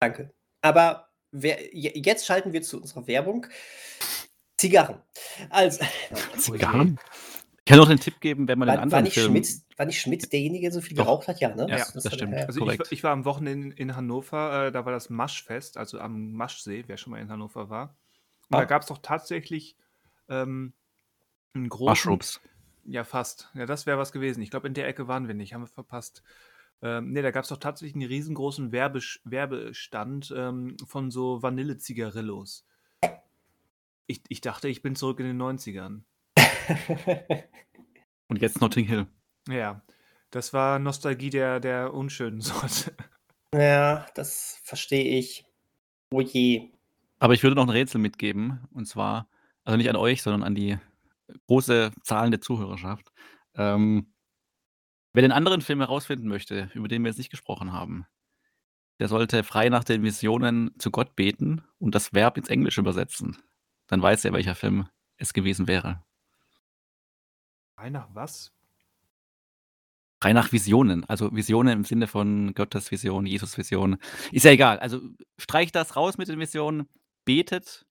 Danke. 0.00 0.34
Aber 0.62 1.10
wer, 1.32 1.74
je- 1.74 1.92
jetzt 2.02 2.26
schalten 2.26 2.52
wir 2.52 2.62
zu 2.62 2.80
unserer 2.80 3.06
Werbung. 3.06 3.46
Zigarren. 4.58 5.02
Also, 5.50 5.84
Zigarren? 6.38 6.98
Ich 7.66 7.70
kann 7.70 7.78
noch 7.80 7.88
den 7.88 7.98
Tipp 7.98 8.20
geben, 8.20 8.46
wenn 8.46 8.60
man 8.60 8.68
den 8.68 8.74
war, 8.74 8.76
war, 8.76 8.82
anderen 8.84 9.04
nicht 9.04 9.14
Film... 9.14 9.26
Schmidt, 9.32 9.48
war 9.76 9.86
nicht 9.86 10.00
Schmidt 10.00 10.32
derjenige, 10.32 10.62
der 10.66 10.72
so 10.72 10.80
viel 10.80 10.96
Doch. 10.96 11.04
geraucht 11.06 11.26
hat? 11.26 11.40
Ja, 11.40 11.52
ne? 11.52 11.66
Ja, 11.68 11.78
das 11.78 11.96
war 12.04 12.12
stimmt. 12.12 12.32
der- 12.32 12.46
Also 12.46 12.60
ich, 12.60 12.64
Korrekt. 12.64 12.92
ich 12.92 13.02
war 13.02 13.10
am 13.10 13.24
Wochenende 13.24 13.66
in, 13.70 13.72
in 13.88 13.96
Hannover, 13.96 14.66
äh, 14.68 14.72
da 14.72 14.84
war 14.84 14.92
das 14.92 15.10
Maschfest, 15.10 15.76
also 15.76 15.98
am 15.98 16.30
Maschsee, 16.32 16.84
wer 16.86 16.96
schon 16.96 17.10
mal 17.10 17.20
in 17.20 17.28
Hannover 17.28 17.68
war. 17.68 17.96
Und 18.50 18.56
Ah. 18.56 18.60
da 18.60 18.64
gab 18.66 18.82
es 18.82 18.88
doch 18.88 18.98
tatsächlich 18.98 19.76
ähm, 20.28 20.74
einen 21.54 21.68
großen. 21.68 21.90
Mushrooms. 21.90 22.40
Ja, 22.84 23.02
fast. 23.02 23.50
Ja, 23.54 23.66
das 23.66 23.84
wäre 23.84 23.98
was 23.98 24.12
gewesen. 24.12 24.42
Ich 24.42 24.50
glaube, 24.50 24.68
in 24.68 24.74
der 24.74 24.86
Ecke 24.86 25.08
waren 25.08 25.26
wir 25.26 25.34
nicht, 25.34 25.52
haben 25.52 25.62
wir 25.62 25.66
verpasst. 25.66 26.22
Ähm, 26.82 27.10
ne, 27.10 27.20
da 27.22 27.32
gab 27.32 27.42
es 27.42 27.48
doch 27.48 27.56
tatsächlich 27.56 27.96
einen 27.96 28.06
riesengroßen 28.06 28.70
Werbesch 28.70 29.20
Werbestand 29.24 30.32
ähm, 30.36 30.76
von 30.86 31.10
so 31.10 31.42
Vanille-Zigarillos. 31.42 32.64
Ich, 34.06 34.22
ich 34.28 34.40
dachte, 34.40 34.68
ich 34.68 34.82
bin 34.82 34.94
zurück 34.94 35.18
in 35.18 35.26
den 35.26 35.42
90ern. 35.42 36.02
Und 38.28 38.40
jetzt 38.40 38.60
Notting 38.60 38.86
Hill. 38.86 39.06
Ja, 39.48 39.82
das 40.30 40.52
war 40.52 40.78
Nostalgie 40.78 41.30
der, 41.30 41.60
der 41.60 41.94
unschönen 41.94 42.40
Sorte. 42.42 42.96
ja, 43.54 44.06
das 44.14 44.60
verstehe 44.62 45.18
ich. 45.18 45.44
Oh 46.10 46.20
je. 46.20 46.70
Aber 47.18 47.34
ich 47.34 47.42
würde 47.42 47.56
noch 47.56 47.64
ein 47.64 47.70
Rätsel 47.70 48.00
mitgeben. 48.00 48.66
Und 48.72 48.86
zwar, 48.86 49.28
also 49.64 49.76
nicht 49.76 49.88
an 49.88 49.96
euch, 49.96 50.22
sondern 50.22 50.42
an 50.42 50.54
die 50.54 50.78
große 51.46 51.92
zahlende 52.02 52.40
Zuhörerschaft. 52.40 53.12
Ähm, 53.54 54.12
wer 55.12 55.22
den 55.22 55.32
anderen 55.32 55.62
Film 55.62 55.80
herausfinden 55.80 56.28
möchte, 56.28 56.70
über 56.74 56.88
den 56.88 57.02
wir 57.02 57.08
jetzt 57.08 57.18
nicht 57.18 57.30
gesprochen 57.30 57.72
haben, 57.72 58.06
der 58.98 59.08
sollte 59.08 59.42
frei 59.44 59.68
nach 59.68 59.84
den 59.84 60.02
Visionen 60.02 60.74
zu 60.78 60.90
Gott 60.90 61.16
beten 61.16 61.62
und 61.78 61.94
das 61.94 62.14
Verb 62.14 62.38
ins 62.38 62.48
Englische 62.48 62.80
übersetzen. 62.80 63.36
Dann 63.88 64.02
weiß 64.02 64.24
er, 64.24 64.32
welcher 64.32 64.54
Film 64.54 64.88
es 65.16 65.32
gewesen 65.32 65.68
wäre. 65.68 66.02
Frei 67.76 67.90
nach 67.90 68.08
was? 68.14 68.52
Frei 70.22 70.32
nach 70.32 70.50
Visionen. 70.50 71.04
Also 71.04 71.34
Visionen 71.34 71.72
im 71.74 71.84
Sinne 71.84 72.06
von 72.06 72.54
Gottes 72.54 72.90
Vision, 72.90 73.26
Jesus 73.26 73.58
Vision. 73.58 73.98
Ist 74.32 74.44
ja 74.44 74.50
egal. 74.50 74.78
Also 74.78 75.00
streicht 75.38 75.74
das 75.74 75.94
raus 75.94 76.16
mit 76.16 76.28
den 76.28 76.38
Visionen, 76.40 76.88
betet 77.26 77.84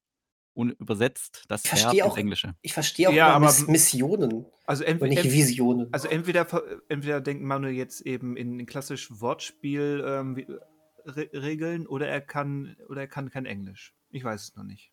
und 0.56 0.72
übersetzt 0.80 1.44
das 1.50 1.64
Ich 1.66 1.72
Verb 1.72 1.80
verstehe 1.82 2.04
ins 2.04 2.12
auch- 2.14 2.18
Englische. 2.18 2.56
Ich 2.64 2.74
verstehe 2.74 3.10
auch 3.10 3.14
Ja, 3.14 3.28
aber- 3.34 3.46
Miss 3.46 3.68
Missionen 3.68 4.46
Also, 4.66 4.84
entweder, 4.84 5.22
nicht 5.22 5.32
Visionen. 5.32 5.94
also 5.94 6.08
entweder, 6.08 6.46
ver- 6.46 6.64
entweder 6.90 7.22
denkt 7.22 7.44
Manuel 7.44 7.74
jetzt 7.76 8.02
eben 8.02 8.36
in, 8.38 8.60
in 8.60 8.66
klassisch 8.66 9.10
Wortspiel 9.22 10.04
ähm, 10.06 10.58
Re 11.06 11.30
Regeln 11.34 11.86
oder 11.86 12.08
er 12.08 12.22
kann 12.22 12.76
oder 12.90 13.02
er 13.02 13.08
kann 13.08 13.30
kein 13.30 13.46
Englisch. 13.46 13.94
Ich 14.10 14.24
weiß 14.24 14.42
es 14.50 14.56
noch 14.56 14.64
nicht. 14.64 14.92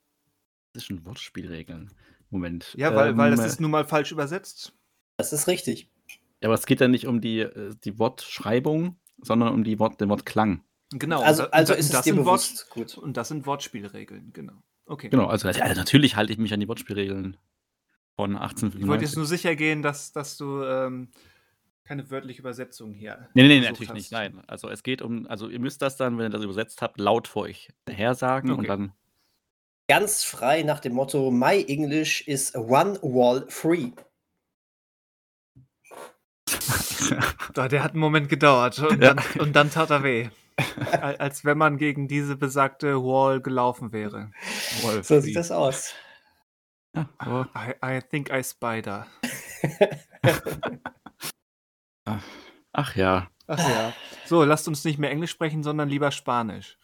Das 0.75 0.85
sind 0.85 1.07
Wortspielregeln. 1.07 1.91
Moment. 2.29 2.75
Ja, 2.77 2.95
weil, 2.95 3.17
weil 3.17 3.31
das 3.31 3.41
Ähm, 3.41 3.47
ist 3.47 3.61
nun 3.61 3.71
mal 3.71 3.87
falsch 3.87 4.13
übersetzt. 4.13 4.75
Das 5.31 5.33
ist 5.33 5.49
richtig. 5.49 5.91
Ja, 6.41 6.49
aber 6.49 6.55
es 6.55 6.67
geht 6.67 6.81
ja 6.81 6.89
nicht 6.89 7.07
um 7.07 7.21
die, 7.21 7.41
äh, 7.41 7.75
die 7.85 7.99
Wortschreibung, 7.99 8.97
sondern 9.23 9.55
um 9.55 9.65
die 9.65 9.79
Wort, 9.79 10.01
den 10.01 10.09
Wortklang. 10.09 10.65
Genau. 10.91 11.23
Also, 11.23 11.45
also 11.51 11.73
und 11.73 11.79
ist 11.79 11.87
es 11.87 11.93
das 11.93 12.05
dir 12.05 12.15
sind 12.15 12.25
Wort-. 12.25 12.67
Gut. 12.71 12.99
Und 12.99 13.17
das 13.17 13.29
sind 13.29 13.47
Wortspielregeln, 13.47 14.33
genau. 14.33 14.55
Okay. 14.87 15.09
Genau, 15.09 15.27
also, 15.27 15.49
also 15.49 15.61
natürlich 15.61 16.17
halte 16.17 16.33
ich 16.33 16.39
mich 16.39 16.53
an 16.53 16.61
die 16.61 16.69
Wortspielregeln 16.69 17.37
von 18.17 18.33
Ich 18.33 18.41
wollte 18.41 18.43
1895. 18.43 19.09
jetzt 19.09 19.17
nur 19.17 19.27
sicher 19.27 19.57
gehen, 19.57 19.83
dass, 19.83 20.13
dass 20.13 20.37
du 20.37 20.63
ähm, 20.65 21.09
keine 21.85 22.11
wörtliche 22.11 22.41
Übersetzung 22.41 22.93
hier. 22.93 23.29
Nee, 23.35 23.43
nee, 23.43 23.61
nee, 23.61 23.67
natürlich 23.67 23.89
hast. 23.89 23.97
nicht. 23.97 24.13
Nein. 24.13 24.43
Also 24.47 24.69
es 24.69 24.83
geht 24.83 25.03
um, 25.03 25.27
also 25.29 25.49
ihr 25.49 25.61
müsst 25.61 25.83
das 25.83 25.97
dann, 25.97 26.19
wenn 26.19 26.27
ihr 26.27 26.31
das 26.31 26.43
übersetzt 26.43 26.83
habt, 26.83 26.99
laut 26.99 27.29
vor 27.29 27.43
euch 27.43 27.71
hersagen 27.89 28.51
Okay. 28.51 28.61
und 28.61 28.69
dann. 28.69 28.93
Ganz 29.89 30.25
frei 30.25 30.63
nach 30.63 30.81
dem 30.81 30.95
Motto: 30.95 31.31
My 31.31 31.65
English 31.67 32.27
is 32.27 32.55
one 32.55 32.99
wall 33.03 33.47
free. 33.49 33.91
Der 37.57 37.83
hat 37.85 37.93
einen 37.93 38.01
Moment 38.01 38.29
gedauert 38.29 38.79
und, 38.79 39.03
Ja. 39.03 39.15
dann, 39.15 39.25
und 39.41 39.57
dann 39.57 39.71
tat 39.71 39.91
er 39.91 40.03
weh. 40.03 40.29
Al- 41.01 41.17
Als 41.17 41.45
wenn 41.45 41.59
man 41.59 41.79
gegen 41.79 42.09
diese 42.09 42.37
besagte 42.37 42.97
Wall 43.03 43.41
gelaufen 43.41 43.93
wäre. 43.93 44.31
Wolf, 44.83 45.07
So 45.07 45.21
sieht 45.21 45.37
das 45.37 45.51
aus. 45.51 45.95
Ja, 46.95 47.49
I, 47.57 47.75
I 47.99 48.03
think 48.03 48.31
I 48.31 48.43
spider. 48.45 49.07
ach 52.73 52.97
ja. 52.97 53.29
Ach 53.47 53.59
ja. 53.59 53.93
So, 54.27 54.45
lasst 54.45 54.69
uns 54.69 54.85
nicht 54.85 54.99
mehr 54.99 55.11
Englisch 55.11 55.31
sprechen, 55.31 55.63
sondern 55.63 55.89
lieber 55.89 56.11
Spanisch. 56.11 56.79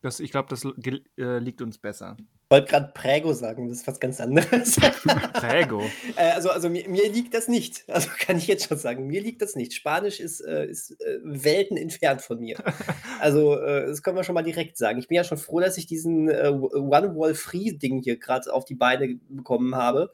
Das, 0.00 0.20
ich 0.20 0.30
glaube, 0.30 0.48
das 0.48 0.64
äh, 0.64 1.38
liegt 1.38 1.62
uns 1.62 1.78
besser. 1.78 2.16
Ich 2.50 2.56
wollte 2.56 2.70
gerade 2.70 2.92
Prägo 2.94 3.34
sagen, 3.34 3.68
das 3.68 3.80
ist 3.80 3.86
was 3.86 4.00
ganz 4.00 4.22
anderes. 4.22 4.76
Prägo. 5.34 5.82
Äh, 6.16 6.30
also 6.30 6.48
also 6.48 6.70
mir, 6.70 6.88
mir 6.88 7.06
liegt 7.12 7.34
das 7.34 7.46
nicht. 7.46 7.84
Also 7.90 8.08
kann 8.18 8.38
ich 8.38 8.46
jetzt 8.46 8.66
schon 8.66 8.78
sagen, 8.78 9.06
mir 9.06 9.20
liegt 9.20 9.42
das 9.42 9.54
nicht. 9.54 9.74
Spanisch 9.74 10.18
ist, 10.18 10.40
äh, 10.40 10.64
ist 10.64 10.92
äh, 11.02 11.18
Welten 11.22 11.76
entfernt 11.76 12.22
von 12.22 12.40
mir. 12.40 12.56
Also 13.20 13.60
äh, 13.60 13.84
das 13.86 14.02
können 14.02 14.16
wir 14.16 14.24
schon 14.24 14.34
mal 14.36 14.42
direkt 14.44 14.78
sagen. 14.78 14.98
Ich 14.98 15.08
bin 15.08 15.16
ja 15.16 15.24
schon 15.24 15.36
froh, 15.36 15.60
dass 15.60 15.76
ich 15.76 15.86
diesen 15.86 16.30
One-Wall-Free-Ding 16.30 18.00
hier 18.02 18.16
gerade 18.16 18.50
auf 18.54 18.64
die 18.64 18.76
Beine 18.76 19.18
bekommen 19.28 19.74
habe. 19.74 20.10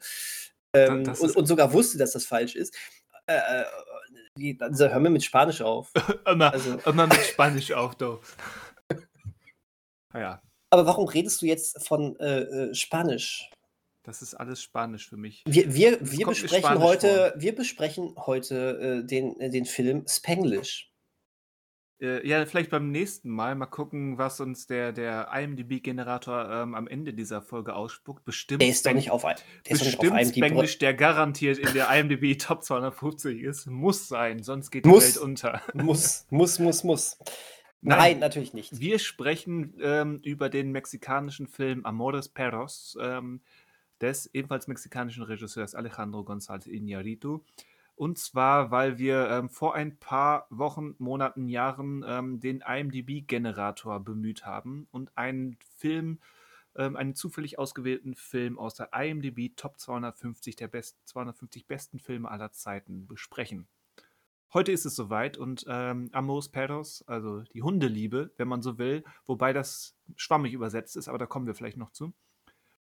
Ähm, 0.73 1.03
das 1.05 1.21
und, 1.21 1.35
und 1.37 1.45
sogar 1.45 1.71
wusste, 1.71 1.97
dass 1.99 2.11
das 2.13 2.25
falsch 2.25 2.55
ist. 2.55 2.75
Die, 4.37 4.57
also 4.59 4.89
hör 4.89 4.99
mir 4.99 5.11
mit 5.11 5.23
Spanisch 5.23 5.61
auf. 5.61 5.93
Immer, 6.27 6.51
Also- 6.51 6.79
immer 6.85 7.05
mit 7.07 7.21
Spanisch 7.21 7.71
auf, 7.71 7.95
du. 7.95 8.19
Ja, 10.13 10.41
Aber 10.75 10.87
warum 10.87 11.07
redest 11.07 11.41
du 11.41 11.45
jetzt 11.45 11.87
von 11.87 12.19
äh, 12.19 12.41
äh, 12.41 12.73
Spanisch? 12.75 13.49
das 14.03 14.21
ist 14.21 14.33
alles 14.35 14.61
Spanisch 14.61 15.07
für 15.09 15.15
mich. 15.17 15.41
Wir, 15.47 15.73
wir, 15.73 15.97
wir 16.01 16.27
besprechen 16.27 16.59
Spanisch 16.59 16.83
heute, 16.83 17.33
wir 17.37 17.55
besprechen 17.55 18.13
heute 18.17 19.01
äh, 19.03 19.07
den, 19.07 19.39
äh, 19.39 19.49
den 19.49 19.63
Film 19.65 20.05
Spanglish. 20.07 20.91
Äh, 22.01 22.27
ja, 22.27 22.45
vielleicht 22.45 22.69
beim 22.71 22.91
nächsten 22.91 23.29
Mal 23.29 23.55
mal 23.55 23.65
gucken, 23.67 24.17
was 24.17 24.41
uns 24.41 24.67
der, 24.67 24.91
der 24.91 25.29
IMDb-Generator 25.33 26.51
ähm, 26.51 26.75
am 26.75 26.87
Ende 26.87 27.13
dieser 27.13 27.41
Folge 27.41 27.73
ausspuckt. 27.73 28.25
Bestimmt, 28.25 28.61
Der 28.61 28.67
ist 28.67 28.85
doch 28.85 28.93
nicht 28.93 29.11
auf, 29.11 29.23
ein- 29.23 29.37
der 29.67 29.77
auf 29.77 29.79
bestimmt 29.79 30.19
IMDb. 30.19 30.35
Spanglish, 30.35 30.77
der 30.77 30.93
garantiert 30.93 31.57
in 31.57 31.73
der 31.73 31.89
IMDb 31.89 32.37
Top 32.39 32.63
250 32.63 33.41
ist. 33.41 33.65
Muss 33.67 34.09
sein, 34.09 34.43
sonst 34.43 34.71
geht 34.71 34.85
Muss. 34.85 35.05
die 35.05 35.15
Welt 35.15 35.23
unter. 35.23 35.61
Muss, 35.73 36.27
muss, 36.29 36.59
muss, 36.59 36.83
muss. 36.83 37.17
Nein. 37.85 37.97
Nein, 37.99 38.19
natürlich 38.19 38.53
nicht. 38.55 38.79
Wir 38.79 38.97
sprechen 38.97 39.75
ähm, 39.79 40.19
über 40.23 40.49
den 40.49 40.71
mexikanischen 40.71 41.45
Film 41.45 41.85
Amores 41.85 42.29
Perros 42.29 42.97
ähm, 42.99 43.41
des 44.01 44.25
ebenfalls 44.33 44.67
mexikanischen 44.67 45.21
Regisseurs 45.21 45.75
Alejandro 45.75 46.21
González 46.21 46.67
Iñárritu. 46.67 47.41
Und 47.93 48.17
zwar, 48.17 48.71
weil 48.71 48.97
wir 48.97 49.29
ähm, 49.29 49.49
vor 49.49 49.75
ein 49.75 49.97
paar 49.97 50.47
Wochen, 50.49 50.95
Monaten, 50.97 51.47
Jahren 51.47 52.03
ähm, 52.07 52.39
den 52.39 52.61
IMDb-Generator 52.61 53.99
bemüht 53.99 54.47
haben 54.47 54.87
und 54.91 55.15
einen 55.15 55.57
Film, 55.77 56.19
ähm, 56.75 56.95
einen 56.95 57.13
zufällig 57.13 57.59
ausgewählten 57.59 58.15
Film 58.15 58.57
aus 58.57 58.73
der 58.73 58.89
IMDb 58.93 59.55
Top 59.55 59.79
250 59.79 60.55
der 60.55 60.69
best 60.69 60.97
250 61.05 61.67
besten 61.67 61.99
Filme 61.99 62.31
aller 62.31 62.51
Zeiten 62.51 63.05
besprechen. 63.05 63.67
Heute 64.55 64.71
ist 64.71 64.85
es 64.85 64.95
soweit 64.95 65.37
und 65.37 65.65
ähm, 65.67 66.07
Amos 66.13 66.47
Perros, 66.47 67.03
also 67.07 67.41
die 67.41 67.61
Hundeliebe, 67.61 68.31
wenn 68.37 68.47
man 68.47 68.61
so 68.61 68.77
will, 68.77 69.03
wobei 69.25 69.51
das 69.51 69.97
schwammig 70.15 70.53
übersetzt 70.53 70.95
ist, 70.95 71.09
aber 71.09 71.17
da 71.17 71.25
kommen 71.25 71.45
wir 71.45 71.55
vielleicht 71.55 71.75
noch 71.75 71.91
zu. 71.91 72.13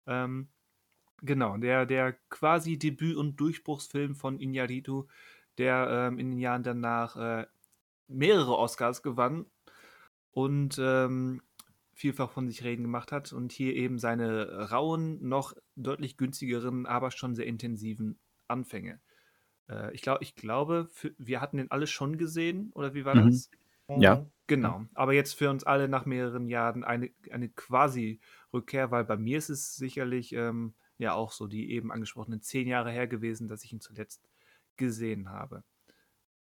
Ähm, 0.06 0.48
genau, 1.22 1.56
der, 1.56 1.86
der 1.86 2.12
quasi 2.28 2.78
Debüt- 2.78 3.16
und 3.16 3.40
Durchbruchsfilm 3.40 4.14
von 4.14 4.38
Iñárritu, 4.38 5.06
der 5.56 5.88
ähm, 5.90 6.18
in 6.18 6.32
den 6.32 6.40
Jahren 6.40 6.62
danach 6.62 7.16
äh, 7.16 7.46
mehrere 8.06 8.58
Oscars 8.58 9.02
gewann 9.02 9.46
und 10.32 10.78
ähm, 10.78 11.40
vielfach 11.94 12.32
von 12.32 12.48
sich 12.48 12.64
reden 12.64 12.82
gemacht 12.82 13.12
hat 13.12 13.32
und 13.32 13.50
hier 13.50 13.74
eben 13.74 13.98
seine 13.98 14.68
rauen, 14.68 15.26
noch 15.26 15.54
deutlich 15.76 16.18
günstigeren, 16.18 16.84
aber 16.84 17.10
schon 17.10 17.34
sehr 17.34 17.46
intensiven 17.46 18.18
Anfänge. 18.46 19.00
Äh, 19.72 19.94
ich, 19.94 20.02
glaub, 20.02 20.22
ich 20.22 20.34
glaube, 20.34 20.88
für, 20.92 21.14
wir 21.18 21.40
hatten 21.40 21.56
den 21.58 21.70
alle 21.70 21.86
schon 21.86 22.18
gesehen, 22.18 22.70
oder 22.74 22.94
wie 22.94 23.04
war 23.04 23.14
Mhm. 23.14 23.26
das? 23.26 23.50
Ja. 23.88 24.26
Genau. 24.46 24.84
Aber 24.94 25.12
jetzt 25.14 25.34
für 25.34 25.50
uns 25.50 25.64
alle 25.64 25.88
nach 25.88 26.04
mehreren 26.06 26.48
Jahren 26.48 26.84
eine, 26.84 27.10
eine 27.30 27.48
quasi 27.48 28.20
Rückkehr, 28.52 28.90
weil 28.90 29.04
bei 29.04 29.16
mir 29.16 29.38
ist 29.38 29.48
es 29.50 29.76
sicherlich 29.76 30.32
ähm, 30.34 30.74
ja 30.98 31.14
auch 31.14 31.32
so 31.32 31.46
die 31.46 31.70
eben 31.70 31.92
angesprochenen 31.92 32.42
zehn 32.42 32.66
Jahre 32.68 32.90
her 32.90 33.06
gewesen, 33.06 33.48
dass 33.48 33.64
ich 33.64 33.72
ihn 33.72 33.80
zuletzt 33.80 34.28
gesehen 34.76 35.30
habe. 35.30 35.64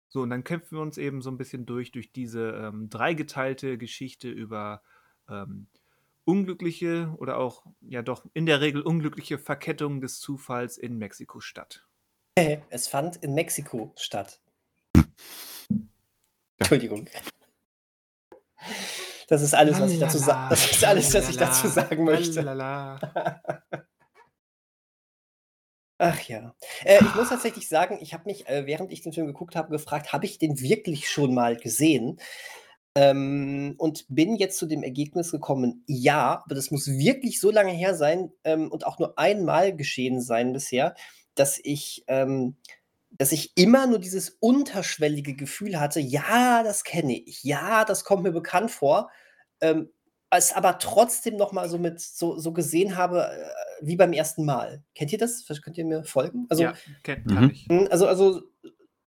So, 0.08 0.22
und 0.22 0.30
dann 0.30 0.44
kämpfen 0.44 0.76
wir 0.78 0.82
uns 0.82 0.98
eben 0.98 1.22
so 1.22 1.30
ein 1.30 1.38
bisschen 1.38 1.66
durch, 1.66 1.92
durch 1.92 2.12
diese 2.12 2.50
ähm, 2.52 2.88
dreigeteilte 2.88 3.76
Geschichte 3.78 4.30
über 4.30 4.82
ähm, 5.28 5.66
unglückliche 6.24 7.14
oder 7.18 7.38
auch, 7.38 7.66
ja 7.80 8.02
doch, 8.02 8.26
in 8.34 8.46
der 8.46 8.60
Regel 8.60 8.82
unglückliche 8.82 9.38
Verkettungen 9.38 10.00
des 10.00 10.20
Zufalls 10.20 10.78
in 10.78 10.98
Mexiko-Stadt. 10.98 11.88
Es 12.70 12.89
fand 12.89 13.16
in 13.16 13.34
Mexiko 13.34 13.93
statt. 13.97 14.41
Entschuldigung. 16.59 17.09
Das 19.28 19.43
ist 19.43 19.55
alles, 19.55 19.80
was 19.80 19.93
ich 19.93 19.99
dazu 19.99 20.18
sagen. 20.18 20.49
Das 20.51 20.70
ist 20.70 20.84
alles, 20.84 21.14
was 21.14 21.28
ich 21.28 21.36
dazu 21.36 21.68
sagen 21.68 22.05
möchte. 22.05 22.45
Ach 26.01 26.20
ja. 26.22 26.55
Äh, 26.84 27.01
ich 27.01 27.14
muss 27.16 27.28
tatsächlich 27.28 27.68
sagen, 27.68 27.99
ich 28.01 28.14
habe 28.14 28.24
mich, 28.26 28.49
äh, 28.49 28.66
während 28.66 28.93
ich 28.93 29.03
den 29.03 29.12
Film 29.12 29.26
geguckt 29.26 29.57
habe, 29.57 29.70
gefragt, 29.70 30.12
habe 30.12 30.26
ich 30.26 30.39
den 30.39 30.61
wirklich 30.61 31.11
schon 31.11 31.34
mal 31.34 31.57
gesehen? 31.57 32.20
Ähm, 32.95 33.74
und 33.78 34.07
bin 34.09 34.36
jetzt 34.36 34.59
zu 34.59 34.66
dem 34.66 34.82
Ergebnis 34.82 35.32
gekommen, 35.32 35.82
ja, 35.86 36.43
aber 36.45 36.55
das 36.55 36.70
muss 36.70 36.86
wirklich 36.86 37.41
so 37.41 37.51
lange 37.51 37.72
her 37.72 37.95
sein 37.95 38.32
ähm, 38.45 38.70
und 38.70 38.86
auch 38.86 38.99
nur 38.99 39.18
einmal 39.18 39.74
geschehen 39.74 40.20
sein 40.20 40.53
bisher, 40.53 40.95
dass 41.39 41.61
ich, 41.62 42.05
ähm, 42.09 42.57
dass 43.11 43.32
ich 43.32 43.57
immer 43.57 43.86
nur 43.86 43.99
dieses 43.99 44.30
unterschwellige 44.41 45.34
Gefühl 45.34 45.80
hatte, 45.80 46.01
ja, 46.01 46.62
das 46.62 46.84
kenne 46.84 47.18
ich, 47.18 47.45
ja, 47.45 47.84
das 47.84 48.05
kommt 48.05 48.22
mir 48.22 48.32
bekannt 48.32 48.70
vor, 48.70 49.11
ähm, 49.61 49.91
es 50.30 50.53
aber 50.53 50.78
trotzdem 50.78 51.36
noch 51.36 51.53
mal 51.53 51.68
so 51.68 51.78
mit 51.78 52.01
so, 52.01 52.39
so 52.39 52.53
gesehen 52.53 52.97
habe, 52.97 53.30
äh, 53.30 53.86
wie 53.86 53.97
beim 53.97 54.12
ersten 54.12 54.45
Mal. 54.45 54.84
Kennt 54.95 55.12
ihr 55.12 55.18
das? 55.18 55.47
Könnt 55.62 55.78
ihr 55.78 55.86
mir 55.86 56.05
folgen? 56.05 56.47
Also, 56.51 56.64
ja, 56.64 56.74
kenn, 57.03 57.24
kann 57.24 57.45
mhm. 57.45 57.51
ich. 57.51 57.66
Hm, 57.68 57.89
also, 57.91 58.07
also 58.07 58.43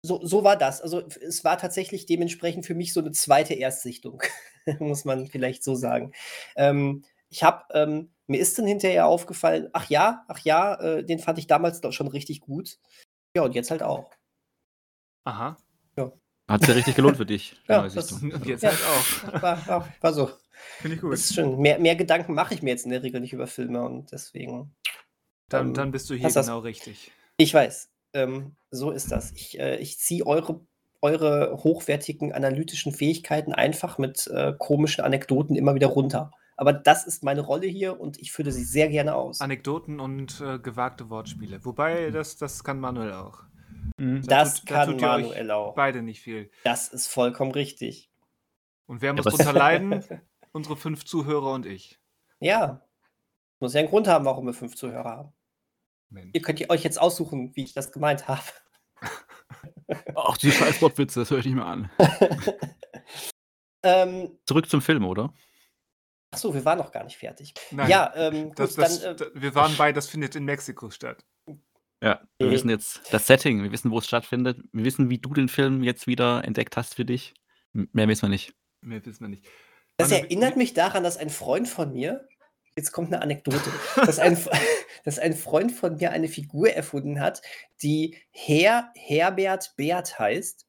so, 0.03 0.25
so 0.25 0.43
war 0.43 0.57
das. 0.57 0.81
Also 0.81 1.01
es 1.01 1.43
war 1.43 1.57
tatsächlich 1.57 2.05
dementsprechend 2.05 2.65
für 2.65 2.75
mich 2.75 2.93
so 2.93 3.01
eine 3.01 3.11
zweite 3.11 3.53
Erstsichtung, 3.53 4.21
muss 4.79 5.05
man 5.05 5.27
vielleicht 5.27 5.63
so 5.63 5.75
sagen. 5.75 6.13
Ähm, 6.55 7.03
ich 7.31 7.43
habe, 7.43 7.63
ähm, 7.73 8.11
mir 8.27 8.39
ist 8.39 8.59
dann 8.59 8.67
hinterher 8.67 9.07
aufgefallen, 9.07 9.69
ach 9.73 9.89
ja, 9.89 10.25
ach 10.27 10.39
ja, 10.39 10.75
äh, 10.75 11.03
den 11.03 11.17
fand 11.17 11.39
ich 11.39 11.47
damals 11.47 11.81
doch 11.81 11.93
schon 11.93 12.07
richtig 12.07 12.41
gut. 12.41 12.77
Ja, 13.35 13.43
und 13.43 13.55
jetzt 13.55 13.71
halt 13.71 13.81
auch. 13.81 14.11
Aha. 15.23 15.57
Ja. 15.97 16.11
Hat 16.47 16.61
es 16.61 16.67
ja 16.67 16.73
richtig 16.73 16.95
gelohnt 16.95 17.17
für 17.17 17.25
dich. 17.25 17.55
ja, 17.69 17.87
das, 17.87 18.11
und 18.11 18.45
jetzt 18.45 18.63
ja, 18.63 18.69
halt 18.69 18.81
auch. 18.83 19.41
War, 19.41 19.67
war, 19.67 19.93
war 20.01 20.13
so. 20.13 20.29
Finde 20.79 20.95
ich 20.95 21.01
gut. 21.01 21.13
Ist 21.13 21.33
schön. 21.33 21.57
Mehr, 21.57 21.79
mehr 21.79 21.95
Gedanken 21.95 22.33
mache 22.33 22.53
ich 22.53 22.61
mir 22.61 22.71
jetzt 22.71 22.83
in 22.83 22.91
der 22.91 23.01
Regel 23.01 23.21
nicht 23.21 23.33
über 23.33 23.47
Filme 23.47 23.81
und 23.81 24.11
deswegen. 24.11 24.75
Dann, 25.47 25.67
ähm, 25.67 25.73
dann 25.73 25.91
bist 25.91 26.09
du 26.09 26.13
hier 26.13 26.27
genau 26.29 26.57
das, 26.57 26.65
richtig. 26.65 27.11
Ich 27.37 27.53
weiß. 27.53 27.89
Ähm, 28.13 28.57
so 28.71 28.91
ist 28.91 29.11
das. 29.11 29.31
Ich, 29.31 29.57
äh, 29.57 29.77
ich 29.77 29.99
ziehe 29.99 30.27
eure, 30.27 30.65
eure 31.01 31.63
hochwertigen 31.63 32.33
analytischen 32.33 32.91
Fähigkeiten 32.91 33.53
einfach 33.53 33.97
mit 33.97 34.27
äh, 34.27 34.53
komischen 34.57 35.05
Anekdoten 35.05 35.55
immer 35.55 35.75
wieder 35.75 35.87
runter. 35.87 36.31
Aber 36.61 36.73
das 36.73 37.07
ist 37.07 37.23
meine 37.23 37.41
Rolle 37.41 37.65
hier 37.65 37.99
und 37.99 38.19
ich 38.19 38.31
fülle 38.31 38.51
sie 38.51 38.63
sehr 38.63 38.87
gerne 38.87 39.15
aus. 39.15 39.41
Anekdoten 39.41 39.99
und 39.99 40.39
äh, 40.41 40.59
gewagte 40.59 41.09
Wortspiele. 41.09 41.65
Wobei, 41.65 42.11
das, 42.11 42.37
das 42.37 42.63
kann 42.63 42.79
Manuel 42.79 43.13
auch. 43.13 43.45
Mhm. 43.97 44.21
Das 44.27 44.59
tut, 44.59 44.69
kann 44.69 44.95
da 44.99 45.17
Manuel 45.17 45.49
auch. 45.49 45.73
Beide 45.73 46.03
nicht 46.03 46.21
viel. 46.21 46.51
Das 46.63 46.89
ist 46.89 47.07
vollkommen 47.07 47.51
richtig. 47.51 48.11
Und 48.85 49.01
wer 49.01 49.13
muss 49.13 49.25
ja, 49.25 49.31
drunter 49.31 49.53
leiden? 49.53 50.03
Unsere 50.51 50.77
fünf 50.77 51.03
Zuhörer 51.03 51.51
und 51.51 51.65
ich. 51.65 51.99
Ja. 52.39 52.85
Muss 53.59 53.73
ja 53.73 53.79
einen 53.79 53.89
Grund 53.89 54.07
haben, 54.07 54.25
warum 54.25 54.45
wir 54.45 54.53
fünf 54.53 54.75
Zuhörer 54.75 55.09
haben. 55.09 55.33
Mensch. 56.11 56.29
Ihr 56.33 56.43
könnt 56.43 56.69
euch 56.69 56.83
jetzt 56.83 57.01
aussuchen, 57.01 57.55
wie 57.55 57.63
ich 57.63 57.73
das 57.73 57.91
gemeint 57.91 58.27
habe. 58.27 58.43
Ach, 60.15 60.37
die 60.37 60.51
scheiß 60.51 60.79
Wortwitze, 60.83 61.21
das 61.21 61.31
höre 61.31 61.39
ich 61.39 61.45
nicht 61.45 61.55
mehr 61.55 61.65
an. 61.65 61.89
ähm, 63.81 64.37
Zurück 64.45 64.69
zum 64.69 64.83
Film, 64.83 65.05
oder? 65.05 65.33
Ach 66.33 66.37
so, 66.37 66.53
wir 66.53 66.63
waren 66.63 66.77
noch 66.77 66.91
gar 66.91 67.03
nicht 67.03 67.17
fertig. 67.17 67.53
Nein, 67.71 67.89
ja, 67.89 68.11
ähm, 68.15 68.49
gut, 68.49 68.59
das, 68.59 68.75
das, 68.75 69.01
dann, 69.01 69.17
äh, 69.17 69.25
wir 69.33 69.53
waren 69.53 69.75
bei, 69.75 69.91
das 69.91 70.07
findet 70.07 70.35
in 70.35 70.45
Mexiko 70.45 70.89
statt. 70.89 71.25
Ja, 72.03 72.21
wir 72.37 72.47
okay. 72.47 72.55
wissen 72.55 72.69
jetzt 72.69 73.01
das 73.11 73.27
Setting, 73.27 73.61
wir 73.61 73.71
wissen, 73.71 73.91
wo 73.91 73.99
es 73.99 74.07
stattfindet. 74.07 74.57
Wir 74.71 74.85
wissen, 74.85 75.09
wie 75.09 75.19
du 75.19 75.33
den 75.33 75.49
Film 75.49 75.83
jetzt 75.83 76.07
wieder 76.07 76.43
entdeckt 76.45 76.77
hast 76.77 76.95
für 76.95 77.05
dich. 77.05 77.33
Mehr 77.73 78.07
wissen 78.07 78.23
wir 78.23 78.29
nicht. 78.29 78.53
Mehr 78.81 79.05
wissen 79.05 79.21
wir 79.21 79.27
nicht. 79.27 79.45
Das 79.97 80.11
erinnert 80.11 80.57
mich 80.57 80.73
daran, 80.73 81.03
dass 81.03 81.17
ein 81.17 81.29
Freund 81.29 81.67
von 81.67 81.91
mir, 81.91 82.27
jetzt 82.75 82.91
kommt 82.91 83.13
eine 83.13 83.21
Anekdote, 83.21 83.69
dass 83.97 84.17
ein, 84.17 84.37
dass 85.03 85.19
ein 85.19 85.33
Freund 85.33 85.73
von 85.73 85.97
mir 85.97 86.11
eine 86.11 86.29
Figur 86.29 86.71
erfunden 86.71 87.19
hat, 87.19 87.41
die 87.83 88.17
Herr 88.31 88.89
Herbert 88.95 89.73
Bert 89.75 90.17
heißt. 90.17 90.65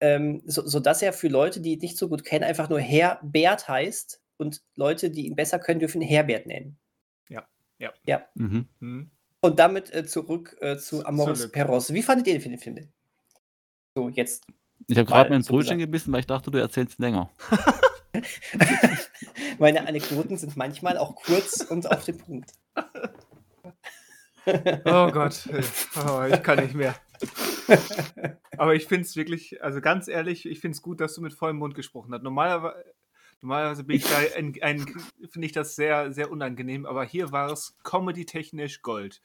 Ähm, 0.00 0.42
so, 0.44 0.64
sodass 0.64 1.02
er 1.02 1.12
für 1.12 1.26
Leute, 1.26 1.60
die 1.60 1.72
ihn 1.72 1.80
nicht 1.80 1.98
so 1.98 2.08
gut 2.08 2.24
kennen, 2.24 2.44
einfach 2.44 2.68
nur 2.68 2.78
Herr 2.78 3.18
Bert 3.22 3.66
heißt 3.66 4.20
und 4.38 4.62
Leute, 4.74 5.10
die 5.10 5.26
ihn 5.26 5.36
besser 5.36 5.58
können, 5.58 5.80
dürfen 5.80 6.00
Herbert 6.00 6.46
nennen. 6.46 6.78
Ja, 7.28 7.46
ja. 7.78 7.92
ja. 8.06 8.22
Mhm. 8.34 8.68
Mhm. 8.80 9.10
Und 9.40 9.58
damit 9.58 9.94
äh, 9.94 10.06
zurück 10.06 10.56
äh, 10.60 10.78
zu 10.78 11.04
Amoris 11.04 11.52
Perros. 11.52 11.92
Wie 11.92 12.02
fandet 12.02 12.26
ihr 12.26 12.38
den 12.38 12.58
Film 12.58 12.76
denn? 12.76 12.92
So, 13.94 14.08
jetzt. 14.08 14.46
Ich 14.86 14.96
habe 14.96 15.06
gerade 15.06 15.30
mein 15.30 15.42
Brötchen 15.42 15.78
gebissen, 15.78 16.12
weil 16.12 16.20
ich 16.20 16.26
dachte, 16.26 16.50
du 16.50 16.58
erzählst 16.58 16.98
länger. 16.98 17.30
Meine 19.58 19.86
Anekdoten 19.86 20.36
sind 20.36 20.56
manchmal 20.56 20.98
auch 20.98 21.16
kurz 21.16 21.62
und 21.62 21.90
auf 21.90 22.04
den 22.04 22.18
Punkt. 22.18 22.52
Oh 24.46 25.10
Gott, 25.10 25.48
oh, 25.96 26.22
ich 26.32 26.42
kann 26.42 26.60
nicht 26.60 26.74
mehr. 26.74 26.94
Aber 28.56 28.74
ich 28.74 28.86
finde 28.86 29.02
es 29.02 29.16
wirklich, 29.16 29.62
also 29.62 29.80
ganz 29.80 30.08
ehrlich, 30.08 30.46
ich 30.46 30.60
finde 30.60 30.76
es 30.76 30.82
gut, 30.82 31.00
dass 31.00 31.14
du 31.14 31.20
mit 31.20 31.34
vollem 31.34 31.58
Mund 31.58 31.74
gesprochen 31.74 32.14
hast. 32.14 32.22
Normalerweise, 32.22 32.84
normalerweise 33.40 33.84
bin 33.84 33.96
ich 33.96 34.04
da, 34.04 34.18
finde 34.18 35.46
ich 35.46 35.52
das 35.52 35.76
sehr, 35.76 36.12
sehr 36.12 36.30
unangenehm, 36.30 36.86
aber 36.86 37.04
hier 37.04 37.32
war 37.32 37.50
es 37.50 37.76
comedy-technisch 37.84 38.82
Gold. 38.82 39.20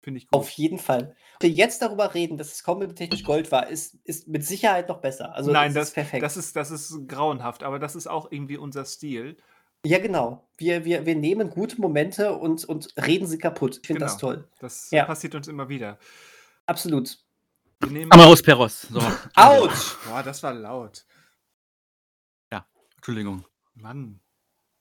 Finde 0.00 0.18
ich 0.18 0.28
gut. 0.28 0.40
Auf 0.40 0.50
jeden 0.50 0.78
Fall. 0.78 1.16
Wenn 1.40 1.50
wir 1.50 1.56
jetzt 1.56 1.82
darüber 1.82 2.14
reden, 2.14 2.38
dass 2.38 2.52
es 2.52 2.62
comedy-technisch 2.62 3.24
Gold 3.24 3.50
war, 3.50 3.68
ist, 3.68 3.96
ist 4.04 4.28
mit 4.28 4.44
Sicherheit 4.44 4.88
noch 4.88 5.00
besser. 5.00 5.34
Also 5.34 5.50
Nein, 5.50 5.74
das, 5.74 5.88
ist 5.88 5.94
perfekt. 5.94 6.22
Das 6.22 6.36
ist, 6.36 6.54
das 6.56 6.70
ist 6.70 7.08
grauenhaft, 7.08 7.62
aber 7.62 7.78
das 7.78 7.96
ist 7.96 8.06
auch 8.06 8.30
irgendwie 8.30 8.56
unser 8.56 8.84
Stil. 8.84 9.36
Ja, 9.84 9.98
genau. 9.98 10.48
Wir, 10.56 10.84
wir, 10.84 11.06
wir 11.06 11.14
nehmen 11.14 11.50
gute 11.50 11.80
Momente 11.80 12.32
und, 12.32 12.64
und 12.64 12.94
reden 12.96 13.26
sie 13.26 13.38
kaputt. 13.38 13.78
Ich 13.82 13.86
finde 13.86 14.00
genau. 14.00 14.12
das 14.12 14.18
toll. 14.18 14.48
Das 14.60 14.90
ja. 14.90 15.04
passiert 15.04 15.34
uns 15.34 15.48
immer 15.48 15.68
wieder. 15.68 15.98
Absolut. 16.66 17.18
Wir 17.80 17.90
nehmen 17.90 18.12
Amaus 18.12 18.42
Perros. 18.42 18.82
So. 18.82 19.00
Autsch! 19.34 19.96
Boah, 20.08 20.22
das 20.22 20.42
war 20.42 20.52
laut. 20.52 21.04
Entschuldigung. 23.08 23.46
Mann. 23.72 24.20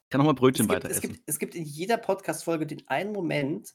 Ich 0.03 0.09
kann 0.09 0.19
noch 0.19 0.25
mal 0.25 0.33
Brötchen 0.33 0.65
es 0.65 0.67
gibt, 0.67 0.83
weiter 0.83 0.91
es 0.91 0.97
essen. 0.97 1.13
Gibt, 1.13 1.23
es 1.27 1.39
gibt 1.39 1.55
in 1.55 1.63
jeder 1.63 1.95
Podcast-Folge 1.95 2.67
den 2.67 2.85
einen 2.89 3.13
Moment, 3.13 3.73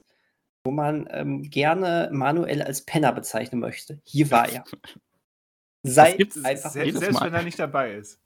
wo 0.63 0.71
man 0.71 1.09
ähm, 1.11 1.43
gerne 1.45 2.11
Manuel 2.13 2.61
als 2.61 2.85
Penner 2.85 3.15
bezeichnen 3.15 3.61
möchte. 3.61 4.03
Hier 4.05 4.31
war 4.31 4.47
er. 4.51 4.63
Sei 5.83 6.19
einfach 6.45 6.71
selbst, 6.71 6.99
selbst 7.01 7.23
wenn 7.23 7.33
er 7.33 7.43
nicht 7.45 7.59
dabei 7.59 7.95
ist. 7.95 8.21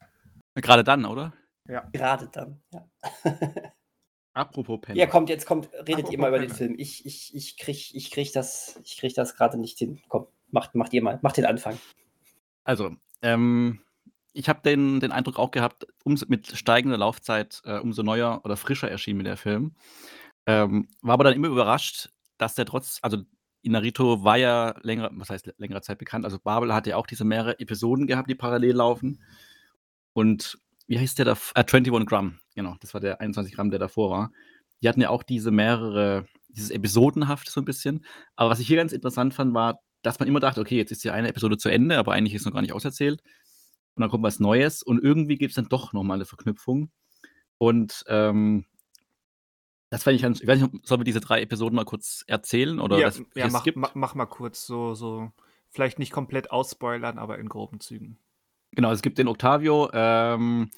Gerade 0.56 0.82
dann, 0.82 1.04
oder? 1.04 1.32
Ja. 1.68 1.88
Gerade 1.92 2.26
dann, 2.26 2.60
ja. 2.72 2.88
Apropos 4.32 4.80
Penner. 4.80 4.98
Ja, 4.98 5.06
kommt, 5.06 5.28
jetzt 5.28 5.46
kommt, 5.46 5.72
redet 5.72 5.90
Apropos 5.90 6.10
ihr 6.10 6.18
mal 6.18 6.28
über 6.30 6.38
Penner. 6.38 6.48
den 6.48 6.56
Film. 6.56 6.74
Ich, 6.76 7.06
ich, 7.06 7.36
ich 7.36 7.56
krieg, 7.56 7.94
ich 7.94 8.10
krieg 8.10 8.32
das, 8.32 8.80
ich 8.82 8.96
krieg 8.96 9.14
das 9.14 9.36
gerade 9.36 9.58
nicht 9.58 9.78
hin. 9.78 10.02
Komm, 10.08 10.26
macht, 10.50 10.74
macht 10.74 10.92
ihr 10.92 11.04
mal, 11.04 11.20
macht 11.22 11.36
den 11.36 11.46
Anfang. 11.46 11.78
Also, 12.64 12.96
ähm, 13.22 13.80
ich 14.36 14.50
habe 14.50 14.60
den, 14.62 15.00
den 15.00 15.12
Eindruck 15.12 15.38
auch 15.38 15.50
gehabt, 15.50 15.86
um, 16.04 16.18
mit 16.28 16.46
steigender 16.46 16.98
Laufzeit 16.98 17.62
äh, 17.64 17.78
umso 17.78 18.02
neuer 18.02 18.42
oder 18.44 18.56
frischer 18.56 18.90
erschien 18.90 19.16
mir 19.16 19.24
der 19.24 19.38
Film. 19.38 19.74
Ähm, 20.46 20.88
war 21.00 21.14
aber 21.14 21.24
dann 21.24 21.32
immer 21.32 21.48
überrascht, 21.48 22.10
dass 22.36 22.54
der 22.54 22.66
trotz, 22.66 22.98
also 23.00 23.18
Inarito 23.62 24.24
war 24.24 24.36
ja 24.36 24.74
länger, 24.82 25.10
was 25.14 25.30
heißt 25.30 25.54
längere 25.56 25.80
Zeit 25.80 25.98
bekannt, 25.98 26.26
also 26.26 26.38
Babel 26.38 26.74
hat 26.74 26.86
ja 26.86 26.96
auch 26.96 27.06
diese 27.06 27.24
mehrere 27.24 27.58
Episoden 27.58 28.06
gehabt, 28.06 28.28
die 28.28 28.34
parallel 28.34 28.76
laufen. 28.76 29.22
Und 30.12 30.58
wie 30.86 30.98
heißt 30.98 31.18
der 31.18 31.24
da? 31.24 31.32
Äh, 31.54 31.64
21 31.64 32.06
Gramm, 32.06 32.38
genau, 32.54 32.76
das 32.80 32.92
war 32.92 33.00
der 33.00 33.20
21 33.22 33.54
Gramm, 33.54 33.70
der 33.70 33.78
davor 33.78 34.10
war. 34.10 34.32
Die 34.82 34.88
hatten 34.88 35.00
ja 35.00 35.08
auch 35.08 35.22
diese 35.22 35.50
mehrere, 35.50 36.26
dieses 36.48 36.70
Episodenhaft 36.70 37.48
so 37.50 37.62
ein 37.62 37.64
bisschen. 37.64 38.04
Aber 38.36 38.50
was 38.50 38.60
ich 38.60 38.66
hier 38.66 38.76
ganz 38.76 38.92
interessant 38.92 39.32
fand, 39.32 39.54
war, 39.54 39.80
dass 40.02 40.18
man 40.18 40.28
immer 40.28 40.40
dachte, 40.40 40.60
okay, 40.60 40.76
jetzt 40.76 40.92
ist 40.92 41.02
die 41.04 41.10
eine 41.10 41.28
Episode 41.28 41.56
zu 41.56 41.70
Ende, 41.70 41.96
aber 41.96 42.12
eigentlich 42.12 42.34
ist 42.34 42.44
noch 42.44 42.52
gar 42.52 42.60
nicht 42.60 42.74
auserzählt. 42.74 43.22
Und 43.96 44.02
dann 44.02 44.10
kommt 44.10 44.24
was 44.24 44.40
Neues 44.40 44.82
und 44.82 45.02
irgendwie 45.02 45.36
gibt 45.36 45.50
es 45.50 45.56
dann 45.56 45.68
doch 45.68 45.92
nochmal 45.92 46.16
eine 46.16 46.26
Verknüpfung. 46.26 46.90
Und 47.58 48.04
ähm, 48.08 48.66
das 49.90 50.02
fand 50.02 50.16
ich 50.16 50.22
ganz, 50.22 50.40
ich 50.40 50.46
weiß 50.46 50.60
nicht, 50.60 50.86
sollen 50.86 51.00
wir 51.00 51.04
diese 51.04 51.20
drei 51.20 51.40
Episoden 51.40 51.76
mal 51.76 51.84
kurz 51.84 52.22
erzählen? 52.26 52.78
Oder 52.78 52.98
ja, 52.98 53.10
ja 53.34 53.48
mach, 53.48 53.64
mach, 53.74 53.94
mach, 53.94 54.14
mal 54.14 54.26
kurz 54.26 54.66
so, 54.66 54.94
so, 54.94 55.30
vielleicht 55.70 55.98
nicht 55.98 56.12
komplett 56.12 56.50
ausspoilern, 56.50 57.18
aber 57.18 57.38
in 57.38 57.48
groben 57.48 57.80
Zügen. 57.80 58.18
Genau, 58.72 58.92
es 58.92 59.00
gibt 59.00 59.16
den 59.16 59.28
Octavio, 59.28 59.88
ähm, 59.94 60.70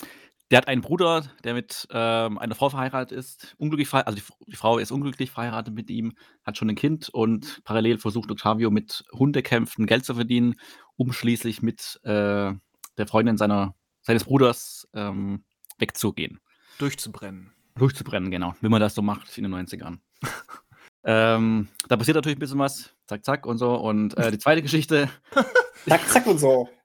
der 0.50 0.58
hat 0.58 0.68
einen 0.68 0.82
Bruder, 0.82 1.24
der 1.42 1.54
mit 1.54 1.88
ähm, 1.90 2.38
einer 2.38 2.54
Frau 2.54 2.70
verheiratet 2.70 3.16
ist, 3.16 3.56
unglücklich 3.58 3.88
verheiratet, 3.88 4.22
also 4.22 4.34
die, 4.44 4.50
die, 4.52 4.56
Frau 4.56 4.78
ist 4.78 4.92
unglücklich 4.92 5.30
verheiratet 5.32 5.74
mit 5.74 5.90
ihm, 5.90 6.14
hat 6.44 6.56
schon 6.56 6.70
ein 6.70 6.76
Kind 6.76 7.08
und 7.08 7.62
parallel 7.64 7.98
versucht 7.98 8.30
Octavio 8.30 8.70
mit 8.70 9.04
Hundekämpfen 9.12 9.86
Geld 9.86 10.04
zu 10.04 10.14
verdienen, 10.14 10.54
um 10.96 11.12
schließlich 11.12 11.60
mit 11.60 12.00
äh, 12.04 12.52
der 12.99 13.07
Freundin 13.07 13.36
seiner, 13.36 13.74
seines 14.03 14.24
Bruders 14.24 14.88
ähm, 14.94 15.44
wegzugehen. 15.78 16.40
Durchzubrennen. 16.78 17.53
Durchzubrennen, 17.76 18.30
genau. 18.30 18.55
Wie 18.61 18.68
man 18.68 18.80
das 18.80 18.94
so 18.94 19.03
macht 19.03 19.36
in 19.38 19.44
den 19.44 19.55
90ern. 19.55 19.99
ähm, 21.05 21.68
da 21.88 21.96
passiert 21.96 22.16
natürlich 22.16 22.36
ein 22.36 22.40
bisschen 22.40 22.59
was, 22.59 22.94
zack, 23.07 23.24
zack 23.24 23.46
und 23.46 23.59
so. 23.59 23.74
Und 23.74 24.16
äh, 24.16 24.30
die 24.30 24.38
zweite 24.38 24.62
Geschichte. 24.62 25.09
zack, 25.88 26.09
zack 26.09 26.26
und 26.26 26.38
so. 26.38 26.68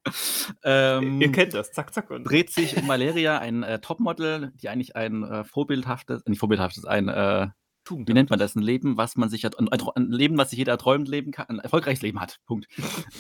Ähm, 0.65 1.21
Ihr 1.21 1.31
kennt 1.31 1.53
das, 1.53 1.71
zack, 1.71 1.93
zack. 1.93 2.09
Und. 2.11 2.25
Dreht 2.25 2.49
sich 2.49 2.75
um 2.75 2.89
Valeria, 2.89 3.39
ein 3.39 3.63
äh, 3.63 3.79
Topmodel, 3.79 4.51
die 4.55 4.67
eigentlich 4.67 4.97
ein 4.97 5.23
äh, 5.23 5.45
vorbildhaftes, 5.45 6.25
nicht 6.25 6.39
vorbildhaftes, 6.39 6.83
ein, 6.83 7.07
äh, 7.07 7.47
wie 7.89 8.13
nennt 8.13 8.29
man 8.29 8.37
das, 8.37 8.55
ein 8.55 8.61
Leben, 8.61 8.97
was 8.97 9.15
man 9.15 9.29
sich 9.29 9.45
hat, 9.45 9.57
ein, 9.57 9.69
ein, 9.69 10.11
Leben, 10.11 10.37
was 10.37 10.49
sich 10.49 10.59
jeder 10.59 10.77
träumt, 10.77 11.07
leben 11.07 11.31
kann, 11.31 11.47
ein 11.47 11.59
erfolgreiches 11.59 12.01
Leben 12.01 12.19
hat. 12.19 12.41
Punkt. 12.45 12.67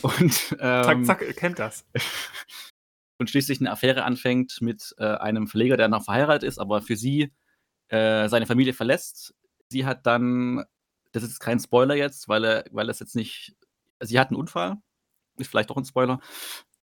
Und, 0.01 0.57
ähm, 0.59 0.83
zack, 0.83 1.05
zack, 1.05 1.21
ihr 1.21 1.33
kennt 1.33 1.59
das. 1.59 1.85
Und 3.17 3.29
schließlich 3.29 3.59
eine 3.59 3.71
Affäre 3.71 4.03
anfängt 4.03 4.57
mit 4.61 4.93
äh, 4.97 5.05
einem 5.05 5.47
Verleger, 5.47 5.77
der 5.77 5.87
noch 5.87 6.03
verheiratet 6.03 6.43
ist, 6.43 6.57
aber 6.57 6.81
für 6.81 6.95
sie 6.95 7.31
äh, 7.89 8.27
seine 8.27 8.47
Familie 8.47 8.73
verlässt. 8.73 9.35
Sie 9.69 9.85
hat 9.85 10.05
dann, 10.05 10.63
das 11.11 11.23
ist 11.23 11.39
kein 11.39 11.59
Spoiler 11.59 11.95
jetzt, 11.95 12.27
weil, 12.27 12.43
er, 12.43 12.65
weil 12.71 12.89
es 12.89 12.99
jetzt 12.99 13.15
nicht, 13.15 13.55
sie 13.99 14.19
hat 14.19 14.29
einen 14.29 14.39
Unfall, 14.39 14.77
ist 15.37 15.49
vielleicht 15.49 15.69
auch 15.71 15.77
ein 15.77 15.85
Spoiler, 15.85 16.19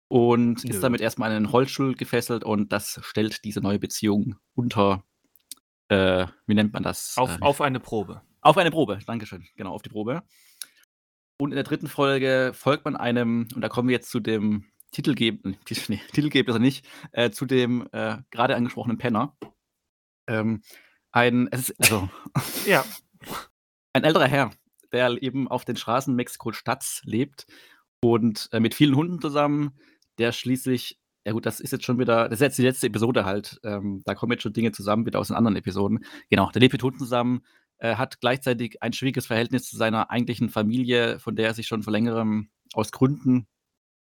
und 0.09 0.63
Nö. 0.63 0.69
ist 0.69 0.81
damit 0.81 1.01
erstmal 1.01 1.31
an 1.31 1.37
einen 1.37 1.51
Holzstuhl 1.51 1.95
gefesselt 1.95 2.43
und 2.43 2.71
das 2.71 2.99
stellt 3.03 3.43
diese 3.43 3.59
neue 3.59 3.79
Beziehung 3.79 4.35
unter, 4.55 5.03
äh, 5.89 6.27
wie 6.45 6.53
nennt 6.55 6.73
man 6.73 6.83
das? 6.83 7.17
Auf, 7.17 7.37
äh, 7.37 7.41
auf 7.41 7.61
eine 7.61 7.79
Probe. 7.79 8.21
Auf 8.41 8.57
eine 8.57 8.71
Probe, 8.71 8.99
Dankeschön, 9.05 9.45
genau, 9.55 9.73
auf 9.73 9.81
die 9.81 9.89
Probe. 9.89 10.23
Und 11.39 11.51
in 11.51 11.55
der 11.55 11.65
dritten 11.65 11.87
Folge 11.87 12.51
folgt 12.53 12.85
man 12.85 12.95
einem, 12.95 13.47
und 13.53 13.61
da 13.61 13.69
kommen 13.69 13.89
wir 13.89 13.95
jetzt 13.95 14.09
zu 14.09 14.19
dem 14.19 14.65
Titelgeber, 14.97 15.51
nee, 15.89 16.01
Titelgeber 16.11 16.49
ist 16.49 16.55
er 16.55 16.59
nicht, 16.59 16.87
äh, 17.11 17.29
zu 17.29 17.45
dem 17.45 17.87
äh, 17.91 18.17
gerade 18.31 18.55
angesprochenen 18.55 18.97
Penner. 18.97 19.37
Ähm, 20.27 20.63
ein, 21.11 21.47
es 21.51 21.69
ist, 21.69 21.79
also, 21.79 22.09
ja. 22.65 22.83
ein 23.93 24.03
älterer 24.03 24.27
Herr, 24.27 24.51
der 24.91 25.21
eben 25.21 25.47
auf 25.47 25.65
den 25.65 25.77
Straßen 25.77 26.15
Mexiko-Stadts 26.15 27.01
lebt 27.05 27.45
und 28.01 28.49
äh, 28.51 28.59
mit 28.59 28.73
vielen 28.73 28.95
Hunden 28.95 29.21
zusammen 29.21 29.79
der 30.17 30.31
schließlich, 30.31 30.97
ja 31.25 31.31
gut, 31.33 31.45
das 31.45 31.59
ist 31.59 31.69
jetzt 31.69 31.85
schon 31.85 31.99
wieder, 31.99 32.27
das 32.27 32.39
ist 32.39 32.41
jetzt 32.41 32.57
die 32.57 32.63
letzte 32.63 32.87
Episode 32.87 33.23
halt, 33.23 33.59
ähm, 33.63 34.01
da 34.03 34.15
kommen 34.15 34.31
jetzt 34.31 34.41
schon 34.41 34.53
Dinge 34.53 34.71
zusammen, 34.71 35.05
wieder 35.05 35.19
aus 35.19 35.27
den 35.27 35.37
anderen 35.37 35.57
Episoden. 35.57 36.03
Genau, 36.31 36.49
der 36.49 36.59
lebt 36.59 36.73
mit 36.73 36.81
Hunden 36.81 36.97
zusammen, 36.97 37.41
äh, 37.77 37.97
hat 37.97 38.19
gleichzeitig 38.19 38.81
ein 38.81 38.93
schwieriges 38.93 39.27
Verhältnis 39.27 39.69
zu 39.69 39.77
seiner 39.77 40.09
eigentlichen 40.09 40.49
Familie, 40.49 41.19
von 41.19 41.35
der 41.35 41.45
er 41.45 41.53
sich 41.53 41.67
schon 41.67 41.83
vor 41.83 41.93
längerem 41.93 42.49
aus 42.73 42.91
Gründen 42.91 43.47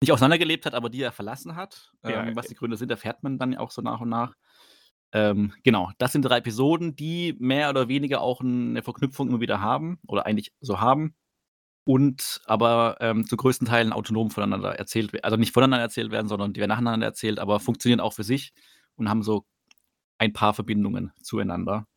nicht 0.04 0.12
auseinandergelebt 0.12 0.66
hat, 0.66 0.74
aber 0.74 0.90
die 0.90 1.02
er 1.02 1.12
verlassen 1.12 1.56
hat. 1.56 1.92
Ja, 2.04 2.26
ähm, 2.26 2.36
was 2.36 2.48
die 2.48 2.56
Gründe 2.56 2.78
sind, 2.78 2.92
erfährt 2.92 3.24
man 3.24 3.38
dann 3.38 3.56
auch 3.56 3.72
so 3.72 3.82
nach 3.82 4.02
und 4.02 4.10
nach. 4.10 4.36
Ähm, 5.14 5.54
genau, 5.64 5.92
das 5.98 6.12
sind 6.12 6.24
drei 6.24 6.38
Episoden, 6.38 6.96
die 6.96 7.36
mehr 7.40 7.70
oder 7.70 7.88
weniger 7.88 8.22
auch 8.22 8.42
eine 8.42 8.82
Verknüpfung 8.82 9.30
immer 9.30 9.40
wieder 9.40 9.62
haben 9.62 10.00
oder 10.08 10.26
eigentlich 10.26 10.52
so 10.60 10.82
haben 10.82 11.16
und 11.86 12.42
aber 12.46 12.98
ähm, 13.00 13.28
zu 13.28 13.38
größten 13.38 13.68
Teilen 13.68 13.94
autonom 13.94 14.32
voneinander 14.32 14.78
erzählt 14.78 15.14
werden. 15.14 15.24
Also 15.24 15.38
nicht 15.38 15.54
voneinander 15.54 15.84
erzählt 15.84 16.12
werden, 16.12 16.28
sondern 16.28 16.54
die 16.54 16.60
werden 16.60 16.70
nacheinander 16.70 17.06
erzählt, 17.06 17.40
aber 17.40 17.60
funktionieren 17.60 18.00
auch 18.00 18.14
für 18.14 18.24
sich 18.24 18.54
und 18.96 19.10
haben 19.10 19.24
so 19.24 19.46
ein 20.18 20.34
paar 20.34 20.54
Verbindungen 20.54 21.12
zueinander 21.22 21.88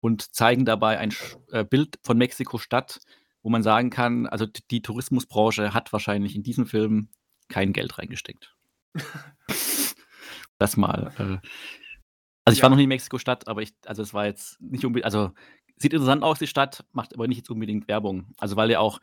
und 0.00 0.34
zeigen 0.34 0.64
dabei 0.64 0.98
ein 0.98 1.14
äh, 1.52 1.64
Bild 1.64 1.98
von 2.02 2.18
Mexiko-Stadt, 2.18 3.00
wo 3.42 3.50
man 3.50 3.62
sagen 3.62 3.90
kann, 3.90 4.26
also 4.26 4.46
die 4.70 4.82
Tourismusbranche 4.82 5.72
hat 5.72 5.92
wahrscheinlich 5.92 6.34
in 6.34 6.42
diesem 6.42 6.66
Film 6.66 7.10
kein 7.48 7.72
Geld 7.72 7.98
reingesteckt. 7.98 8.54
das 10.58 10.76
mal. 10.76 11.12
Äh, 11.18 11.38
also 12.44 12.54
ich 12.54 12.58
ja. 12.58 12.62
war 12.62 12.70
noch 12.70 12.76
nie 12.76 12.84
in 12.84 12.88
Mexiko-Stadt, 12.88 13.48
aber 13.48 13.62
ich, 13.62 13.74
also 13.86 14.02
es 14.02 14.14
war 14.14 14.26
jetzt 14.26 14.60
nicht 14.60 14.84
unbedingt, 14.84 15.04
also 15.04 15.32
sieht 15.76 15.92
interessant 15.92 16.22
aus, 16.22 16.38
die 16.38 16.46
Stadt, 16.46 16.84
macht 16.92 17.14
aber 17.14 17.28
nicht 17.28 17.38
jetzt 17.38 17.50
unbedingt 17.50 17.88
Werbung. 17.88 18.32
Also 18.38 18.56
weil 18.56 18.70
ja 18.70 18.78
auch 18.78 19.00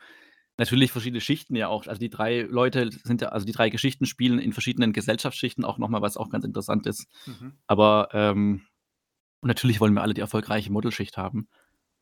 natürlich 0.56 0.92
verschiedene 0.92 1.20
Schichten 1.20 1.56
ja 1.56 1.68
auch, 1.68 1.86
also 1.86 1.98
die 1.98 2.10
drei 2.10 2.42
Leute 2.42 2.90
sind 2.90 3.20
ja, 3.20 3.28
also 3.28 3.46
die 3.46 3.52
drei 3.52 3.70
Geschichten 3.70 4.06
spielen 4.06 4.38
in 4.38 4.52
verschiedenen 4.52 4.92
Gesellschaftsschichten 4.92 5.64
auch 5.64 5.78
nochmal, 5.78 6.02
was 6.02 6.16
auch 6.16 6.30
ganz 6.30 6.44
interessant 6.44 6.86
ist. 6.86 7.06
Mhm. 7.26 7.58
Aber 7.66 8.08
ähm, 8.12 8.66
natürlich 9.42 9.80
wollen 9.80 9.94
wir 9.94 10.02
alle 10.02 10.14
die 10.14 10.20
erfolgreiche 10.20 10.72
Modelschicht 10.72 11.16
haben. 11.16 11.48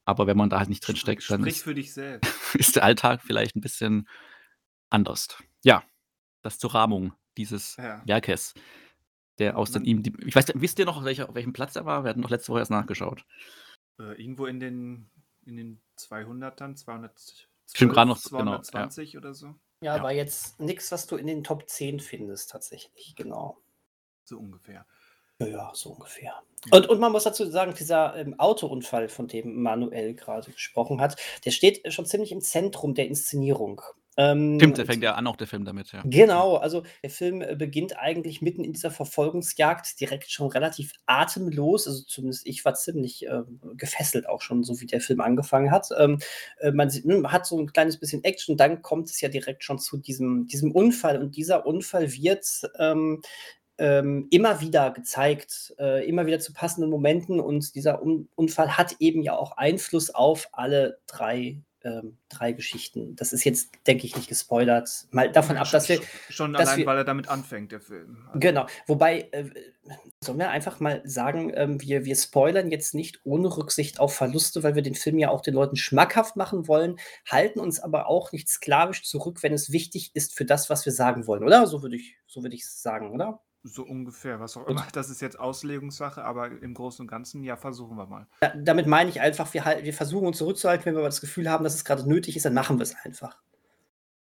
Aber 0.05 0.27
wenn 0.27 0.37
man 0.37 0.51
da 0.51 0.59
halt 0.59 0.69
nicht 0.69 0.87
drin 0.87 0.97
steckt, 0.97 1.31
dann 1.31 1.45
ist, 1.45 1.67
ist, 2.55 2.77
der 2.77 2.85
Alltag 2.85 3.23
vielleicht 3.23 3.57
ein 3.57 3.61
bisschen 3.61 4.09
anders. 4.91 5.29
Ja, 5.65 5.85
das 6.43 6.59
zur 6.59 6.75
Rahmung 6.75 7.13
dieses 7.37 7.77
ja. 7.77 8.03
Werkes, 8.05 8.55
der 9.39 9.57
aus 9.57 9.73
den 9.73 9.85
ihm, 9.85 10.03
ich 10.25 10.35
weiß, 10.35 10.53
wisst 10.55 10.79
ihr 10.79 10.85
noch, 10.85 10.99
auf, 10.99 11.05
welcher, 11.05 11.29
auf 11.29 11.35
welchem 11.35 11.53
Platz 11.53 11.77
er 11.77 11.87
war? 11.87 12.05
Wir 12.05 12.11
hatten 12.11 12.21
noch 12.21 12.31
letzte 12.31 12.53
Woche 12.53 12.61
erst 12.61 12.71
nachgeschaut. 12.71 13.25
Äh, 13.99 14.21
irgendwo 14.21 14.47
in 14.47 14.61
den, 14.61 15.11
in 15.47 15.57
den 15.57 15.81
200ern, 15.99 16.77
200 16.77 17.49
Stimmt 17.75 17.95
gerade 17.95 18.09
noch 18.09 18.19
220 18.19 19.13
genau, 19.13 19.23
ja. 19.23 19.29
oder 19.29 19.35
so. 19.35 19.47
Ja, 19.81 19.97
ja, 19.97 20.03
war 20.03 20.13
jetzt 20.13 20.61
nichts, 20.61 20.93
was 20.93 21.07
du 21.07 21.17
in 21.17 21.27
den 21.27 21.43
Top 21.43 21.69
10 21.69 22.01
findest, 22.01 22.51
tatsächlich, 22.51 23.15
genau. 23.17 23.59
So 24.25 24.39
ungefähr. 24.39 24.87
Ja, 25.39 25.47
ja 25.47 25.71
so 25.75 25.91
ungefähr. 25.91 26.35
Und, 26.71 26.89
und 26.89 27.01
man 27.01 27.11
muss 27.11 27.25
dazu 27.25 27.51
sagen, 27.51 27.75
dieser 27.75 28.15
ähm, 28.17 28.39
Autounfall, 28.39 29.09
von 29.09 29.27
dem 29.27 29.63
Manuel 29.63 30.15
gerade 30.15 30.53
gesprochen 30.53 31.01
hat, 31.01 31.17
der 31.45 31.51
steht 31.51 31.93
schon 31.93 32.07
ziemlich 32.07 32.31
im 32.31 32.41
Zentrum 32.41 32.95
der 32.95 33.09
Inszenierung. 33.09 33.83
Ähm, 34.19 34.59
Stimmt, 34.61 34.77
der 34.77 34.85
fängt 34.85 35.03
ja 35.03 35.15
an, 35.15 35.27
auch 35.27 35.37
der 35.37 35.47
Film 35.47 35.65
damit, 35.65 35.93
ja. 35.93 36.03
Genau, 36.05 36.57
also 36.57 36.83
der 37.03 37.09
Film 37.09 37.41
äh, 37.41 37.57
beginnt 37.57 37.99
eigentlich 37.99 38.43
mitten 38.43 38.63
in 38.63 38.75
dieser 38.75 38.91
Verfolgungsjagd 38.91 39.99
direkt 40.01 40.31
schon 40.31 40.49
relativ 40.49 40.93
atemlos. 41.07 41.87
Also 41.87 42.03
zumindest 42.05 42.47
ich 42.47 42.65
war 42.65 42.75
ziemlich 42.75 43.27
äh, 43.27 43.43
gefesselt 43.75 44.29
auch 44.29 44.43
schon, 44.43 44.65
so 44.65 44.81
wie 44.81 44.87
der 44.87 45.01
Film 45.01 45.21
angefangen 45.21 45.71
hat. 45.71 45.89
Ähm, 45.99 46.19
äh, 46.59 46.73
man 46.73 46.91
sieht, 46.91 47.05
hm, 47.05 47.33
hat 47.33 47.47
so 47.47 47.59
ein 47.59 47.73
kleines 47.73 47.99
bisschen 47.99 48.23
Action, 48.23 48.59
dann 48.59 48.83
kommt 48.83 49.09
es 49.09 49.21
ja 49.21 49.31
direkt 49.31 49.65
schon 49.65 49.79
zu 49.79 49.97
diesem, 49.97 50.47
diesem 50.47 50.73
Unfall 50.73 51.21
und 51.21 51.37
dieser 51.37 51.65
Unfall 51.65 52.13
wird 52.13 52.47
ähm, 52.79 53.23
ähm, 53.79 54.29
immer 54.31 54.61
wieder 54.61 54.91
gezeigt, 54.91 55.75
äh, 55.79 56.07
immer 56.07 56.27
wieder 56.27 56.39
zu 56.39 56.53
passenden 56.53 56.91
Momenten 56.91 57.41
und 57.41 57.75
dieser 57.75 58.03
Un 58.03 58.29
Unfall 58.35 58.77
hat 58.77 58.97
eben 58.99 59.23
ja 59.23 59.37
auch 59.37 59.57
Einfluss 59.57 60.11
auf 60.11 60.49
alle 60.53 60.99
drei 61.07 61.63
ähm, 61.85 62.17
drei 62.29 62.53
Geschichten. 62.53 63.17
Das 63.17 63.33
ist 63.33 63.45
jetzt, 63.45 63.71
denke 63.87 64.07
ich, 64.07 64.17
nicht 64.17 64.29
gespoilert. 64.29 65.07
Mal 65.11 65.31
davon 65.31 65.57
ab, 65.57 65.71
dass 65.71 65.89
wir. 65.89 66.01
Schon 66.29 66.53
dass 66.53 66.69
allein, 66.69 66.79
wir, 66.79 66.87
weil 66.87 66.99
er 66.99 67.05
damit 67.05 67.29
anfängt, 67.29 67.73
der 67.73 67.81
Film. 67.81 68.25
Also. 68.29 68.39
Genau. 68.39 68.67
Wobei, 68.87 69.29
äh, 69.33 69.45
sollen 70.21 70.39
wir 70.39 70.51
einfach 70.51 70.81
mal 70.81 71.03
sagen, 71.05 71.51
äh, 71.51 71.69
wir, 71.81 72.05
wir 72.05 72.17
spoilern 72.17 72.71
jetzt 72.71 72.95
nicht 72.95 73.21
ohne 73.25 73.57
Rücksicht 73.57 74.01
auf 74.01 74.15
Verluste, 74.15 74.63
weil 74.63 74.75
wir 74.75 74.83
den 74.83 74.95
Film 74.95 75.19
ja 75.19 75.31
auch 75.31 75.41
den 75.41 75.55
Leuten 75.55 75.77
schmackhaft 75.77 76.37
machen 76.37 76.69
wollen, 76.69 76.99
halten 77.29 77.61
uns 77.61 77.81
aber 77.81 78.07
auch 78.07 78.33
nicht 78.33 78.49
sklavisch 78.49 79.03
zurück, 79.03 79.43
wenn 79.43 79.53
es 79.53 79.73
wichtig 79.73 80.11
ist 80.15 80.35
für 80.35 80.45
das, 80.45 80.71
was 80.71 80.85
wir 80.85 80.93
sagen 80.93 81.27
wollen, 81.27 81.43
oder? 81.43 81.67
So 81.67 81.83
würde 81.83 81.97
ich, 81.97 82.17
so 82.27 82.43
würde 82.43 82.55
ich 82.55 82.69
sagen, 82.69 83.13
oder? 83.13 83.41
So 83.65 83.85
ungefähr, 83.85 84.41
was 84.41 84.57
auch 84.57 84.67
immer. 84.67 84.87
Das 84.93 85.09
ist 85.09 85.21
jetzt 85.21 85.39
Auslegungssache, 85.39 86.25
aber 86.25 86.51
im 86.51 86.75
Großen 86.75 87.03
und 87.03 87.07
Ganzen, 87.09 87.45
ja, 87.45 87.57
versuchen 87.57 87.97
wir 87.97 88.07
mal. 88.07 88.27
Da, 88.41 88.53
damit 88.57 88.87
meine 88.87 89.11
ich 89.11 89.21
einfach, 89.21 89.53
wir, 89.55 89.65
halt, 89.65 89.85
wir 89.85 89.95
versuchen 89.95 90.27
uns 90.27 90.39
zurückzuhalten, 90.39 90.85
wenn 90.87 90.97
wir 90.97 91.03
das 91.03 91.21
Gefühl 91.21 91.49
haben, 91.49 91.65
dass 91.65 91.75
es 91.75 91.85
gerade 91.85 92.09
nötig 92.09 92.37
ist, 92.37 92.45
dann 92.45 92.55
machen 92.55 92.79
wir 92.79 92.83
es 92.83 92.97
einfach. 93.05 93.37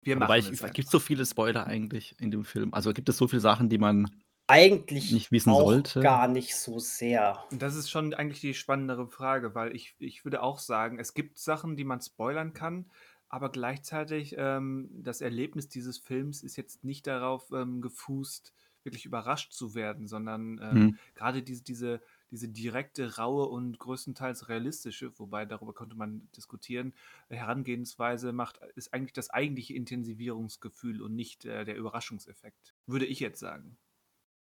Wir 0.02 0.16
machen 0.16 0.30
Wobei, 0.30 0.38
es 0.40 0.74
gibt 0.74 0.86
es 0.86 0.92
so 0.92 1.00
viele 1.00 1.26
Spoiler 1.26 1.68
eigentlich 1.68 2.16
in 2.20 2.32
dem 2.32 2.46
Film? 2.46 2.74
Also 2.74 2.94
gibt 2.94 3.10
es 3.10 3.18
so 3.18 3.28
viele 3.28 3.42
Sachen, 3.42 3.68
die 3.68 3.78
man 3.78 4.10
eigentlich 4.48 5.12
nicht 5.12 5.32
wissen 5.32 5.52
auch 5.52 5.66
sollte? 5.66 6.00
gar 6.00 6.30
nicht 6.30 6.56
so 6.56 6.80
sehr. 6.80 7.44
Das 7.52 7.76
ist 7.76 7.90
schon 7.90 8.14
eigentlich 8.14 8.40
die 8.40 8.54
spannendere 8.54 9.08
Frage, 9.08 9.54
weil 9.54 9.76
ich, 9.76 9.96
ich 10.00 10.24
würde 10.24 10.42
auch 10.42 10.60
sagen, 10.60 11.00
es 11.00 11.14
gibt 11.14 11.38
Sachen, 11.38 11.76
die 11.76 11.84
man 11.84 12.00
spoilern 12.00 12.54
kann, 12.54 12.86
aber 13.28 13.52
gleichzeitig 13.52 14.36
ähm, 14.38 14.90
das 14.94 15.20
Erlebnis 15.20 15.68
dieses 15.68 15.98
Films 15.98 16.44
ist 16.44 16.56
jetzt 16.56 16.86
nicht 16.86 17.08
darauf 17.08 17.52
ähm, 17.52 17.82
gefußt, 17.82 18.54
wirklich 18.88 19.06
überrascht 19.06 19.54
zu 19.54 19.76
werden, 19.76 20.08
sondern 20.08 20.60
ähm, 20.62 20.80
mhm. 20.80 20.98
gerade 21.14 21.44
diese, 21.44 21.64
diese, 21.64 22.02
diese 22.32 22.50
direkte, 22.50 23.18
raue 23.18 23.48
und 23.48 23.78
größtenteils 23.78 24.50
realistische, 24.50 25.12
wobei 25.20 25.46
darüber 25.46 25.74
konnte 25.74 25.96
man 25.96 26.28
diskutieren, 26.36 26.94
Herangehensweise 27.30 28.34
macht, 28.34 28.60
ist 28.76 28.94
eigentlich 28.94 29.14
das 29.14 29.30
eigentliche 29.30 29.76
Intensivierungsgefühl 29.76 31.02
und 31.02 31.16
nicht 31.16 31.46
äh, 31.46 31.66
der 31.66 31.78
Überraschungseffekt, 31.78 32.74
würde 32.88 33.06
ich 33.06 33.20
jetzt 33.20 33.40
sagen. 33.40 33.78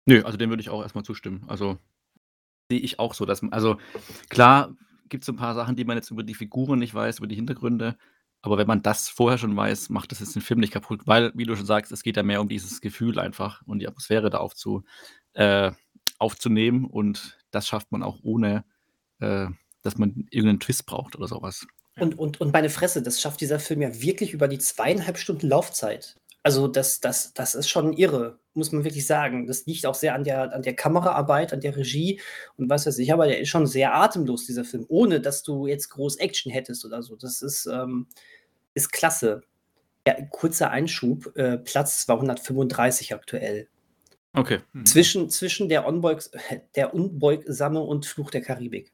Nö, 0.06 0.22
also 0.24 0.38
dem 0.38 0.50
würde 0.50 0.62
ich 0.62 0.70
auch 0.70 0.82
erstmal 0.82 1.06
zustimmen. 1.06 1.46
Also 1.48 1.80
sehe 2.70 2.80
ich 2.80 3.00
auch 3.00 3.14
so, 3.14 3.26
dass 3.26 3.42
also 3.52 3.78
klar 4.30 4.76
gibt 5.10 5.24
es 5.24 5.30
ein 5.30 5.36
paar 5.36 5.56
Sachen, 5.56 5.76
die 5.76 5.86
man 5.86 5.98
jetzt 5.98 6.12
über 6.12 6.24
die 6.24 6.34
Figuren 6.34 6.80
nicht 6.80 6.94
weiß, 6.94 7.20
über 7.20 7.28
die 7.28 7.36
Hintergründe, 7.36 7.98
aber 8.44 8.58
wenn 8.58 8.68
man 8.68 8.84
das 8.84 9.08
vorher 9.08 9.38
schon 9.38 9.56
weiß, 9.56 9.90
macht 9.90 10.12
das 10.12 10.20
jetzt 10.20 10.36
den 10.36 10.42
Film 10.42 10.60
nicht 10.60 10.74
kaputt, 10.74 11.02
weil, 11.06 11.32
wie 11.34 11.46
du 11.46 11.56
schon 11.56 11.66
sagst, 11.66 11.94
es 11.94 12.04
geht 12.04 12.18
ja 12.18 12.24
mehr 12.24 12.42
um 12.42 12.50
dieses 12.50 12.82
Gefühl 12.82 13.18
einfach 13.18 13.62
und 13.66 13.80
die 13.80 13.88
Atmosphäre 13.88 14.30
da 14.30 14.40
aufzu, 14.40 14.84
äh, 15.34 15.72
aufzunehmen 16.20 16.86
und 16.86 17.40
das 17.52 17.68
schafft 17.68 17.92
man 17.94 18.04
auch 18.04 18.20
ohne, 18.22 18.66
äh, 19.20 19.48
dass 19.82 19.98
man 19.98 20.28
irgendeinen 20.30 20.60
Twist 20.60 20.86
braucht 20.86 21.16
oder 21.16 21.28
sowas. 21.28 21.66
Und, 21.96 22.20
und, 22.20 22.42
und 22.42 22.52
meine 22.52 22.70
Fresse, 22.70 23.02
das 23.02 23.22
schafft 23.22 23.40
dieser 23.40 23.60
Film 23.60 23.82
ja 23.82 24.02
wirklich 24.02 24.34
über 24.34 24.50
die 24.50 24.60
zweieinhalb 24.60 25.18
Stunden 25.18 25.48
Laufzeit. 25.48 26.20
Also 26.44 26.68
das, 26.68 27.00
das, 27.00 27.34
das 27.34 27.56
ist 27.56 27.70
schon 27.70 27.94
irre, 27.94 28.40
muss 28.54 28.72
man 28.72 28.84
wirklich 28.84 29.06
sagen. 29.06 29.48
Das 29.48 29.66
liegt 29.66 29.86
auch 29.86 29.96
sehr 29.96 30.16
an 30.16 30.24
der, 30.24 30.54
an 30.54 30.62
der 30.62 30.76
Kameraarbeit, 30.76 31.54
an 31.54 31.62
der 31.62 31.76
Regie 31.76 32.22
und 32.58 32.70
was 32.70 32.86
weiß 32.86 32.98
ich, 33.00 33.12
aber 33.14 33.28
der 33.28 33.40
ist 33.40 33.50
schon 33.50 33.68
sehr 33.68 33.96
atemlos, 33.96 34.46
dieser 34.46 34.66
Film, 34.66 34.86
ohne 34.88 35.22
dass 35.22 35.44
du 35.44 35.68
jetzt 35.68 35.90
groß 35.90 36.18
Action 36.18 36.52
hättest 36.52 36.86
oder 36.86 37.02
so. 37.02 37.16
Das 37.16 37.42
ist, 37.42 37.66
ähm, 37.66 38.08
ist 38.74 38.92
klasse. 38.92 39.42
Ja, 40.06 40.16
kurzer 40.30 40.70
Einschub, 40.70 41.36
äh, 41.38 41.58
Platz 41.58 42.06
235 42.06 43.14
aktuell. 43.14 43.70
Okay. 44.34 44.60
Mhm. 44.74 44.86
Zwischen, 44.86 45.30
zwischen 45.30 45.70
der, 45.70 45.86
Unbeug, 45.86 46.24
der 46.76 46.94
Unbeugsame 46.94 47.80
und 47.80 48.06
Fluch 48.06 48.32
der 48.32 48.42
Karibik. 48.42 48.92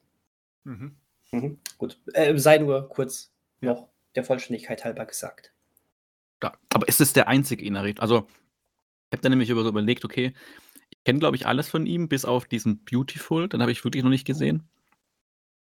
Mhm. 0.65 0.95
Mhm, 1.31 1.59
gut. 1.77 1.99
Äh, 2.13 2.37
sei 2.37 2.57
nur 2.57 2.89
kurz 2.89 3.31
ja. 3.61 3.73
noch 3.73 3.89
der 4.15 4.23
Vollständigkeit 4.23 4.83
halber 4.83 5.05
gesagt. 5.05 5.53
Ja, 6.43 6.53
aber 6.73 6.87
ist 6.87 7.01
es 7.01 7.13
der 7.13 7.27
einzige 7.27 7.65
Inharit? 7.65 7.99
Also, 7.99 8.27
ich 9.09 9.17
habe 9.17 9.21
dann 9.21 9.31
nämlich 9.31 9.49
über 9.49 9.63
so 9.63 9.69
überlegt, 9.69 10.05
okay, 10.05 10.33
ich 10.89 11.03
kenne, 11.03 11.19
glaube 11.19 11.35
ich, 11.35 11.47
alles 11.47 11.67
von 11.67 11.85
ihm, 11.85 12.07
bis 12.07 12.25
auf 12.25 12.45
diesen 12.45 12.83
Beautiful, 12.85 13.49
den 13.49 13.61
habe 13.61 13.71
ich 13.71 13.83
wirklich 13.83 14.03
noch 14.03 14.09
nicht 14.11 14.25
gesehen. 14.25 14.69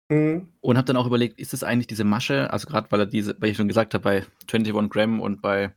Mhm. 0.09 0.49
Und 0.61 0.77
habe 0.77 0.87
dann 0.87 0.97
auch 0.97 1.07
überlegt, 1.07 1.39
ist 1.39 1.55
es 1.55 1.63
eigentlich 1.63 1.87
diese 1.87 2.05
Masche, 2.05 2.51
also 2.53 2.67
gerade 2.67 2.91
weil 2.91 3.01
er 3.01 3.07
diese, 3.07 3.37
weil 3.41 3.51
ich 3.51 3.57
schon 3.57 3.69
gesagt 3.69 3.95
habe, 3.95 4.03
bei 4.03 4.27
21 4.53 4.91
Gram 4.91 5.21
und 5.21 5.43
bei 5.43 5.75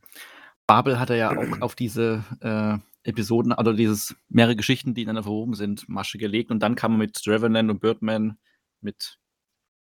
Babel 0.66 0.98
hat 0.98 1.10
er 1.10 1.16
ja 1.16 1.36
auch 1.36 1.60
auf 1.60 1.74
diese 1.74 2.24
äh, 2.40 2.78
Episoden, 3.08 3.52
also 3.52 3.72
dieses 3.72 4.16
mehrere 4.28 4.56
Geschichten, 4.56 4.94
die 4.94 5.02
ineinander 5.02 5.24
verwoben 5.24 5.54
sind, 5.54 5.88
Masche 5.88 6.18
gelegt. 6.18 6.50
Und 6.50 6.60
dann 6.60 6.74
kam 6.74 6.92
er 6.92 6.98
mit 6.98 7.22
Revenant 7.26 7.70
und 7.70 7.80
Birdman 7.80 8.38
mit 8.80 9.18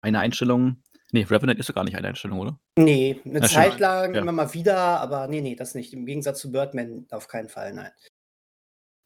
einer 0.01 0.20
Einstellung. 0.20 0.83
Nee, 1.14 1.22
Revenant 1.30 1.60
ist 1.60 1.68
doch 1.68 1.76
gar 1.76 1.84
nicht 1.84 1.96
eine 1.96 2.08
Einstellung, 2.08 2.40
oder? 2.40 2.58
Nee, 2.76 3.20
eine 3.24 3.38
ja, 3.38 3.46
Zeit 3.46 3.78
lang 3.78 4.14
ja. 4.14 4.20
immer 4.20 4.32
mal 4.32 4.52
wieder, 4.52 4.76
aber 5.00 5.28
nee, 5.28 5.42
nee, 5.42 5.54
das 5.54 5.76
nicht. 5.76 5.92
Im 5.92 6.06
Gegensatz 6.06 6.40
zu 6.40 6.50
Birdman 6.50 7.06
auf 7.12 7.28
keinen 7.28 7.48
Fall, 7.48 7.72
nein. 7.72 7.92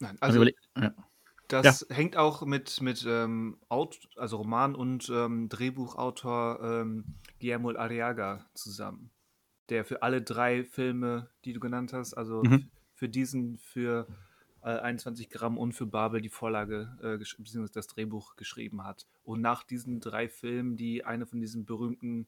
Nein, 0.01 0.17
also, 0.21 0.41
also 0.41 0.51
ja. 0.81 0.95
das 1.49 1.87
hängt 1.91 2.17
auch 2.17 2.47
mit, 2.47 2.81
mit 2.81 3.05
ähm, 3.07 3.59
Aut 3.69 4.09
also 4.17 4.39
Roman- 4.39 4.75
und 4.75 5.11
ähm, 5.11 5.51
Drehbuchautor 5.51 6.61
ähm, 6.63 7.17
Guillermo 7.41 7.73
Arriaga 7.73 8.47
zusammen, 8.55 9.11
der 9.69 9.85
für 9.85 10.01
alle 10.01 10.23
drei 10.23 10.65
Filme, 10.65 11.29
die 11.45 11.53
du 11.53 11.61
genannt 11.61 11.93
hast, 11.93 12.15
also 12.15 12.43
mhm. 12.43 12.71
für 12.95 13.11
diesen, 13.11 13.59
für 13.59 14.07
äh, 14.63 14.69
21 14.69 15.31
Gramm 15.31 15.59
und 15.59 15.73
für 15.73 15.87
Babel 15.87 16.21
die 16.21 16.29
Vorlage 16.29 16.97
äh, 17.03 17.19
bzw. 17.19 17.67
das 17.73 17.87
Drehbuch 17.87 18.37
geschrieben 18.37 18.85
hat. 18.85 19.07
Und 19.25 19.41
nach 19.41 19.63
diesen 19.63 20.01
drei 20.01 20.29
Filmen, 20.29 20.77
die 20.77 21.05
eine 21.05 21.27
von 21.27 21.41
diesen 21.41 21.65
berühmten 21.65 22.27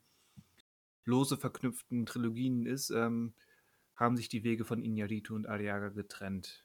lose 1.05 1.37
verknüpften 1.37 2.07
Trilogien 2.07 2.67
ist, 2.67 2.91
ähm, 2.91 3.35
haben 3.97 4.17
sich 4.17 4.29
die 4.29 4.45
Wege 4.45 4.65
von 4.65 4.83
Iñárritu 4.83 5.35
und 5.35 5.47
Arriaga 5.47 5.89
getrennt. 5.91 6.65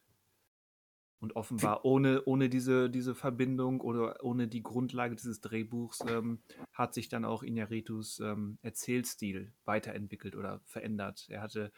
Und 1.19 1.35
offenbar 1.35 1.85
ohne, 1.85 2.23
ohne 2.25 2.49
diese, 2.49 2.89
diese 2.89 3.15
Verbindung 3.15 3.81
oder 3.81 4.23
ohne 4.23 4.47
die 4.47 4.61
Grundlage 4.61 5.15
dieses 5.15 5.41
Drehbuchs 5.41 6.01
ähm, 6.07 6.39
hat 6.71 6.93
sich 6.93 7.09
dann 7.09 7.25
auch 7.25 7.41
Iñárritus 7.41 8.23
ähm, 8.23 8.57
Erzählstil 8.61 9.51
weiterentwickelt 9.63 10.35
oder 10.35 10.61
verändert. 10.65 11.25
Er 11.29 11.41
hatte 11.41 11.71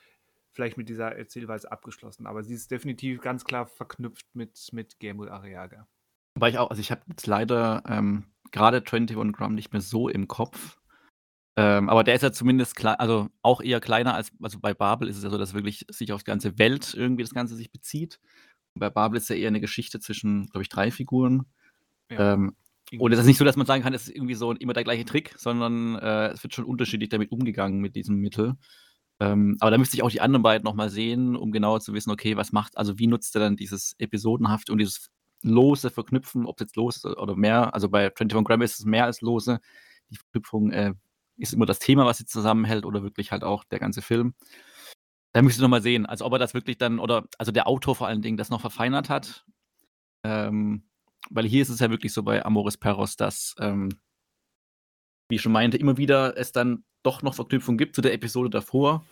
vielleicht 0.58 0.76
mit 0.76 0.90
dieser 0.90 1.16
Erzählweise 1.16 1.72
abgeschlossen. 1.72 2.26
Aber 2.26 2.42
sie 2.42 2.56
ist 2.56 2.72
definitiv 2.72 3.22
ganz 3.22 3.46
klar 3.46 3.68
verknüpft 3.68 4.26
mit, 4.34 4.70
mit 4.72 5.00
Gamble 5.00 5.32
Ariaga. 5.32 5.88
Weil 6.34 6.52
ich 6.52 6.58
auch, 6.58 6.72
also 6.72 6.80
ich 6.80 6.90
habe 6.90 7.02
jetzt 7.08 7.28
leider 7.28 7.84
ähm, 7.88 8.26
gerade 8.52 8.78
21 8.78 9.16
Gramm 9.34 9.54
nicht 9.54 9.72
mehr 9.72 9.82
so 9.82 10.10
im 10.10 10.28
Kopf. 10.28 10.80
Ähm, 11.58 11.90
aber 11.90 12.04
der 12.04 12.16
ist 12.16 12.24
ja 12.24 12.32
zumindest 12.32 12.76
klein, 12.76 12.96
also 12.96 13.30
auch 13.44 13.62
eher 13.62 13.80
kleiner 13.80 14.16
als, 14.16 14.32
also 14.42 14.60
bei 14.60 14.74
Babel 14.74 15.08
ist 15.08 15.18
es 15.18 15.24
ja 15.24 15.30
so, 15.30 15.38
dass 15.38 15.54
wirklich 15.54 15.86
sich 15.92 16.12
auf 16.12 16.24
die 16.24 16.32
ganze 16.32 16.58
Welt 16.58 16.96
irgendwie 16.96 17.24
das 17.24 17.36
Ganze 17.36 17.56
sich 17.56 17.72
bezieht. 17.72 18.20
Und 18.74 18.80
bei 18.80 18.90
Babel 18.90 19.18
ist 19.18 19.30
ja 19.30 19.36
eher 19.36 19.50
eine 19.50 19.62
Geschichte 19.62 20.00
zwischen, 20.00 20.48
glaube 20.48 20.64
ich, 20.64 20.70
drei 20.70 20.90
Figuren. 20.90 21.46
Ja. 22.10 22.34
Ähm, 22.34 22.56
und 22.98 23.12
es 23.12 23.20
ist 23.20 23.28
nicht 23.28 23.38
so, 23.38 23.46
dass 23.46 23.58
man 23.58 23.68
sagen 23.68 23.84
kann, 23.84 23.94
es 23.94 24.08
ist 24.08 24.16
irgendwie 24.16 24.34
so 24.34 24.54
immer 24.54 24.74
der 24.74 24.84
gleiche 24.84 25.06
Trick, 25.06 25.36
sondern 25.38 25.98
äh, 26.00 26.30
es 26.30 26.42
wird 26.42 26.56
schon 26.56 26.66
unterschiedlich 26.66 27.10
damit 27.10 27.32
umgegangen 27.32 27.80
mit 27.80 27.96
diesem 27.96 28.16
Mittel. 28.16 28.56
Ähm, 29.20 29.58
aber 29.60 29.72
da 29.72 29.78
müsste 29.78 29.96
ich 29.98 30.04
auch 30.04 30.12
die 30.12 30.22
anderen 30.22 30.44
beiden 30.44 30.64
nochmal 30.64 30.90
sehen, 30.90 31.36
um 31.36 31.52
genauer 31.52 31.80
zu 31.80 31.94
wissen, 31.94 32.12
okay, 32.12 32.38
was 32.38 32.52
macht, 32.52 32.78
also 32.78 33.00
wie 33.00 33.08
nutzt 33.08 33.36
er 33.36 33.42
dann 33.42 33.56
dieses 33.56 33.96
Episodenhaft 33.98 34.70
und 34.70 34.78
dieses 34.78 35.10
lose 35.42 35.90
Verknüpfen, 35.90 36.46
ob 36.46 36.58
es 36.58 36.66
jetzt 36.66 36.76
los 36.76 36.98
ist 36.98 37.06
oder 37.06 37.36
mehr. 37.36 37.74
Also 37.74 37.90
bei 37.90 38.06
21 38.06 38.46
Gramm 38.46 38.62
ist 38.62 38.80
es 38.80 38.86
mehr 38.86 39.06
als 39.06 39.22
lose. 39.22 39.60
Die 40.10 40.18
Verknüpfung 40.18 40.72
äh, 40.72 40.94
ist 41.38 41.54
immer 41.54 41.66
das 41.66 41.80
Thema, 41.80 42.06
was 42.06 42.18
sie 42.18 42.26
zusammenhält 42.26 42.86
oder 42.86 43.04
wirklich 43.04 43.32
halt 43.32 43.44
auch 43.44 43.64
der 43.64 43.80
ganze 43.80 44.02
Film. 44.02 44.34
Da 45.34 45.42
müsste 45.42 45.60
ich 45.60 45.62
nochmal 45.62 45.82
sehen, 45.82 46.06
also 46.06 46.26
ob 46.26 46.34
er 46.34 46.40
das 46.40 46.54
wirklich 46.54 46.78
dann, 46.78 47.00
oder 47.00 47.28
also 47.38 47.52
der 47.52 47.68
Autor 47.68 47.96
vor 47.96 48.08
allen 48.08 48.22
Dingen 48.22 48.38
das 48.38 48.50
noch 48.50 48.62
verfeinert 48.62 49.10
hat. 49.10 49.46
Ähm, 50.24 50.84
weil 51.30 51.46
hier 51.46 51.62
ist 51.62 51.70
es 51.70 51.80
ja 51.80 51.90
wirklich 51.90 52.14
so 52.14 52.24
bei 52.24 52.46
Amoris 52.46 52.78
Perros, 52.78 53.16
dass, 53.18 53.56
ähm, 53.60 53.90
wie 55.30 55.36
ich 55.36 55.42
schon 55.42 55.52
meinte, 55.52 55.78
immer 55.78 55.98
wieder 55.98 56.38
es 56.38 56.52
dann 56.52 56.84
doch 57.04 57.22
noch 57.22 57.36
Verknüpfungen 57.36 57.78
gibt 57.78 57.96
zu 57.96 58.02
der 58.02 58.14
Episode 58.14 58.50
davor. 58.50 59.06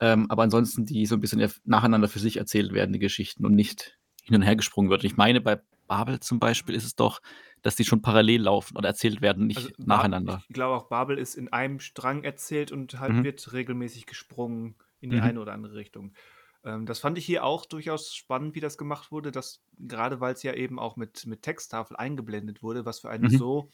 Ähm, 0.00 0.30
aber 0.30 0.44
ansonsten, 0.44 0.86
die 0.86 1.06
so 1.06 1.16
ein 1.16 1.20
bisschen 1.20 1.50
nacheinander 1.64 2.08
für 2.08 2.20
sich 2.20 2.36
erzählt 2.36 2.72
werden, 2.72 2.92
die 2.92 2.98
Geschichten 2.98 3.44
und 3.44 3.54
nicht 3.54 3.98
hin 4.22 4.36
und 4.36 4.42
her 4.42 4.56
gesprungen 4.56 4.90
wird. 4.90 5.04
ich 5.04 5.16
meine, 5.16 5.40
bei 5.40 5.60
Babel 5.86 6.20
zum 6.20 6.38
Beispiel 6.38 6.74
ist 6.74 6.84
es 6.84 6.94
doch, 6.94 7.20
dass 7.62 7.74
die 7.74 7.84
schon 7.84 8.02
parallel 8.02 8.42
laufen 8.42 8.76
oder 8.76 8.88
erzählt 8.88 9.22
werden, 9.22 9.46
nicht 9.46 9.58
also, 9.58 9.70
nacheinander. 9.78 10.42
Ich 10.48 10.54
glaube 10.54 10.76
auch, 10.76 10.88
Babel 10.88 11.18
ist 11.18 11.34
in 11.34 11.52
einem 11.52 11.80
Strang 11.80 12.22
erzählt 12.22 12.70
und 12.70 13.00
halt 13.00 13.14
mhm. 13.14 13.24
wird 13.24 13.52
regelmäßig 13.52 14.06
gesprungen 14.06 14.76
in 15.00 15.10
die 15.10 15.16
mhm. 15.16 15.22
eine 15.22 15.40
oder 15.40 15.52
andere 15.54 15.74
Richtung. 15.74 16.12
Ähm, 16.62 16.86
das 16.86 17.00
fand 17.00 17.18
ich 17.18 17.24
hier 17.24 17.44
auch 17.44 17.66
durchaus 17.66 18.14
spannend, 18.14 18.54
wie 18.54 18.60
das 18.60 18.78
gemacht 18.78 19.10
wurde, 19.10 19.32
dass 19.32 19.62
gerade 19.78 20.20
weil 20.20 20.34
es 20.34 20.42
ja 20.42 20.52
eben 20.52 20.78
auch 20.78 20.96
mit, 20.96 21.26
mit 21.26 21.42
Texttafel 21.42 21.96
eingeblendet 21.96 22.62
wurde, 22.62 22.84
was 22.84 23.00
für 23.00 23.10
einen 23.10 23.32
mhm. 23.32 23.38
so 23.38 23.70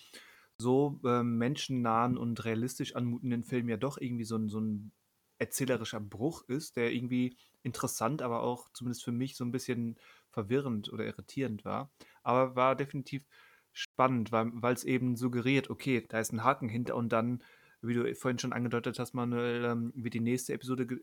so 0.58 1.00
ähm, 1.04 1.38
menschennahen 1.38 2.16
und 2.16 2.44
realistisch 2.44 2.94
anmutenden 2.94 3.44
Film 3.44 3.68
ja 3.68 3.76
doch 3.76 3.98
irgendwie 3.98 4.24
so 4.24 4.36
ein, 4.36 4.48
so 4.48 4.60
ein 4.60 4.92
erzählerischer 5.38 6.00
Bruch 6.00 6.42
ist, 6.48 6.76
der 6.76 6.92
irgendwie 6.92 7.36
interessant, 7.62 8.22
aber 8.22 8.42
auch 8.42 8.68
zumindest 8.72 9.04
für 9.04 9.12
mich 9.12 9.36
so 9.36 9.44
ein 9.44 9.50
bisschen 9.50 9.96
verwirrend 10.30 10.92
oder 10.92 11.04
irritierend 11.04 11.64
war. 11.64 11.90
Aber 12.22 12.56
war 12.56 12.76
definitiv 12.76 13.26
spannend, 13.72 14.30
weil 14.30 14.74
es 14.74 14.84
eben 14.84 15.16
suggeriert, 15.16 15.70
okay, 15.70 16.04
da 16.08 16.20
ist 16.20 16.32
ein 16.32 16.44
Haken 16.44 16.68
hinter 16.68 16.94
und 16.94 17.10
dann, 17.10 17.42
wie 17.82 17.94
du 17.94 18.14
vorhin 18.14 18.38
schon 18.38 18.52
angedeutet 18.52 18.98
hast, 18.98 19.14
Manuel, 19.14 19.64
ähm, 19.64 19.92
wird 19.96 20.14
die 20.14 20.20
nächste 20.20 20.52
Episode 20.52 21.00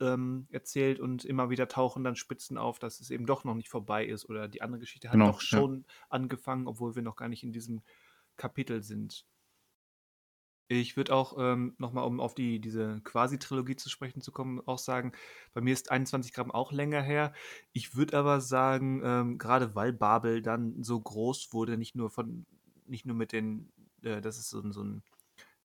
ähm, 0.00 0.46
erzählt 0.50 1.00
und 1.00 1.24
immer 1.24 1.50
wieder 1.50 1.68
tauchen 1.68 2.04
dann 2.04 2.16
Spitzen 2.16 2.56
auf, 2.56 2.78
dass 2.78 3.00
es 3.00 3.10
eben 3.10 3.26
doch 3.26 3.44
noch 3.44 3.54
nicht 3.54 3.68
vorbei 3.68 4.06
ist 4.06 4.28
oder 4.28 4.48
die 4.48 4.62
andere 4.62 4.80
Geschichte 4.80 5.08
hat 5.08 5.14
genau, 5.14 5.32
doch 5.32 5.40
schon 5.40 5.84
ja. 5.86 5.94
angefangen, 6.08 6.66
obwohl 6.66 6.94
wir 6.94 7.02
noch 7.02 7.16
gar 7.16 7.28
nicht 7.28 7.42
in 7.42 7.52
diesem 7.52 7.82
Kapitel 8.38 8.82
sind. 8.82 9.26
Ich 10.70 10.98
würde 10.98 11.14
auch 11.14 11.36
ähm, 11.38 11.74
nochmal, 11.78 12.04
um 12.04 12.20
auf 12.20 12.34
die, 12.34 12.60
diese 12.60 13.00
Quasi-Trilogie 13.02 13.76
zu 13.76 13.88
sprechen 13.88 14.20
zu 14.20 14.32
kommen, 14.32 14.60
auch 14.66 14.78
sagen, 14.78 15.12
bei 15.54 15.62
mir 15.62 15.72
ist 15.72 15.90
21 15.90 16.34
Gramm 16.34 16.50
auch 16.50 16.72
länger 16.72 17.00
her. 17.00 17.32
Ich 17.72 17.96
würde 17.96 18.18
aber 18.18 18.42
sagen, 18.42 19.00
ähm, 19.02 19.38
gerade 19.38 19.74
weil 19.74 19.94
Babel 19.94 20.42
dann 20.42 20.82
so 20.82 21.00
groß 21.00 21.54
wurde, 21.54 21.78
nicht 21.78 21.94
nur 21.94 22.10
von, 22.10 22.44
nicht 22.86 23.06
nur 23.06 23.16
mit 23.16 23.32
den, 23.32 23.72
äh, 24.02 24.20
dass 24.20 24.36
es 24.36 24.50
so, 24.50 24.60
so 24.70 24.82
einen 24.82 25.02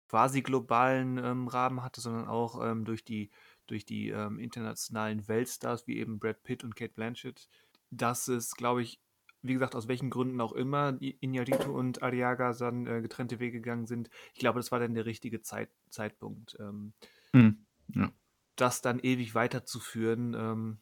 quasi 0.09 0.41
globalen 0.41 1.19
ähm, 1.19 1.49
Rahmen 1.49 1.83
hatte, 1.83 2.01
sondern 2.01 2.29
auch 2.29 2.65
ähm, 2.65 2.87
durch 2.87 3.05
die, 3.05 3.31
durch 3.67 3.85
die 3.85 4.09
ähm, 4.11 4.39
internationalen 4.39 5.29
Weltstars 5.29 5.87
wie 5.87 5.99
eben 5.99 6.19
Brad 6.19 6.43
Pitt 6.43 6.65
und 6.65 6.75
Kate 6.75 6.95
Blanchett, 6.95 7.49
dass 7.91 8.29
es, 8.29 8.55
glaube 8.55 8.83
ich, 8.83 9.01
wie 9.43 9.55
gesagt, 9.55 9.75
aus 9.75 9.89
welchen 9.89 10.11
Gründen 10.11 10.41
auch 10.41 10.53
immer 10.53 10.91
Iñárritu 11.01 11.69
und 11.69 12.03
Ariaga 12.03 12.53
dann 12.53 12.87
äh, 12.87 13.01
getrennte 13.01 13.39
Wege 13.39 13.61
gegangen 13.61 13.87
sind. 13.87 14.11
Ich 14.35 14.41
glaube, 14.41 14.59
das 14.59 14.73
war 14.73 14.81
dann 14.81 14.95
der 14.95 15.07
richtige 15.07 15.43
Zeit, 15.43 15.71
Zeitpunkt. 15.91 16.57
Ähm, 16.59 16.93
hm, 17.33 17.67
ja. 17.95 18.11
Das 18.57 18.83
dann 18.83 18.99
ewig 18.99 19.35
weiterzuführen. 19.35 20.35
Ähm, 20.35 20.79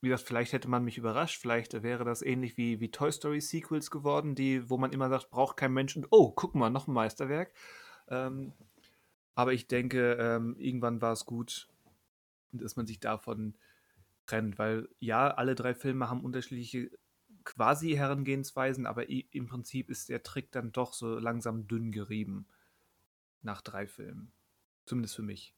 wie 0.00 0.08
gesagt, 0.08 0.28
vielleicht 0.28 0.52
hätte 0.52 0.68
man 0.68 0.84
mich 0.84 0.98
überrascht, 0.98 1.40
vielleicht 1.40 1.82
wäre 1.82 2.04
das 2.04 2.20
ähnlich 2.20 2.56
wie, 2.58 2.78
wie 2.78 2.90
Toy 2.90 3.10
Story 3.10 3.40
Sequels 3.40 3.90
geworden, 3.90 4.34
die, 4.34 4.68
wo 4.68 4.76
man 4.76 4.92
immer 4.92 5.08
sagt, 5.08 5.30
braucht 5.30 5.56
kein 5.56 5.72
Mensch 5.72 5.96
und 5.96 6.06
oh, 6.10 6.30
guck 6.30 6.54
mal, 6.54 6.68
noch 6.68 6.86
ein 6.86 6.92
Meisterwerk. 6.92 7.54
Ähm, 8.08 8.52
aber 9.34 9.54
ich 9.54 9.66
denke, 9.66 10.16
ähm, 10.20 10.56
irgendwann 10.58 11.00
war 11.00 11.12
es 11.12 11.24
gut, 11.24 11.68
dass 12.52 12.76
man 12.76 12.86
sich 12.86 13.00
davon 13.00 13.56
trennt, 14.26 14.58
weil 14.58 14.88
ja, 15.00 15.28
alle 15.28 15.54
drei 15.54 15.74
Filme 15.74 16.08
haben 16.08 16.22
unterschiedliche 16.22 16.90
quasi 17.44 17.92
Herangehensweisen, 17.92 18.86
aber 18.86 19.08
im 19.08 19.46
Prinzip 19.46 19.90
ist 19.90 20.08
der 20.08 20.22
Trick 20.22 20.50
dann 20.52 20.72
doch 20.72 20.92
so 20.92 21.18
langsam 21.18 21.66
dünn 21.68 21.92
gerieben 21.92 22.46
nach 23.42 23.60
drei 23.60 23.86
Filmen. 23.86 24.32
Zumindest 24.86 25.16
für 25.16 25.22
mich. 25.22 25.54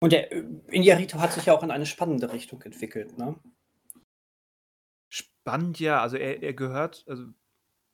Und 0.00 0.12
der 0.12 0.30
Indiarito 0.32 1.18
hat 1.18 1.32
sich 1.32 1.46
ja 1.46 1.54
auch 1.54 1.62
in 1.62 1.72
eine 1.72 1.86
spannende 1.86 2.32
Richtung 2.32 2.62
entwickelt, 2.62 3.18
ne? 3.18 3.36
spannend, 5.48 5.80
ja. 5.80 6.02
Also 6.02 6.16
er, 6.16 6.42
er 6.42 6.52
gehört, 6.52 7.04
also 7.06 7.24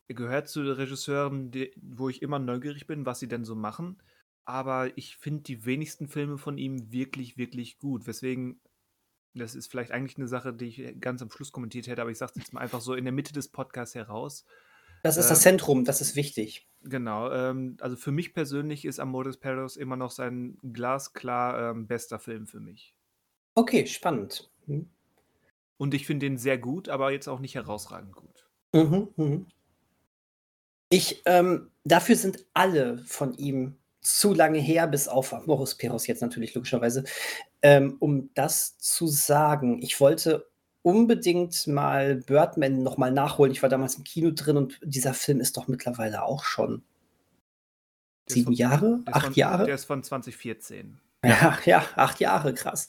er 0.08 0.14
gehört 0.14 0.48
zu 0.48 0.62
den 0.62 0.72
Regisseuren, 0.72 1.50
die, 1.50 1.72
wo 1.80 2.08
ich 2.08 2.22
immer 2.22 2.38
neugierig 2.38 2.86
bin, 2.86 3.06
was 3.06 3.20
sie 3.20 3.28
denn 3.28 3.44
so 3.44 3.54
machen. 3.54 4.02
Aber 4.44 4.96
ich 4.98 5.16
finde 5.16 5.42
die 5.42 5.64
wenigsten 5.64 6.08
Filme 6.08 6.36
von 6.36 6.58
ihm 6.58 6.92
wirklich, 6.92 7.38
wirklich 7.38 7.78
gut. 7.78 8.06
Weswegen, 8.06 8.60
das 9.34 9.54
ist 9.54 9.70
vielleicht 9.70 9.90
eigentlich 9.90 10.16
eine 10.16 10.28
Sache, 10.28 10.52
die 10.52 10.66
ich 10.66 11.00
ganz 11.00 11.22
am 11.22 11.30
Schluss 11.30 11.52
kommentiert 11.52 11.86
hätte, 11.86 12.02
aber 12.02 12.10
ich 12.10 12.18
sage 12.18 12.32
es 12.34 12.42
jetzt 12.42 12.52
mal 12.52 12.60
einfach 12.60 12.80
so 12.80 12.94
in 12.94 13.04
der 13.04 13.12
Mitte 13.12 13.32
des 13.32 13.48
Podcasts 13.48 13.94
heraus. 13.94 14.44
Das 15.02 15.18
ist 15.18 15.28
das 15.28 15.40
ähm, 15.40 15.42
Zentrum, 15.42 15.84
das 15.84 16.00
ist 16.00 16.16
wichtig. 16.16 16.66
Genau. 16.82 17.30
Ähm, 17.30 17.76
also 17.80 17.96
für 17.96 18.12
mich 18.12 18.32
persönlich 18.32 18.84
ist 18.84 19.00
Amores 19.00 19.36
Perros 19.36 19.76
immer 19.76 19.96
noch 19.96 20.10
sein 20.10 20.56
glasklar 20.62 21.70
ähm, 21.70 21.86
bester 21.86 22.18
Film 22.18 22.46
für 22.46 22.60
mich. 22.60 22.94
Okay, 23.54 23.86
spannend. 23.86 24.50
Hm. 24.66 24.88
Und 25.76 25.92
ich 25.92 26.06
finde 26.06 26.26
den 26.26 26.38
sehr 26.38 26.56
gut, 26.56 26.88
aber 26.88 27.12
jetzt 27.12 27.28
auch 27.28 27.40
nicht 27.40 27.54
herausragend 27.54 28.14
gut. 28.14 28.48
Mhm, 28.72 29.08
mhm. 29.16 29.46
Ich, 30.88 31.22
ähm, 31.26 31.70
dafür 31.84 32.16
sind 32.16 32.46
alle 32.54 32.98
von 32.98 33.34
ihm 33.34 33.76
zu 34.00 34.34
lange 34.34 34.58
her, 34.58 34.86
bis 34.86 35.08
auf 35.08 35.32
Amores 35.32 35.74
Perros 35.74 36.06
jetzt 36.06 36.22
natürlich 36.22 36.54
logischerweise, 36.54 37.04
ähm, 37.64 37.96
um 37.98 38.30
das 38.34 38.76
zu 38.76 39.06
sagen. 39.06 39.80
Ich 39.82 39.98
wollte 39.98 40.46
unbedingt 40.82 41.66
mal 41.66 42.16
Birdman 42.16 42.82
noch 42.82 42.98
mal 42.98 43.10
nachholen. 43.10 43.50
Ich 43.52 43.62
war 43.62 43.70
damals 43.70 43.94
im 43.96 44.04
Kino 44.04 44.30
drin 44.32 44.58
und 44.58 44.78
dieser 44.84 45.14
Film 45.14 45.40
ist 45.40 45.56
doch 45.56 45.66
mittlerweile 45.66 46.22
auch 46.24 46.44
schon 46.44 46.82
sieben 48.26 48.44
von, 48.44 48.52
Jahre, 48.52 49.02
acht 49.06 49.26
von, 49.26 49.34
Jahre. 49.34 49.64
Der 49.64 49.76
ist 49.76 49.86
von 49.86 50.02
2014. 50.02 51.00
Ja, 51.24 51.58
ja, 51.64 51.84
acht 51.96 52.20
Jahre, 52.20 52.52
krass. 52.52 52.86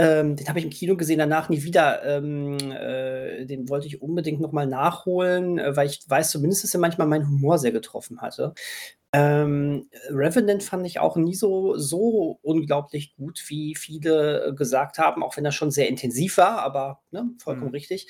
Ähm, 0.00 0.36
den 0.36 0.48
habe 0.48 0.60
ich 0.60 0.64
im 0.64 0.70
Kino 0.70 0.96
gesehen, 0.96 1.18
danach 1.18 1.48
nie 1.48 1.64
wieder. 1.64 2.04
Ähm, 2.04 2.56
äh, 2.70 3.44
den 3.46 3.68
wollte 3.68 3.88
ich 3.88 4.00
unbedingt 4.00 4.40
noch 4.40 4.52
mal 4.52 4.66
nachholen, 4.66 5.58
äh, 5.58 5.74
weil 5.74 5.88
ich 5.88 6.08
weiß 6.08 6.30
zumindest, 6.30 6.62
dass 6.62 6.74
er 6.74 6.80
manchmal 6.80 7.08
meinen 7.08 7.26
Humor 7.26 7.58
sehr 7.58 7.72
getroffen 7.72 8.20
hatte. 8.20 8.54
Ähm, 9.12 9.88
Revenant 10.10 10.62
fand 10.62 10.86
ich 10.86 11.00
auch 11.00 11.16
nie 11.16 11.34
so, 11.34 11.76
so 11.78 12.38
unglaublich 12.42 13.16
gut, 13.16 13.42
wie 13.48 13.74
viele 13.74 14.54
gesagt 14.54 14.98
haben, 14.98 15.22
auch 15.22 15.36
wenn 15.36 15.46
er 15.46 15.52
schon 15.52 15.70
sehr 15.70 15.88
intensiv 15.88 16.36
war, 16.36 16.58
aber 16.58 17.00
ne, 17.10 17.30
vollkommen 17.38 17.68
mhm. 17.68 17.74
richtig. 17.74 18.08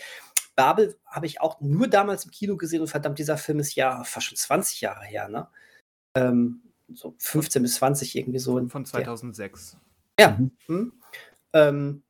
Babel 0.57 0.99
habe 1.07 1.27
ich 1.27 1.41
auch 1.41 1.61
nur 1.61 1.87
damals 1.87 2.25
im 2.25 2.33
Kino 2.33 2.57
gesehen 2.57 2.81
und 2.81 2.89
verdammt, 2.89 3.19
dieser 3.21 3.37
Film 3.39 3.61
ist 3.61 3.77
ja 3.77 4.03
fast 4.03 4.27
schon 4.27 4.37
20 4.37 4.81
Jahre 4.81 5.05
her, 5.05 5.29
ne? 5.29 5.47
Ähm, 6.17 6.63
so 6.93 7.15
15 7.19 7.63
bis 7.63 7.77
20 7.77 8.17
irgendwie 8.17 8.41
so. 8.41 8.67
Von 8.69 8.85
2006. 8.85 9.77
Der. 10.19 10.27
Ja. 10.31 10.39
Mhm. 10.67 10.93
Hm. 11.55 12.03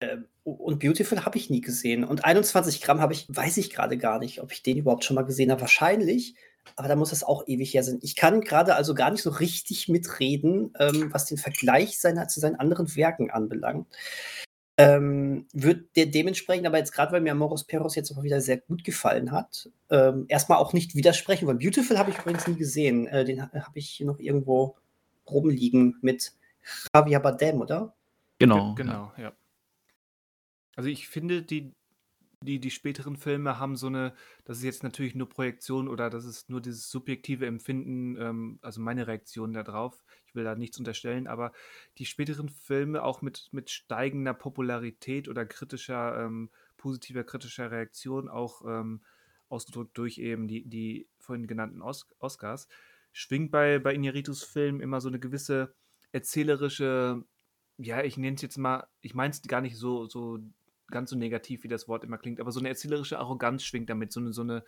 Ähm, 0.00 0.08
äh, 0.08 0.16
und 0.44 0.80
Beautiful 0.80 1.24
habe 1.24 1.36
ich 1.36 1.50
nie 1.50 1.60
gesehen. 1.60 2.02
Und 2.02 2.24
21 2.24 2.80
Gramm 2.80 3.00
habe 3.00 3.12
ich, 3.12 3.26
weiß 3.28 3.58
ich 3.58 3.70
gerade 3.70 3.98
gar 3.98 4.18
nicht, 4.18 4.40
ob 4.40 4.52
ich 4.52 4.62
den 4.62 4.78
überhaupt 4.78 5.04
schon 5.04 5.14
mal 5.14 5.22
gesehen 5.22 5.50
habe. 5.50 5.60
Wahrscheinlich 5.60 6.34
aber 6.76 6.88
da 6.88 6.96
muss 6.96 7.12
es 7.12 7.24
auch 7.24 7.46
ewig 7.46 7.74
her 7.74 7.82
sein. 7.82 7.98
Ich 8.02 8.16
kann 8.16 8.40
gerade 8.40 8.74
also 8.74 8.94
gar 8.94 9.10
nicht 9.10 9.22
so 9.22 9.30
richtig 9.30 9.88
mitreden, 9.88 10.72
ähm, 10.78 11.12
was 11.12 11.26
den 11.26 11.38
Vergleich 11.38 11.98
seiner, 11.98 12.28
zu 12.28 12.40
seinen 12.40 12.56
anderen 12.56 12.94
Werken 12.96 13.30
anbelangt. 13.30 13.86
Ähm, 14.76 15.46
wird 15.52 15.94
der 15.96 16.06
dementsprechend, 16.06 16.66
aber 16.66 16.78
jetzt 16.78 16.92
gerade, 16.92 17.12
weil 17.12 17.20
mir 17.20 17.34
Moros 17.34 17.64
Peros 17.64 17.96
jetzt 17.96 18.12
auch 18.12 18.22
wieder 18.22 18.40
sehr 18.40 18.56
gut 18.56 18.82
gefallen 18.82 19.30
hat, 19.30 19.68
ähm, 19.90 20.24
erstmal 20.28 20.58
auch 20.58 20.72
nicht 20.72 20.94
widersprechen, 20.94 21.46
weil 21.46 21.56
Beautiful 21.56 21.98
habe 21.98 22.10
ich 22.10 22.18
übrigens 22.18 22.46
nie 22.46 22.56
gesehen. 22.56 23.06
Äh, 23.06 23.24
den 23.24 23.42
habe 23.42 23.78
ich 23.78 24.00
noch 24.00 24.18
irgendwo 24.18 24.76
rumliegen 25.28 25.96
mit 26.00 26.32
Javier 26.94 27.20
Bardem, 27.20 27.60
oder? 27.60 27.94
Genau. 28.40 28.74
Genau, 28.74 29.12
ja. 29.16 29.32
Also 30.76 30.88
ich 30.88 31.08
finde, 31.08 31.42
die, 31.42 31.74
die, 32.42 32.58
die 32.58 32.70
späteren 32.70 33.16
Filme 33.16 33.58
haben 33.58 33.76
so 33.76 33.88
eine, 33.88 34.14
das 34.44 34.58
ist 34.58 34.64
jetzt 34.64 34.82
natürlich 34.82 35.14
nur 35.14 35.28
Projektion 35.28 35.88
oder 35.88 36.08
das 36.08 36.24
ist 36.24 36.48
nur 36.48 36.62
dieses 36.62 36.90
subjektive 36.90 37.46
Empfinden, 37.46 38.16
ähm, 38.16 38.58
also 38.62 38.80
meine 38.80 39.06
Reaktion 39.06 39.52
darauf. 39.52 40.02
Ich 40.26 40.34
will 40.34 40.44
da 40.44 40.54
nichts 40.54 40.78
unterstellen, 40.78 41.26
aber 41.26 41.52
die 41.98 42.06
späteren 42.06 42.48
Filme 42.48 43.02
auch 43.02 43.20
mit, 43.20 43.50
mit 43.52 43.70
steigender 43.70 44.32
Popularität 44.32 45.28
oder 45.28 45.44
kritischer, 45.44 46.24
ähm, 46.24 46.50
positiver 46.78 47.24
kritischer 47.24 47.70
Reaktion, 47.70 48.30
auch 48.30 48.62
ähm, 48.64 49.02
ausgedrückt 49.50 49.98
durch 49.98 50.16
eben 50.16 50.48
die, 50.48 50.66
die 50.66 51.08
vorhin 51.18 51.46
genannten 51.46 51.82
Os 51.82 52.08
Oscars, 52.20 52.68
schwingt 53.12 53.50
bei, 53.50 53.78
bei 53.78 53.92
Inaritus 53.92 54.44
Film 54.44 54.80
immer 54.80 55.02
so 55.02 55.08
eine 55.08 55.18
gewisse 55.18 55.74
erzählerische, 56.12 57.24
ja, 57.82 58.02
ich 58.02 58.16
nenne 58.16 58.36
es 58.36 58.42
jetzt 58.42 58.58
mal, 58.58 58.86
ich 59.00 59.14
meine 59.14 59.32
es 59.32 59.42
gar 59.42 59.60
nicht 59.60 59.76
so, 59.76 60.06
so 60.06 60.38
ganz 60.88 61.10
so 61.10 61.16
negativ, 61.16 61.64
wie 61.64 61.68
das 61.68 61.88
Wort 61.88 62.04
immer 62.04 62.18
klingt, 62.18 62.40
aber 62.40 62.52
so 62.52 62.60
eine 62.60 62.68
erzählerische 62.68 63.18
Arroganz 63.18 63.64
schwingt 63.64 63.90
damit, 63.90 64.12
so 64.12 64.20
eine, 64.20 64.32
so 64.32 64.42
eine, 64.42 64.64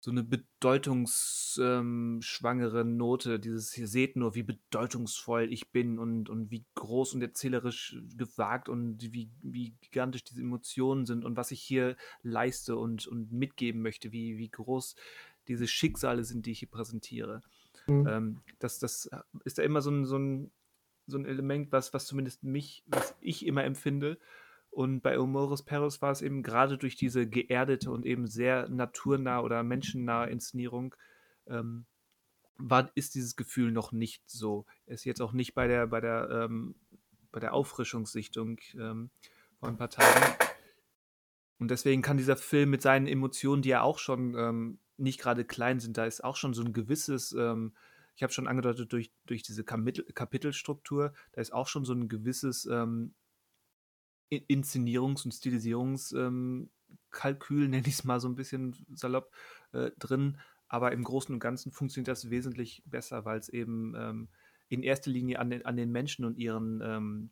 so 0.00 0.10
eine 0.10 0.22
bedeutungsschwangere 0.22 2.80
ähm, 2.80 2.96
Note. 2.96 3.38
Dieses, 3.38 3.76
ihr 3.76 3.86
seht 3.86 4.16
nur, 4.16 4.34
wie 4.34 4.42
bedeutungsvoll 4.42 5.52
ich 5.52 5.70
bin 5.70 5.98
und, 5.98 6.30
und 6.30 6.50
wie 6.50 6.64
groß 6.74 7.14
und 7.14 7.22
erzählerisch 7.22 7.96
gewagt 8.16 8.68
und 8.68 9.12
wie, 9.12 9.30
wie 9.42 9.74
gigantisch 9.80 10.24
diese 10.24 10.40
Emotionen 10.40 11.06
sind 11.06 11.24
und 11.24 11.36
was 11.36 11.50
ich 11.50 11.60
hier 11.60 11.96
leiste 12.22 12.76
und, 12.76 13.06
und 13.06 13.30
mitgeben 13.30 13.82
möchte, 13.82 14.10
wie, 14.10 14.38
wie 14.38 14.48
groß 14.48 14.96
diese 15.48 15.68
Schicksale 15.68 16.24
sind, 16.24 16.46
die 16.46 16.52
ich 16.52 16.60
hier 16.60 16.70
präsentiere. 16.70 17.42
Mhm. 17.86 18.06
Ähm, 18.08 18.40
das, 18.58 18.78
das 18.78 19.10
ist 19.44 19.58
da 19.58 19.62
immer 19.62 19.82
so 19.82 19.90
ein, 19.90 20.06
so 20.06 20.16
ein, 20.16 20.50
so 21.10 21.18
ein 21.18 21.26
Element, 21.26 21.72
was, 21.72 21.92
was 21.92 22.06
zumindest 22.06 22.42
mich, 22.42 22.84
was 22.86 23.14
ich 23.20 23.46
immer 23.46 23.64
empfinde, 23.64 24.18
und 24.70 25.00
bei 25.00 25.18
Omoros 25.18 25.64
Perros 25.64 26.00
war 26.00 26.12
es 26.12 26.22
eben 26.22 26.42
gerade 26.42 26.78
durch 26.78 26.94
diese 26.94 27.26
geerdete 27.26 27.90
und 27.90 28.06
eben 28.06 28.26
sehr 28.28 28.68
naturnah 28.68 29.40
oder 29.40 29.62
menschennahe 29.64 30.30
Inszenierung, 30.30 30.94
ähm, 31.48 31.86
war, 32.56 32.90
ist 32.94 33.14
dieses 33.14 33.36
Gefühl 33.36 33.72
noch 33.72 33.90
nicht 33.90 34.22
so. 34.30 34.66
Ist 34.86 35.04
jetzt 35.04 35.20
auch 35.20 35.32
nicht 35.32 35.54
bei 35.54 35.66
der, 35.66 35.88
bei 35.88 36.00
der, 36.00 36.28
ähm, 36.30 36.76
bei 37.32 37.40
der 37.40 37.52
Auffrischungssichtung 37.52 38.58
ähm, 38.74 39.10
vor 39.58 39.68
ein 39.68 39.76
paar 39.76 39.90
Tagen. 39.90 40.36
Und 41.58 41.70
deswegen 41.70 42.02
kann 42.02 42.16
dieser 42.16 42.36
Film 42.36 42.70
mit 42.70 42.82
seinen 42.82 43.06
Emotionen, 43.06 43.62
die 43.62 43.70
ja 43.70 43.82
auch 43.82 43.98
schon 43.98 44.34
ähm, 44.36 44.78
nicht 44.96 45.20
gerade 45.20 45.44
klein 45.44 45.80
sind, 45.80 45.96
da 45.98 46.04
ist 46.04 46.22
auch 46.22 46.36
schon 46.36 46.54
so 46.54 46.62
ein 46.62 46.72
gewisses, 46.72 47.32
ähm, 47.32 47.72
ich 48.20 48.22
habe 48.22 48.34
schon 48.34 48.48
angedeutet, 48.48 48.92
durch, 48.92 49.10
durch 49.24 49.42
diese 49.42 49.64
Kapitel, 49.64 50.04
Kapitelstruktur, 50.12 51.14
da 51.32 51.40
ist 51.40 51.54
auch 51.54 51.66
schon 51.66 51.86
so 51.86 51.94
ein 51.94 52.06
gewisses 52.06 52.66
ähm, 52.66 53.14
Inszenierungs- 54.30 55.24
und 55.24 55.32
Stilisierungskalkül, 55.32 57.64
ähm, 57.64 57.70
nenne 57.70 57.88
ich 57.88 57.94
es 57.94 58.04
mal 58.04 58.20
so 58.20 58.28
ein 58.28 58.34
bisschen 58.34 58.76
salopp, 58.94 59.32
äh, 59.72 59.90
drin. 59.98 60.36
Aber 60.68 60.92
im 60.92 61.02
Großen 61.02 61.32
und 61.32 61.40
Ganzen 61.40 61.72
funktioniert 61.72 62.08
das 62.08 62.28
wesentlich 62.28 62.82
besser, 62.84 63.24
weil 63.24 63.38
es 63.38 63.48
eben 63.48 63.94
ähm, 63.96 64.28
in 64.68 64.82
erster 64.82 65.10
Linie 65.10 65.38
an 65.38 65.48
den, 65.48 65.64
an 65.64 65.78
den 65.78 65.90
Menschen 65.90 66.26
und 66.26 66.36
ihren, 66.36 66.82
ähm, 66.82 67.30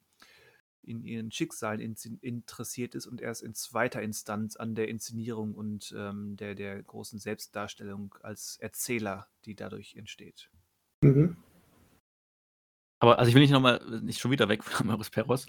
in 0.81 1.05
ihren 1.05 1.31
Schicksalen 1.31 1.83
in, 1.83 1.97
interessiert 2.23 2.95
ist 2.95 3.07
und 3.07 3.21
erst 3.21 3.43
in 3.43 3.53
zweiter 3.53 4.01
Instanz 4.01 4.57
an 4.57 4.75
der 4.75 4.89
Inszenierung 4.89 5.55
und 5.55 5.95
ähm, 5.95 6.39
der, 6.39 6.55
der 6.55 6.83
großen 6.83 7.19
Selbstdarstellung 7.19 8.15
als 8.23 8.57
Erzähler, 8.57 9.29
die 9.45 9.55
dadurch 9.55 9.95
entsteht. 9.95 10.49
Mhm. 11.03 11.37
Aber 13.01 13.19
also 13.19 13.29
ich 13.29 13.35
will 13.35 13.43
nicht 13.43 13.53
nochmal, 13.53 13.81
nicht 14.03 14.19
schon 14.19 14.31
wieder 14.33 14.49
weg 14.49 14.65
von 14.65 14.87
Maris 14.89 15.11
Perros, 15.11 15.47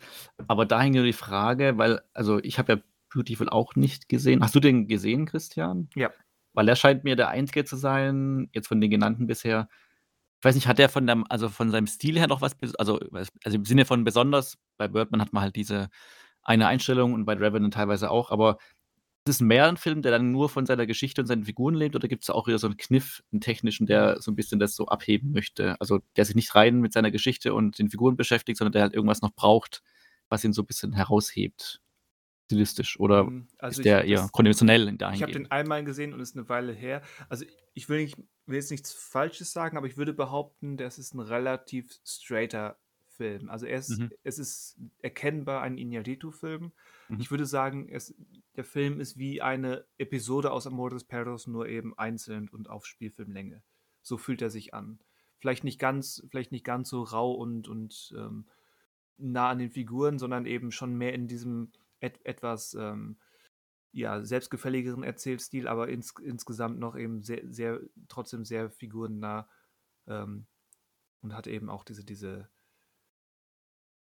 aber 0.48 0.66
dahin 0.66 0.94
nur 0.94 1.04
die 1.04 1.14
Frage, 1.14 1.78
weil, 1.78 2.02
also 2.14 2.40
ich 2.40 2.60
habe 2.60 2.74
ja 2.74 2.80
Beautiful 3.12 3.50
auch 3.50 3.76
nicht 3.76 4.08
gesehen. 4.08 4.44
Hast 4.44 4.54
du 4.54 4.60
den 4.60 4.88
gesehen, 4.88 5.26
Christian? 5.26 5.90
Ja. 5.96 6.12
Weil 6.54 6.68
er 6.68 6.76
scheint 6.76 7.04
mir 7.04 7.16
der 7.16 7.30
Einzige 7.30 7.66
zu 7.66 7.76
sein, 7.76 8.50
jetzt 8.54 8.68
von 8.68 8.80
den 8.80 8.92
genannten 8.92 9.26
bisher. 9.26 9.68
Ich 10.40 10.46
weiß 10.46 10.56
nicht, 10.56 10.68
hat 10.68 10.80
er 10.80 10.90
von 10.90 11.08
dem, 11.08 11.26
also 11.30 11.50
von 11.50 11.72
seinem 11.72 11.88
Stil 11.88 12.18
her 12.20 12.28
noch 12.28 12.42
was, 12.42 12.56
also, 12.78 13.00
also 13.44 13.58
im 13.58 13.66
Sinne 13.66 13.86
von 13.86 14.04
besonders, 14.04 14.58
bei 14.78 14.88
Birdman 14.88 15.22
hat 15.22 15.34
man 15.34 15.44
halt 15.44 15.56
diese 15.56 15.90
eine 16.44 16.68
Einstellung 16.68 17.14
und 17.14 17.26
bei 17.26 17.34
Revenant 17.34 17.74
teilweise 17.74 18.12
auch, 18.12 18.32
aber 18.32 18.58
ist 19.30 19.42
mehr 19.42 19.68
ein 19.68 19.78
Film, 19.78 20.02
der 20.02 20.12
dann 20.12 20.32
nur 20.32 20.50
von 20.50 20.66
seiner 20.66 20.86
Geschichte 20.86 21.22
und 21.22 21.28
seinen 21.28 21.46
Figuren 21.46 21.76
lebt, 21.76 21.96
oder 21.96 22.08
gibt 22.08 22.24
es 22.24 22.30
auch 22.30 22.48
wieder 22.48 22.60
so 22.60 22.68
einen 22.68 22.78
Kniff, 22.78 23.24
einen 23.32 23.42
technischen, 23.42 23.86
der 23.86 24.22
so 24.22 24.32
ein 24.32 24.36
bisschen 24.36 24.60
das 24.60 24.76
so 24.76 24.88
abheben 24.88 25.32
möchte? 25.32 25.80
Also 25.80 26.00
der 26.16 26.26
sich 26.26 26.36
nicht 26.36 26.54
rein 26.56 26.80
mit 26.80 26.94
seiner 26.94 27.12
Geschichte 27.12 27.54
und 27.54 27.80
den 27.80 27.90
Figuren 27.90 28.18
beschäftigt, 28.18 28.58
sondern 28.58 28.74
der 28.74 28.82
halt 28.82 28.94
irgendwas 28.94 29.22
noch 29.22 29.34
braucht, 29.34 29.82
was 30.28 30.44
ihn 30.44 30.54
so 30.54 30.64
ein 30.64 30.68
bisschen 30.68 30.94
heraushebt, 30.94 31.82
stilistisch. 32.46 33.00
Oder 33.00 33.28
hm, 33.28 33.48
also 33.58 33.80
ist 33.80 33.86
der 33.86 34.06
eher 34.06 34.22
das, 34.22 34.32
konventionell 34.32 34.88
in 34.88 34.98
Ich 35.14 35.22
habe 35.22 35.32
den 35.32 35.52
einmal 35.52 35.84
gesehen 35.84 36.14
und 36.14 36.20
ist 36.20 36.36
eine 36.36 36.50
Weile 36.50 36.74
her. 36.74 37.02
Also 37.30 37.46
ich 37.74 37.90
will, 37.90 38.04
nicht, 38.04 38.18
will 38.46 38.56
jetzt 38.56 38.72
nichts 38.72 38.92
Falsches 38.92 39.54
sagen, 39.54 39.78
aber 39.78 39.88
ich 39.88 39.98
würde 39.98 40.14
behaupten, 40.14 40.78
das 40.78 40.98
ist 40.98 41.14
ein 41.14 41.20
relativ 41.20 41.92
straighter 42.06 42.78
Film. 43.08 43.50
Also 43.50 43.66
er 43.66 43.80
ist, 43.80 44.00
mhm. 44.00 44.12
es 44.24 44.40
ist 44.40 44.80
erkennbar 45.02 45.62
ein 45.62 45.78
Iñárritu-Film. 45.78 46.72
Mhm. 47.10 47.20
Ich 47.20 47.32
würde 47.32 47.46
sagen, 47.46 47.90
es, 47.90 48.16
der 48.56 48.64
Film 48.64 49.00
ist 49.00 49.18
wie 49.18 49.42
eine 49.42 49.86
Episode 49.98 50.52
aus 50.52 50.68
Amores 50.68 51.04
Perros, 51.04 51.48
nur 51.48 51.68
eben 51.68 51.98
einzeln 51.98 52.50
und 52.50 52.70
auf 52.70 52.86
Spielfilmlänge. 52.86 53.62
So 54.02 54.18
fühlt 54.18 54.42
er 54.42 54.50
sich 54.50 54.74
an. 54.74 55.00
Vielleicht 55.40 55.64
nicht 55.64 55.80
ganz, 55.80 56.26
vielleicht 56.30 56.52
nicht 56.52 56.66
ganz 56.66 56.90
so 56.90 57.04
rau 57.04 57.34
und, 57.34 57.68
und 57.68 58.14
ähm, 58.18 58.46
nah 59.18 59.50
an 59.50 59.60
den 59.60 59.72
Figuren, 59.72 60.20
sondern 60.20 60.46
eben 60.46 60.72
schon 60.72 60.96
mehr 60.96 61.14
in 61.14 61.28
diesem 61.28 61.72
et 62.00 62.26
etwas 62.26 62.74
ähm, 62.76 63.18
ja, 63.92 64.24
selbstgefälligeren 64.24 65.04
Erzählstil, 65.04 65.68
aber 65.68 65.90
ins, 65.90 66.14
insgesamt 66.22 66.80
noch 66.80 66.96
eben 66.96 67.24
sehr, 67.24 67.42
sehr, 67.50 67.82
trotzdem 68.08 68.46
sehr 68.46 68.70
figurennah 68.70 69.50
ähm, 70.08 70.46
und 71.22 71.34
hat 71.34 71.48
eben 71.48 71.70
auch 71.70 71.84
diese, 71.84 72.04
diese, 72.04 72.50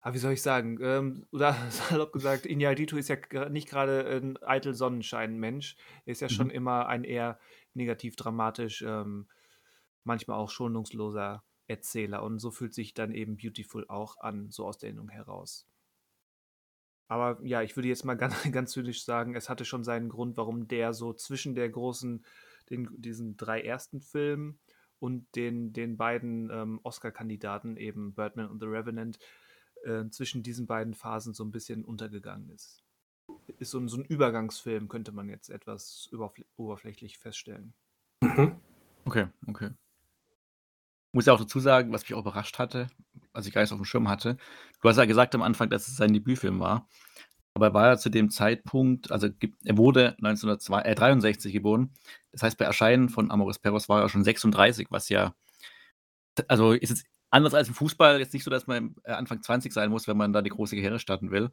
ah, 0.00 0.12
wie 0.12 0.18
soll 0.18 0.32
ich 0.32 0.42
sagen, 0.42 0.78
ähm, 0.82 1.26
oder 1.32 1.54
salopp 1.70 2.12
gesagt, 2.12 2.46
Iñárritu 2.46 2.96
ist 2.96 3.08
ja 3.08 3.48
nicht 3.48 3.68
gerade 3.68 4.06
ein 4.06 4.42
eitel 4.42 4.74
Sonnenschein-Mensch. 4.74 5.76
Er 6.06 6.12
ist 6.12 6.20
ja 6.20 6.28
mhm. 6.28 6.32
schon 6.32 6.50
immer 6.50 6.86
ein 6.86 7.04
eher 7.04 7.38
negativ 7.74 8.16
dramatisch, 8.16 8.82
ähm, 8.82 9.28
manchmal 10.04 10.38
auch 10.38 10.50
schonungsloser 10.50 11.44
Erzähler. 11.66 12.22
Und 12.22 12.38
so 12.38 12.50
fühlt 12.50 12.74
sich 12.74 12.94
dann 12.94 13.14
eben 13.14 13.36
Beautiful 13.36 13.86
auch 13.88 14.18
an, 14.18 14.50
so 14.50 14.66
aus 14.66 14.78
der 14.78 14.88
Erinnerung 14.88 15.10
heraus. 15.10 15.66
Aber 17.08 17.44
ja, 17.44 17.62
ich 17.62 17.76
würde 17.76 17.88
jetzt 17.88 18.04
mal 18.04 18.14
ganz, 18.16 18.50
ganz 18.50 18.72
zynisch 18.72 19.04
sagen, 19.04 19.34
es 19.34 19.48
hatte 19.48 19.64
schon 19.64 19.84
seinen 19.84 20.08
Grund, 20.08 20.36
warum 20.36 20.68
der 20.68 20.94
so 20.94 21.12
zwischen 21.12 21.54
der 21.54 21.68
großen, 21.68 22.24
den, 22.70 22.88
diesen 22.96 23.36
drei 23.36 23.60
ersten 23.60 24.00
Filmen 24.00 24.58
und 24.98 25.34
den, 25.34 25.72
den 25.72 25.96
beiden 25.96 26.50
ähm, 26.50 26.80
Oscar-Kandidaten, 26.82 27.76
eben 27.76 28.14
Birdman 28.14 28.48
und 28.48 28.60
The 28.60 28.66
Revenant, 28.66 29.18
äh, 29.84 30.08
zwischen 30.10 30.42
diesen 30.42 30.66
beiden 30.66 30.94
Phasen 30.94 31.34
so 31.34 31.44
ein 31.44 31.50
bisschen 31.50 31.84
untergegangen 31.84 32.50
ist. 32.50 32.82
Ist 33.58 33.70
so 33.70 33.78
ein, 33.78 33.88
so 33.88 33.96
ein 33.96 34.04
Übergangsfilm, 34.04 34.88
könnte 34.88 35.12
man 35.12 35.28
jetzt 35.28 35.50
etwas 35.50 36.10
oberflächlich 36.56 37.18
feststellen. 37.18 37.74
Mhm. 38.22 38.56
Okay, 39.04 39.28
okay. 39.46 39.70
Muss 41.12 41.26
ja 41.26 41.32
auch 41.32 41.40
dazu 41.40 41.58
sagen, 41.58 41.92
was 41.92 42.02
mich 42.02 42.14
auch 42.14 42.20
überrascht 42.20 42.58
hatte, 42.58 42.88
was 43.32 43.46
ich 43.46 43.52
gar 43.52 43.62
nicht 43.62 43.72
auf 43.72 43.78
dem 43.78 43.84
Schirm 43.84 44.08
hatte. 44.08 44.36
Du 44.80 44.88
hast 44.88 44.96
ja 44.96 45.04
gesagt 45.04 45.34
am 45.34 45.42
Anfang, 45.42 45.70
dass 45.70 45.88
es 45.88 45.96
sein 45.96 46.12
Debütfilm 46.12 46.60
war. 46.60 46.88
Aber 47.54 47.66
er 47.66 47.74
war 47.74 47.86
ja 47.88 47.98
zu 47.98 48.10
dem 48.10 48.30
Zeitpunkt, 48.30 49.10
also 49.10 49.28
er 49.64 49.76
wurde 49.76 50.16
1963 50.18 51.50
äh, 51.50 51.52
geboren. 51.52 51.92
Das 52.30 52.42
heißt, 52.42 52.56
bei 52.56 52.64
Erscheinen 52.64 53.08
von 53.08 53.30
Amoris 53.30 53.58
Perros 53.58 53.88
war 53.88 54.02
er 54.02 54.08
schon 54.08 54.22
36, 54.22 54.86
was 54.90 55.08
ja, 55.08 55.34
also 56.46 56.72
ist 56.72 56.92
es 56.92 57.04
anders 57.30 57.54
als 57.54 57.68
im 57.68 57.74
Fußball 57.74 58.18
jetzt 58.18 58.32
nicht 58.34 58.44
so, 58.44 58.50
dass 58.50 58.66
man 58.66 58.96
äh, 59.04 59.12
Anfang 59.12 59.42
20 59.42 59.72
sein 59.72 59.90
muss, 59.90 60.08
wenn 60.08 60.16
man 60.16 60.32
da 60.32 60.42
die 60.42 60.50
große 60.50 60.76
Karriere 60.76 60.98
starten 60.98 61.30
will. 61.30 61.50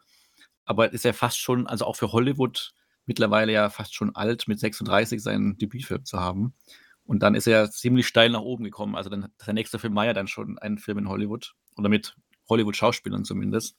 Aber 0.66 0.92
ist 0.92 1.06
ja 1.06 1.14
fast 1.14 1.40
schon, 1.40 1.68
also 1.68 1.86
auch 1.86 1.96
für 1.96 2.12
Hollywood 2.12 2.74
mittlerweile 3.06 3.54
ja 3.54 3.70
fast 3.70 3.96
schon 3.96 4.16
alt, 4.16 4.48
mit 4.48 4.60
36 4.60 5.24
seinen 5.24 5.58
Debütfilm 5.58 6.06
zu 6.06 6.20
haben. 6.20 6.54
Und 7.06 7.24
dann 7.24 7.36
ist 7.36 7.48
er 7.48 7.72
ziemlich 7.72 8.06
steil 8.06 8.30
nach 8.30 8.42
oben 8.42 8.66
gekommen. 8.66 8.96
Also 8.96 9.10
dann, 9.10 9.32
der 9.46 9.54
nächste 9.54 9.80
Film 9.80 9.96
war 9.96 10.06
ja 10.06 10.14
dann 10.14 10.28
schon 10.28 10.58
ein 10.60 10.78
Film 10.78 10.98
in 10.98 11.08
Hollywood. 11.08 11.56
Oder 11.78 11.88
mit 11.88 12.18
Hollywood-Schauspielern 12.50 13.24
zumindest. 13.24 13.78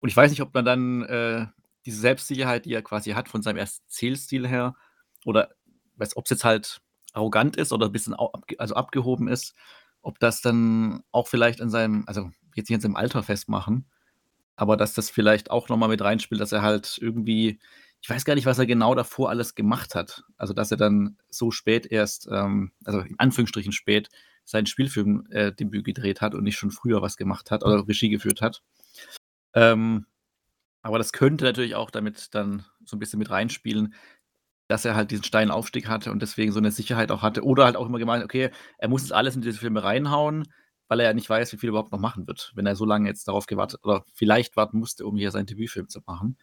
Und 0.00 0.08
ich 0.08 0.16
weiß 0.16 0.30
nicht, 0.30 0.42
ob 0.42 0.54
man 0.54 0.64
dann 0.64 1.02
äh, 1.02 1.46
diese 1.86 2.00
Selbstsicherheit, 2.00 2.66
die 2.66 2.72
er 2.72 2.82
quasi 2.82 3.10
hat 3.10 3.28
von 3.28 3.42
seinem 3.42 3.56
Erzählstil 3.56 4.46
her, 4.46 4.76
oder 5.24 5.50
ob 6.14 6.24
es 6.24 6.30
jetzt 6.30 6.44
halt 6.44 6.80
arrogant 7.12 7.56
ist 7.56 7.72
oder 7.72 7.86
ein 7.86 7.92
bisschen 7.92 8.14
also 8.58 8.74
abgehoben 8.74 9.26
ist, 9.26 9.54
ob 10.02 10.18
das 10.18 10.40
dann 10.40 11.02
auch 11.12 11.28
vielleicht 11.28 11.60
in 11.60 11.70
seinem, 11.70 12.04
also 12.06 12.30
jetzt 12.54 12.68
nicht 12.70 12.76
in 12.76 12.80
seinem 12.80 12.96
Alter 12.96 13.22
festmachen, 13.22 13.86
aber 14.56 14.76
dass 14.76 14.94
das 14.94 15.10
vielleicht 15.10 15.50
auch 15.50 15.68
nochmal 15.68 15.88
mit 15.88 16.02
reinspielt, 16.02 16.40
dass 16.40 16.52
er 16.52 16.62
halt 16.62 16.98
irgendwie 17.00 17.58
ich 18.00 18.10
weiß 18.10 18.24
gar 18.24 18.34
nicht, 18.34 18.46
was 18.46 18.58
er 18.58 18.66
genau 18.66 18.94
davor 18.94 19.30
alles 19.30 19.54
gemacht 19.54 19.94
hat. 19.94 20.24
Also, 20.36 20.52
dass 20.54 20.70
er 20.70 20.76
dann 20.76 21.16
so 21.30 21.50
spät 21.50 21.86
erst, 21.86 22.28
ähm, 22.30 22.72
also 22.84 23.00
in 23.00 23.18
Anführungsstrichen 23.18 23.72
spät, 23.72 24.08
sein 24.44 24.66
Spielfilmdebüt 24.66 25.80
äh, 25.80 25.82
gedreht 25.82 26.20
hat 26.20 26.34
und 26.34 26.44
nicht 26.44 26.56
schon 26.56 26.70
früher 26.70 27.02
was 27.02 27.16
gemacht 27.16 27.50
hat 27.50 27.64
oder 27.64 27.86
Regie 27.86 28.08
geführt 28.08 28.40
hat. 28.40 28.62
Ähm, 29.52 30.06
aber 30.80 30.98
das 30.98 31.12
könnte 31.12 31.44
natürlich 31.44 31.74
auch 31.74 31.90
damit 31.90 32.34
dann 32.34 32.64
so 32.84 32.96
ein 32.96 32.98
bisschen 32.98 33.18
mit 33.18 33.30
reinspielen, 33.30 33.94
dass 34.68 34.84
er 34.84 34.94
halt 34.94 35.10
diesen 35.10 35.24
steilen 35.24 35.50
Aufstieg 35.50 35.88
hatte 35.88 36.12
und 36.12 36.22
deswegen 36.22 36.52
so 36.52 36.58
eine 36.58 36.70
Sicherheit 36.70 37.10
auch 37.10 37.22
hatte. 37.22 37.42
Oder 37.42 37.64
halt 37.64 37.76
auch 37.76 37.86
immer 37.86 37.98
gemeint, 37.98 38.22
okay, 38.22 38.50
er 38.76 38.88
muss 38.88 39.02
jetzt 39.02 39.12
alles 39.12 39.34
in 39.34 39.42
diese 39.42 39.58
Filme 39.58 39.82
reinhauen, 39.82 40.44
weil 40.88 41.00
er 41.00 41.06
ja 41.06 41.14
nicht 41.14 41.28
weiß, 41.28 41.52
wie 41.52 41.56
viel 41.56 41.68
er 41.68 41.70
überhaupt 41.70 41.92
noch 41.92 41.98
machen 41.98 42.26
wird, 42.26 42.52
wenn 42.54 42.66
er 42.66 42.76
so 42.76 42.84
lange 42.84 43.08
jetzt 43.08 43.28
darauf 43.28 43.46
gewartet 43.46 43.80
oder 43.82 44.04
vielleicht 44.14 44.56
warten 44.56 44.78
musste, 44.78 45.06
um 45.06 45.16
hier 45.16 45.30
seinen 45.30 45.46
Debütfilm 45.46 45.88
zu 45.88 46.00
machen. 46.06 46.38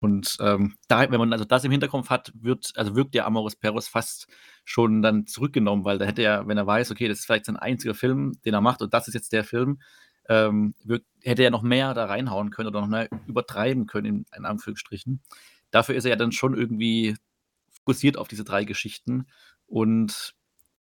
Und 0.00 0.36
ähm, 0.40 0.74
da, 0.88 1.08
wenn 1.08 1.20
man 1.20 1.32
also 1.32 1.44
das 1.44 1.62
im 1.62 1.70
Hinterkopf 1.70 2.10
hat, 2.10 2.32
wird, 2.34 2.72
also 2.74 2.96
wirkt 2.96 3.14
ja 3.14 3.24
Amoris 3.24 3.54
Perros 3.54 3.86
fast 3.86 4.26
schon 4.64 5.00
dann 5.00 5.28
zurückgenommen, 5.28 5.84
weil 5.84 5.98
da 5.98 6.06
hätte 6.06 6.22
er, 6.22 6.48
wenn 6.48 6.58
er 6.58 6.66
weiß, 6.66 6.90
okay, 6.90 7.06
das 7.06 7.20
ist 7.20 7.26
vielleicht 7.26 7.46
sein 7.46 7.56
einziger 7.56 7.94
Film, 7.94 8.32
den 8.44 8.54
er 8.54 8.60
macht 8.60 8.82
und 8.82 8.92
das 8.92 9.06
ist 9.06 9.14
jetzt 9.14 9.32
der 9.32 9.44
Film, 9.44 9.80
ähm, 10.28 10.74
wirkt, 10.82 11.06
hätte 11.22 11.44
er 11.44 11.50
noch 11.52 11.62
mehr 11.62 11.94
da 11.94 12.06
reinhauen 12.06 12.50
können 12.50 12.68
oder 12.68 12.80
noch 12.80 12.88
mehr 12.88 13.08
übertreiben 13.28 13.86
können, 13.86 14.06
in, 14.06 14.26
in 14.36 14.44
Anführungsstrichen. 14.44 15.20
Dafür 15.70 15.94
ist 15.94 16.04
er 16.04 16.10
ja 16.10 16.16
dann 16.16 16.32
schon 16.32 16.56
irgendwie 16.56 17.14
fokussiert 17.84 18.16
auf 18.16 18.28
diese 18.28 18.44
drei 18.44 18.64
Geschichten 18.64 19.26
und 19.66 20.34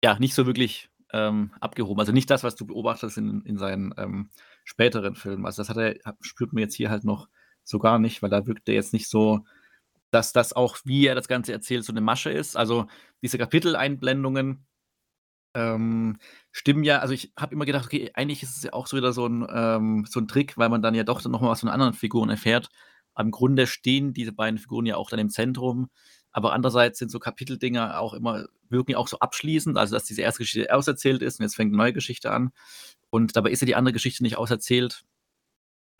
ja, 0.02 0.18
nicht 0.18 0.34
so 0.34 0.46
wirklich 0.46 0.90
ähm, 1.12 1.52
abgehoben. 1.60 2.00
Also 2.00 2.12
nicht 2.12 2.30
das, 2.30 2.44
was 2.44 2.56
du 2.56 2.66
beobachtest 2.66 3.18
in, 3.18 3.42
in 3.42 3.58
seinen 3.58 3.94
ähm, 3.96 4.30
späteren 4.64 5.14
Filmen. 5.14 5.46
Also 5.46 5.62
das 5.62 5.68
hat 5.68 5.76
er, 5.76 5.96
spürt 6.20 6.52
man 6.52 6.62
jetzt 6.62 6.74
hier 6.74 6.90
halt 6.90 7.04
noch 7.04 7.28
so 7.64 7.78
gar 7.78 7.98
nicht, 7.98 8.22
weil 8.22 8.30
da 8.30 8.46
wirkt 8.46 8.68
er 8.68 8.74
jetzt 8.74 8.92
nicht 8.92 9.08
so, 9.08 9.44
dass 10.10 10.32
das 10.32 10.52
auch, 10.52 10.78
wie 10.84 11.06
er 11.06 11.14
das 11.14 11.28
Ganze 11.28 11.52
erzählt, 11.52 11.84
so 11.84 11.92
eine 11.92 12.00
Masche 12.00 12.30
ist. 12.30 12.56
Also 12.56 12.86
diese 13.22 13.38
Kapiteleinblendungen 13.38 14.66
ähm, 15.54 16.18
stimmen 16.52 16.84
ja, 16.84 16.98
also 16.98 17.12
ich 17.12 17.32
habe 17.36 17.54
immer 17.54 17.64
gedacht, 17.64 17.86
okay, 17.86 18.10
eigentlich 18.14 18.42
ist 18.42 18.56
es 18.56 18.62
ja 18.62 18.72
auch 18.72 18.86
so 18.86 18.96
wieder 18.96 19.12
so 19.12 19.26
ein, 19.26 19.46
ähm, 19.52 20.06
so 20.08 20.20
ein 20.20 20.28
Trick, 20.28 20.56
weil 20.56 20.68
man 20.68 20.82
dann 20.82 20.94
ja 20.94 21.02
doch 21.02 21.24
noch 21.24 21.40
mal 21.40 21.50
was 21.50 21.60
von 21.60 21.68
anderen 21.68 21.92
Figuren 21.92 22.30
erfährt. 22.30 22.68
Am 23.14 23.30
Grunde 23.32 23.66
stehen 23.66 24.12
diese 24.12 24.32
beiden 24.32 24.58
Figuren 24.58 24.86
ja 24.86 24.96
auch 24.96 25.10
dann 25.10 25.18
im 25.18 25.30
Zentrum, 25.30 25.90
aber 26.32 26.52
andererseits 26.52 26.98
sind 26.98 27.10
so 27.10 27.18
Kapiteldinger 27.18 28.00
auch 28.00 28.14
immer, 28.14 28.46
wirken 28.68 28.94
auch 28.94 29.08
so 29.08 29.18
abschließend, 29.18 29.76
also 29.76 29.94
dass 29.94 30.04
diese 30.04 30.22
erste 30.22 30.42
Geschichte 30.42 30.72
auserzählt 30.74 31.22
ist 31.22 31.40
und 31.40 31.44
jetzt 31.44 31.56
fängt 31.56 31.70
eine 31.70 31.76
neue 31.82 31.92
Geschichte 31.92 32.30
an 32.30 32.52
und 33.10 33.36
dabei 33.36 33.50
ist 33.50 33.62
ja 33.62 33.66
die 33.66 33.76
andere 33.76 33.92
Geschichte 33.92 34.22
nicht 34.22 34.38
auserzählt 34.38 35.04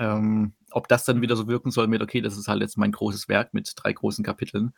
ähm, 0.00 0.54
ob 0.70 0.88
das 0.88 1.04
dann 1.04 1.20
wieder 1.20 1.36
so 1.36 1.46
wirken 1.46 1.70
soll 1.70 1.86
mit, 1.86 2.00
okay, 2.00 2.22
das 2.22 2.38
ist 2.38 2.48
halt 2.48 2.62
jetzt 2.62 2.78
mein 2.78 2.90
großes 2.90 3.28
Werk 3.28 3.52
mit 3.52 3.70
drei 3.76 3.92
großen 3.92 4.24
Kapiteln. 4.24 4.72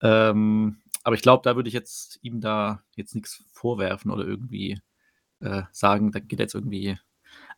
Ähm, 0.00 0.78
aber 1.02 1.16
ich 1.16 1.22
glaube, 1.22 1.42
da 1.44 1.54
würde 1.54 1.68
ich 1.68 1.74
jetzt 1.74 2.18
ihm 2.22 2.40
da 2.40 2.82
jetzt 2.96 3.14
nichts 3.14 3.44
vorwerfen 3.52 4.10
oder 4.10 4.24
irgendwie 4.24 4.80
äh, 5.40 5.64
sagen, 5.70 6.12
da 6.12 6.20
geht 6.20 6.40
er 6.40 6.44
jetzt 6.44 6.54
irgendwie 6.54 6.98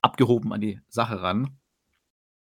abgehoben 0.03 0.53
an 0.53 0.61
die 0.61 0.81
Sache 0.89 1.23
ran. 1.23 1.57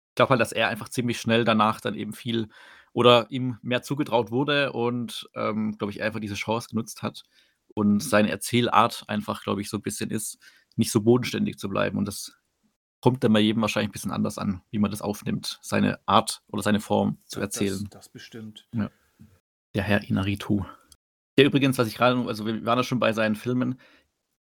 Ich 0.09 0.17
glaube 0.17 0.31
halt, 0.31 0.41
dass 0.41 0.51
er 0.51 0.69
einfach 0.69 0.89
ziemlich 0.89 1.21
schnell 1.21 1.45
danach 1.45 1.81
dann 1.81 1.95
eben 1.95 2.13
viel 2.13 2.49
oder 2.97 3.27
ihm 3.29 3.59
mehr 3.61 3.83
zugetraut 3.83 4.31
wurde 4.31 4.73
und, 4.73 5.29
ähm, 5.35 5.77
glaube 5.77 5.91
ich, 5.91 6.03
einfach 6.03 6.19
diese 6.19 6.35
Chance 6.35 6.69
genutzt 6.71 7.03
hat 7.03 7.25
und 7.75 8.03
seine 8.03 8.31
Erzählart 8.31 9.05
einfach, 9.07 9.43
glaube 9.43 9.61
ich, 9.61 9.69
so 9.69 9.77
ein 9.77 9.83
bisschen 9.83 10.11
ist, 10.11 10.39
nicht 10.77 10.91
so 10.91 11.03
bodenständig 11.03 11.59
zu 11.59 11.69
bleiben. 11.69 11.99
Und 11.99 12.09
das 12.09 12.39
kommt 13.03 13.23
dann 13.23 13.35
bei 13.35 13.41
jedem 13.41 13.61
wahrscheinlich 13.61 13.91
ein 13.91 13.93
bisschen 13.93 14.13
anders 14.13 14.39
an, 14.39 14.63
wie 14.71 14.79
man 14.79 14.91
das 14.91 15.03
aufnimmt, 15.03 15.59
seine 15.61 16.01
Art 16.07 16.41
oder 16.49 16.63
seine 16.63 16.81
Form 16.81 17.19
zu 17.27 17.39
erzählen. 17.39 17.85
Das, 17.91 18.05
das 18.05 18.09
bestimmt. 18.09 18.67
Ja. 18.73 18.91
Der 19.75 19.83
Herr 19.83 20.03
Inaritu. 20.09 20.65
Der 21.37 21.45
übrigens, 21.45 21.77
was 21.77 21.89
ich 21.89 21.97
gerade, 21.97 22.27
also 22.27 22.47
wir 22.47 22.65
waren 22.65 22.79
ja 22.79 22.83
schon 22.83 22.99
bei 22.99 23.13
seinen 23.13 23.37
Filmen, 23.37 23.79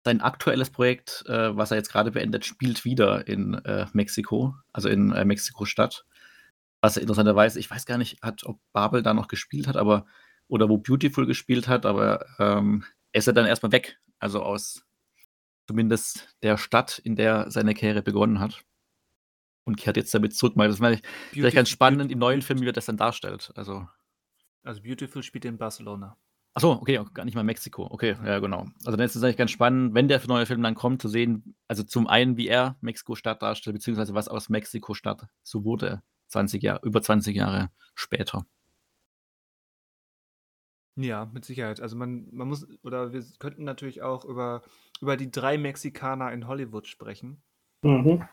sein 0.05 0.21
aktuelles 0.21 0.71
Projekt, 0.71 1.25
äh, 1.27 1.57
was 1.57 1.73
er 1.73 1.79
jetzt 1.79 1.91
gerade 1.91 2.13
beendet, 2.13 2.45
spielt 2.45 2.85
wieder 2.85 3.27
in 3.27 3.55
äh, 3.65 3.87
Mexiko, 3.95 4.55
also 4.73 4.89
in 4.89 5.11
äh, 5.11 5.25
Mexiko-Stadt. 5.25 6.05
Was 6.85 6.99
interessanterweise, 6.99 7.59
ich 7.59 7.71
weiß 7.71 7.87
gar 7.87 7.97
nicht, 7.97 8.21
hat, 8.21 8.45
ob 8.45 8.61
Babel 8.75 9.03
da 9.03 9.15
noch 9.15 9.29
gespielt 9.29 9.67
hat, 9.67 9.79
aber 9.79 10.05
oder 10.49 10.69
wo 10.69 10.77
Beautiful 10.77 11.25
gespielt 11.25 11.67
hat, 11.67 11.87
aber 11.87 12.27
ähm, 12.39 12.85
er 13.13 13.21
ist 13.21 13.27
ja 13.27 13.33
dann 13.33 13.47
erstmal 13.47 13.73
weg, 13.73 13.99
also 14.19 14.43
aus 14.43 14.85
zumindest 15.67 16.37
der 16.43 16.59
Stadt, 16.59 16.99
in 16.99 17.17
der 17.17 17.51
seine 17.51 17.73
Karriere 17.73 18.03
begonnen 18.03 18.39
hat. 18.39 18.65
Und 19.65 19.77
kehrt 19.77 19.97
jetzt 19.97 20.13
damit 20.13 20.37
zurück. 20.37 20.53
Weil 20.57 20.69
das 20.69 20.79
meine 20.79 20.97
ich 20.97 21.03
vielleicht 21.31 21.57
ganz 21.57 21.71
spannend 21.71 22.13
im 22.13 22.19
neuen 22.19 22.43
Film, 22.43 22.61
wie 22.61 22.69
er 22.69 22.75
das 22.75 22.85
dann 22.85 22.99
darstellt. 22.99 23.51
Also, 23.55 23.89
also 24.63 24.83
Beautiful 24.83 25.23
spielt 25.23 25.47
in 25.47 25.57
Barcelona. 25.57 26.19
Achso, 26.53 26.73
okay, 26.73 27.03
gar 27.15 27.25
nicht 27.25 27.35
mal 27.35 27.45
Mexiko. 27.45 27.87
Okay, 27.91 28.15
ja, 28.27 28.41
genau. 28.41 28.67
Also 28.85 28.99
dann 28.99 29.07
ist 29.07 29.17
es 29.17 29.23
eigentlich 29.23 29.39
ganz 29.39 29.53
spannend, 29.53 29.95
wenn 29.95 30.09
der 30.09 30.21
neue 30.27 30.45
Film 30.45 30.63
dann 30.63 30.75
kommt, 30.75 31.01
zu 31.01 31.09
sehen, 31.09 31.57
also 31.67 31.83
zum 31.83 32.09
einen, 32.09 32.37
wie 32.37 32.47
er 32.47 32.77
Mexiko-Stadt 32.83 33.41
darstellt, 33.41 33.75
beziehungsweise 33.75 34.13
was 34.13 34.29
aus 34.29 34.51
Mexiko-Stadt 34.51 35.27
so 35.43 35.65
wurde, 35.65 36.03
20 36.35 36.63
Jahre, 36.63 36.81
über 36.85 37.01
20 37.01 37.37
Jahre 37.37 37.71
später. 37.95 38.45
Ja, 40.97 41.31
mit 41.33 41.45
Sicherheit. 41.45 41.81
Also 41.81 41.97
man, 41.97 42.29
man 42.33 42.49
muss, 42.49 42.67
oder 42.83 43.13
wir 43.13 43.25
könnten 43.39 43.65
natürlich 43.65 44.03
auch 44.03 44.25
über, 44.25 44.63
über 45.01 45.17
die 45.17 45.31
drei 45.31 45.59
Mexikaner 45.59 46.33
in 46.33 46.49
Hollywood 46.49 46.89
sprechen. 46.89 47.43
Mhm. 47.83 48.25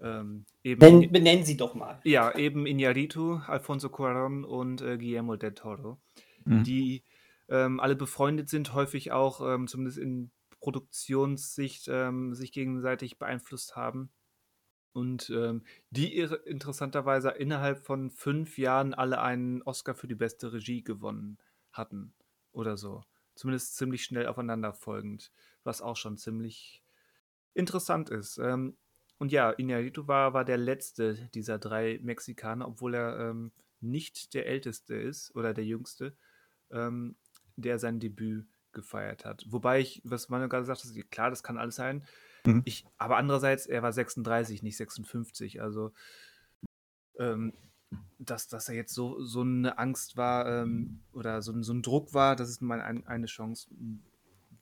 Ähm, 0.00 0.44
eben, 0.64 0.80
Ben, 0.80 1.12
benennen 1.12 1.44
Sie 1.44 1.56
doch 1.56 1.74
mal. 1.74 2.00
Ja, 2.04 2.34
eben 2.36 2.66
Iñárritu, 2.66 3.40
Alfonso 3.46 3.88
Cuarón 3.88 4.44
und 4.44 4.82
äh, 4.82 4.98
Guillermo 4.98 5.36
del 5.36 5.54
Toro, 5.54 6.00
mhm. 6.44 6.64
die 6.64 7.04
ähm, 7.48 7.78
alle 7.78 7.94
befreundet 7.96 8.48
sind, 8.48 8.74
häufig 8.74 9.12
auch 9.12 9.40
ähm, 9.40 9.68
zumindest 9.68 9.98
in 9.98 10.32
Produktionssicht 10.60 11.88
ähm, 11.88 12.34
sich 12.34 12.50
gegenseitig 12.50 13.18
beeinflusst 13.18 13.76
haben. 13.76 14.10
Und 14.92 15.30
ähm, 15.30 15.62
die 15.90 16.18
interessanterweise 16.18 17.30
innerhalb 17.30 17.84
von 17.84 18.10
fünf 18.10 18.58
Jahren 18.58 18.92
alle 18.92 19.20
einen 19.20 19.62
Oscar 19.62 19.94
für 19.94 20.08
die 20.08 20.16
beste 20.16 20.52
Regie 20.52 20.82
gewonnen 20.82 21.38
hatten. 21.72 22.12
Oder 22.52 22.76
so. 22.76 23.04
Zumindest 23.34 23.76
ziemlich 23.76 24.04
schnell 24.04 24.26
aufeinanderfolgend. 24.26 25.30
Was 25.62 25.80
auch 25.80 25.96
schon 25.96 26.16
ziemlich 26.16 26.82
interessant 27.54 28.10
ist. 28.10 28.38
Ähm, 28.38 28.76
und 29.18 29.32
ja, 29.32 29.50
Iñárritu 29.50 30.08
war, 30.08 30.32
war 30.32 30.44
der 30.44 30.56
letzte 30.56 31.28
dieser 31.34 31.58
drei 31.58 32.00
Mexikaner, 32.02 32.66
obwohl 32.66 32.94
er 32.94 33.18
ähm, 33.20 33.52
nicht 33.80 34.34
der 34.34 34.46
älteste 34.46 34.94
ist 34.94 35.34
oder 35.36 35.52
der 35.52 35.64
jüngste, 35.64 36.16
ähm, 36.70 37.16
der 37.56 37.78
sein 37.78 38.00
Debüt 38.00 38.46
gefeiert 38.72 39.24
hat. 39.24 39.44
Wobei 39.48 39.80
ich, 39.80 40.00
was 40.04 40.28
Manuel 40.28 40.48
gerade 40.48 40.64
sagte, 40.64 40.88
klar, 41.04 41.30
das 41.30 41.42
kann 41.42 41.58
alles 41.58 41.76
sein. 41.76 42.04
Mhm. 42.46 42.62
Ich, 42.64 42.84
aber 42.98 43.16
andererseits, 43.16 43.66
er 43.66 43.82
war 43.82 43.92
36, 43.92 44.62
nicht 44.62 44.76
56. 44.76 45.60
Also, 45.60 45.92
ähm, 47.18 47.52
dass, 48.18 48.48
dass 48.48 48.68
er 48.68 48.74
jetzt 48.74 48.94
so, 48.94 49.22
so 49.22 49.40
eine 49.40 49.78
Angst 49.78 50.16
war 50.16 50.46
ähm, 50.62 51.00
oder 51.12 51.42
so, 51.42 51.60
so 51.62 51.72
ein 51.72 51.82
Druck 51.82 52.14
war, 52.14 52.36
das 52.36 52.48
ist 52.48 52.62
mal 52.62 52.80
ein, 52.80 53.06
eine 53.06 53.26
Chance, 53.26 53.68
hm, 53.70 54.02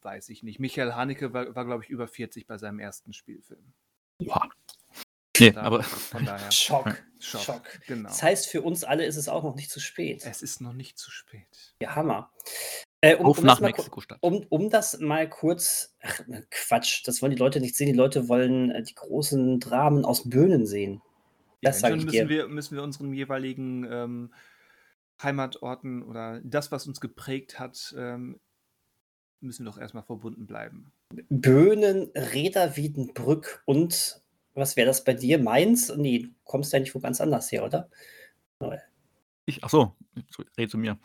weiß 0.02 0.28
ich 0.30 0.42
nicht. 0.42 0.58
Michael 0.60 0.94
Haneke 0.94 1.32
war, 1.32 1.54
war 1.54 1.64
glaube 1.64 1.84
ich, 1.84 1.90
über 1.90 2.08
40 2.08 2.46
bei 2.46 2.56
seinem 2.58 2.78
ersten 2.78 3.12
Spielfilm. 3.12 3.72
Ja. 4.20 4.48
Nee, 5.38 5.52
Da- 5.52 5.62
aber 5.62 5.82
Von 5.82 6.24
daher. 6.24 6.50
Schock. 6.52 7.00
Schock. 7.20 7.42
Schock. 7.42 7.62
Genau. 7.86 8.08
Das 8.08 8.22
heißt, 8.22 8.48
für 8.48 8.62
uns 8.62 8.82
alle 8.84 9.04
ist 9.04 9.16
es 9.16 9.28
auch 9.28 9.42
noch 9.44 9.54
nicht 9.54 9.70
zu 9.70 9.78
spät. 9.80 10.24
Es 10.24 10.42
ist 10.42 10.60
noch 10.60 10.72
nicht 10.72 10.98
zu 10.98 11.10
spät. 11.10 11.74
Ja, 11.80 11.94
Hammer. 11.94 12.32
Äh, 13.00 13.14
um, 13.16 13.26
auf 13.26 13.38
um, 13.38 13.44
nach 13.44 13.54
das 13.54 13.60
mal, 13.60 13.72
ku- 13.72 13.76
Mexiko-Stadt. 13.82 14.18
um, 14.22 14.44
um 14.48 14.70
das 14.70 14.98
mal 14.98 15.28
kurz. 15.28 15.94
Ach, 16.02 16.20
Quatsch, 16.50 17.06
das 17.06 17.22
wollen 17.22 17.30
die 17.30 17.38
Leute 17.38 17.60
nicht 17.60 17.76
sehen. 17.76 17.86
Die 17.86 17.92
Leute 17.92 18.28
wollen 18.28 18.70
äh, 18.72 18.82
die 18.82 18.94
großen 18.94 19.60
Dramen 19.60 20.04
aus 20.04 20.28
Böhnen 20.28 20.66
sehen. 20.66 21.00
Ja, 21.62 21.70
Das 21.70 21.80
sag 21.80 21.90
dann 21.90 22.00
ich 22.00 22.04
müssen 22.06 22.26
dir. 22.26 22.28
wir, 22.28 22.48
müssen 22.48 22.76
wir 22.76 22.82
unseren 22.82 23.12
jeweiligen 23.12 23.84
ähm, 23.90 24.34
Heimatorten 25.22 26.02
oder 26.02 26.40
das, 26.42 26.72
was 26.72 26.86
uns 26.86 27.00
geprägt 27.00 27.58
hat, 27.58 27.94
ähm, 27.96 28.40
müssen 29.40 29.64
wir 29.64 29.70
doch 29.70 29.78
erstmal 29.78 30.02
verbunden 30.04 30.46
bleiben. 30.46 30.92
Böhnen, 31.28 32.10
Reda, 32.14 32.76
Wiedenbrück 32.76 33.62
und 33.64 34.22
was 34.54 34.76
wäre 34.76 34.86
das 34.88 35.04
bei 35.04 35.14
dir? 35.14 35.38
Mainz? 35.38 35.92
Nee, 35.96 36.18
du 36.24 36.28
kommst 36.44 36.72
ja 36.72 36.80
nicht 36.80 36.94
wo 36.94 36.98
ganz 36.98 37.20
anders 37.20 37.50
her, 37.52 37.64
oder? 37.64 37.88
Ich, 39.46 39.62
ach 39.62 39.70
so, 39.70 39.94
red 40.58 40.70
zu 40.70 40.78
mir. 40.78 40.98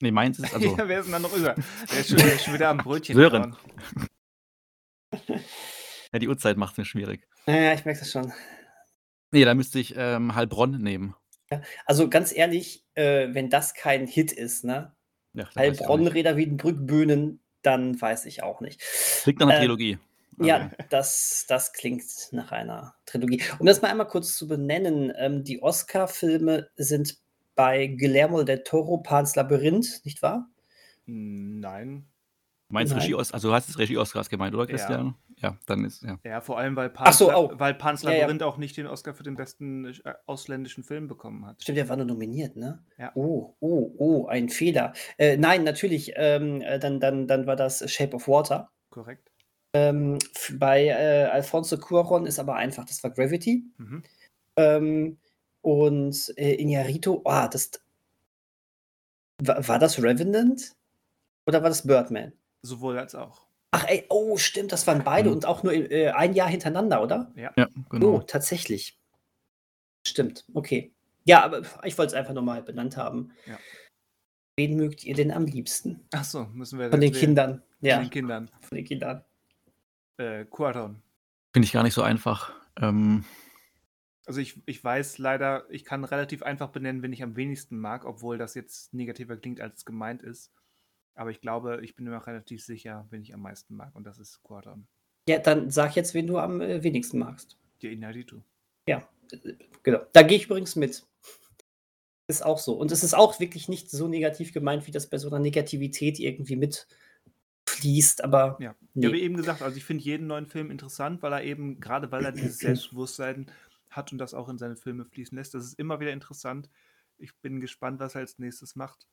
Nee, 0.00 0.10
meins 0.10 0.38
ist 0.38 0.54
also. 0.54 0.76
ja, 0.78 0.88
wer 0.88 1.00
ist 1.00 1.06
denn 1.06 1.12
da 1.12 1.18
noch 1.18 1.36
über? 1.36 1.54
Der 1.54 2.00
ist 2.00 2.08
schon, 2.08 2.18
der 2.18 2.34
ist 2.34 2.44
schon 2.44 2.54
wieder 2.54 2.68
am 2.68 2.78
Brötchen. 2.78 3.16
Sören. 3.16 3.56
ja, 6.12 6.18
die 6.18 6.28
Uhrzeit 6.28 6.56
macht 6.56 6.72
es 6.72 6.78
mir 6.78 6.84
schwierig. 6.84 7.26
Naja, 7.46 7.74
ich 7.74 7.84
merke 7.84 8.00
das 8.00 8.10
schon. 8.10 8.32
Nee, 9.30 9.44
da 9.44 9.54
müsste 9.54 9.78
ich 9.78 9.94
ähm, 9.96 10.34
Heilbronn 10.34 10.80
nehmen. 10.82 11.14
Also 11.86 12.08
ganz 12.08 12.34
ehrlich, 12.34 12.84
äh, 12.94 13.28
wenn 13.32 13.50
das 13.50 13.74
kein 13.74 14.06
Hit 14.06 14.32
ist, 14.32 14.64
ne? 14.64 14.94
Ja, 15.32 15.48
Heilbronn, 15.54 16.02
nicht. 16.02 16.14
Reda, 16.14 16.36
Wiedenbrück, 16.36 16.86
Böhnen, 16.86 17.40
dann 17.62 18.00
weiß 18.00 18.26
ich 18.26 18.42
auch 18.42 18.60
nicht. 18.60 18.80
Klingt 19.22 19.40
nach 19.40 19.48
einer 19.48 19.56
Äh, 19.56 19.60
Trilogie. 19.60 19.98
Ja, 20.40 20.70
das, 20.90 21.46
das 21.48 21.72
klingt 21.72 22.04
nach 22.30 22.52
einer 22.52 22.94
Trilogie. 23.06 23.42
Um 23.58 23.66
das 23.66 23.82
mal 23.82 23.90
einmal 23.90 24.06
kurz 24.06 24.36
zu 24.36 24.46
benennen, 24.46 25.12
ähm, 25.16 25.42
die 25.42 25.62
Oscar-Filme 25.62 26.70
sind 26.76 27.18
bei 27.58 27.88
Guillermo 27.88 28.44
del 28.44 28.62
Toro 28.62 28.98
Pans 28.98 29.34
Labyrinth, 29.34 30.04
nicht 30.04 30.22
wahr? 30.22 30.48
Nein. 31.06 32.06
Meinst 32.68 32.92
Nein. 32.92 33.02
Regie 33.02 33.16
also 33.16 33.48
du 33.48 33.52
hast 33.52 33.68
es 33.68 33.80
Regie 33.80 33.98
Oscars 33.98 34.28
gemeint, 34.28 34.54
oder 34.54 34.62
Ja. 34.62 34.70
Christian? 34.70 35.16
Ja, 35.38 35.56
dann 35.66 35.84
ist 35.84 36.04
ja. 36.04 36.20
Ja, 36.22 36.40
vor 36.40 36.56
allem, 36.56 36.76
weil 36.76 36.88
Pans, 36.88 37.18
so, 37.18 37.34
oh. 37.34 37.50
weil 37.54 37.74
Pans 37.74 38.02
Ja, 38.02 38.12
ja. 38.12 38.18
Labyrinth 38.18 38.44
auch 38.44 38.58
nicht 38.58 38.76
den 38.76 38.86
Oscar 38.86 39.12
für 39.12 39.24
den 39.24 39.34
besten 39.34 39.86
äh, 39.86 40.14
ausländischen 40.26 40.84
Film 40.84 41.08
bekommen 41.08 41.44
hat. 41.46 41.60
Stimmt, 41.60 41.78
der 41.78 41.88
war 41.88 41.96
nur 41.96 42.06
nominiert, 42.06 42.54
ne? 42.54 42.84
Ja. 42.96 43.10
Oh, 43.16 43.56
oh, 43.58 43.92
oh, 43.98 44.26
ein 44.26 44.50
Fehler. 44.50 44.92
Äh, 45.16 45.36
nein, 45.36 45.64
natürlich, 45.64 46.12
ähm, 46.14 46.60
äh, 46.60 46.78
dann, 46.78 47.00
dann, 47.00 47.26
dann 47.26 47.48
war 47.48 47.56
das 47.56 47.90
Shape 47.90 48.14
of 48.14 48.28
Water. 48.28 48.70
Korrekt. 48.90 49.32
Ähm, 49.72 50.18
bei 50.60 50.86
äh, 50.86 51.24
Alfonso 51.24 51.74
Cuarón 51.74 52.24
ist 52.24 52.38
aber 52.38 52.54
einfach, 52.54 52.84
das 52.84 53.02
war 53.02 53.10
Gravity. 53.10 53.64
Mhm. 53.78 54.02
Ähm, 54.54 55.18
und 55.62 56.32
äh, 56.36 56.56
Iñárritu, 56.62 57.22
ah, 57.24 57.48
das 57.48 57.70
war, 59.42 59.66
war 59.68 59.78
das 59.78 60.02
Revenant 60.02 60.74
oder 61.46 61.62
war 61.62 61.68
das 61.68 61.86
Birdman? 61.86 62.32
Sowohl 62.62 62.98
als 62.98 63.14
auch. 63.14 63.46
Ach 63.70 63.84
ey, 63.86 64.06
oh, 64.08 64.36
stimmt, 64.38 64.72
das 64.72 64.86
waren 64.86 65.04
beide 65.04 65.28
Mhm. 65.28 65.36
und 65.36 65.46
auch 65.46 65.62
nur 65.62 65.72
äh, 65.72 66.08
ein 66.10 66.32
Jahr 66.32 66.48
hintereinander, 66.48 67.02
oder? 67.02 67.32
Ja, 67.36 67.52
Oh, 67.58 67.64
genau. 67.90 68.18
tatsächlich. 68.20 68.98
Stimmt, 70.06 70.44
okay. 70.54 70.92
Ja, 71.24 71.44
aber 71.44 71.62
ich 71.84 71.98
wollte 71.98 72.12
es 72.12 72.14
einfach 72.14 72.32
nochmal 72.32 72.62
benannt 72.62 72.96
haben. 72.96 73.32
Ja. 73.46 73.58
Wen 74.58 74.76
mögt 74.76 75.04
ihr 75.04 75.14
denn 75.14 75.30
am 75.30 75.44
liebsten? 75.44 76.00
Achso, 76.12 76.46
müssen 76.46 76.78
wir 76.78 76.90
Von 76.90 77.00
den 77.00 77.10
jetzt 77.12 77.20
Kindern. 77.20 77.50
wählen. 77.50 77.62
Ja, 77.80 77.94
Von 77.96 78.04
den 78.06 78.10
Kindern. 78.10 78.50
von 78.62 78.76
den 78.76 78.84
Kindern. 78.86 79.24
Äh, 80.16 80.44
Quarton. 80.46 81.02
Finde 81.54 81.66
ich 81.66 81.72
gar 81.72 81.82
nicht 81.82 81.94
so 81.94 82.02
einfach. 82.02 82.52
Ähm, 82.80 83.24
Also 84.28 84.42
ich, 84.42 84.60
ich 84.66 84.84
weiß 84.84 85.16
leider, 85.16 85.64
ich 85.70 85.86
kann 85.86 86.04
relativ 86.04 86.42
einfach 86.42 86.68
benennen, 86.68 87.02
wen 87.02 87.14
ich 87.14 87.22
am 87.22 87.34
wenigsten 87.34 87.78
mag, 87.78 88.04
obwohl 88.04 88.36
das 88.36 88.54
jetzt 88.54 88.92
negativer 88.92 89.38
klingt, 89.38 89.58
als 89.58 89.78
es 89.78 89.84
gemeint 89.86 90.22
ist. 90.22 90.52
Aber 91.14 91.30
ich 91.30 91.40
glaube, 91.40 91.80
ich 91.82 91.96
bin 91.96 92.04
mir 92.04 92.18
auch 92.20 92.26
relativ 92.26 92.62
sicher, 92.62 93.06
wen 93.08 93.22
ich 93.22 93.32
am 93.32 93.40
meisten 93.40 93.74
mag. 93.74 93.96
Und 93.96 94.04
das 94.04 94.18
ist 94.18 94.42
Quarton. 94.42 94.86
Ja, 95.26 95.38
dann 95.38 95.70
sag 95.70 95.96
jetzt, 95.96 96.12
wen 96.12 96.26
du 96.26 96.36
am 96.36 96.60
äh, 96.60 96.82
wenigsten 96.82 97.18
magst. 97.18 97.56
Die 97.80 97.90
Inaritu. 97.90 98.42
Ja, 98.86 99.08
äh, 99.32 99.54
genau. 99.82 100.00
Da 100.12 100.22
gehe 100.22 100.36
ich 100.36 100.44
übrigens 100.44 100.76
mit. 100.76 101.06
Ist 102.26 102.44
auch 102.44 102.58
so. 102.58 102.74
Und 102.74 102.92
es 102.92 103.02
ist 103.02 103.14
auch 103.14 103.40
wirklich 103.40 103.70
nicht 103.70 103.90
so 103.90 104.08
negativ 104.08 104.52
gemeint, 104.52 104.86
wie 104.86 104.90
das 104.90 105.08
bei 105.08 105.16
so 105.16 105.28
einer 105.28 105.38
Negativität 105.38 106.20
irgendwie 106.20 106.56
mitfließt, 106.56 108.22
aber 108.22 108.58
Ja. 108.60 108.74
nee. 108.92 109.06
Ja, 109.06 109.12
wie 109.14 109.22
eben 109.22 109.38
gesagt, 109.38 109.62
also 109.62 109.74
ich 109.78 109.86
finde 109.86 110.04
jeden 110.04 110.26
neuen 110.26 110.46
Film 110.46 110.70
interessant, 110.70 111.22
weil 111.22 111.32
er 111.32 111.44
eben, 111.44 111.80
gerade 111.80 112.12
weil 112.12 112.26
er 112.26 112.32
dieses 112.32 112.58
Selbstbewusstsein 112.90 113.50
hat 113.90 114.12
und 114.12 114.18
das 114.18 114.34
auch 114.34 114.48
in 114.48 114.58
seine 114.58 114.76
Filme 114.76 115.04
fließen 115.04 115.36
lässt. 115.36 115.54
Das 115.54 115.64
ist 115.64 115.78
immer 115.78 116.00
wieder 116.00 116.12
interessant. 116.12 116.70
Ich 117.16 117.36
bin 117.40 117.60
gespannt, 117.60 118.00
was 118.00 118.14
er 118.14 118.22
als 118.22 118.38
nächstes 118.38 118.76
macht. 118.76 119.06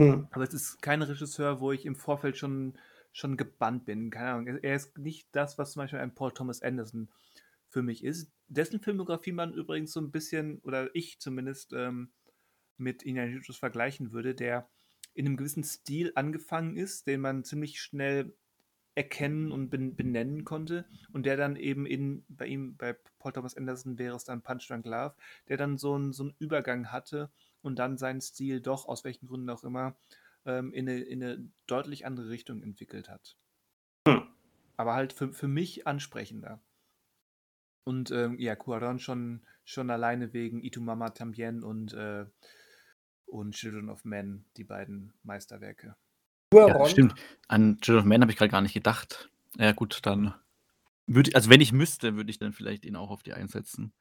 Hm. 0.00 0.28
Aber 0.30 0.44
es 0.44 0.54
ist 0.54 0.82
kein 0.82 1.02
Regisseur, 1.02 1.60
wo 1.60 1.72
ich 1.72 1.86
im 1.86 1.96
Vorfeld 1.96 2.36
schon, 2.36 2.78
schon 3.12 3.36
gebannt 3.36 3.84
bin. 3.84 4.10
Keine 4.10 4.30
Ahnung. 4.30 4.46
Er- 4.62 4.74
ist 4.74 4.98
nicht 4.98 5.28
das, 5.32 5.58
was 5.58 5.72
zum 5.72 5.80
Beispiel 5.80 6.00
ein 6.00 6.14
Paul 6.14 6.32
Thomas 6.32 6.62
Anderson 6.62 7.10
für 7.68 7.82
mich 7.82 8.04
ist. 8.04 8.30
Dessen 8.48 8.80
Filmografie 8.80 9.32
man 9.32 9.52
übrigens 9.52 9.92
so 9.92 10.00
ein 10.00 10.10
bisschen, 10.10 10.58
oder 10.60 10.94
ich 10.94 11.20
zumindest, 11.20 11.72
ähm, 11.72 12.12
mit 12.76 13.02
Iñárritus 13.04 13.58
vergleichen 13.58 14.12
würde, 14.12 14.34
der 14.34 14.68
in 15.14 15.26
einem 15.26 15.36
gewissen 15.36 15.62
Stil 15.62 16.12
angefangen 16.16 16.76
ist, 16.76 17.06
den 17.06 17.20
man 17.20 17.44
ziemlich 17.44 17.80
schnell 17.80 18.36
erkennen 18.94 19.50
und 19.50 19.70
ben 19.70 19.96
benennen 19.96 20.44
konnte 20.44 20.86
und 21.12 21.26
der 21.26 21.36
dann 21.36 21.56
eben 21.56 21.84
in, 21.86 22.24
bei 22.28 22.46
ihm, 22.46 22.76
bei 22.76 22.96
Paul 23.18 23.32
Thomas 23.32 23.56
Anderson 23.56 23.98
wäre 23.98 24.16
es 24.16 24.24
dann 24.24 24.42
Punch 24.42 24.68
Drunk 24.68 24.86
Love, 24.86 25.14
der 25.48 25.56
dann 25.56 25.76
so 25.78 25.94
einen, 25.94 26.12
so 26.12 26.24
einen 26.24 26.34
Übergang 26.38 26.92
hatte 26.92 27.30
und 27.60 27.78
dann 27.78 27.98
seinen 27.98 28.20
Stil 28.20 28.60
doch, 28.60 28.86
aus 28.86 29.04
welchen 29.04 29.26
Gründen 29.26 29.50
auch 29.50 29.64
immer, 29.64 29.96
ähm, 30.44 30.72
in, 30.72 30.88
eine, 30.88 31.00
in 31.00 31.22
eine 31.22 31.50
deutlich 31.66 32.06
andere 32.06 32.28
Richtung 32.28 32.62
entwickelt 32.62 33.08
hat. 33.08 33.36
Hm. 34.06 34.22
Aber 34.76 34.94
halt 34.94 35.12
für, 35.12 35.32
für 35.32 35.48
mich 35.48 35.86
ansprechender. 35.86 36.60
Und 37.84 38.10
ähm, 38.12 38.38
ja, 38.38 38.56
Cuaron 38.56 38.98
schon, 38.98 39.44
schon 39.64 39.90
alleine 39.90 40.32
wegen 40.32 40.62
Itumama 40.62 41.10
Tambien 41.10 41.62
und, 41.64 41.92
äh, 41.94 42.26
und 43.26 43.54
Children 43.54 43.90
of 43.90 44.04
Men, 44.04 44.46
die 44.56 44.64
beiden 44.64 45.12
Meisterwerke. 45.22 45.96
Ja, 46.54 46.66
Cuarón, 46.76 46.88
stimmt. 46.88 47.14
An 47.48 47.78
Children 47.80 48.04
of 48.04 48.08
Men 48.08 48.22
habe 48.22 48.32
ich 48.32 48.38
gerade 48.38 48.50
gar 48.50 48.60
nicht 48.60 48.74
gedacht. 48.74 49.30
Ja, 49.58 49.72
gut, 49.72 50.00
dann 50.02 50.34
würde 51.06 51.34
also 51.34 51.50
wenn 51.50 51.60
ich 51.60 51.72
müsste, 51.72 52.16
würde 52.16 52.30
ich 52.30 52.38
dann 52.38 52.52
vielleicht 52.52 52.84
ihn 52.84 52.96
auch 52.96 53.10
auf 53.10 53.22
die 53.22 53.34
einsetzen. 53.34 53.92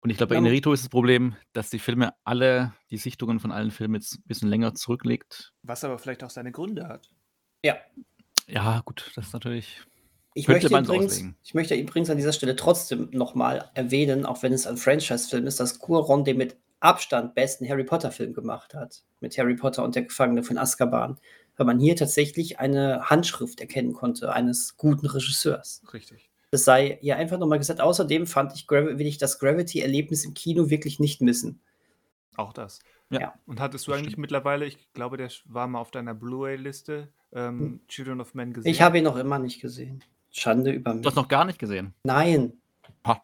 Und 0.00 0.10
ich 0.10 0.16
glaube, 0.16 0.30
bei 0.30 0.34
Ja, 0.34 0.40
Inarito 0.40 0.72
ist 0.72 0.82
das 0.82 0.88
Problem, 0.88 1.36
dass 1.52 1.70
die 1.70 1.78
Filme 1.78 2.12
alle, 2.24 2.74
die 2.90 2.96
Sichtungen 2.96 3.38
von 3.38 3.52
allen 3.52 3.70
Filmen 3.70 3.94
jetzt 3.94 4.16
ein 4.16 4.24
bisschen 4.26 4.48
länger 4.48 4.74
zurücklegt. 4.74 5.52
Was 5.62 5.84
aber 5.84 5.98
vielleicht 5.98 6.24
auch 6.24 6.30
seine 6.30 6.50
Gründe 6.50 6.88
hat. 6.88 7.08
Ja, 7.64 7.76
Ja, 8.48 8.82
gut, 8.84 9.12
das 9.14 9.28
ist 9.28 9.32
natürlich. 9.32 9.80
ich 10.34 10.48
möchte, 10.48 10.70
man 10.70 10.84
übrigens, 10.84 11.22
ich 11.44 11.54
möchte 11.54 11.76
übrigens 11.76 12.10
an 12.10 12.16
dieser 12.16 12.32
Stelle 12.32 12.56
trotzdem 12.56 13.10
nochmal 13.12 13.70
erwähnen, 13.74 14.26
auch 14.26 14.42
wenn 14.42 14.52
es 14.52 14.66
ein 14.66 14.76
Franchise-Film 14.76 15.46
ist, 15.46 15.60
dass 15.60 15.80
Cuarón 15.80 16.24
den 16.24 16.36
mit 16.36 16.56
Abstand 16.80 17.36
besten 17.36 17.68
Harry 17.68 17.84
Potter-Film 17.84 18.34
gemacht 18.34 18.74
hat. 18.74 19.04
Mit 19.20 19.38
Harry 19.38 19.54
Potter 19.54 19.84
und 19.84 19.94
der 19.94 20.02
Gefangene 20.02 20.42
von 20.42 20.58
Azkaban. 20.58 21.16
Weil 21.56 21.66
man 21.66 21.78
hier 21.78 21.96
tatsächlich 21.96 22.58
eine 22.58 23.02
Handschrift 23.10 23.60
erkennen 23.60 23.92
konnte, 23.92 24.32
eines 24.32 24.76
guten 24.76 25.06
Regisseurs. 25.06 25.82
Richtig. 25.92 26.30
Das 26.50 26.64
sei 26.64 26.98
ja 27.02 27.16
einfach 27.16 27.38
nochmal 27.38 27.58
gesagt. 27.58 27.80
Außerdem 27.80 28.26
fand 28.26 28.54
ich, 28.54 28.68
will 28.70 29.06
ich 29.06 29.18
das 29.18 29.38
Gravity-Erlebnis 29.38 30.24
im 30.24 30.34
Kino 30.34 30.70
wirklich 30.70 30.98
nicht 31.00 31.20
missen. 31.20 31.60
Auch 32.36 32.52
das. 32.52 32.78
Ja. 33.10 33.20
Ja. 33.20 33.34
Und 33.46 33.60
hattest 33.60 33.86
du 33.86 33.90
Das 33.90 33.98
eigentlich 33.98 34.12
stimmt. 34.12 34.22
mittlerweile, 34.22 34.64
ich 34.66 34.92
glaube, 34.94 35.16
der 35.18 35.30
war 35.46 35.66
mal 35.66 35.78
auf 35.80 35.90
deiner 35.90 36.14
Blu-ray-Liste, 36.14 37.08
ähm, 37.32 37.80
Children 37.88 38.20
of 38.22 38.34
Men 38.34 38.52
gesehen? 38.54 38.70
Ich 38.70 38.80
habe 38.82 38.98
ihn 38.98 39.04
noch 39.04 39.16
immer 39.16 39.38
nicht 39.38 39.60
gesehen. 39.60 40.02
Schande 40.30 40.72
über 40.72 40.92
Du 40.92 40.98
mich. 40.98 41.06
hast 41.06 41.14
noch 41.16 41.28
gar 41.28 41.44
nicht 41.44 41.58
gesehen. 41.58 41.92
Nein. 42.04 42.54
Ha. 43.06 43.22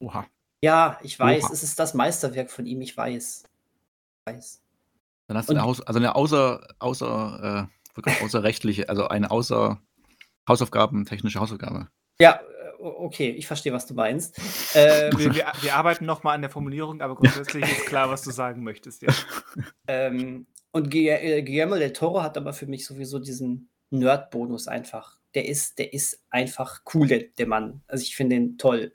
Oha. 0.00 0.26
Ja, 0.64 0.98
ich 1.02 1.18
weiß, 1.18 1.44
Oha. 1.44 1.52
es 1.52 1.62
ist 1.62 1.78
das 1.78 1.94
Meisterwerk 1.94 2.50
von 2.50 2.66
ihm, 2.66 2.80
ich 2.80 2.96
weiß. 2.96 3.44
Ich 4.26 4.32
weiß. 4.34 4.60
Dann 5.32 5.38
hast 5.38 5.48
du 5.48 5.54
eine, 5.54 5.62
also 5.62 5.98
eine 5.98 6.14
außer, 6.14 6.66
außer, 6.78 7.68
äh, 8.04 8.24
außerrechtliche, 8.24 8.88
also 8.88 9.08
eine 9.08 9.30
außer 9.30 9.80
Hausaufgaben, 10.48 11.04
technische 11.04 11.40
Hausaufgabe. 11.40 11.88
Ja, 12.20 12.40
äh, 12.40 12.82
okay, 12.82 13.30
ich 13.30 13.46
verstehe, 13.46 13.72
was 13.72 13.86
du 13.86 13.94
meinst. 13.94 14.38
Ähm, 14.74 15.12
Wir, 15.16 15.34
wir, 15.34 15.52
wir 15.60 15.74
arbeiten 15.74 16.04
nochmal 16.04 16.34
an 16.34 16.42
der 16.42 16.50
Formulierung, 16.50 17.00
aber 17.00 17.14
grundsätzlich 17.14 17.64
ist 17.64 17.86
klar, 17.86 18.10
was 18.10 18.22
du 18.22 18.30
sagen 18.30 18.62
möchtest. 18.62 19.02
Ja. 19.02 19.08
ähm, 19.86 20.46
und 20.72 20.94
äh, 20.94 21.42
Guillermo 21.42 21.76
del 21.76 21.92
Toro 21.92 22.22
hat 22.22 22.36
aber 22.36 22.52
für 22.52 22.66
mich 22.66 22.86
sowieso 22.86 23.18
diesen 23.18 23.70
Nerd-Bonus 23.90 24.68
einfach. 24.68 25.18
Der 25.34 25.48
ist, 25.48 25.78
der 25.78 25.92
ist 25.92 26.22
einfach 26.30 26.82
cool, 26.94 27.06
der, 27.06 27.24
der 27.38 27.46
Mann. 27.46 27.82
Also 27.86 28.02
ich 28.02 28.16
finde 28.16 28.36
den 28.36 28.58
toll. 28.58 28.90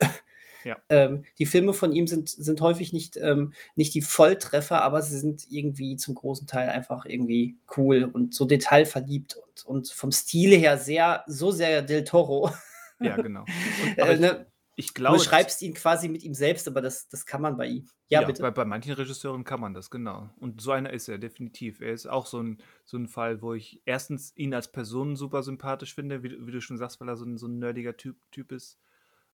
Ja. 0.68 0.76
Ähm, 0.90 1.24
die 1.38 1.46
Filme 1.46 1.72
von 1.72 1.92
ihm 1.92 2.06
sind, 2.06 2.28
sind 2.28 2.60
häufig 2.60 2.92
nicht, 2.92 3.16
ähm, 3.16 3.52
nicht 3.74 3.94
die 3.94 4.02
Volltreffer, 4.02 4.82
aber 4.82 5.00
sie 5.02 5.18
sind 5.18 5.46
irgendwie 5.50 5.96
zum 5.96 6.14
großen 6.14 6.46
Teil 6.46 6.68
einfach 6.68 7.06
irgendwie 7.06 7.56
cool 7.76 8.04
und 8.04 8.34
so 8.34 8.44
detailverliebt 8.44 9.36
und, 9.36 9.64
und 9.64 9.88
vom 9.90 10.12
Stil 10.12 10.50
her 10.56 10.76
sehr, 10.78 11.24
so 11.26 11.50
sehr 11.50 11.82
Del 11.82 12.04
Toro. 12.04 12.50
ja, 13.00 13.16
genau. 13.16 13.44
Und, 13.82 13.98
Äh, 13.98 14.14
ich, 14.14 14.20
ne, 14.20 14.46
ich 14.76 14.88
du 14.88 14.94
glaube, 14.94 15.18
beschreibst 15.18 15.62
ihn 15.62 15.72
quasi 15.74 16.08
mit 16.08 16.22
ihm 16.22 16.34
selbst, 16.34 16.68
aber 16.68 16.80
das, 16.82 17.08
das 17.08 17.24
kann 17.26 17.40
man 17.42 17.56
bei 17.56 17.66
ihm. 17.66 17.88
Ja, 18.10 18.20
Ja, 18.20 18.26
bitte. 18.26 18.42
Bei, 18.42 18.50
bei 18.50 18.64
manchen 18.64 18.92
Regisseuren 18.92 19.44
kann 19.44 19.60
man 19.60 19.74
das, 19.74 19.90
genau. 19.90 20.30
Und 20.38 20.60
so 20.60 20.70
einer 20.72 20.92
ist 20.92 21.08
er, 21.08 21.18
definitiv. 21.18 21.80
Er 21.80 21.92
ist 21.92 22.06
auch 22.06 22.26
so 22.26 22.40
ein, 22.42 22.58
so 22.84 22.96
ein 22.96 23.08
Fall, 23.08 23.40
wo 23.42 23.54
ich 23.54 23.80
erstens 23.86 24.32
ihn 24.36 24.54
als 24.54 24.70
Person 24.70 25.16
super 25.16 25.42
sympathisch 25.42 25.94
finde, 25.94 26.22
wie, 26.22 26.28
du- 26.30 26.46
wie 26.46 26.52
du 26.52 26.60
schon 26.60 26.78
sagst, 26.78 27.00
weil 27.00 27.08
er 27.08 27.16
so 27.16 27.24
ein, 27.24 27.38
so 27.38 27.46
ein 27.46 27.58
nerdiger 27.58 27.96
Typ, 27.96 28.16
typ 28.30 28.52
ist. 28.52 28.78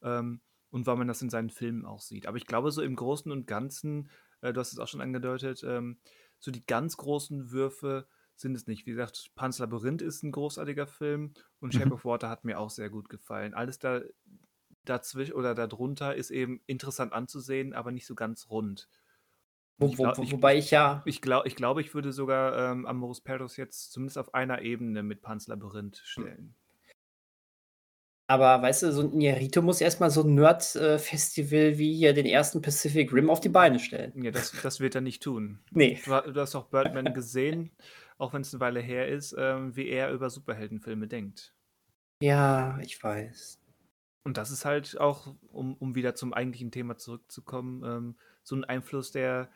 Ähm, 0.02 0.42
und 0.74 0.88
weil 0.88 0.98
man 0.98 1.08
das 1.08 1.22
in 1.22 1.30
seinen 1.30 1.52
Filmen 1.52 1.86
auch 1.86 2.02
sieht. 2.02 2.26
Aber 2.26 2.38
ich 2.38 2.48
glaube, 2.48 2.72
so 2.72 2.82
im 2.82 2.96
Großen 2.96 3.32
und 3.32 3.46
Ganzen, 3.46 4.10
äh, 4.42 4.52
du 4.52 4.60
hast 4.60 4.74
es 4.74 4.80
auch 4.80 4.88
schon 4.88 5.02
angedeutet, 5.02 5.64
ähm, 5.64 6.00
so 6.40 6.50
die 6.52 6.66
ganz 6.66 6.98
großen 6.98 7.52
Würfe 7.52 8.08
sind 8.36 8.56
es 8.56 8.66
nicht. 8.66 8.88
Wie 8.88 8.92
gesagt, 8.92 9.32
Pans 9.36 9.60
Labyrinth 9.60 10.02
ist 10.02 10.24
ein 10.24 10.32
großartiger 10.32 10.88
Film 10.88 11.34
und 11.60 11.74
Shape 11.76 11.86
Mhm. 11.88 11.92
of 11.94 12.06
Water 12.06 12.28
hat 12.28 12.44
mir 12.44 12.60
auch 12.60 12.72
sehr 12.72 12.90
gut 12.90 13.08
gefallen. 13.08 13.54
Alles 13.54 13.78
da 13.78 14.02
dazwischen 14.84 15.34
oder 15.34 15.54
darunter 15.54 16.16
ist 16.16 16.32
eben 16.32 16.62
interessant 16.66 17.14
anzusehen, 17.14 17.74
aber 17.74 17.92
nicht 17.92 18.08
so 18.08 18.16
ganz 18.16 18.50
rund. 18.50 18.90
Und 19.78 19.88
Wo, 19.88 19.92
ich 19.92 19.98
wo, 20.00 20.04
glaub- 20.04 20.18
wo, 20.18 20.32
wobei 20.32 20.58
ich 20.58 20.72
ja. 20.72 21.04
Ich 21.06 21.22
glaube, 21.22 21.48
ich, 21.48 21.56
glaub, 21.56 21.78
ich 21.80 21.94
würde 21.94 22.12
sogar 22.12 22.72
ähm, 22.72 22.86
Amoris 22.88 23.22
Perros 23.22 23.58
jetzt 23.58 23.92
zumindest 23.92 24.18
auf 24.18 24.34
einer 24.34 24.62
Ebene 24.64 25.04
mit 25.04 25.22
Pans 25.22 25.48
Labyrinth 25.48 25.98
stellen. 26.04 26.56
Aber 28.28 28.62
weißt 28.62 28.84
du, 28.84 28.92
so 28.94 29.02
ein 29.02 29.12
Inarito 29.12 29.62
muss 29.62 29.82
erstmal 29.82 30.10
so 30.10 30.24
ein 30.24 30.36
Nerd-Festival 30.36 31.78
wie 31.78 31.94
hier 31.94 32.14
den 32.14 32.26
ersten 32.26 32.62
Pacific 32.62 33.12
Rim 33.12 33.30
auf 33.30 33.42
die 33.42 33.50
Beine 33.50 33.80
stellen. 33.80 34.24
Ja, 34.24 34.32
das, 34.32 34.54
das 34.64 34.80
wird 34.80 34.96
er 34.96 35.02
nicht 35.02 35.22
tun. 35.22 35.60
Nee. 35.72 36.00
Du, 36.06 36.12
du 36.32 36.40
hast 36.40 36.56
auch 36.56 36.68
Birdman 36.68 37.14
gesehen, 37.14 37.72
auch 38.18 38.34
wenn 38.34 38.42
es 38.42 38.54
eine 38.54 38.62
Weile 38.62 38.80
her 38.80 39.08
ist, 39.08 39.36
ähm, 39.38 39.76
wie 39.76 39.90
er 39.90 40.12
über 40.12 40.30
Superheldenfilme 40.30 41.08
denkt. 41.08 41.54
Ja, 42.22 42.80
ich 42.82 43.04
weiß. 43.04 43.60
Und 44.24 44.38
das 44.38 44.52
ist 44.52 44.64
halt 44.64 44.98
auch, 45.00 45.36
um, 45.52 45.76
um 45.76 45.96
wieder 45.96 46.16
zum 46.16 46.34
eigentlichen 46.34 46.72
Thema 46.72 46.98
zurückzukommen, 46.98 47.84
ähm, 47.84 48.16
so 48.42 48.56
ein 48.56 48.64
Einfluss, 48.64 49.12
der, 49.12 49.50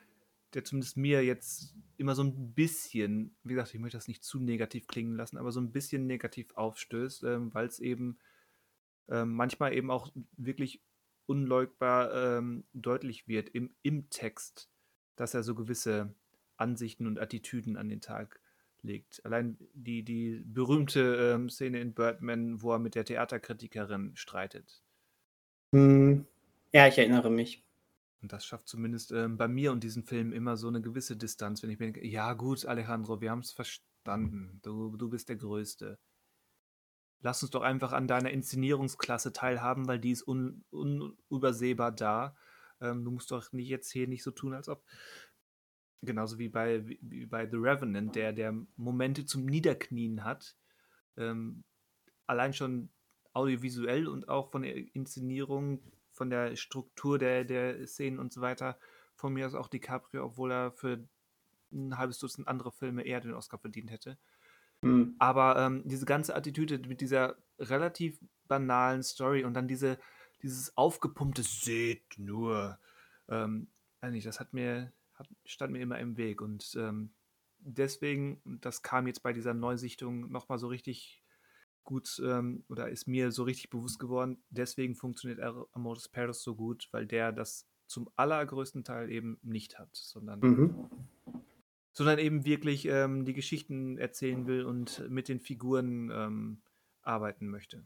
der 0.52 0.64
zumindest 0.64 0.98
mir 0.98 1.24
jetzt 1.24 1.74
immer 1.96 2.14
so 2.14 2.22
ein 2.22 2.52
bisschen, 2.52 3.34
wie 3.44 3.54
gesagt, 3.54 3.72
ich 3.72 3.80
möchte 3.80 3.96
das 3.96 4.08
nicht 4.08 4.24
zu 4.24 4.38
negativ 4.38 4.86
klingen 4.86 5.16
lassen, 5.16 5.38
aber 5.38 5.52
so 5.52 5.60
ein 5.60 5.72
bisschen 5.72 6.06
negativ 6.06 6.54
aufstößt, 6.54 7.24
ähm, 7.24 7.54
weil 7.54 7.66
es 7.66 7.78
eben 7.80 8.18
ähm, 9.08 9.34
manchmal 9.34 9.74
eben 9.74 9.90
auch 9.90 10.10
wirklich 10.36 10.82
unleugbar 11.26 12.38
ähm, 12.38 12.64
deutlich 12.72 13.28
wird 13.28 13.50
im, 13.50 13.74
im 13.82 14.08
Text, 14.10 14.70
dass 15.16 15.34
er 15.34 15.42
so 15.42 15.54
gewisse 15.54 16.14
Ansichten 16.56 17.06
und 17.06 17.18
Attitüden 17.18 17.76
an 17.76 17.88
den 17.88 18.00
Tag 18.00 18.40
legt. 18.82 19.24
Allein 19.24 19.58
die, 19.74 20.02
die 20.02 20.42
berühmte 20.44 21.34
ähm, 21.34 21.50
Szene 21.50 21.80
in 21.80 21.94
Birdman, 21.94 22.62
wo 22.62 22.72
er 22.72 22.78
mit 22.78 22.94
der 22.94 23.04
Theaterkritikerin 23.04 24.16
streitet. 24.16 24.82
Hm. 25.72 26.26
Ja, 26.72 26.86
ich 26.86 26.98
erinnere 26.98 27.30
mich. 27.30 27.64
Und 28.20 28.32
das 28.32 28.44
schafft 28.44 28.68
zumindest 28.68 29.12
ähm, 29.12 29.36
bei 29.36 29.48
mir 29.48 29.70
und 29.70 29.84
diesem 29.84 30.04
Film 30.04 30.32
immer 30.32 30.56
so 30.56 30.68
eine 30.68 30.80
gewisse 30.80 31.16
Distanz, 31.16 31.62
wenn 31.62 31.70
ich 31.70 31.78
mir 31.78 31.86
denke, 31.86 32.06
ja 32.06 32.32
gut, 32.32 32.66
Alejandro, 32.66 33.20
wir 33.20 33.30
haben 33.30 33.40
es 33.40 33.52
verstanden. 33.52 34.58
Du, 34.62 34.96
du 34.96 35.08
bist 35.08 35.28
der 35.28 35.36
Größte. 35.36 35.98
Lass 37.20 37.42
uns 37.42 37.50
doch 37.50 37.62
einfach 37.62 37.92
an 37.92 38.06
deiner 38.06 38.30
Inszenierungsklasse 38.30 39.32
teilhaben, 39.32 39.88
weil 39.88 39.98
die 39.98 40.12
ist 40.12 40.26
un, 40.26 40.64
unübersehbar 40.70 41.92
da. 41.92 42.36
Ähm, 42.80 43.04
du 43.04 43.10
musst 43.10 43.30
doch 43.30 43.52
nicht 43.52 43.68
jetzt 43.68 43.90
hier 43.90 44.06
nicht 44.06 44.22
so 44.22 44.30
tun, 44.30 44.54
als 44.54 44.68
ob. 44.68 44.84
Genauso 46.02 46.38
wie 46.38 46.48
bei, 46.48 46.86
wie, 46.86 47.26
bei 47.26 47.48
The 47.50 47.56
Revenant, 47.56 48.14
der, 48.14 48.32
der 48.32 48.54
Momente 48.76 49.26
zum 49.26 49.46
Niederknien 49.46 50.22
hat. 50.22 50.56
Ähm, 51.16 51.64
allein 52.26 52.54
schon 52.54 52.90
audiovisuell 53.32 54.06
und 54.06 54.28
auch 54.28 54.50
von 54.52 54.62
der 54.62 54.76
Inszenierung, 54.94 55.82
von 56.12 56.30
der 56.30 56.54
Struktur 56.56 57.18
der, 57.18 57.44
der 57.44 57.84
Szenen 57.86 58.20
und 58.20 58.32
so 58.32 58.40
weiter. 58.40 58.78
Von 59.16 59.32
mir 59.32 59.46
aus 59.46 59.54
auch 59.54 59.68
DiCaprio, 59.68 60.24
obwohl 60.24 60.52
er 60.52 60.70
für 60.70 61.04
ein 61.72 61.98
halbes 61.98 62.18
Dutzend 62.18 62.46
andere 62.46 62.70
Filme 62.70 63.02
eher 63.02 63.20
den 63.20 63.34
Oscar 63.34 63.58
verdient 63.58 63.90
hätte. 63.90 64.18
Hm. 64.82 65.16
Aber 65.18 65.56
ähm, 65.58 65.82
diese 65.84 66.06
ganze 66.06 66.34
Attitüde 66.34 66.78
mit 66.88 67.00
dieser 67.00 67.36
relativ 67.58 68.20
banalen 68.46 69.02
Story 69.02 69.44
und 69.44 69.54
dann 69.54 69.68
diese, 69.68 69.98
dieses 70.42 70.76
aufgepumpte 70.76 71.42
Seht 71.42 72.18
nur, 72.18 72.78
ähm, 73.28 73.68
nicht, 74.02 74.26
das 74.26 74.40
hat 74.40 74.52
mir, 74.52 74.92
hat, 75.14 75.28
stand 75.44 75.72
mir 75.72 75.80
immer 75.80 75.98
im 75.98 76.16
Weg. 76.16 76.40
Und 76.40 76.76
ähm, 76.78 77.10
deswegen, 77.58 78.40
das 78.44 78.82
kam 78.82 79.06
jetzt 79.06 79.22
bei 79.22 79.32
dieser 79.32 79.54
Neusichtung 79.54 80.30
nochmal 80.30 80.58
so 80.58 80.68
richtig 80.68 81.22
gut, 81.84 82.20
ähm, 82.24 82.64
oder 82.68 82.90
ist 82.90 83.08
mir 83.08 83.32
so 83.32 83.44
richtig 83.44 83.70
bewusst 83.70 83.98
geworden, 83.98 84.42
deswegen 84.50 84.94
funktioniert 84.94 85.40
Amoris 85.72 86.08
Paris 86.08 86.42
so 86.42 86.54
gut, 86.54 86.86
weil 86.92 87.06
der 87.06 87.32
das 87.32 87.66
zum 87.86 88.10
allergrößten 88.16 88.84
Teil 88.84 89.10
eben 89.10 89.38
nicht 89.42 89.78
hat, 89.78 89.88
sondern 89.94 90.40
Mhm. 90.40 90.90
Sondern 91.98 92.20
eben 92.20 92.44
wirklich 92.44 92.86
ähm, 92.86 93.24
die 93.24 93.32
Geschichten 93.32 93.98
erzählen 93.98 94.46
will 94.46 94.62
und 94.62 95.10
mit 95.10 95.26
den 95.28 95.40
Figuren 95.40 96.12
ähm, 96.14 96.58
arbeiten 97.02 97.48
möchte. 97.48 97.82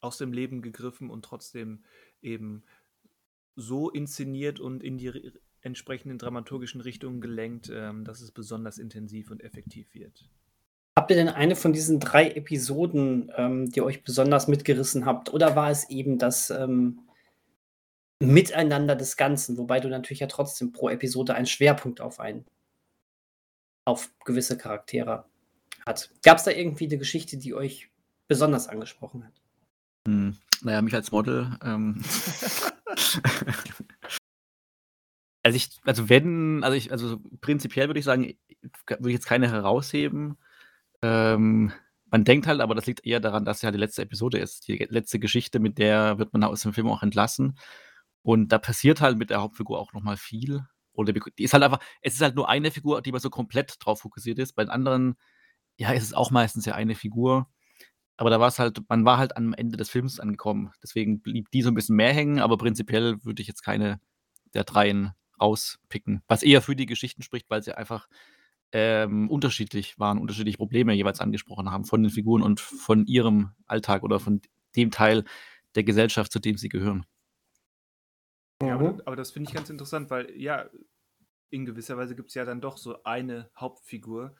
Aus 0.00 0.18
dem 0.18 0.34
Leben 0.34 0.60
gegriffen 0.60 1.08
und 1.08 1.24
trotzdem 1.24 1.82
eben 2.20 2.64
so 3.56 3.88
inszeniert 3.88 4.60
und 4.60 4.82
in 4.82 4.98
die 4.98 5.32
entsprechenden 5.62 6.18
dramaturgischen 6.18 6.82
Richtungen 6.82 7.22
gelenkt, 7.22 7.70
ähm, 7.72 8.04
dass 8.04 8.20
es 8.20 8.30
besonders 8.30 8.76
intensiv 8.76 9.30
und 9.30 9.42
effektiv 9.42 9.94
wird. 9.94 10.28
Habt 10.94 11.10
ihr 11.10 11.16
denn 11.16 11.30
eine 11.30 11.56
von 11.56 11.72
diesen 11.72 11.98
drei 11.98 12.32
Episoden, 12.32 13.32
ähm, 13.38 13.70
die 13.70 13.80
euch 13.80 14.04
besonders 14.04 14.48
mitgerissen 14.48 15.06
habt? 15.06 15.32
Oder 15.32 15.56
war 15.56 15.70
es 15.70 15.88
eben 15.88 16.18
das 16.18 16.50
ähm, 16.50 17.08
Miteinander 18.18 18.96
des 18.96 19.16
Ganzen, 19.16 19.56
wobei 19.56 19.80
du 19.80 19.88
natürlich 19.88 20.20
ja 20.20 20.26
trotzdem 20.26 20.72
pro 20.72 20.90
Episode 20.90 21.34
einen 21.34 21.46
Schwerpunkt 21.46 22.02
auf 22.02 22.20
einen, 22.20 22.44
auf 23.90 24.10
gewisse 24.24 24.56
Charaktere 24.56 25.24
hat? 25.84 26.10
Gab 26.22 26.38
es 26.38 26.44
da 26.44 26.50
irgendwie 26.50 26.86
eine 26.86 26.98
Geschichte, 26.98 27.36
die 27.36 27.54
euch 27.54 27.90
besonders 28.28 28.68
angesprochen 28.68 29.24
hat? 29.24 29.32
Hm, 30.06 30.36
naja, 30.62 30.80
mich 30.82 30.94
als 30.94 31.10
Model. 31.10 31.58
Ähm, 31.62 32.02
also 35.42 35.56
ich, 35.56 35.70
also 35.84 36.08
wenn, 36.08 36.62
also 36.62 36.76
ich, 36.76 36.92
also 36.92 37.18
prinzipiell 37.40 37.88
würde 37.88 37.98
ich 37.98 38.06
sagen, 38.06 38.34
würde 38.86 39.08
ich 39.08 39.14
jetzt 39.14 39.26
keine 39.26 39.50
herausheben. 39.50 40.38
Ähm, 41.02 41.72
man 42.10 42.24
denkt 42.24 42.46
halt, 42.46 42.60
aber 42.60 42.74
das 42.74 42.86
liegt 42.86 43.04
eher 43.06 43.20
daran, 43.20 43.44
dass 43.44 43.62
ja 43.62 43.70
die 43.70 43.78
letzte 43.78 44.02
Episode 44.02 44.38
ist. 44.38 44.68
Die 44.68 44.76
letzte 44.90 45.18
Geschichte, 45.18 45.58
mit 45.60 45.78
der 45.78 46.18
wird 46.18 46.32
man 46.32 46.44
aus 46.44 46.62
dem 46.62 46.72
Film 46.72 46.88
auch 46.88 47.02
entlassen. 47.02 47.58
Und 48.22 48.48
da 48.52 48.58
passiert 48.58 49.00
halt 49.00 49.18
mit 49.18 49.30
der 49.30 49.40
Hauptfigur 49.40 49.78
auch 49.78 49.92
nochmal 49.92 50.16
viel. 50.16 50.64
Oder 51.00 51.12
die 51.12 51.20
die 51.38 51.44
ist 51.44 51.52
halt 51.54 51.62
einfach, 51.62 51.80
es 52.02 52.14
ist 52.14 52.20
halt 52.20 52.36
nur 52.36 52.48
eine 52.48 52.70
Figur, 52.70 53.02
die 53.02 53.12
man 53.12 53.20
so 53.20 53.30
komplett 53.30 53.76
drauf 53.80 54.00
fokussiert 54.00 54.38
ist. 54.38 54.54
Bei 54.54 54.64
den 54.64 54.70
anderen, 54.70 55.16
ja, 55.76 55.92
ist 55.92 56.04
es 56.04 56.14
auch 56.14 56.30
meistens 56.30 56.66
ja 56.66 56.74
eine 56.74 56.94
Figur. 56.94 57.48
Aber 58.16 58.30
da 58.30 58.38
war 58.38 58.48
es 58.48 58.58
halt, 58.58 58.82
man 58.88 59.04
war 59.04 59.18
halt 59.18 59.36
am 59.36 59.54
Ende 59.54 59.76
des 59.78 59.88
Films 59.90 60.20
angekommen. 60.20 60.72
Deswegen 60.82 61.22
blieb 61.22 61.50
die 61.52 61.62
so 61.62 61.70
ein 61.70 61.74
bisschen 61.74 61.96
mehr 61.96 62.12
hängen, 62.12 62.38
aber 62.38 62.58
prinzipiell 62.58 63.24
würde 63.24 63.40
ich 63.42 63.48
jetzt 63.48 63.62
keine 63.62 64.00
der 64.52 64.64
dreien 64.64 65.12
rauspicken. 65.40 66.22
Was 66.28 66.42
eher 66.42 66.60
für 66.60 66.76
die 66.76 66.86
Geschichten 66.86 67.22
spricht, 67.22 67.48
weil 67.48 67.62
sie 67.62 67.76
einfach 67.76 68.08
ähm, 68.72 69.30
unterschiedlich 69.30 69.98
waren, 69.98 70.18
unterschiedliche 70.18 70.58
Probleme 70.58 70.92
jeweils 70.92 71.20
angesprochen 71.20 71.70
haben 71.70 71.84
von 71.84 72.02
den 72.02 72.10
Figuren 72.10 72.42
und 72.42 72.60
von 72.60 73.06
ihrem 73.06 73.52
Alltag 73.66 74.02
oder 74.02 74.20
von 74.20 74.42
dem 74.76 74.90
Teil 74.90 75.24
der 75.74 75.84
Gesellschaft, 75.84 76.30
zu 76.30 76.40
dem 76.40 76.56
sie 76.56 76.68
gehören. 76.68 77.06
Ja, 78.62 78.76
Mhm. 78.76 78.84
aber, 78.84 79.02
aber 79.06 79.16
das 79.16 79.30
finde 79.30 79.48
ich 79.48 79.54
ganz 79.54 79.70
interessant, 79.70 80.10
weil 80.10 80.30
ja, 80.36 80.68
in 81.50 81.66
gewisser 81.66 81.96
Weise 81.96 82.16
gibt 82.16 82.28
es 82.28 82.34
ja 82.34 82.44
dann 82.44 82.60
doch 82.60 82.76
so 82.76 83.02
eine 83.04 83.50
Hauptfigur 83.56 84.34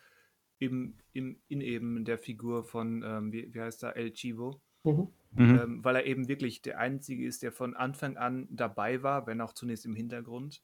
im, 0.58 0.94
im, 1.12 1.40
in 1.48 1.60
eben 1.60 2.04
der 2.04 2.18
Figur 2.18 2.64
von, 2.64 3.02
ähm, 3.02 3.32
wie, 3.32 3.52
wie 3.52 3.60
heißt 3.60 3.82
er, 3.82 3.96
El 3.96 4.12
Chivo. 4.12 4.60
Mhm. 4.84 5.08
Mhm. 5.32 5.58
Ähm, 5.58 5.84
weil 5.84 5.96
er 5.96 6.06
eben 6.06 6.28
wirklich 6.28 6.62
der 6.62 6.78
Einzige 6.78 7.24
ist, 7.24 7.42
der 7.42 7.52
von 7.52 7.76
Anfang 7.76 8.16
an 8.16 8.48
dabei 8.50 9.02
war, 9.02 9.26
wenn 9.26 9.40
auch 9.40 9.52
zunächst 9.52 9.86
im 9.86 9.94
Hintergrund. 9.94 10.60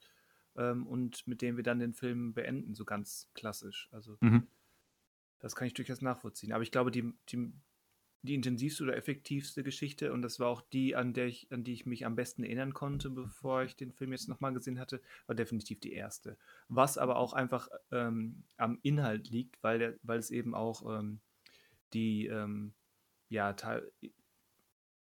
Ähm, 0.56 0.86
und 0.86 1.26
mit 1.26 1.42
dem 1.42 1.56
wir 1.56 1.64
dann 1.64 1.78
den 1.78 1.92
Film 1.92 2.34
beenden, 2.34 2.74
so 2.74 2.84
ganz 2.84 3.30
klassisch. 3.34 3.88
Also 3.92 4.16
mhm. 4.20 4.46
das 5.38 5.54
kann 5.54 5.66
ich 5.66 5.74
durchaus 5.74 6.00
nachvollziehen. 6.00 6.52
Aber 6.52 6.62
ich 6.62 6.72
glaube, 6.72 6.90
die, 6.90 7.12
die, 7.28 7.52
die 8.22 8.34
intensivste 8.34 8.84
oder 8.84 8.96
effektivste 8.96 9.62
Geschichte, 9.62 10.12
und 10.12 10.22
das 10.22 10.40
war 10.40 10.48
auch 10.48 10.60
die, 10.60 10.96
an, 10.96 11.12
der 11.12 11.26
ich, 11.26 11.50
an 11.50 11.64
die 11.64 11.72
ich 11.72 11.86
mich 11.86 12.04
am 12.06 12.16
besten 12.16 12.42
erinnern 12.42 12.74
konnte, 12.74 13.10
bevor 13.10 13.62
ich 13.62 13.76
den 13.76 13.92
Film 13.92 14.12
jetzt 14.12 14.28
nochmal 14.28 14.52
gesehen 14.52 14.80
hatte, 14.80 15.00
war 15.26 15.36
definitiv 15.36 15.80
die 15.80 15.92
erste. 15.92 16.36
Was 16.68 16.98
aber 16.98 17.16
auch 17.16 17.32
einfach 17.32 17.68
ähm, 17.92 18.42
am 18.56 18.78
Inhalt 18.82 19.30
liegt, 19.30 19.62
weil, 19.62 19.78
der, 19.78 19.94
weil 20.02 20.18
es 20.18 20.30
eben 20.30 20.54
auch 20.54 20.98
ähm, 20.98 21.20
die, 21.92 22.26
ähm, 22.26 22.72
ja, 23.28 23.54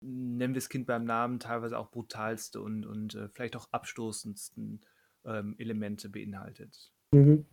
nennen 0.01 0.55
wir 0.55 0.61
das 0.61 0.69
Kind 0.69 0.87
beim 0.87 1.05
Namen, 1.05 1.41
teilweise 1.41 1.79
auch 1.79 1.91
brutalste 1.91 2.61
und, 2.61 2.85
und 2.85 3.15
äh, 3.15 3.29
vielleicht 3.29 3.57
auch 3.57 3.69
abstoßendsten 3.71 4.81
ähm, 5.25 5.55
Elemente 5.59 6.09
beinhaltet. 6.09 6.93
Mhm 7.13 7.47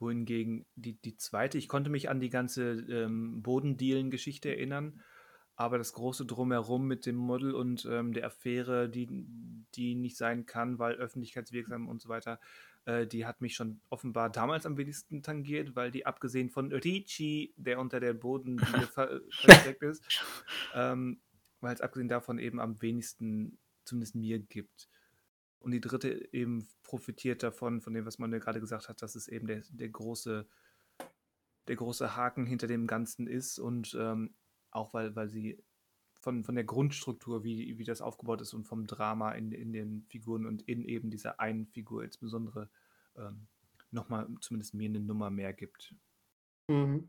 wohingegen 0.00 0.66
die, 0.74 0.94
die 0.94 1.16
zweite, 1.16 1.58
ich 1.58 1.68
konnte 1.68 1.90
mich 1.90 2.08
an 2.08 2.20
die 2.20 2.30
ganze 2.30 2.72
ähm, 2.72 3.42
Bodendealen-Geschichte 3.42 4.48
erinnern, 4.48 5.02
aber 5.56 5.76
das 5.76 5.92
große 5.92 6.24
Drumherum 6.24 6.86
mit 6.86 7.04
dem 7.04 7.16
Model 7.16 7.54
und 7.54 7.86
ähm, 7.90 8.12
der 8.14 8.26
Affäre, 8.26 8.88
die, 8.88 9.08
die 9.74 9.94
nicht 9.94 10.16
sein 10.16 10.46
kann, 10.46 10.78
weil 10.78 10.94
öffentlichkeitswirksam 10.94 11.86
und 11.86 12.00
so 12.00 12.08
weiter, 12.08 12.40
äh, 12.86 13.06
die 13.06 13.26
hat 13.26 13.42
mich 13.42 13.54
schon 13.54 13.80
offenbar 13.90 14.30
damals 14.30 14.64
am 14.64 14.78
wenigsten 14.78 15.22
tangiert, 15.22 15.76
weil 15.76 15.90
die 15.90 16.06
abgesehen 16.06 16.48
von 16.48 16.72
Ricci, 16.72 17.52
der 17.56 17.78
unter 17.78 18.00
der 18.00 18.14
Bodendiele 18.14 18.86
ver 18.86 19.20
versteckt 19.30 19.82
ist, 19.82 20.02
ähm, 20.74 21.20
weil 21.60 21.74
es 21.74 21.82
abgesehen 21.82 22.08
davon 22.08 22.38
eben 22.38 22.58
am 22.58 22.80
wenigsten 22.80 23.58
zumindest 23.84 24.14
mir 24.14 24.38
gibt. 24.38 24.88
Und 25.60 25.72
die 25.72 25.80
dritte 25.80 26.32
eben 26.32 26.66
profitiert 26.82 27.42
davon, 27.42 27.80
von 27.80 27.92
dem, 27.92 28.06
was 28.06 28.18
man 28.18 28.32
ja 28.32 28.38
gerade 28.38 28.60
gesagt 28.60 28.88
hat, 28.88 29.02
dass 29.02 29.14
es 29.14 29.28
eben 29.28 29.46
der, 29.46 29.62
der, 29.70 29.90
große, 29.90 30.46
der 31.68 31.76
große 31.76 32.16
Haken 32.16 32.46
hinter 32.46 32.66
dem 32.66 32.86
Ganzen 32.86 33.26
ist 33.26 33.58
und 33.58 33.96
ähm, 33.98 34.34
auch 34.70 34.94
weil, 34.94 35.14
weil 35.14 35.28
sie 35.28 35.62
von, 36.20 36.44
von 36.44 36.54
der 36.54 36.64
Grundstruktur, 36.64 37.44
wie, 37.44 37.78
wie 37.78 37.84
das 37.84 38.00
aufgebaut 38.00 38.40
ist 38.40 38.54
und 38.54 38.64
vom 38.64 38.86
Drama 38.86 39.32
in, 39.32 39.52
in 39.52 39.72
den 39.72 40.04
Figuren 40.08 40.46
und 40.46 40.62
in 40.62 40.84
eben 40.84 41.10
dieser 41.10 41.40
einen 41.40 41.66
Figur 41.66 42.04
insbesondere 42.04 42.70
ähm, 43.16 43.46
nochmal 43.90 44.28
zumindest 44.40 44.74
mir 44.74 44.88
eine 44.88 45.00
Nummer 45.00 45.30
mehr 45.30 45.52
gibt. 45.52 45.94
Mhm. 46.68 47.08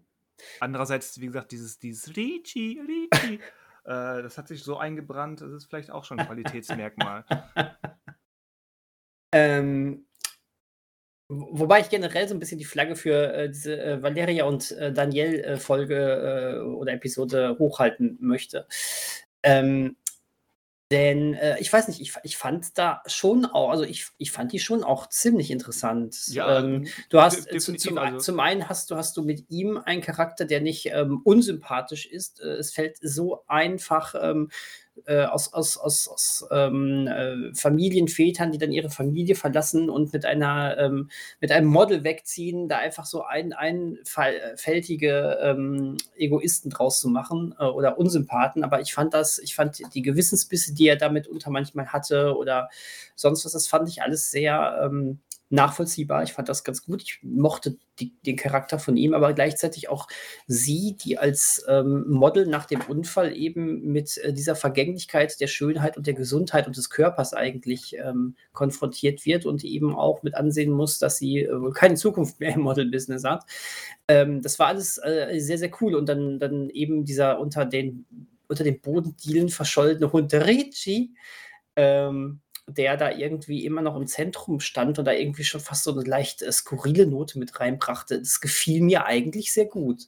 Andererseits, 0.59 1.19
wie 1.19 1.27
gesagt, 1.27 1.51
dieses, 1.51 1.79
dieses 1.79 2.15
Ricci, 2.15 2.81
Ricci, 2.81 3.35
äh, 3.85 4.21
das 4.23 4.37
hat 4.37 4.47
sich 4.47 4.63
so 4.63 4.77
eingebrannt, 4.77 5.41
das 5.41 5.51
ist 5.51 5.65
vielleicht 5.65 5.91
auch 5.91 6.03
schon 6.03 6.19
ein 6.19 6.25
Qualitätsmerkmal. 6.25 7.25
Ähm, 9.31 10.05
wobei 11.29 11.79
ich 11.79 11.89
generell 11.89 12.27
so 12.27 12.35
ein 12.35 12.39
bisschen 12.39 12.57
die 12.57 12.65
Flagge 12.65 12.95
für 12.95 13.33
äh, 13.33 13.49
diese 13.49 13.81
äh, 13.81 14.03
Valeria 14.03 14.45
und 14.45 14.71
äh, 14.71 14.91
Daniel-Folge 14.91 15.95
äh, 15.95 16.55
äh, 16.57 16.59
oder 16.59 16.93
Episode 16.93 17.55
hochhalten 17.57 18.17
möchte. 18.19 18.67
Ähm, 19.43 19.95
denn 20.91 21.35
äh, 21.35 21.57
ich 21.59 21.71
weiß 21.71 21.87
nicht, 21.87 22.01
ich, 22.01 22.13
ich 22.23 22.35
fand 22.35 22.77
da 22.77 23.01
schon 23.05 23.45
auch, 23.45 23.69
also 23.69 23.85
ich, 23.85 24.07
ich 24.17 24.31
fand 24.31 24.51
die 24.51 24.59
schon 24.59 24.83
auch 24.83 25.07
ziemlich 25.07 25.49
interessant. 25.49 26.27
Ja, 26.27 26.59
ähm, 26.59 26.85
du 27.09 27.21
hast 27.21 27.47
zu, 27.61 27.75
zum, 27.77 27.97
also. 27.97 28.17
zum 28.17 28.41
einen 28.41 28.67
hast 28.67 28.91
du 28.91 28.97
hast 28.97 29.15
du 29.15 29.23
mit 29.23 29.49
ihm 29.49 29.77
einen 29.77 30.01
Charakter, 30.01 30.43
der 30.43 30.59
nicht 30.59 30.87
ähm, 30.87 31.21
unsympathisch 31.23 32.05
ist. 32.05 32.41
Es 32.41 32.73
fällt 32.73 32.97
so 33.01 33.45
einfach 33.47 34.15
ähm, 34.21 34.51
äh, 35.05 35.23
aus, 35.25 35.53
aus, 35.53 35.77
aus, 35.77 36.07
aus 36.07 36.47
ähm, 36.51 37.07
äh, 37.07 37.53
Familienvätern, 37.55 38.51
die 38.51 38.57
dann 38.57 38.71
ihre 38.71 38.89
Familie 38.89 39.35
verlassen 39.35 39.89
und 39.89 40.13
mit 40.13 40.25
einer 40.25 40.77
ähm, 40.77 41.09
mit 41.39 41.51
einem 41.51 41.67
Model 41.67 42.03
wegziehen, 42.03 42.67
da 42.67 42.77
einfach 42.77 43.05
so 43.05 43.23
ein, 43.23 43.53
einfältige 43.53 45.39
ähm, 45.41 45.97
Egoisten 46.15 46.69
draus 46.69 46.99
zu 46.99 47.09
machen 47.09 47.55
äh, 47.59 47.65
oder 47.65 47.97
Unsympathen. 47.97 48.63
Aber 48.63 48.81
ich 48.81 48.93
fand 48.93 49.13
das, 49.13 49.39
ich 49.39 49.55
fand 49.55 49.81
die 49.93 50.01
Gewissensbisse, 50.01 50.73
die 50.73 50.87
er 50.87 50.97
damit 50.97 51.27
unter 51.27 51.49
manchmal 51.49 51.87
hatte 51.87 52.35
oder 52.35 52.69
sonst 53.15 53.45
was, 53.45 53.53
das 53.53 53.67
fand 53.67 53.89
ich 53.89 54.01
alles 54.01 54.31
sehr 54.31 54.81
ähm, 54.83 55.19
nachvollziehbar. 55.51 56.23
Ich 56.23 56.33
fand 56.33 56.49
das 56.49 56.63
ganz 56.63 56.83
gut. 56.83 57.01
Ich 57.03 57.19
mochte 57.21 57.77
die, 57.99 58.13
den 58.25 58.35
Charakter 58.35 58.79
von 58.79 58.97
ihm, 58.97 59.13
aber 59.13 59.33
gleichzeitig 59.33 59.89
auch 59.89 60.07
sie, 60.47 60.97
die 61.03 61.17
als 61.17 61.63
ähm, 61.67 62.05
Model 62.09 62.47
nach 62.47 62.65
dem 62.65 62.81
Unfall 62.81 63.35
eben 63.35 63.91
mit 63.91 64.17
äh, 64.17 64.33
dieser 64.33 64.55
Vergänglichkeit 64.55 65.39
der 65.39 65.47
Schönheit 65.47 65.97
und 65.97 66.07
der 66.07 66.13
Gesundheit 66.13 66.67
und 66.67 66.77
des 66.77 66.89
Körpers 66.89 67.33
eigentlich 67.33 67.95
ähm, 67.97 68.35
konfrontiert 68.53 69.25
wird 69.25 69.45
und 69.45 69.63
eben 69.63 69.95
auch 69.95 70.23
mit 70.23 70.35
ansehen 70.35 70.71
muss, 70.71 70.99
dass 70.99 71.17
sie 71.17 71.39
äh, 71.39 71.71
keine 71.73 71.95
Zukunft 71.95 72.39
mehr 72.39 72.55
im 72.55 72.61
Model-Business 72.61 73.23
hat. 73.23 73.45
Ähm, 74.07 74.41
das 74.41 74.57
war 74.57 74.67
alles 74.67 74.97
äh, 74.97 75.39
sehr, 75.39 75.57
sehr 75.57 75.71
cool. 75.81 75.95
Und 75.95 76.07
dann, 76.07 76.39
dann 76.39 76.69
eben 76.69 77.05
dieser 77.05 77.39
unter 77.39 77.65
den, 77.65 78.05
unter 78.47 78.63
den 78.63 78.79
Bodendielen 78.79 79.49
verschollene 79.49 80.11
Hund 80.11 80.33
Ricci. 80.33 81.13
Ähm, 81.75 82.39
der 82.73 82.97
da 82.97 83.11
irgendwie 83.11 83.65
immer 83.65 83.81
noch 83.81 83.95
im 83.95 84.07
Zentrum 84.07 84.59
stand 84.59 84.99
und 84.99 85.05
da 85.05 85.13
irgendwie 85.13 85.43
schon 85.43 85.61
fast 85.61 85.83
so 85.83 85.91
eine 85.91 86.03
leicht 86.03 86.41
äh, 86.41 86.51
skurrile 86.51 87.05
Note 87.05 87.39
mit 87.39 87.59
reinbrachte. 87.59 88.19
Das 88.19 88.41
gefiel 88.41 88.81
mir 88.81 89.05
eigentlich 89.05 89.53
sehr 89.53 89.65
gut. 89.65 90.07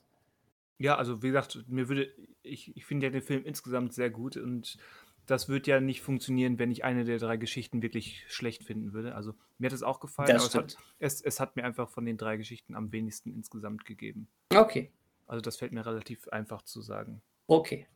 Ja, 0.77 0.97
also 0.97 1.21
wie 1.21 1.27
gesagt, 1.27 1.63
mir 1.67 1.87
würde, 1.87 2.11
ich, 2.41 2.75
ich 2.75 2.85
finde 2.85 3.07
ja 3.07 3.11
den 3.11 3.21
Film 3.21 3.45
insgesamt 3.45 3.93
sehr 3.93 4.09
gut 4.09 4.37
und 4.37 4.77
das 5.25 5.47
würde 5.47 5.71
ja 5.71 5.79
nicht 5.79 6.01
funktionieren, 6.01 6.59
wenn 6.59 6.71
ich 6.71 6.83
eine 6.83 7.05
der 7.05 7.17
drei 7.17 7.37
Geschichten 7.37 7.81
wirklich 7.81 8.25
schlecht 8.27 8.63
finden 8.63 8.93
würde. 8.93 9.15
Also 9.15 9.33
mir 9.57 9.67
hat 9.67 9.73
es 9.73 9.83
auch 9.83 9.99
gefallen, 9.99 10.29
das 10.29 10.53
aber 10.53 10.65
es 10.65 10.75
hat, 10.75 10.83
es, 10.99 11.21
es 11.21 11.39
hat 11.39 11.55
mir 11.55 11.63
einfach 11.63 11.89
von 11.89 12.05
den 12.05 12.17
drei 12.17 12.35
Geschichten 12.37 12.75
am 12.75 12.91
wenigsten 12.91 13.33
insgesamt 13.33 13.85
gegeben. 13.85 14.27
Okay. 14.53 14.91
Also 15.25 15.41
das 15.41 15.55
fällt 15.55 15.71
mir 15.71 15.85
relativ 15.85 16.27
einfach 16.29 16.63
zu 16.63 16.81
sagen. 16.81 17.21
Okay. 17.47 17.87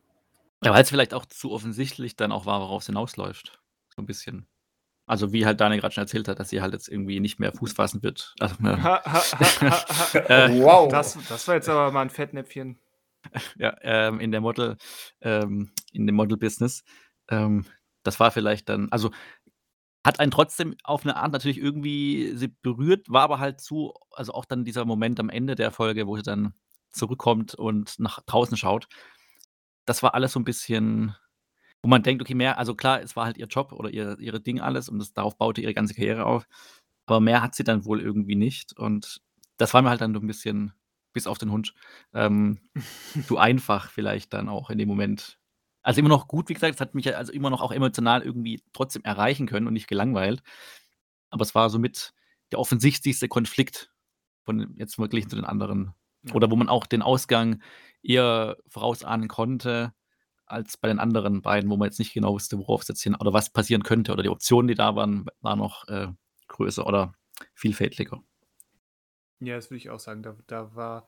Ja, 0.64 0.72
weil 0.72 0.82
es 0.82 0.90
vielleicht 0.90 1.14
auch 1.14 1.26
zu 1.26 1.52
offensichtlich 1.52 2.16
dann 2.16 2.32
auch 2.32 2.46
war, 2.46 2.60
worauf 2.60 2.82
es 2.82 2.86
hinausläuft. 2.86 3.60
So 3.94 4.02
ein 4.02 4.06
bisschen. 4.06 4.46
Also 5.08 5.32
wie 5.32 5.46
halt 5.46 5.60
Daniel 5.60 5.80
gerade 5.80 5.94
schon 5.94 6.02
erzählt 6.02 6.28
hat, 6.28 6.38
dass 6.38 6.50
sie 6.50 6.60
halt 6.60 6.74
jetzt 6.74 6.88
irgendwie 6.88 7.18
nicht 7.18 7.40
mehr 7.40 7.52
Fuß 7.52 7.72
fassen 7.72 8.02
wird. 8.02 8.34
Also, 8.38 8.56
ha, 8.62 9.02
ha, 9.04 9.22
ha, 9.62 10.18
äh, 10.28 10.62
wow. 10.62 10.88
Das, 10.88 11.18
das 11.28 11.48
war 11.48 11.54
jetzt 11.54 11.68
aber 11.68 11.90
mal 11.90 12.02
ein 12.02 12.10
Fettnäpfchen. 12.10 12.78
Ja, 13.58 13.76
ähm, 13.82 14.20
in 14.20 14.30
der 14.30 14.40
Model, 14.40 14.76
ähm, 15.20 15.72
in 15.92 16.06
dem 16.06 16.14
Model-Business. 16.14 16.84
Ähm, 17.28 17.66
das 18.02 18.20
war 18.20 18.30
vielleicht 18.30 18.68
dann, 18.68 18.88
also 18.90 19.10
hat 20.04 20.20
einen 20.20 20.30
trotzdem 20.30 20.76
auf 20.84 21.04
eine 21.04 21.16
Art 21.16 21.32
natürlich 21.32 21.58
irgendwie 21.58 22.32
sie 22.34 22.48
berührt, 22.48 23.10
war 23.10 23.22
aber 23.22 23.40
halt 23.40 23.60
zu, 23.60 23.92
also 24.12 24.32
auch 24.32 24.44
dann 24.44 24.64
dieser 24.64 24.84
Moment 24.84 25.20
am 25.20 25.28
Ende 25.28 25.56
der 25.56 25.72
Folge, 25.72 26.06
wo 26.06 26.16
sie 26.16 26.22
dann 26.22 26.54
zurückkommt 26.90 27.54
und 27.54 27.98
nach 27.98 28.22
draußen 28.22 28.56
schaut. 28.56 28.88
Das 29.84 30.02
war 30.02 30.14
alles 30.14 30.32
so 30.32 30.40
ein 30.40 30.44
bisschen, 30.44 31.14
wo 31.82 31.88
man 31.88 32.02
denkt, 32.02 32.22
okay, 32.22 32.34
mehr, 32.34 32.58
also 32.58 32.74
klar, 32.74 33.00
es 33.02 33.16
war 33.16 33.26
halt 33.26 33.38
ihr 33.38 33.46
Job 33.46 33.72
oder 33.72 33.90
ihr, 33.90 34.18
ihre 34.18 34.40
Ding 34.40 34.60
alles 34.60 34.88
und 34.88 34.98
das, 34.98 35.12
darauf 35.12 35.36
baute 35.36 35.60
ihre 35.60 35.74
ganze 35.74 35.94
Karriere 35.94 36.26
auf. 36.26 36.46
Aber 37.06 37.20
mehr 37.20 37.42
hat 37.42 37.54
sie 37.54 37.64
dann 37.64 37.84
wohl 37.84 38.00
irgendwie 38.00 38.34
nicht. 38.34 38.76
Und 38.76 39.20
das 39.56 39.74
war 39.74 39.82
mir 39.82 39.90
halt 39.90 40.00
dann 40.00 40.14
so 40.14 40.20
ein 40.20 40.26
bisschen, 40.26 40.72
bis 41.12 41.26
auf 41.26 41.38
den 41.38 41.52
Hund, 41.52 41.74
ähm, 42.12 42.60
zu 43.26 43.38
einfach 43.38 43.90
vielleicht 43.90 44.32
dann 44.32 44.48
auch 44.48 44.70
in 44.70 44.78
dem 44.78 44.88
Moment. 44.88 45.38
Also 45.82 46.00
immer 46.00 46.08
noch 46.08 46.28
gut, 46.28 46.48
wie 46.48 46.54
gesagt, 46.54 46.74
es 46.74 46.80
hat 46.80 46.94
mich 46.94 47.16
also 47.16 47.32
immer 47.32 47.50
noch 47.50 47.62
auch 47.62 47.72
emotional 47.72 48.22
irgendwie 48.22 48.62
trotzdem 48.72 49.04
erreichen 49.04 49.46
können 49.46 49.66
und 49.66 49.72
nicht 49.72 49.88
gelangweilt. 49.88 50.42
Aber 51.30 51.42
es 51.42 51.54
war 51.54 51.70
somit 51.70 52.12
der 52.50 52.58
offensichtlichste 52.58 53.28
Konflikt 53.28 53.90
von 54.44 54.74
jetzt 54.76 54.96
verglichen 54.96 55.30
zu 55.30 55.36
den 55.36 55.44
anderen. 55.44 55.94
Ja. 56.24 56.34
Oder 56.34 56.50
wo 56.50 56.56
man 56.56 56.68
auch 56.68 56.86
den 56.86 57.02
Ausgang 57.02 57.62
eher 58.02 58.56
vorausahnen 58.66 59.28
konnte 59.28 59.92
als 60.50 60.76
bei 60.76 60.88
den 60.88 60.98
anderen 60.98 61.42
beiden, 61.42 61.70
wo 61.70 61.76
man 61.76 61.86
jetzt 61.86 61.98
nicht 61.98 62.12
genau 62.12 62.32
wusste, 62.32 62.58
worauf 62.58 62.82
es 62.82 62.88
jetzt 62.88 63.02
hin 63.02 63.14
oder 63.14 63.32
was 63.32 63.50
passieren 63.50 63.82
könnte 63.82 64.12
oder 64.12 64.22
die 64.22 64.28
Optionen, 64.28 64.68
die 64.68 64.74
da 64.74 64.96
waren, 64.96 65.26
waren 65.40 65.58
noch 65.58 65.86
äh, 65.88 66.08
größer 66.48 66.86
oder 66.86 67.14
vielfältiger. 67.54 68.22
Ja, 69.40 69.56
das 69.56 69.70
würde 69.70 69.78
ich 69.78 69.90
auch 69.90 70.00
sagen. 70.00 70.22
Da, 70.22 70.36
da 70.46 70.74
war 70.74 71.06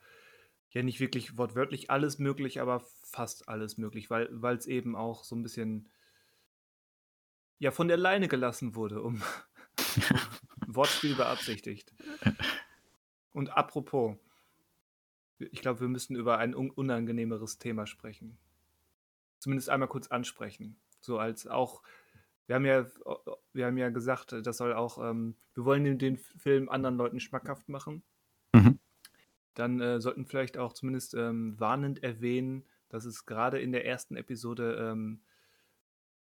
ja 0.69 0.83
nicht 0.83 0.99
wirklich 0.99 1.37
wortwörtlich 1.37 1.89
alles 1.89 2.19
möglich, 2.19 2.61
aber 2.61 2.81
fast 3.03 3.49
alles 3.49 3.77
möglich, 3.77 4.09
weil 4.09 4.55
es 4.55 4.67
eben 4.67 4.95
auch 4.95 5.23
so 5.23 5.35
ein 5.35 5.43
bisschen 5.43 5.89
ja 7.59 7.71
von 7.71 7.87
der 7.87 7.97
Leine 7.97 8.27
gelassen 8.27 8.75
wurde, 8.75 9.01
um 9.01 9.21
Wortspiel 10.67 11.15
beabsichtigt. 11.15 11.93
Und 13.33 13.49
apropos, 13.49 14.15
ich 15.39 15.61
glaube, 15.61 15.81
wir 15.81 15.87
müssen 15.87 16.15
über 16.15 16.37
ein 16.37 16.53
unangenehmeres 16.53 17.57
Thema 17.57 17.85
sprechen 17.85 18.37
zumindest 19.41 19.69
einmal 19.69 19.89
kurz 19.89 20.07
ansprechen. 20.07 20.79
So 21.01 21.17
als 21.17 21.47
auch, 21.47 21.81
wir 22.45 22.55
haben 22.55 22.65
ja, 22.65 22.85
wir 23.53 23.65
haben 23.65 23.77
ja 23.77 23.89
gesagt, 23.89 24.33
das 24.43 24.57
soll 24.57 24.73
auch, 24.73 24.97
ähm, 25.03 25.35
wir 25.55 25.65
wollen 25.65 25.83
den, 25.83 25.97
den, 25.97 26.17
Film 26.17 26.69
anderen 26.69 26.95
Leuten 26.95 27.19
schmackhaft 27.19 27.67
machen. 27.67 28.03
Mhm. 28.53 28.79
Dann 29.55 29.81
äh, 29.81 29.99
sollten 29.99 30.25
vielleicht 30.25 30.57
auch 30.57 30.73
zumindest 30.73 31.15
ähm, 31.15 31.59
warnend 31.59 32.03
erwähnen, 32.03 32.65
dass 32.87 33.05
es 33.05 33.25
gerade 33.25 33.59
in 33.59 33.71
der 33.71 33.85
ersten 33.85 34.15
Episode 34.15 34.75
ähm, 34.79 35.23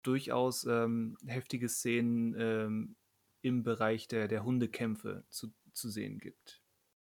durchaus 0.02 0.64
ähm, 0.64 1.16
heftige 1.26 1.68
Szenen 1.68 2.34
ähm, 2.38 2.96
im 3.40 3.62
Bereich 3.62 4.08
der, 4.08 4.28
der 4.28 4.44
Hundekämpfe 4.44 5.24
zu, 5.30 5.52
zu 5.72 5.88
sehen 5.88 6.18
gibt. 6.18 6.60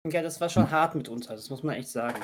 Ja, 0.06 0.22
das 0.22 0.40
war 0.40 0.50
schon 0.50 0.70
hart 0.70 0.96
mitunter, 0.96 1.36
das 1.36 1.50
muss 1.50 1.64
man 1.64 1.76
echt 1.76 1.90
sagen. 1.90 2.22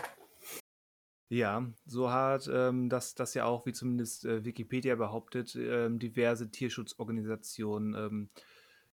Ja, 1.35 1.73
so 1.85 2.11
hart, 2.11 2.47
ähm, 2.51 2.89
dass 2.89 3.15
das 3.15 3.33
ja 3.33 3.45
auch, 3.45 3.65
wie 3.65 3.73
zumindest 3.73 4.23
äh, 4.25 4.45
Wikipedia 4.45 4.95
behauptet, 4.95 5.55
ähm, 5.55 5.97
diverse 5.97 6.51
Tierschutzorganisationen 6.51 7.95
ähm, 7.95 8.29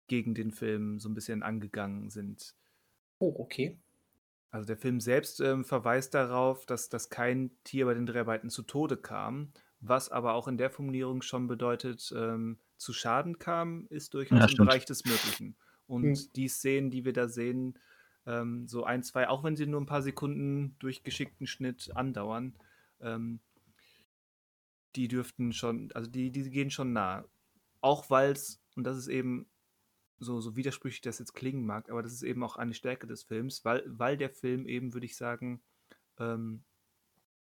gegen 0.07 0.35
den 0.35 0.51
Film 0.51 0.99
so 0.99 1.09
ein 1.09 1.15
bisschen 1.15 1.41
angegangen 1.43 2.09
sind. 2.11 2.55
Oh, 3.19 3.35
okay. 3.43 3.77
Also 4.49 4.65
der 4.67 4.77
Film 4.77 4.99
selbst 5.01 5.39
ähm, 5.41 5.65
verweist 5.65 6.13
darauf, 6.13 6.65
dass, 6.65 6.89
dass 6.89 7.09
kein 7.09 7.57
Tier 7.63 7.85
bei 7.85 7.93
den 7.93 8.05
Dreharbeiten 8.05 8.49
zu 8.49 8.63
Tode 8.63 8.97
kam, 8.97 9.51
was 9.79 10.09
aber 10.09 10.33
auch 10.33 10.47
in 10.47 10.57
der 10.57 10.69
Formulierung 10.71 11.21
schon 11.21 11.47
bedeutet, 11.47 12.13
ähm, 12.15 12.59
zu 12.77 12.93
Schaden 12.93 13.39
kam, 13.39 13.87
ist 13.89 14.13
durchaus 14.13 14.39
Ja, 14.39 14.47
im. 14.47 14.55
Bereich 14.57 14.85
des 14.85 15.05
Möglichen. 15.05 15.57
Und 15.85 16.19
Hm. 16.25 16.35
die 16.35 16.47
Szenen, 16.47 16.91
die 16.91 17.03
wir 17.05 17.13
da 17.13 17.27
sehen, 17.27 17.77
ähm, 18.27 18.67
so 18.67 18.83
ein, 18.83 19.01
zwei, 19.01 19.27
auch 19.29 19.43
wenn 19.43 19.55
sie 19.55 19.65
nur 19.65 19.81
ein 19.81 19.87
paar 19.87 20.01
Sekunden 20.03 20.75
durch 20.79 21.03
geschickten 21.03 21.47
Schnitt 21.47 21.95
andauern, 21.95 22.53
ähm, 22.99 23.39
die 24.95 25.07
dürften 25.07 25.53
schon, 25.53 25.91
also 25.93 26.09
die, 26.09 26.31
die 26.31 26.49
gehen 26.49 26.69
schon 26.69 26.93
nah. 26.93 27.25
Auch 27.81 28.09
weil 28.09 28.31
es, 28.31 28.61
und 28.75 28.83
das 28.83 28.97
ist 28.97 29.07
eben 29.07 29.47
so, 30.19 30.41
so 30.41 30.55
widersprüchlich 30.55 31.01
das 31.01 31.19
jetzt 31.19 31.33
klingen 31.33 31.65
mag, 31.65 31.89
aber 31.89 32.03
das 32.03 32.11
ist 32.11 32.23
eben 32.23 32.43
auch 32.43 32.57
eine 32.57 32.73
Stärke 32.73 33.07
des 33.07 33.23
Films, 33.23 33.63
weil, 33.63 33.83
weil 33.87 34.17
der 34.17 34.29
Film 34.29 34.67
eben, 34.67 34.93
würde 34.93 35.05
ich 35.05 35.15
sagen, 35.15 35.61
ähm, 36.19 36.63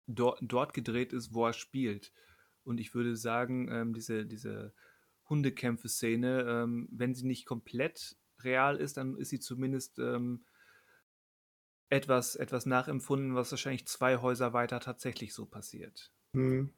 dort, 0.08 0.40
dort 0.42 0.74
gedreht 0.74 1.14
ist, 1.14 1.34
wo 1.34 1.46
er 1.46 1.54
spielt. 1.54 2.12
Und 2.66 2.80
ich 2.80 2.94
würde 2.94 3.16
sagen, 3.16 3.70
ähm, 3.72 3.94
diese, 3.94 4.26
diese 4.26 4.74
Hundekämpfe-Szene, 5.30 6.46
ähm, 6.48 6.90
wenn 6.92 7.14
sie 7.14 7.26
nicht 7.26 7.46
komplett 7.46 8.18
real 8.40 8.78
ist, 8.78 8.98
dann 8.98 9.16
ist 9.16 9.30
sie 9.30 9.40
zumindest 9.40 10.00
ähm, 10.00 10.44
etwas, 11.90 12.36
etwas 12.36 12.66
nachempfunden, 12.66 13.36
was 13.36 13.52
wahrscheinlich 13.52 13.88
zwei 13.88 14.18
Häuser 14.18 14.54
weiter 14.54 14.80
tatsächlich 14.80 15.34
so 15.34 15.46
passiert. 15.46 16.12
Hm. 16.34 16.74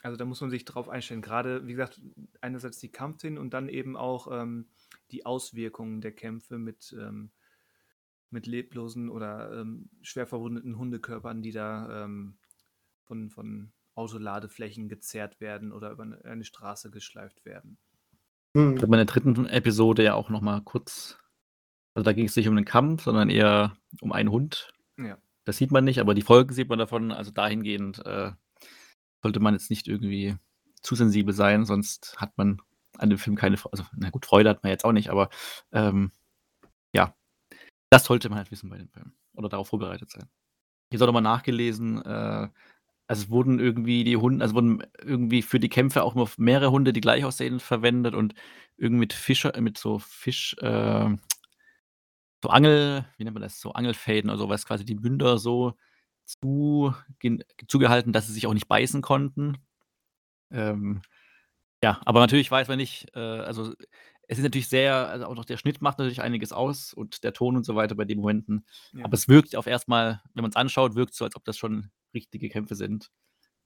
Also 0.00 0.16
da 0.16 0.24
muss 0.24 0.40
man 0.40 0.50
sich 0.50 0.64
drauf 0.64 0.88
einstellen. 0.88 1.22
Gerade, 1.22 1.66
wie 1.66 1.72
gesagt, 1.72 2.00
einerseits 2.40 2.78
die 2.78 2.90
Kampfszenen 2.90 3.38
und 3.38 3.52
dann 3.52 3.68
eben 3.68 3.96
auch 3.96 4.28
ähm, 4.30 4.68
die 5.10 5.26
Auswirkungen 5.26 6.00
der 6.00 6.12
Kämpfe 6.12 6.58
mit, 6.58 6.94
ähm, 6.98 7.30
mit 8.30 8.46
leblosen 8.46 9.08
oder 9.08 9.60
ähm, 9.60 9.90
schwer 10.02 10.26
verwundeten 10.26 10.78
Hundekörpern, 10.78 11.42
die 11.42 11.52
da 11.52 12.04
ähm, 12.04 12.38
von, 13.06 13.30
von 13.30 13.72
Autoladeflächen 13.94 14.88
gezerrt 14.88 15.40
werden 15.40 15.72
oder 15.72 15.90
über 15.90 16.04
eine, 16.04 16.24
eine 16.24 16.44
Straße 16.44 16.90
geschleift 16.90 17.44
werden. 17.44 17.78
Hm. 18.54 18.76
Ich 18.76 18.82
habe 18.82 18.94
in 18.94 18.98
der 18.98 19.04
dritten 19.04 19.46
Episode 19.46 20.04
ja 20.04 20.14
auch 20.14 20.30
noch 20.30 20.40
mal 20.40 20.60
kurz 20.60 21.18
also 21.98 22.04
da 22.04 22.12
ging 22.12 22.26
es 22.26 22.36
nicht 22.36 22.46
um 22.46 22.54
den 22.54 22.64
Kampf, 22.64 23.02
sondern 23.02 23.28
eher 23.28 23.76
um 24.00 24.12
einen 24.12 24.30
Hund. 24.30 24.72
Ja. 24.98 25.18
Das 25.44 25.56
sieht 25.56 25.72
man 25.72 25.84
nicht, 25.84 25.98
aber 25.98 26.14
die 26.14 26.22
Folgen 26.22 26.54
sieht 26.54 26.68
man 26.68 26.78
davon. 26.78 27.10
Also 27.10 27.32
dahingehend 27.32 28.06
äh, 28.06 28.30
sollte 29.20 29.40
man 29.40 29.54
jetzt 29.54 29.68
nicht 29.68 29.88
irgendwie 29.88 30.36
zu 30.80 30.94
sensibel 30.94 31.34
sein, 31.34 31.64
sonst 31.64 32.16
hat 32.18 32.38
man 32.38 32.62
an 32.98 33.10
dem 33.10 33.18
Film 33.18 33.34
keine, 33.34 33.56
Fre- 33.56 33.72
also 33.72 33.84
na 33.96 34.10
gut, 34.10 34.26
Freude 34.26 34.48
hat 34.48 34.62
man 34.62 34.70
jetzt 34.70 34.84
auch 34.84 34.92
nicht, 34.92 35.10
aber 35.10 35.28
ähm, 35.72 36.12
ja, 36.94 37.16
das 37.90 38.04
sollte 38.04 38.28
man 38.28 38.38
halt 38.38 38.52
wissen 38.52 38.70
bei 38.70 38.78
dem 38.78 38.90
Film 38.90 39.10
oder 39.34 39.48
darauf 39.48 39.66
vorbereitet 39.66 40.08
sein. 40.08 40.28
Ich 40.90 41.00
habe 41.00 41.06
nochmal 41.06 41.22
nachgelesen, 41.22 42.00
äh, 42.00 42.48
also 43.08 43.24
es 43.24 43.28
wurden 43.28 43.58
irgendwie 43.58 44.04
die 44.04 44.16
Hunde, 44.16 44.44
also 44.44 44.54
wurden 44.54 44.84
irgendwie 45.02 45.42
für 45.42 45.58
die 45.58 45.68
Kämpfe 45.68 46.04
auch 46.04 46.14
nur 46.14 46.30
mehrere 46.36 46.70
Hunde, 46.70 46.92
die 46.92 47.00
gleich 47.00 47.24
aussehen, 47.24 47.58
verwendet 47.58 48.14
und 48.14 48.34
irgendwie 48.76 49.00
mit 49.00 49.12
Fischer, 49.14 49.60
mit 49.60 49.78
so 49.78 49.98
Fisch, 49.98 50.54
äh, 50.60 51.16
so 52.42 52.50
Angel, 52.50 53.04
wie 53.16 53.24
nennt 53.24 53.34
man 53.34 53.42
das, 53.42 53.60
so 53.60 53.72
Angelfäden 53.72 54.30
oder 54.30 54.38
sowas, 54.38 54.66
quasi 54.66 54.84
die 54.84 54.94
Münder 54.94 55.38
so 55.38 55.74
zu, 56.24 56.94
zugehalten, 57.66 58.12
dass 58.12 58.26
sie 58.26 58.32
sich 58.32 58.46
auch 58.46 58.54
nicht 58.54 58.68
beißen 58.68 59.02
konnten. 59.02 59.58
Ähm, 60.50 61.02
ja, 61.82 62.00
aber 62.04 62.20
natürlich 62.20 62.50
weiß 62.50 62.68
man 62.68 62.78
nicht, 62.78 63.08
äh, 63.14 63.20
also 63.20 63.72
es 64.28 64.38
ist 64.38 64.44
natürlich 64.44 64.68
sehr, 64.68 65.08
also 65.08 65.26
auch 65.26 65.34
noch 65.34 65.46
der 65.46 65.56
Schnitt 65.56 65.80
macht 65.80 65.98
natürlich 65.98 66.20
einiges 66.20 66.52
aus 66.52 66.92
und 66.92 67.24
der 67.24 67.32
Ton 67.32 67.56
und 67.56 67.64
so 67.64 67.76
weiter 67.76 67.94
bei 67.94 68.04
den 68.04 68.18
Momenten. 68.18 68.66
Ja. 68.92 69.04
Aber 69.04 69.14
es 69.14 69.26
wirkt 69.28 69.56
auf 69.56 69.66
erstmal, 69.66 70.20
wenn 70.34 70.42
man 70.42 70.50
es 70.50 70.56
anschaut, 70.56 70.94
wirkt 70.96 71.14
so, 71.14 71.24
als 71.24 71.34
ob 71.34 71.44
das 71.44 71.56
schon 71.56 71.90
richtige 72.14 72.48
Kämpfe 72.50 72.74
sind. 72.74 73.10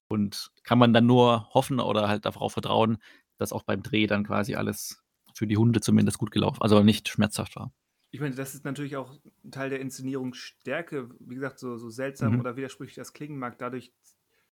Und 0.09 0.51
kann 0.63 0.79
man 0.79 0.93
dann 0.93 1.07
nur 1.07 1.49
hoffen 1.53 1.81
oder 1.81 2.07
halt 2.07 2.27
darauf 2.27 2.53
vertrauen, 2.53 2.99
dass 3.39 3.53
auch 3.53 3.63
beim 3.65 3.83
Dreh 3.83 4.07
dann 4.07 4.25
quasi 4.25 4.55
alles 4.55 5.03
für 5.35 5.47
die 5.47 5.57
Hunde 5.57 5.81
zumindest 5.81 6.19
gut 6.19 6.31
gelaufen, 6.31 6.61
also 6.61 6.83
nicht 6.83 7.09
schmerzhaft 7.09 7.57
war. 7.57 7.73
Ich 8.15 8.21
meine, 8.21 8.35
das 8.35 8.55
ist 8.55 8.67
natürlich 8.67 8.97
auch 8.97 9.19
ein 9.43 9.51
Teil 9.51 9.71
der 9.71 9.81
Inszenierungsstärke. 9.81 11.09
Wie 11.19 11.35
gesagt, 11.35 11.59
so, 11.59 11.79
so 11.79 11.89
seltsam 11.89 12.35
Mhm. 12.35 12.41
oder 12.41 12.57
widersprüchlich 12.57 12.97
das 12.97 13.15
klingen 13.15 13.39
mag, 13.39 13.59
dadurch, 13.59 13.91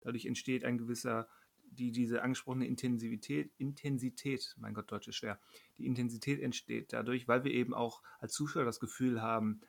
dadurch 0.03 0.27
entsteht 0.27 0.63
ein 0.63 0.77
gewisser, 0.77 1.27
die, 1.65 1.91
diese 1.91 2.23
angesprochene 2.23 2.67
Intensivität, 2.67 3.51
Intensität, 3.57 4.55
mein 4.59 4.75
Gott, 4.75 4.93
Deutsch 4.93 5.09
ist 5.09 5.17
schwer, 5.17 5.41
die 5.79 5.87
Intensität 5.87 6.41
entsteht 6.41 6.93
dadurch, 6.93 7.29
weil 7.29 7.45
wir 7.45 7.51
eben 7.51 7.73
auch 7.73 8.03
als 8.19 8.35
Zuschauer 8.35 8.65
das 8.67 8.79
Gefühl 8.79 9.23
haben, 9.23 9.63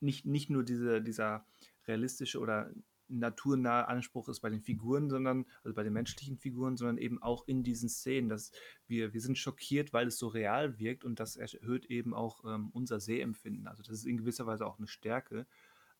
nicht, 0.00 0.26
nicht 0.26 0.50
nur 0.50 0.62
diese, 0.62 1.00
dieser 1.00 1.46
realistische 1.86 2.40
oder 2.40 2.70
naturnahe 3.10 3.88
Anspruch 3.88 4.28
ist 4.28 4.40
bei 4.40 4.50
den 4.50 4.60
Figuren, 4.60 5.10
sondern, 5.10 5.46
also 5.64 5.74
bei 5.74 5.82
den 5.82 5.92
menschlichen 5.92 6.38
Figuren, 6.38 6.76
sondern 6.76 6.98
eben 6.98 7.22
auch 7.22 7.46
in 7.46 7.62
diesen 7.62 7.88
Szenen, 7.88 8.28
dass 8.28 8.52
wir, 8.86 9.12
wir 9.12 9.20
sind 9.20 9.36
schockiert, 9.36 9.92
weil 9.92 10.06
es 10.06 10.18
so 10.18 10.28
real 10.28 10.78
wirkt 10.78 11.04
und 11.04 11.20
das 11.20 11.36
erhöht 11.36 11.86
eben 11.86 12.14
auch 12.14 12.44
ähm, 12.44 12.70
unser 12.72 13.00
Sehempfinden. 13.00 13.66
Also 13.66 13.82
das 13.82 13.92
ist 13.92 14.06
in 14.06 14.18
gewisser 14.18 14.46
Weise 14.46 14.66
auch 14.66 14.78
eine 14.78 14.86
Stärke. 14.86 15.46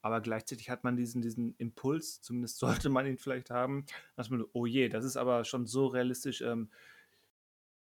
Aber 0.02 0.20
gleichzeitig 0.20 0.70
hat 0.70 0.82
man 0.82 0.96
diesen, 0.96 1.20
diesen 1.20 1.54
Impuls, 1.58 2.22
zumindest 2.22 2.58
sollte 2.58 2.88
man 2.88 3.06
ihn 3.06 3.18
vielleicht 3.18 3.50
haben, 3.50 3.84
dass 4.16 4.30
man, 4.30 4.44
oh 4.52 4.64
je, 4.66 4.88
das 4.88 5.04
ist 5.04 5.16
aber 5.16 5.44
schon 5.44 5.66
so 5.66 5.88
realistisch, 5.88 6.40
ähm, 6.40 6.70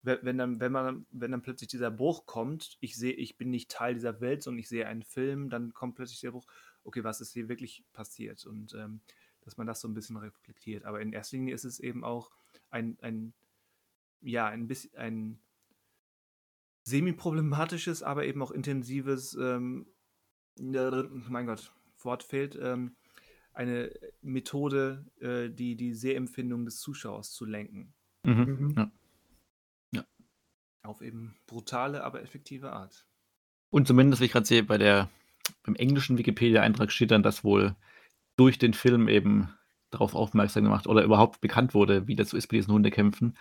wenn, 0.02 0.38
dann, 0.38 0.60
wenn, 0.60 0.70
man, 0.70 1.06
wenn 1.10 1.32
dann 1.32 1.42
plötzlich 1.42 1.68
dieser 1.68 1.90
Bruch 1.90 2.26
kommt, 2.26 2.76
ich 2.80 2.96
sehe, 2.96 3.12
ich 3.12 3.36
bin 3.36 3.50
nicht 3.50 3.70
Teil 3.70 3.94
dieser 3.94 4.20
Welt, 4.20 4.42
sondern 4.42 4.60
ich 4.60 4.68
sehe 4.68 4.86
einen 4.86 5.02
Film, 5.02 5.50
dann 5.50 5.74
kommt 5.74 5.96
plötzlich 5.96 6.20
der 6.20 6.30
Bruch, 6.30 6.46
okay, 6.86 7.04
was 7.04 7.20
ist 7.20 7.32
hier 7.32 7.48
wirklich 7.48 7.84
passiert? 7.92 8.46
Und 8.46 8.74
ähm, 8.74 9.00
dass 9.42 9.56
man 9.56 9.66
das 9.66 9.80
so 9.80 9.88
ein 9.88 9.94
bisschen 9.94 10.16
reflektiert. 10.16 10.84
Aber 10.84 11.00
in 11.00 11.12
erster 11.12 11.36
Linie 11.36 11.54
ist 11.54 11.64
es 11.64 11.78
eben 11.78 12.04
auch 12.04 12.30
ein, 12.70 12.98
ein 13.00 13.32
ja, 14.20 14.46
ein 14.46 14.66
bisschen 14.66 14.94
ein 14.96 15.38
semi-problematisches, 16.82 18.02
aber 18.02 18.26
eben 18.26 18.42
auch 18.42 18.50
intensives, 18.50 19.34
ähm, 19.34 19.86
ja, 20.58 21.04
mein 21.28 21.46
Gott, 21.46 21.72
Wort 21.98 22.22
fehlt, 22.22 22.58
ähm, 22.60 22.96
eine 23.52 23.92
Methode, 24.20 25.06
äh, 25.20 25.48
die 25.50 25.76
die 25.76 25.94
Sehempfindung 25.94 26.64
des 26.64 26.78
Zuschauers 26.78 27.32
zu 27.32 27.44
lenken. 27.44 27.94
Mhm. 28.24 28.74
Mhm. 28.76 28.92
Ja. 29.92 30.04
Auf 30.82 31.02
eben 31.02 31.36
brutale, 31.46 32.04
aber 32.04 32.22
effektive 32.22 32.72
Art. 32.72 33.06
Und 33.70 33.86
zumindest, 33.86 34.20
wie 34.20 34.26
ich 34.26 34.32
gerade 34.32 34.46
sehe, 34.46 34.62
bei 34.62 34.78
der, 34.78 35.10
beim 35.62 35.74
englischen 35.76 36.18
Wikipedia-Eintrag 36.18 36.90
steht 36.92 37.10
dann, 37.10 37.22
dass 37.22 37.44
wohl 37.44 37.74
durch 38.36 38.58
den 38.58 38.74
Film 38.74 39.08
eben 39.08 39.48
darauf 39.90 40.14
aufmerksam 40.14 40.64
gemacht 40.64 40.86
oder 40.86 41.02
überhaupt 41.04 41.40
bekannt 41.40 41.74
wurde, 41.74 42.06
wie 42.06 42.16
das 42.16 42.30
so 42.30 42.36
ist 42.36 42.48
bei 42.48 42.56
diesen 42.56 42.72
Hundekämpfen. 42.72 43.36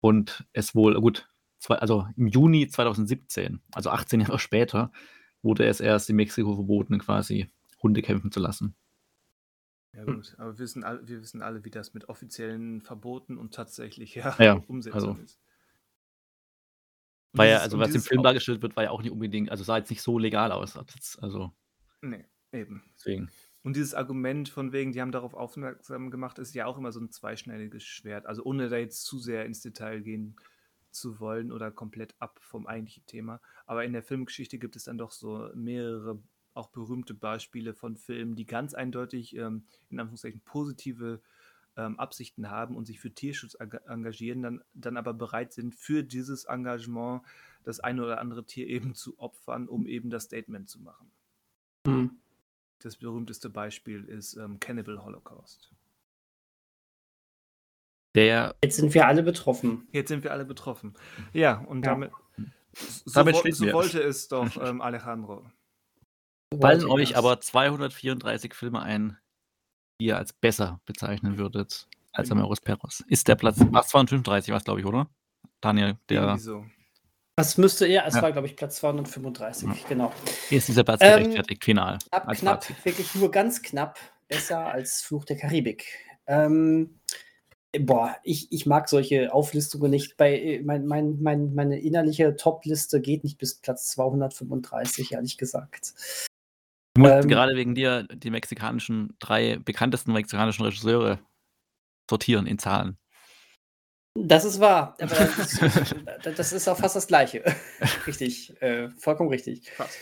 Und 0.00 0.44
es 0.52 0.74
wohl, 0.74 1.00
gut, 1.00 1.28
zwei, 1.58 1.76
also 1.76 2.06
im 2.16 2.26
Juni 2.26 2.68
2017, 2.68 3.60
also 3.72 3.90
18 3.90 4.20
Jahre 4.20 4.38
später, 4.38 4.92
wurde 5.42 5.66
es 5.66 5.80
erst 5.80 6.10
in 6.10 6.16
Mexiko 6.16 6.54
verboten, 6.54 6.98
quasi 6.98 7.48
Hunde 7.82 8.02
kämpfen 8.02 8.32
zu 8.32 8.40
lassen. 8.40 8.74
Ja 9.96 10.04
gut, 10.04 10.34
aber 10.38 10.52
wir 10.52 10.58
wissen, 10.58 10.84
all, 10.84 11.06
wir 11.08 11.20
wissen 11.20 11.42
alle, 11.42 11.64
wie 11.64 11.70
das 11.70 11.94
mit 11.94 12.08
offiziellen 12.08 12.82
Verboten 12.82 13.38
und 13.38 13.54
tatsächlicher 13.54 14.36
Ja, 14.38 14.52
Umsetzung 14.68 14.94
also- 14.94 15.22
ist. 15.22 15.40
War 17.32 17.46
ja, 17.46 17.58
also 17.58 17.78
was 17.78 17.94
im 17.94 18.00
Film 18.00 18.22
dargestellt 18.22 18.62
wird, 18.62 18.76
war 18.76 18.84
ja 18.84 18.90
auch 18.90 19.02
nicht 19.02 19.12
unbedingt, 19.12 19.50
also 19.50 19.62
sah 19.64 19.76
jetzt 19.76 19.90
nicht 19.90 20.02
so 20.02 20.18
legal 20.18 20.50
aus. 20.52 20.76
Also 21.20 21.52
Nee, 22.02 22.24
eben. 22.52 22.82
deswegen. 22.96 23.30
Und 23.62 23.76
dieses 23.76 23.92
Argument 23.94 24.48
von 24.48 24.72
wegen, 24.72 24.92
die 24.92 25.00
haben 25.00 25.12
darauf 25.12 25.34
aufmerksam 25.34 26.10
gemacht, 26.10 26.38
ist 26.38 26.54
ja 26.54 26.66
auch 26.66 26.78
immer 26.78 26.92
so 26.92 27.00
ein 27.00 27.10
zweischneidiges 27.10 27.82
Schwert. 27.84 28.26
Also 28.26 28.44
ohne 28.44 28.68
da 28.68 28.76
jetzt 28.76 29.04
zu 29.04 29.18
sehr 29.18 29.44
ins 29.44 29.60
Detail 29.60 30.00
gehen 30.00 30.36
zu 30.90 31.20
wollen 31.20 31.52
oder 31.52 31.70
komplett 31.70 32.14
ab 32.18 32.38
vom 32.40 32.66
eigentlichen 32.66 33.04
Thema. 33.06 33.40
Aber 33.66 33.84
in 33.84 33.92
der 33.92 34.02
Filmgeschichte 34.02 34.58
gibt 34.58 34.76
es 34.76 34.84
dann 34.84 34.96
doch 34.96 35.10
so 35.12 35.50
mehrere 35.54 36.22
auch 36.54 36.68
berühmte 36.68 37.14
Beispiele 37.14 37.74
von 37.74 37.96
Filmen, 37.96 38.34
die 38.36 38.46
ganz 38.46 38.74
eindeutig 38.74 39.36
ähm, 39.36 39.66
in 39.90 40.00
Anführungszeichen 40.00 40.40
positive 40.40 41.20
ähm, 41.78 41.98
Absichten 41.98 42.50
haben 42.50 42.76
und 42.76 42.84
sich 42.86 43.00
für 43.00 43.10
Tierschutz 43.14 43.54
eng- 43.54 43.78
engagieren, 43.86 44.42
dann, 44.42 44.62
dann 44.74 44.96
aber 44.98 45.14
bereit 45.14 45.52
sind, 45.54 45.74
für 45.74 46.02
dieses 46.02 46.44
Engagement 46.44 47.22
das 47.64 47.80
eine 47.80 48.02
oder 48.04 48.20
andere 48.20 48.44
Tier 48.44 48.66
eben 48.68 48.94
zu 48.94 49.18
opfern, 49.18 49.68
um 49.68 49.86
eben 49.86 50.10
das 50.10 50.24
Statement 50.24 50.68
zu 50.68 50.80
machen. 50.80 51.10
Mhm. 51.86 52.18
Das 52.80 52.96
berühmteste 52.96 53.48
Beispiel 53.48 54.04
ist 54.04 54.34
ähm, 54.36 54.60
Cannibal 54.60 55.02
Holocaust. 55.04 55.72
Der 58.14 58.54
Jetzt 58.62 58.76
sind 58.76 58.94
wir 58.94 59.06
alle 59.06 59.22
betroffen. 59.22 59.86
Jetzt 59.92 60.08
sind 60.08 60.24
wir 60.24 60.32
alle 60.32 60.44
betroffen. 60.44 60.94
Ja, 61.32 61.58
und 61.58 61.84
Ja. 61.84 61.92
damit, 61.92 62.10
so, 62.74 63.10
Damit 63.12 63.34
wo- 63.36 63.50
so 63.50 63.72
wollte 63.72 64.00
es 64.02 64.28
doch 64.28 64.56
ähm, 64.62 64.80
Alejandro. 64.80 65.42
fallen 66.52 66.82
Wollte 66.82 66.88
euch 66.90 67.16
aber 67.16 67.40
234 67.40 68.54
Filme 68.54 68.80
ein, 68.80 69.18
ihr 69.98 70.16
als 70.16 70.32
besser 70.32 70.80
bezeichnen 70.86 71.38
würdet 71.38 71.86
als 72.12 72.30
Amoros 72.30 72.60
Perros. 72.60 73.04
Ist 73.08 73.28
der 73.28 73.36
Platz, 73.36 73.58
Platz 73.70 73.88
235 73.90 74.50
war 74.50 74.58
es, 74.58 74.64
glaube 74.64 74.80
ich, 74.80 74.86
oder? 74.86 75.08
Daniel, 75.60 75.96
der 76.08 76.22
Irgendwie 76.22 76.40
so. 76.40 76.64
Das 77.36 77.56
müsste 77.56 77.86
er, 77.86 78.04
es 78.06 78.14
Ja. 78.14 78.22
war, 78.22 78.32
glaube 78.32 78.48
ich, 78.48 78.56
Platz 78.56 78.76
235, 78.76 79.86
genau. 79.88 80.12
ist 80.50 80.66
dieser 80.66 80.82
Platz 80.82 81.00
Ähm, 81.02 81.20
gerechtfertigt, 81.22 81.64
final. 81.64 81.98
Knapp, 82.10 82.36
knapp, 82.36 82.84
wirklich 82.84 83.14
nur 83.14 83.30
ganz 83.30 83.62
knapp. 83.62 83.98
Besser 84.26 84.66
als 84.66 85.00
Fluch 85.02 85.24
der 85.24 85.36
Karibik. 85.36 85.86
Ähm, 86.26 86.98
boah, 87.78 88.16
ich, 88.24 88.52
ich 88.52 88.66
mag 88.66 88.88
solche 88.88 89.32
Auflistungen 89.32 89.90
nicht. 89.90 90.16
Bei, 90.16 90.38
äh, 90.38 90.62
mein, 90.62 90.86
mein, 90.86 91.22
mein, 91.22 91.54
meine 91.54 91.78
innerliche 91.80 92.36
Top-Liste 92.36 93.00
geht 93.00 93.24
nicht 93.24 93.38
bis 93.38 93.54
Platz 93.54 93.86
235, 93.92 95.12
ehrlich 95.12 95.38
gesagt. 95.38 95.94
Ich 96.98 97.02
muss 97.02 97.24
ähm, 97.24 97.28
gerade 97.28 97.54
wegen 97.54 97.76
dir 97.76 98.08
die 98.12 98.30
mexikanischen, 98.30 99.14
drei 99.20 99.58
bekanntesten 99.58 100.12
mexikanischen 100.12 100.64
Regisseure 100.64 101.20
sortieren 102.10 102.46
in 102.46 102.58
Zahlen. 102.58 102.98
Das 104.16 104.44
ist 104.44 104.58
wahr, 104.58 104.96
aber 105.00 105.14
das, 106.24 106.34
das 106.34 106.52
ist 106.52 106.66
auch 106.66 106.76
fast 106.76 106.96
das 106.96 107.06
Gleiche. 107.06 107.44
richtig, 108.08 108.60
äh, 108.60 108.90
vollkommen 108.90 109.28
richtig. 109.28 109.70
Fast. 109.70 109.96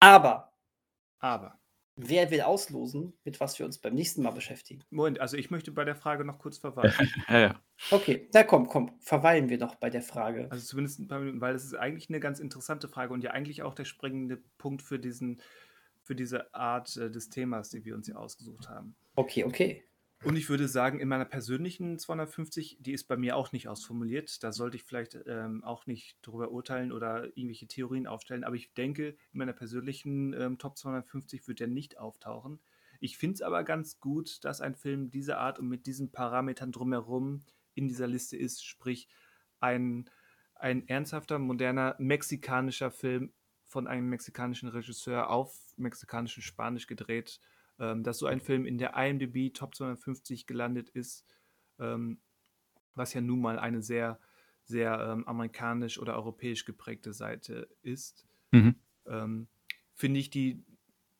Aber 0.00 0.50
Aber, 1.20 1.58
wer 1.96 2.30
will 2.30 2.40
auslosen, 2.42 3.16
mit 3.24 3.40
was 3.40 3.58
wir 3.58 3.66
uns 3.66 3.78
beim 3.78 3.94
nächsten 3.94 4.22
Mal 4.22 4.32
beschäftigen? 4.32 4.82
Moment, 4.90 5.20
also 5.20 5.36
ich 5.36 5.50
möchte 5.50 5.70
bei 5.70 5.84
der 5.84 5.96
Frage 5.96 6.24
noch 6.24 6.38
kurz 6.38 6.58
verweilen. 6.58 6.92
Ja, 7.28 7.38
ja. 7.38 7.62
Okay, 7.90 8.28
na 8.32 8.44
komm, 8.44 8.66
komm, 8.66 8.92
verweilen 9.00 9.48
wir 9.48 9.58
doch 9.58 9.74
bei 9.76 9.90
der 9.90 10.02
Frage. 10.02 10.48
Also 10.50 10.64
zumindest 10.64 11.00
ein 11.00 11.08
paar 11.08 11.18
Minuten, 11.18 11.40
weil 11.40 11.54
es 11.54 11.64
ist 11.64 11.74
eigentlich 11.74 12.08
eine 12.08 12.20
ganz 12.20 12.38
interessante 12.38 12.88
Frage 12.88 13.12
und 13.12 13.24
ja 13.24 13.30
eigentlich 13.30 13.62
auch 13.62 13.74
der 13.74 13.84
springende 13.84 14.38
Punkt 14.58 14.82
für 14.82 14.98
diesen, 14.98 15.40
für 16.02 16.14
diese 16.14 16.54
Art 16.54 16.96
äh, 16.96 17.10
des 17.10 17.30
Themas, 17.30 17.70
die 17.70 17.84
wir 17.84 17.94
uns 17.94 18.06
hier 18.06 18.18
ausgesucht 18.18 18.68
haben. 18.68 18.94
Okay, 19.16 19.44
okay. 19.44 19.84
Und 20.24 20.36
ich 20.36 20.48
würde 20.48 20.68
sagen, 20.68 21.00
in 21.00 21.08
meiner 21.08 21.26
persönlichen 21.26 21.98
250, 21.98 22.78
die 22.80 22.92
ist 22.92 23.04
bei 23.04 23.16
mir 23.18 23.36
auch 23.36 23.52
nicht 23.52 23.68
ausformuliert. 23.68 24.42
Da 24.42 24.52
sollte 24.52 24.76
ich 24.76 24.82
vielleicht 24.82 25.18
ähm, 25.26 25.62
auch 25.62 25.86
nicht 25.86 26.16
drüber 26.22 26.50
urteilen 26.50 26.92
oder 26.92 27.26
irgendwelche 27.36 27.66
Theorien 27.66 28.06
aufstellen. 28.06 28.42
Aber 28.42 28.56
ich 28.56 28.72
denke, 28.72 29.08
in 29.08 29.38
meiner 29.38 29.52
persönlichen 29.52 30.32
ähm, 30.32 30.56
Top 30.56 30.78
250 30.78 31.46
wird 31.46 31.60
der 31.60 31.68
nicht 31.68 31.98
auftauchen. 31.98 32.58
Ich 33.00 33.18
finde 33.18 33.34
es 33.34 33.42
aber 33.42 33.64
ganz 33.64 34.00
gut, 34.00 34.42
dass 34.44 34.62
ein 34.62 34.74
Film 34.74 35.10
dieser 35.10 35.38
Art 35.40 35.58
und 35.58 35.68
mit 35.68 35.84
diesen 35.84 36.10
Parametern 36.10 36.72
drumherum 36.72 37.44
in 37.74 37.86
dieser 37.86 38.06
Liste 38.06 38.38
ist. 38.38 38.64
Sprich, 38.64 39.08
ein, 39.60 40.08
ein 40.54 40.88
ernsthafter, 40.88 41.38
moderner 41.38 41.96
mexikanischer 41.98 42.90
Film 42.90 43.34
von 43.66 43.86
einem 43.86 44.08
mexikanischen 44.08 44.70
Regisseur 44.70 45.28
auf 45.28 45.54
mexikanischem 45.76 46.42
Spanisch 46.42 46.86
gedreht 46.86 47.40
ähm, 47.78 48.02
dass 48.02 48.18
so 48.18 48.26
ein 48.26 48.40
Film 48.40 48.66
in 48.66 48.78
der 48.78 48.94
IMDb 48.96 49.52
Top 49.52 49.74
250 49.74 50.46
gelandet 50.46 50.90
ist, 50.90 51.26
ähm, 51.78 52.20
was 52.94 53.14
ja 53.14 53.20
nun 53.20 53.40
mal 53.40 53.58
eine 53.58 53.82
sehr, 53.82 54.20
sehr 54.64 54.98
ähm, 55.00 55.26
amerikanisch 55.28 55.98
oder 55.98 56.14
europäisch 56.14 56.64
geprägte 56.64 57.12
Seite 57.12 57.68
ist, 57.82 58.26
Mhm. 58.52 58.74
ähm, 59.06 59.48
finde 59.94 60.20
ich, 60.20 60.30
die, 60.30 60.64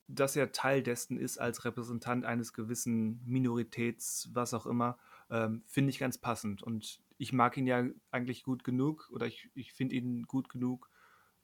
dass 0.06 0.36
er 0.36 0.52
Teil 0.52 0.82
dessen 0.82 1.18
ist 1.18 1.38
als 1.38 1.64
Repräsentant 1.64 2.24
eines 2.24 2.52
gewissen 2.52 3.22
Minoritäts, 3.24 4.30
was 4.32 4.54
auch 4.54 4.66
immer, 4.66 4.98
ähm, 5.30 5.62
finde 5.66 5.90
ich 5.90 5.98
ganz 5.98 6.18
passend. 6.18 6.62
Und 6.62 7.00
ich 7.18 7.32
mag 7.32 7.56
ihn 7.56 7.66
ja 7.66 7.86
eigentlich 8.10 8.42
gut 8.42 8.64
genug 8.64 9.10
oder 9.12 9.26
ich, 9.26 9.50
ich 9.54 9.72
finde 9.72 9.96
ihn 9.96 10.24
gut 10.24 10.48
genug, 10.48 10.90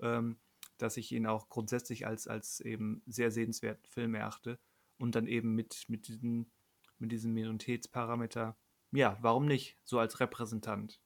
ähm, 0.00 0.38
dass 0.78 0.96
ich 0.96 1.12
ihn 1.12 1.26
auch 1.26 1.48
grundsätzlich 1.48 2.06
als, 2.06 2.26
als 2.26 2.60
eben 2.60 3.02
sehr 3.06 3.30
sehenswerten 3.30 3.86
Film 3.86 4.14
erachte. 4.14 4.58
Und 5.01 5.14
dann 5.14 5.27
eben 5.27 5.55
mit, 5.55 5.85
mit, 5.89 6.09
diesen, 6.09 6.51
mit 6.98 7.10
diesem 7.10 7.32
Minoritätsparameter, 7.32 8.56
ja, 8.93 9.16
warum 9.22 9.47
nicht, 9.47 9.78
so 9.82 9.98
als 9.98 10.20
Repräsentant. 10.20 11.01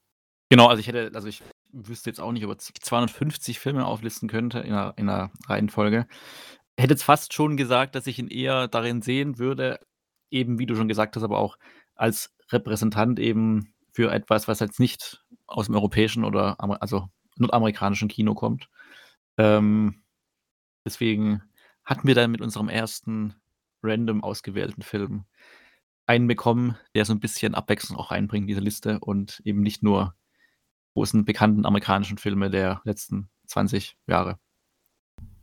Genau, 0.51 0.67
also 0.67 0.81
ich 0.81 0.89
hätte, 0.89 1.13
also 1.15 1.29
ich 1.29 1.43
wüsste 1.71 2.11
jetzt 2.11 2.21
auch 2.21 2.33
nicht, 2.33 2.45
ob 2.45 2.53
ich 2.53 2.75
250 2.75 3.59
Filme 3.59 3.87
auflisten 3.87 4.29
könnte 4.29 4.59
in 4.61 4.73
einer, 4.73 4.95
in 4.97 5.09
einer 5.09 5.31
Reihenfolge. 5.47 6.07
Hätte 6.77 6.95
jetzt 6.95 7.05
fast 7.05 7.35
schon 7.35 7.57
gesagt, 7.57 7.95
dass 7.95 8.07
ich 8.07 8.19
ihn 8.19 8.29
eher 8.29 8.69
darin 8.69 9.01
sehen 9.01 9.39
würde, 9.39 9.79
eben 10.31 10.59
wie 10.59 10.67
du 10.67 10.75
schon 10.75 10.89
gesagt 10.89 11.15
hast, 11.17 11.23
aber 11.23 11.39
auch 11.39 11.57
als 11.95 12.35
Repräsentant 12.51 13.21
eben 13.21 13.75
für 13.93 14.11
etwas, 14.11 14.49
was 14.49 14.61
jetzt 14.61 14.81
nicht 14.81 15.25
aus 15.47 15.67
dem 15.67 15.77
europäischen 15.77 16.25
oder 16.25 16.61
Amer- 16.61 16.83
also 16.83 17.09
nordamerikanischen 17.37 18.09
Kino 18.09 18.35
kommt. 18.35 18.69
Ähm, 19.39 20.03
deswegen 20.85 21.43
hatten 21.85 22.07
wir 22.09 22.15
dann 22.15 22.31
mit 22.31 22.41
unserem 22.41 22.69
ersten 22.69 23.35
random 23.85 24.23
ausgewählten 24.23 24.83
Film 24.83 25.25
einen 26.07 26.27
bekommen, 26.27 26.77
der 26.95 27.05
so 27.05 27.13
ein 27.13 27.21
bisschen 27.21 27.55
Abwechslung 27.55 27.99
auch 27.99 28.11
reinbringt 28.11 28.45
in 28.45 28.49
diese 28.49 28.61
Liste 28.61 29.01
und 29.01 29.41
eben 29.45 29.63
nicht 29.63 29.83
nur 29.83 30.15
großen 30.95 31.25
bekannten 31.25 31.67
amerikanischen 31.67 32.19
Filme 32.19 32.51
der 32.51 32.81
letzten 32.85 33.31
20 33.47 33.97
Jahre, 34.07 34.39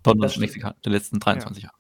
sondern 0.06 0.30
der 0.32 0.92
letzten 0.92 1.20
23 1.20 1.64
Jahre. 1.64 1.76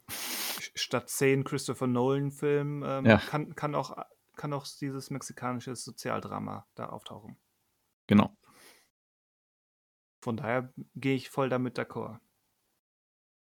Statt 0.75 1.09
zehn 1.09 1.43
Christopher 1.43 1.87
Nolan-Filmen 1.87 2.83
ähm, 2.85 3.05
Ja. 3.05 3.17
kann, 3.17 3.55
kann, 3.55 3.75
auch, 3.75 3.97
kann 4.35 4.53
auch 4.53 4.65
dieses 4.79 5.09
mexikanische 5.09 5.75
Sozialdrama 5.75 6.65
da 6.75 6.87
auftauchen. 6.89 7.37
Genau. 8.07 8.35
Von 10.21 10.37
daher 10.37 10.73
gehe 10.95 11.15
ich 11.15 11.29
voll 11.29 11.49
damit 11.49 11.77
d'accord. 11.79 12.19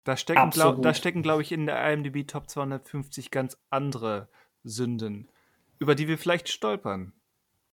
Da 0.04 0.18
stecken, 0.18 0.50
glaub, 0.50 0.68
Absolut. 0.68 0.86
da 0.86 0.94
stecken, 0.94 1.22
glaube 1.22 1.42
ich, 1.44 1.52
in 1.52 1.66
der 1.68 1.92
IMDb 1.94 2.28
Top 2.28 2.50
250 2.50 3.30
ganz 3.30 3.58
andere 3.70 4.30
Sünden, 4.64 5.30
über 5.80 5.94
die 5.96 6.08
wir 6.08 6.18
vielleicht 6.18 6.50
stolpern. 6.50 7.14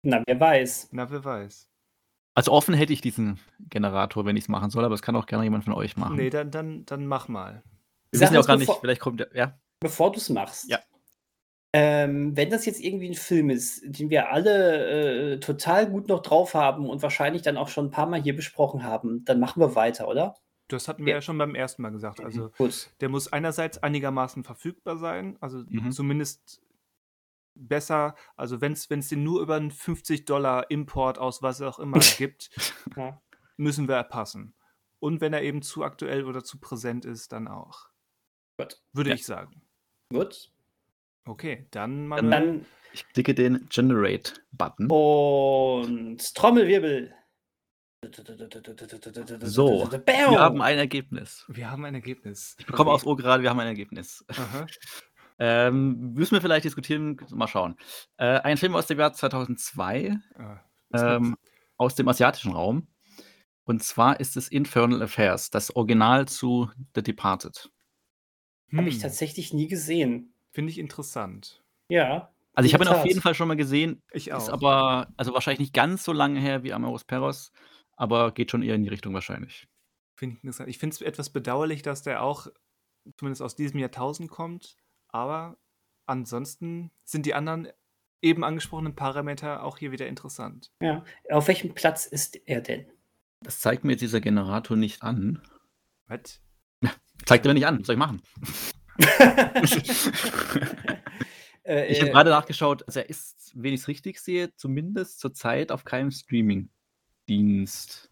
Na, 0.02 0.22
wer 0.26 0.38
weiß. 0.40 0.88
Na, 0.92 1.10
wer 1.10 1.24
weiß. 1.24 1.68
Also 2.34 2.50
offen 2.52 2.74
hätte 2.74 2.92
ich 2.92 3.00
diesen 3.00 3.38
Generator, 3.70 4.24
wenn 4.24 4.36
ich 4.36 4.44
es 4.44 4.48
machen 4.48 4.70
soll, 4.70 4.84
aber 4.84 4.94
es 4.94 5.02
kann 5.02 5.16
auch 5.16 5.26
gerne 5.26 5.44
jemand 5.44 5.64
von 5.64 5.72
euch 5.74 5.96
machen. 5.96 6.16
Nee, 6.16 6.30
dann, 6.30 6.50
dann, 6.50 6.84
dann 6.86 7.06
mach 7.06 7.28
mal. 7.28 7.62
Wir 8.10 8.18
Sag 8.18 8.26
wissen 8.26 8.34
ja 8.34 8.40
auch 8.40 8.46
gar 8.46 8.56
nicht, 8.56 8.66
bevor- 8.66 8.80
vielleicht 8.80 9.00
kommt 9.00 9.20
der, 9.20 9.28
ja. 9.34 9.58
Bevor 9.80 10.10
du 10.10 10.18
es 10.18 10.30
machst. 10.30 10.68
Ja. 10.68 10.78
Ähm, 11.72 12.36
wenn 12.36 12.50
das 12.50 12.66
jetzt 12.66 12.80
irgendwie 12.80 13.08
ein 13.10 13.14
Film 13.14 13.50
ist, 13.50 13.82
den 13.84 14.08
wir 14.08 14.30
alle 14.30 15.32
äh, 15.34 15.40
total 15.40 15.90
gut 15.90 16.08
noch 16.08 16.22
drauf 16.22 16.54
haben 16.54 16.88
und 16.88 17.02
wahrscheinlich 17.02 17.42
dann 17.42 17.56
auch 17.56 17.68
schon 17.68 17.86
ein 17.86 17.90
paar 17.90 18.06
Mal 18.06 18.22
hier 18.22 18.34
besprochen 18.36 18.84
haben, 18.84 19.24
dann 19.24 19.40
machen 19.40 19.60
wir 19.60 19.74
weiter, 19.74 20.08
oder? 20.08 20.36
Das 20.76 20.88
hatten 20.88 21.04
wir 21.04 21.10
Ja. 21.12 21.16
ja 21.18 21.22
schon 21.22 21.38
beim 21.38 21.54
ersten 21.54 21.82
Mal 21.82 21.90
gesagt. 21.90 22.20
Also, 22.20 22.50
Gut. 22.58 22.90
der 23.00 23.08
muss 23.08 23.32
einerseits 23.32 23.78
einigermaßen 23.82 24.44
verfügbar 24.44 24.96
sein, 24.96 25.36
also 25.40 25.64
Mhm. 25.68 25.92
zumindest 25.92 26.60
besser, 27.54 28.14
also 28.36 28.60
wenn 28.60 28.72
es 28.72 28.88
den 29.08 29.22
nur 29.22 29.40
über 29.40 29.54
einen 29.56 29.70
50 29.70 30.24
Dollar 30.24 30.70
Import 30.70 31.18
aus 31.18 31.42
was 31.42 31.60
auch 31.62 31.78
immer 31.78 31.98
gibt, 32.18 32.50
Ja. 32.96 33.20
müssen 33.56 33.88
wir 33.88 34.02
passen. 34.04 34.54
Und 34.98 35.20
wenn 35.20 35.32
er 35.32 35.42
eben 35.42 35.62
zu 35.62 35.84
aktuell 35.84 36.24
oder 36.24 36.42
zu 36.42 36.58
präsent 36.58 37.04
ist, 37.04 37.32
dann 37.32 37.46
auch. 37.46 37.88
Gut. 38.58 38.80
Würde 38.92 39.10
Ja. 39.10 39.16
ich 39.16 39.24
sagen. 39.26 39.62
Gut. 40.10 40.50
Okay, 41.26 41.66
dann 41.70 42.08
Dann- 42.10 42.28
Manuel. 42.28 42.30
Dann 42.30 42.66
Ich 42.92 43.06
klicke 43.08 43.34
den 43.34 43.66
Generate-Button. 43.70 44.88
Und 44.90 46.34
Trommelwirbel. 46.34 47.12
So, 49.42 49.88
Bam! 49.90 50.30
Wir 50.32 50.40
haben 50.40 50.62
ein 50.62 50.78
Ergebnis. 50.78 51.44
wir 51.48 51.70
haben 51.70 51.84
ein 51.84 51.94
Ergebnis. 51.94 52.56
Ich 52.58 52.66
bekomme 52.66 52.90
Okay. 52.90 52.96
aus 52.96 53.06
Ohr 53.06 53.16
gerade, 53.16 53.42
wir 53.42 53.50
haben 53.50 53.60
ein 53.60 53.66
Ergebnis. 53.68 54.24
Ähm, 55.40 56.12
müssen 56.12 56.34
wir 56.34 56.40
vielleicht 56.40 56.64
diskutieren, 56.64 57.16
mal 57.30 57.48
schauen. 57.48 57.74
Äh, 58.18 58.38
ein 58.38 58.56
Film 58.56 58.76
aus 58.76 58.86
dem 58.86 59.00
Jahr 59.00 59.12
2002, 59.12 60.16
Ah, 60.36 60.60
ist 60.90 61.02
ähm, 61.02 61.36
aus 61.76 61.96
dem 61.96 62.06
asiatischen 62.06 62.52
Raum. 62.52 62.86
Und 63.64 63.82
zwar 63.82 64.20
ist 64.20 64.36
es 64.36 64.46
Infernal 64.46 65.02
Affairs, 65.02 65.50
das 65.50 65.74
Original 65.74 66.28
zu 66.28 66.70
The 66.94 67.02
Departed. 67.02 67.68
Habe 68.76 68.88
ich 68.88 68.94
Hm, 68.94 69.02
tatsächlich 69.02 69.52
nie 69.52 69.66
gesehen. 69.66 70.32
Finde 70.52 70.70
ich 70.70 70.78
interessant. 70.78 71.64
Ja. 71.88 72.32
Also 72.54 72.68
ich 72.68 72.74
habe 72.74 72.84
ihn 72.84 72.88
auf 72.90 73.04
jeden 73.04 73.20
Fall 73.20 73.34
schon 73.34 73.48
mal 73.48 73.56
gesehen, 73.56 74.04
Ich 74.12 74.28
ist 74.28 74.34
auch. 74.34 74.52
aber 74.52 75.08
also 75.16 75.34
wahrscheinlich 75.34 75.58
nicht 75.58 75.74
ganz 75.74 76.04
so 76.04 76.12
lange 76.12 76.38
her 76.38 76.62
wie 76.62 76.72
Amaros 76.72 77.02
Perros, 77.02 77.50
aber 77.96 78.32
geht 78.32 78.50
schon 78.50 78.62
eher 78.62 78.74
in 78.74 78.82
die 78.82 78.88
Richtung 78.88 79.14
wahrscheinlich. 79.14 79.68
Finde 80.16 80.36
ich 80.36 80.44
interessant. 80.44 80.68
Ich 80.68 80.78
finde 80.78 80.94
es 80.94 81.00
etwas 81.02 81.30
bedauerlich, 81.30 81.82
dass 81.82 82.02
der 82.02 82.22
auch 82.22 82.46
zumindest 83.16 83.42
aus 83.42 83.56
diesem 83.56 83.78
Jahrtausend 83.80 84.30
kommt, 84.30 84.76
aber 85.08 85.58
ansonsten 86.06 86.90
sind 87.04 87.26
die 87.26 87.34
anderen 87.34 87.68
eben 88.22 88.44
angesprochenen 88.44 88.94
Parameter 88.94 89.62
auch 89.62 89.76
hier 89.78 89.92
wieder 89.92 90.06
interessant. 90.06 90.72
ja. 90.80 91.04
Auf 91.30 91.48
welchem 91.48 91.74
Platz 91.74 92.06
ist 92.06 92.36
er 92.46 92.60
denn? 92.62 92.86
Das 93.42 93.60
zeigt 93.60 93.84
mir 93.84 93.92
jetzt 93.92 94.00
dieser 94.00 94.20
Generator 94.22 94.76
nicht 94.76 95.02
an. 95.02 95.42
Was? 96.06 96.40
Zeigt 97.26 97.44
er 97.44 97.50
mir 97.50 97.54
nicht 97.54 97.66
an, 97.66 97.80
was 97.80 97.86
soll 97.86 97.94
ich 97.94 97.98
machen? 97.98 98.22
äh, 101.64 101.86
ich 101.90 102.00
habe 102.00 102.08
Äh, 102.08 102.12
gerade 102.12 102.30
nachgeschaut, 102.30 102.86
also 102.86 103.00
er 103.00 103.08
ist, 103.10 103.52
wenn 103.54 103.74
ich 103.74 103.80
es 103.80 103.88
richtig 103.88 104.20
sehe, 104.20 104.54
zumindest 104.56 105.20
zurzeit 105.20 105.72
auf 105.72 105.84
keinem 105.84 106.10
Streaming-Dienst. 107.28 108.10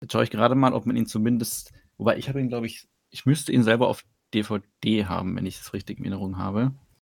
Jetzt 0.00 0.12
schaue 0.12 0.24
ich 0.24 0.30
gerade 0.30 0.54
mal, 0.54 0.72
ob 0.72 0.86
man 0.86 0.96
ihn 0.96 1.06
zumindest, 1.06 1.72
wobei 1.96 2.16
ich 2.16 2.28
habe 2.28 2.40
ihn, 2.40 2.48
glaube 2.48 2.66
ich, 2.66 2.88
ich 3.10 3.26
müsste 3.26 3.52
ihn 3.52 3.64
selber 3.64 3.88
auf 3.88 4.04
DVD 4.34 5.06
haben, 5.06 5.36
wenn 5.36 5.46
ich 5.46 5.60
es 5.60 5.72
richtig 5.72 5.98
in 5.98 6.04
Erinnerung 6.04 6.38
habe. 6.38 6.72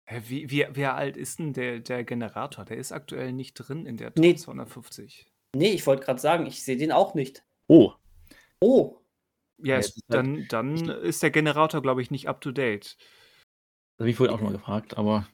Hä, 0.06 0.22
Wie, 0.28 0.50
wie, 0.50 0.66
wie 0.72 0.84
alt 0.86 1.16
ist 1.16 1.38
denn 1.38 1.52
der, 1.52 1.80
der 1.80 2.04
Generator? 2.04 2.64
Der 2.64 2.76
ist 2.76 2.92
aktuell 2.92 3.32
nicht 3.32 3.54
drin 3.54 3.84
in 3.86 3.96
der 3.96 4.14
Top 4.14 4.18
Nee. 4.22 4.36
250. 4.36 5.26
nee, 5.56 5.70
ich 5.72 5.86
wollte 5.86 6.04
gerade 6.04 6.20
sagen, 6.20 6.46
ich 6.46 6.62
sehe 6.62 6.76
den 6.76 6.92
auch 6.92 7.14
nicht. 7.14 7.44
Oh, 7.68 7.92
Oh, 8.60 8.96
Ja, 9.58 9.74
Ja, 9.74 9.78
ist 9.80 9.94
halt- 9.94 10.04
dann, 10.08 10.46
dann 10.48 10.88
ist 10.88 11.22
der 11.22 11.30
Generator, 11.30 11.80
glaube 11.82 12.02
ich, 12.02 12.10
nicht 12.10 12.28
up 12.28 12.40
to 12.40 12.52
date. 12.52 12.96
das 13.96 14.04
habe 14.04 14.10
ich 14.10 14.16
vorhin 14.16 14.34
auch 14.34 14.38
schon 14.38 14.46
mal 14.48 14.52
gefragt, 14.56 14.96
aber 14.96 15.26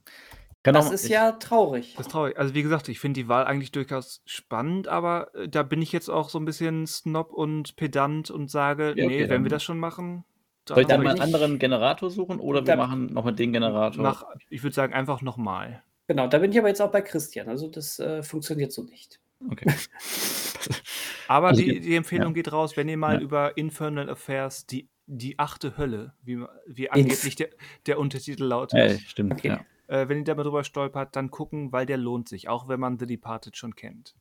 kann 0.64 0.74
das 0.74 0.90
ist 0.90 1.04
ich- 1.04 1.10
ja 1.10 1.32
traurig. 1.32 1.94
Das 1.96 2.06
ist 2.06 2.12
traurig. 2.12 2.36
Also 2.38 2.54
wie 2.54 2.62
gesagt, 2.62 2.88
ich 2.88 2.98
finde 2.98 3.20
die 3.20 3.28
Wahl 3.28 3.44
eigentlich 3.44 3.70
durchaus 3.72 4.22
spannend, 4.26 4.88
aber 4.88 5.32
äh, 5.34 5.48
da 5.48 5.62
bin 5.62 5.80
ich 5.82 5.92
jetzt 5.92 6.08
auch 6.08 6.28
so 6.28 6.38
ein 6.38 6.44
bisschen 6.44 6.86
snob 6.86 7.32
und 7.32 7.76
pedant 7.76 8.30
und 8.30 8.50
sage, 8.50 8.94
Ja, 8.96 9.04
okay, 9.04 9.22
nee, 9.24 9.28
wenn 9.28 9.44
wir 9.44 9.50
das 9.50 9.62
schon 9.62 9.78
machen, 9.78 10.24
Soll 10.68 10.80
ich 10.80 10.86
dann 10.86 11.02
mal 11.02 11.10
einen 11.10 11.20
anderen 11.20 11.58
Generator 11.58 12.10
suchen 12.10 12.40
oder 12.40 12.66
wir 12.66 12.76
machen 12.76 13.12
nochmal 13.12 13.34
den 13.34 13.52
Generator? 13.52 14.02
nach, 14.02 14.24
ich 14.50 14.62
würde 14.62 14.74
sagen, 14.74 14.92
einfach 14.94 15.20
nochmal. 15.22 15.82
Genau, 16.06 16.26
da 16.26 16.38
bin 16.38 16.50
ich 16.52 16.58
aber 16.58 16.68
jetzt 16.68 16.80
auch 16.82 16.90
bei 16.90 17.02
Christian. 17.02 17.48
Also 17.48 17.68
das 17.68 17.98
äh, 17.98 18.22
funktioniert 18.22 18.72
so 18.72 18.82
nicht. 18.82 19.20
Okay. 19.50 19.70
Aber 21.28 21.48
Also, 21.48 21.62
die, 21.62 21.80
die 21.80 21.94
Empfehlung 21.96 22.28
ja. 22.28 22.32
geht 22.34 22.52
raus, 22.52 22.76
wenn 22.76 22.88
ihr 22.88 22.96
mal 22.96 23.14
Ja. 23.16 23.20
über 23.20 23.56
Infernal 23.56 24.08
Affairs, 24.10 24.66
die, 24.66 24.88
die 25.06 25.38
achte 25.38 25.76
Hölle, 25.78 26.14
wie, 26.22 26.42
wie 26.66 26.90
angeblich 26.90 27.36
der, 27.36 27.48
der 27.86 27.98
Untertitel 27.98 28.44
lautet, 28.44 28.78
Äh, 28.78 28.98
stimmt, 28.98 29.32
Okay. 29.34 29.48
ja. 29.48 29.60
Äh, 29.88 30.08
wenn 30.08 30.18
ihr 30.18 30.24
da 30.24 30.34
mal 30.34 30.42
drüber 30.44 30.64
stolpert, 30.64 31.14
dann 31.16 31.30
gucken, 31.30 31.72
weil 31.72 31.86
der 31.86 31.96
lohnt 31.96 32.28
sich, 32.28 32.48
auch 32.48 32.68
wenn 32.68 32.80
man 32.80 32.98
The 32.98 33.06
Departed 33.06 33.56
schon 33.56 33.74
kennt. 33.74 34.14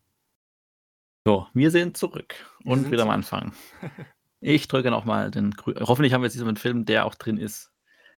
So, 1.26 1.48
wir 1.54 1.72
sind 1.72 1.96
zurück 1.98 2.36
Wir 2.64 2.72
und 2.74 2.82
sind 2.82 2.92
wieder 2.92 3.04
am 3.04 3.24
zurück. 3.24 3.44
Anfang. 3.44 3.54
Ich 4.46 4.68
drücke 4.68 4.92
nochmal 4.92 5.32
den 5.32 5.52
grü 5.52 5.74
Hoffentlich 5.80 6.12
haben 6.12 6.22
wir 6.22 6.28
jetzt 6.28 6.38
einen 6.42 6.58
Film, 6.58 6.84
der 6.84 7.06
auch 7.06 7.16
drin 7.16 7.38
ist. 7.38 7.72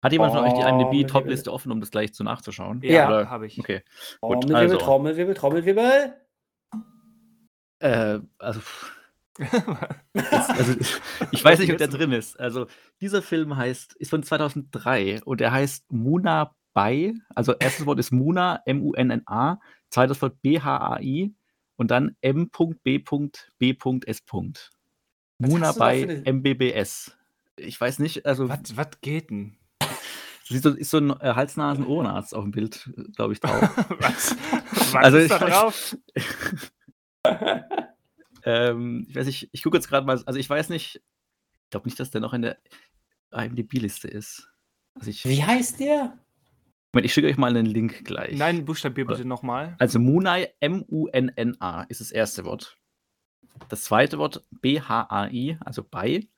Hat 0.02 0.10
jemand 0.12 0.32
von 0.32 0.42
euch 0.42 0.54
die 0.54 0.62
Oh, 0.62 0.68
IMDb-Top-Liste 0.68 1.52
offen, 1.52 1.70
um 1.70 1.80
das 1.80 1.90
gleich 1.90 2.14
zu 2.14 2.24
nachzuschauen? 2.24 2.80
Ja, 2.82 3.28
habe 3.28 3.46
ich. 3.46 3.58
Okay. 3.58 3.82
Gut, 4.22 4.40
Trommelwirbel, 4.40 4.56
also, 4.56 4.76
Trommelwirbel, 4.78 5.34
Trommelwirbel. 5.34 6.14
äh, 7.80 8.20
also, 8.38 8.60
jetzt, 9.38 9.54
also, 10.50 10.74
ich 11.30 11.44
weiß 11.44 11.58
nicht, 11.58 11.72
ob 11.72 11.78
der 11.78 11.88
drin 11.88 12.12
ist. 12.12 12.40
Also, 12.40 12.68
dieser 13.02 13.20
Film 13.20 13.54
heißt, 13.56 13.94
ist 13.96 14.08
von 14.08 14.22
2003 14.22 15.22
und 15.24 15.42
er 15.42 15.52
heißt 15.52 15.92
Muna 15.92 16.54
Bai. 16.74 17.14
Also, 17.34 17.54
erstes 17.54 17.86
Wort 17.86 17.98
ist 17.98 18.12
Muna, 18.12 18.60
M-U-N-N-A, 18.66 19.58
zweites 19.88 20.20
Wort 20.20 20.42
B-H-A-I 20.42 21.34
und 21.76 21.90
dann 21.90 22.16
M.B.B.S. 22.20 24.22
Muna 25.38 25.70
eine- 25.80 26.22
MBBS. 26.24 27.16
Ich 27.56 27.80
weiß 27.80 27.98
nicht, 28.00 28.26
also 28.26 28.48
was, 28.48 28.76
was 28.76 28.88
geht 29.00 29.30
denn? 29.30 29.56
Sieht 30.44 30.62
so, 30.62 30.70
ist 30.70 30.90
so 30.90 30.98
ein 30.98 31.10
äh, 31.10 31.34
Hals-Nasen-Ohrenarzt 31.34 32.34
auf 32.34 32.42
dem 32.44 32.50
Bild, 32.50 32.90
glaube 33.16 33.32
ich, 33.32 33.40
drauf. 33.40 33.60
was? 34.00 34.36
Was 34.92 34.94
Also 34.96 35.18
ist 35.18 35.30
da 35.30 35.38
drauf? 35.38 35.96
ähm, 38.44 39.06
ich 39.08 39.16
weiß 39.16 39.26
nicht, 39.26 39.48
ich 39.52 39.62
gucke 39.62 39.76
jetzt 39.76 39.88
gerade 39.88 40.06
mal, 40.06 40.20
also 40.26 40.38
ich 40.38 40.48
weiß 40.50 40.68
nicht, 40.68 40.96
ich 40.96 41.70
glaube 41.70 41.86
nicht, 41.88 41.98
dass 41.98 42.10
der 42.10 42.20
noch 42.20 42.34
in 42.34 42.42
der 42.42 42.58
IMDb-Liste 43.32 44.08
ist. 44.08 44.50
Also 44.94 45.10
ich, 45.10 45.24
Wie 45.24 45.42
heißt 45.42 45.80
der? 45.80 46.18
Moment, 46.94 47.06
ich 47.06 47.12
schicke 47.12 47.26
euch 47.26 47.36
mal 47.36 47.50
einen 47.50 47.66
Link 47.66 48.04
gleich. 48.04 48.38
Nein, 48.38 48.64
buchstabier 48.64 49.04
bitte 49.04 49.24
nochmal. 49.24 49.74
Also 49.80 49.98
Munai, 49.98 50.54
M-U-N-N-A 50.60 51.82
ist 51.88 52.00
das 52.00 52.12
erste 52.12 52.44
Wort. 52.44 52.78
Das 53.68 53.82
zweite 53.82 54.18
Wort 54.18 54.44
B-H-A-I, 54.60 55.58
also 55.58 55.82
bei. 55.82 56.28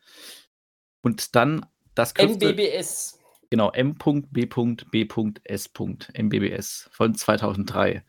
Und 1.03 1.37
dann 1.37 1.66
das 1.95 2.15
Kürzel, 2.15 2.55
MBBS. 2.55 3.19
genau, 3.51 3.70
M.B.B.S. 3.70 5.70
MBBS 6.15 6.89
von 6.91 7.15
2003. 7.15 8.03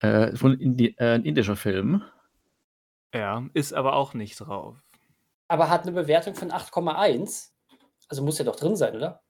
Äh, 0.00 0.36
von 0.36 0.60
Indi 0.60 0.94
äh, 0.98 1.14
ein 1.14 1.24
indischer 1.24 1.56
Film. 1.56 2.02
Ja, 3.14 3.48
ist 3.54 3.72
aber 3.72 3.94
auch 3.94 4.12
nicht 4.12 4.38
drauf. 4.38 4.76
Aber 5.48 5.70
hat 5.70 5.84
eine 5.84 5.92
Bewertung 5.92 6.34
von 6.34 6.50
8,1. 6.50 7.48
Also 8.08 8.22
muss 8.22 8.36
ja 8.36 8.44
doch 8.44 8.56
drin 8.56 8.76
sein, 8.76 8.94
oder? 8.94 9.22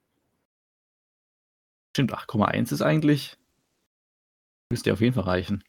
Stimmt, 1.95 2.15
8,1 2.15 2.73
ist 2.73 2.83
eigentlich. 2.83 3.37
Müsste 4.71 4.91
ja 4.91 4.95
auf 4.95 5.01
jeden 5.01 5.15
Fall 5.15 5.25
reichen. 5.25 5.63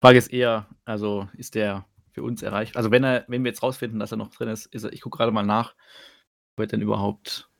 Frage 0.00 0.18
ist 0.18 0.28
eher, 0.32 0.68
also 0.84 1.28
ist 1.36 1.56
der 1.56 1.84
für 2.12 2.22
uns 2.22 2.42
erreicht? 2.42 2.76
Also 2.76 2.90
wenn 2.92 3.02
er, 3.02 3.24
wenn 3.26 3.42
wir 3.42 3.50
jetzt 3.50 3.62
rausfinden, 3.62 3.98
dass 3.98 4.12
er 4.12 4.18
noch 4.18 4.30
drin 4.30 4.48
ist, 4.48 4.66
ist 4.66 4.84
er, 4.84 4.92
ich 4.92 5.00
gucke 5.00 5.18
gerade 5.18 5.32
mal 5.32 5.42
nach, 5.42 5.74
wo 6.56 6.62
er 6.62 6.68
denn 6.68 6.80
überhaupt. 6.80 7.50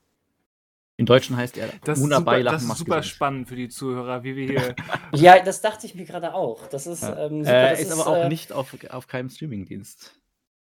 Im 0.98 1.06
Deutschen 1.06 1.36
heißt 1.36 1.58
er 1.58 1.68
Das 1.84 1.98
ist 1.98 2.02
Muna 2.04 2.18
super, 2.18 2.42
das 2.42 2.62
ist 2.62 2.68
super 2.78 2.96
gesund. 2.98 3.04
spannend 3.06 3.48
für 3.48 3.56
die 3.56 3.68
Zuhörer, 3.68 4.22
wie 4.22 4.36
wir 4.36 4.46
hier. 4.46 4.76
Ja, 5.14 5.42
das 5.42 5.60
dachte 5.60 5.86
ich 5.86 5.94
mir 5.94 6.04
gerade 6.04 6.32
auch. 6.34 6.68
Das 6.68 6.86
ist 6.86 7.02
Ja. 7.02 7.26
ähm, 7.26 7.44
super. 7.44 7.66
äh, 7.66 7.70
das 7.70 7.80
ist, 7.80 7.90
aber 7.92 8.06
auch 8.06 8.24
äh, 8.24 8.28
nicht 8.28 8.52
auf, 8.52 8.74
auf 8.90 9.06
keinem 9.08 9.28
Streamingdienst. 9.28 10.18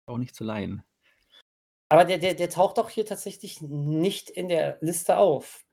Auch 0.06 0.18
nicht 0.18 0.34
zu 0.34 0.42
leihen. 0.42 0.82
Aber 1.90 2.04
der, 2.04 2.18
der, 2.18 2.34
der 2.34 2.50
taucht 2.50 2.78
doch 2.78 2.88
hier 2.88 3.04
tatsächlich 3.06 3.60
nicht 3.60 4.30
in 4.30 4.48
der 4.48 4.78
Liste 4.80 5.18
auf. 5.18 5.64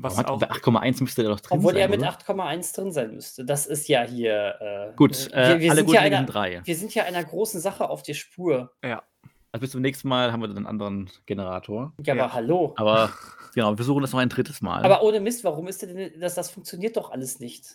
Was 0.00 0.16
Warum 0.16 0.36
auch. 0.36 0.40
hat- 0.42 0.48
bei 0.48 0.54
8,1 0.54 1.00
müsste 1.02 1.22
der 1.22 1.32
doch 1.32 1.40
drin 1.40 1.58
Obwohl 1.58 1.72
sein. 1.72 1.82
er 1.82 1.88
mit 1.88 1.98
oder? 2.00 2.08
8,1 2.10 2.72
drin 2.74 2.92
sein 2.92 3.14
müsste. 3.14 3.44
Das 3.44 3.66
ist 3.66 3.88
ja 3.88 4.02
hier. 4.04 4.54
Äh, 4.60 4.96
Gut, 4.96 5.28
wir, 5.32 5.36
äh, 5.36 5.58
wir, 5.60 5.70
alle 5.70 5.76
sind 5.80 5.86
guten 5.86 5.96
ja 5.96 6.00
einer, 6.02 6.22
drei. 6.24 6.60
wir 6.64 6.76
sind 6.76 6.94
ja 6.94 7.02
einer 7.04 7.24
großen 7.24 7.60
Sache 7.60 7.90
auf 7.90 8.02
der 8.04 8.14
Spur. 8.14 8.72
Also 8.80 9.60
bis 9.60 9.70
zum 9.72 9.80
nächsten 9.80 10.08
Mal 10.08 10.30
haben 10.30 10.40
wir 10.40 10.46
dann 10.48 10.58
einen 10.58 10.66
anderen 10.66 11.10
Generator. 11.26 11.92
Ja, 12.04 12.14
Ja. 12.14 12.24
aber 12.24 12.32
hallo. 12.34 12.74
Aber 12.76 13.10
genau, 13.54 13.70
wir 13.70 13.76
versuchen 13.76 14.02
das 14.02 14.12
noch 14.12 14.20
ein 14.20 14.28
drittes 14.28 14.60
Mal. 14.60 14.84
Aber 14.84 15.02
ohne 15.02 15.20
Mist, 15.20 15.42
warum 15.42 15.66
ist 15.68 15.82
denn 15.82 16.12
das? 16.20 16.34
Das 16.36 16.50
funktioniert 16.50 16.96
doch 16.96 17.10
alles 17.10 17.40
nicht. 17.40 17.64
Ich 17.64 17.74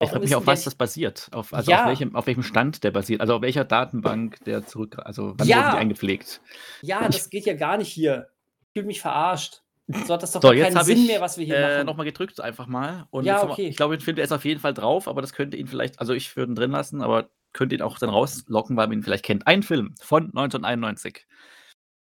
Warum 0.00 0.10
frage 0.10 0.24
ist 0.24 0.30
mich, 0.30 0.36
auf 0.36 0.46
was 0.46 0.64
das 0.64 0.74
basiert. 0.74 1.28
Auf, 1.32 1.54
also 1.54 1.70
Ja. 1.70 1.82
auf, 1.84 1.88
welchem, 1.88 2.14
auf 2.16 2.26
welchem 2.26 2.42
Stand 2.42 2.82
der 2.84 2.90
basiert. 2.90 3.20
Also 3.22 3.36
auf 3.36 3.42
welcher 3.42 3.64
Datenbank 3.64 4.42
der 4.44 4.66
zurück. 4.66 4.96
Also 5.02 5.32
wann 5.38 5.46
Ja. 5.46 5.58
wurden 5.58 5.70
die 5.70 5.76
eingepflegt? 5.78 6.40
Ja, 6.82 7.06
das 7.08 7.30
geht 7.30 7.46
ja 7.46 7.54
gar 7.54 7.78
nicht 7.78 7.88
hier. 7.88 8.28
Ich 8.66 8.72
fühle 8.80 8.86
mich 8.86 9.00
verarscht. 9.00 9.62
So 9.86 10.14
hat 10.14 10.22
das 10.22 10.32
doch 10.32 10.40
So, 10.42 10.48
keinen 10.48 10.82
Sinn 10.84 10.98
ich 10.98 11.06
mehr, 11.08 11.20
was 11.20 11.36
wir 11.36 11.44
hier 11.44 11.56
äh, 11.56 11.74
machen. 11.76 11.86
nochmal 11.86 12.06
gedrückt 12.06 12.40
einfach 12.40 12.66
mal. 12.66 13.06
Und 13.10 13.24
Ja, 13.26 13.42
wir- 13.42 13.50
okay. 13.50 13.66
ich 13.68 13.76
glaube, 13.76 13.96
den 13.96 14.02
Film 14.02 14.16
der 14.16 14.24
ist 14.24 14.32
auf 14.32 14.44
jeden 14.46 14.60
Fall 14.60 14.72
drauf, 14.72 15.08
aber 15.08 15.20
das 15.20 15.32
könnte 15.34 15.56
ihn 15.58 15.66
vielleicht, 15.66 16.00
also 16.00 16.14
ich 16.14 16.34
würde 16.36 16.52
ihn 16.52 16.54
drin 16.54 16.70
lassen, 16.70 17.02
aber 17.02 17.28
könnte 17.52 17.74
ihn 17.74 17.82
auch 17.82 17.98
dann 17.98 18.08
rauslocken, 18.10 18.76
weil 18.76 18.88
man 18.88 18.98
ihn 18.98 19.02
vielleicht 19.02 19.24
kennt. 19.24 19.46
Ein 19.46 19.62
Film 19.62 19.94
von 20.00 20.24
1991. 20.34 21.26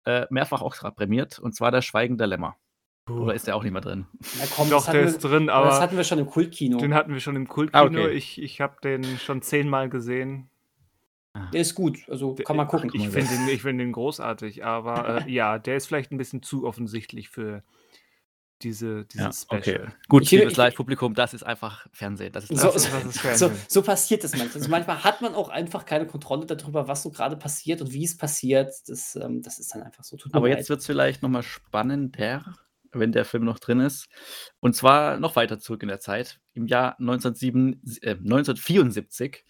Äh, 0.04 0.26
mehrfach 0.30 0.62
auch 0.62 0.74
prämiert, 0.96 1.38
und 1.38 1.54
zwar 1.54 1.70
Der 1.70 1.80
Schweigende 1.82 2.26
Lämmer. 2.26 2.56
Oder 3.10 3.34
ist 3.34 3.46
der 3.48 3.56
auch 3.56 3.62
nicht 3.64 3.72
mehr 3.72 3.80
drin? 3.80 4.06
Na 4.38 4.44
komm, 4.54 4.70
Doch, 4.70 4.84
das, 4.84 4.92
der 4.92 5.00
wir, 5.02 5.08
ist 5.08 5.18
drin, 5.24 5.46
das 5.48 5.54
aber 5.56 5.80
hatten 5.80 5.96
wir 5.96 6.04
schon 6.04 6.18
im 6.20 6.26
Kultkino. 6.26 6.78
den 6.78 6.94
hatten 6.94 7.12
wir 7.12 7.20
schon 7.20 7.34
im 7.36 7.48
Kultkino. 7.48 7.82
Ah, 7.82 7.86
okay. 7.86 8.10
Ich, 8.10 8.40
ich 8.40 8.60
habe 8.60 8.76
den 8.82 9.02
schon 9.18 9.42
zehnmal 9.42 9.88
gesehen. 9.88 10.48
Der 11.52 11.62
ist 11.62 11.74
gut, 11.74 11.98
also 12.08 12.34
kann 12.34 12.56
man 12.56 12.66
gucken. 12.68 12.90
Ich 12.94 13.08
finde 13.08 13.28
den, 13.28 13.48
ich 13.48 13.62
find 13.62 13.80
den 13.80 13.92
großartig, 13.92 14.64
aber 14.64 15.26
äh, 15.26 15.30
ja, 15.32 15.58
der 15.58 15.76
ist 15.76 15.86
vielleicht 15.86 16.12
ein 16.12 16.18
bisschen 16.18 16.42
zu 16.42 16.66
offensichtlich 16.66 17.30
für 17.30 17.62
diese, 18.60 19.06
dieses 19.06 19.46
Ja, 19.50 19.56
okay. 19.58 19.62
Special. 19.72 19.94
Gut, 20.08 20.22
Ich 20.24 20.30
liebes 20.30 20.56
Live-Publikum, 20.56 21.14
das 21.14 21.34
ist 21.34 21.42
einfach 21.42 21.86
Fernsehen. 21.92 22.32
Das 22.32 22.44
ist 22.44 22.60
So, 22.60 22.66
Das 22.70 22.76
ist- 22.84 22.92
das 22.92 23.04
ist 23.04 23.14
so, 23.14 23.20
Fernsehen. 23.48 23.56
so 23.68 23.82
passiert 23.82 24.24
es 24.24 24.32
manchmal. 24.36 24.54
Also 24.54 24.70
manchmal 24.70 25.02
hat 25.04 25.20
man 25.22 25.34
auch 25.34 25.48
einfach 25.48 25.84
keine 25.86 26.06
Kontrolle 26.06 26.46
darüber, 26.46 26.86
was 26.86 27.02
so 27.02 27.10
gerade 27.10 27.36
passiert 27.36 27.80
und 27.80 27.92
wie 27.92 28.04
es 28.04 28.16
passiert. 28.16 28.72
Das, 28.86 29.16
ähm, 29.16 29.42
das 29.42 29.58
ist 29.58 29.74
dann 29.74 29.82
einfach 29.82 30.04
so. 30.04 30.16
Tut 30.16 30.34
Aber 30.34 30.48
jetzt 30.48 30.68
wird 30.68 30.80
es 30.80 30.86
vielleicht 30.86 31.22
nochmal 31.22 31.42
spannender, 31.42 32.54
wenn 32.92 33.10
der 33.10 33.24
Film 33.24 33.44
noch 33.44 33.58
drin 33.58 33.80
ist. 33.80 34.06
Und 34.60 34.76
zwar 34.76 35.18
noch 35.18 35.34
weiter 35.34 35.58
zurück 35.58 35.82
in 35.82 35.88
der 35.88 35.98
Zeit, 36.00 36.38
im 36.52 36.66
Jahr 36.66 36.94
1907, 37.00 37.80
äh, 38.02 38.14
1974. 38.16 39.44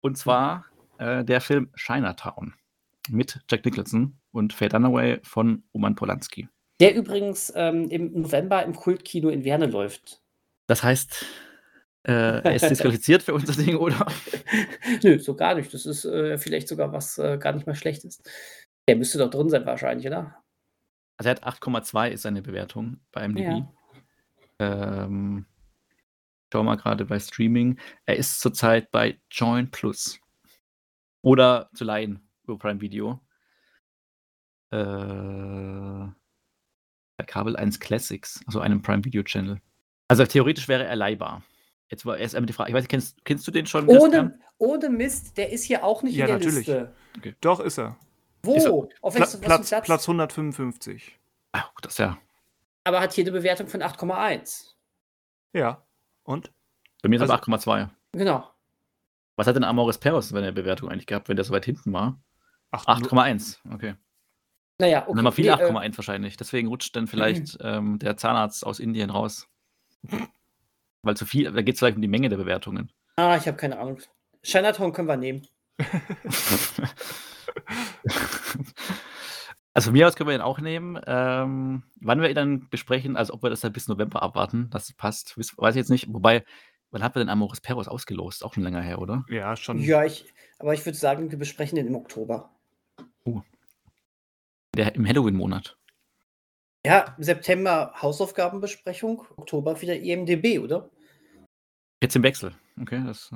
Und 0.00 0.16
zwar 0.18 0.64
äh, 0.98 1.24
der 1.24 1.40
Film 1.40 1.70
Chinatown 1.76 2.54
mit 3.08 3.40
Jack 3.50 3.64
Nicholson 3.64 4.18
und 4.32 4.52
Faye 4.52 4.68
Dunaway 4.68 5.20
von 5.22 5.64
Roman 5.74 5.94
Polanski. 5.94 6.48
Der 6.80 6.94
übrigens 6.94 7.52
ähm, 7.56 7.88
im 7.90 8.12
November 8.20 8.64
im 8.64 8.74
Kultkino 8.74 9.30
in 9.30 9.44
Werne 9.44 9.66
läuft. 9.66 10.22
Das 10.68 10.82
heißt, 10.82 11.26
äh, 12.04 12.12
er 12.12 12.54
ist 12.54 12.62
disqualifiziert 12.70 13.22
für 13.22 13.34
unser 13.34 13.60
Ding, 13.60 13.76
oder? 13.76 14.06
Nö, 15.02 15.18
so 15.18 15.34
gar 15.34 15.54
nicht. 15.54 15.72
Das 15.74 15.86
ist 15.86 16.04
äh, 16.04 16.38
vielleicht 16.38 16.68
sogar 16.68 16.92
was 16.92 17.18
äh, 17.18 17.38
gar 17.38 17.52
nicht 17.52 17.66
mal 17.66 17.74
Schlechtes. 17.74 18.22
Der 18.86 18.96
müsste 18.96 19.18
doch 19.18 19.30
drin 19.30 19.50
sein 19.50 19.66
wahrscheinlich, 19.66 20.06
oder? 20.06 20.36
Also 21.16 21.30
er 21.30 21.36
hat 21.36 21.62
8,2 21.62 22.10
ist 22.10 22.22
seine 22.22 22.42
Bewertung 22.42 23.00
bei 23.10 23.26
MDB. 23.26 23.64
Ähm, 24.60 25.46
schau 26.52 26.62
mal 26.62 26.76
gerade 26.76 27.04
bei 27.04 27.18
Streaming. 27.18 27.78
Er 28.06 28.16
ist 28.16 28.40
zurzeit 28.40 28.90
bei 28.92 29.20
Join 29.30 29.70
Plus. 29.70 30.20
Oder 31.28 31.68
zu 31.74 31.84
leihen 31.84 32.26
über 32.44 32.56
Prime 32.58 32.80
Video. 32.80 33.20
Äh, 34.70 34.78
bei 37.18 37.24
Kabel 37.26 37.54
1 37.54 37.80
Classics, 37.80 38.40
also 38.46 38.60
einem 38.60 38.80
Prime 38.80 39.04
Video 39.04 39.22
Channel. 39.22 39.60
Also 40.08 40.24
theoretisch 40.24 40.68
wäre 40.68 40.84
er 40.86 40.96
leihbar. 40.96 41.42
Jetzt 41.90 42.06
war 42.06 42.16
erst 42.16 42.34
einmal 42.34 42.46
die 42.46 42.54
Frage, 42.54 42.70
ich 42.70 42.74
weiß 42.74 42.88
kennst, 42.88 43.22
kennst 43.26 43.46
du 43.46 43.50
den 43.50 43.66
schon? 43.66 43.86
Ohne, 43.88 44.38
ohne 44.56 44.88
Mist, 44.88 45.36
der 45.36 45.52
ist 45.52 45.64
hier 45.64 45.84
auch 45.84 46.02
nicht 46.02 46.16
Ja, 46.16 46.24
in 46.24 46.28
der 46.28 46.38
natürlich. 46.38 46.66
Liste. 46.66 46.94
Doch, 47.42 47.60
ist 47.60 47.78
er. 47.78 47.96
Wo? 48.42 48.54
Ist 48.54 48.64
er- 48.64 48.72
Auf 49.02 49.14
Pla 49.14 49.26
welchem 49.26 49.40
Platz, 49.42 49.68
Platz? 49.68 49.84
Platz 49.84 50.08
155. 50.08 51.18
Ah, 51.52 51.64
das 51.82 51.92
ist 51.92 51.98
ja. 51.98 52.16
Aber 52.84 53.00
hat 53.00 53.12
hier 53.12 53.24
eine 53.24 53.32
Bewertung 53.32 53.66
von 53.66 53.82
8,1. 53.82 54.74
Ja. 55.52 55.82
Und? 56.22 56.52
Bei 57.02 57.10
mir 57.10 57.16
ist 57.16 57.22
es 57.22 57.28
Also- 57.30 57.42
8,2. 57.52 57.90
Genau. 58.12 58.50
Was 59.38 59.46
hat 59.46 59.54
denn 59.54 59.62
Amoris 59.62 59.98
Perros 59.98 60.32
bei 60.32 60.40
der 60.40 60.50
Bewertung 60.50 60.88
eigentlich 60.88 61.06
gehabt, 61.06 61.28
wenn 61.28 61.36
der 61.36 61.44
so 61.44 61.54
weit 61.54 61.64
hinten 61.64 61.92
war? 61.92 62.20
Ach, 62.72 62.84
8,1. 62.86 63.58
Okay. 63.72 63.94
Naja, 64.80 65.02
Dann 65.02 65.10
okay. 65.10 65.18
haben 65.18 65.24
wir 65.26 65.32
viele 65.32 65.56
nee, 65.56 65.62
äh, 65.62 65.70
8,1 65.70 65.96
wahrscheinlich. 65.96 66.36
Deswegen 66.36 66.66
rutscht 66.66 66.96
dann 66.96 67.06
vielleicht 67.06 67.56
ähm, 67.62 68.00
der 68.00 68.16
Zahnarzt 68.16 68.66
aus 68.66 68.80
Indien 68.80 69.10
raus. 69.10 69.46
Weil 71.02 71.16
zu 71.16 71.24
viel, 71.24 71.52
da 71.52 71.62
geht 71.62 71.76
es 71.76 71.78
vielleicht 71.78 71.94
um 71.94 72.02
die 72.02 72.08
Menge 72.08 72.28
der 72.30 72.36
Bewertungen. 72.36 72.90
Ah, 73.14 73.36
ich 73.36 73.46
habe 73.46 73.56
keine 73.56 73.78
Ahnung. 73.78 74.00
Chinatown 74.42 74.92
können 74.92 75.06
wir 75.06 75.16
nehmen. 75.16 75.46
also 79.72 79.90
von 79.90 79.92
mir 79.92 80.08
aus 80.08 80.16
können 80.16 80.30
wir 80.30 80.34
ihn 80.34 80.40
auch 80.40 80.58
nehmen. 80.58 81.00
Ähm, 81.06 81.84
wann 82.00 82.20
wir 82.20 82.28
ihn 82.28 82.34
dann 82.34 82.68
besprechen, 82.70 83.16
also 83.16 83.34
ob 83.34 83.44
wir 83.44 83.50
das 83.50 83.60
dann 83.60 83.72
bis 83.72 83.86
November 83.86 84.20
abwarten, 84.20 84.68
dass 84.70 84.88
es 84.88 84.96
passt, 84.96 85.38
weiß 85.38 85.76
ich 85.76 85.78
jetzt 85.78 85.90
nicht. 85.90 86.12
Wobei, 86.12 86.44
wann 86.90 87.02
hat 87.02 87.14
wir 87.14 87.20
denn 87.20 87.28
Amoris 87.28 87.60
Perros 87.60 87.88
ausgelost? 87.88 88.44
Auch 88.44 88.54
schon 88.54 88.62
länger 88.62 88.82
her, 88.82 89.00
oder? 89.00 89.24
ja, 89.28 89.56
schon. 89.56 89.78
Ja, 89.78 90.04
ich, 90.04 90.32
aber 90.58 90.74
ich 90.74 90.84
würde 90.84 90.98
sagen, 90.98 91.30
wir 91.30 91.38
besprechen 91.38 91.76
den 91.76 91.86
im 91.86 91.96
Oktober. 91.96 92.50
Der, 94.74 94.94
Im 94.94 95.06
Halloween-Monat. 95.06 95.76
Ja, 96.86 97.16
September 97.18 97.92
Hausaufgabenbesprechung, 98.00 99.24
Oktober 99.36 99.80
wieder 99.80 99.96
IMDB, 99.96 100.60
oder? 100.60 100.88
Jetzt 102.00 102.14
im 102.14 102.22
Wechsel. 102.22 102.54
Okay, 102.80 103.02
das. 103.04 103.30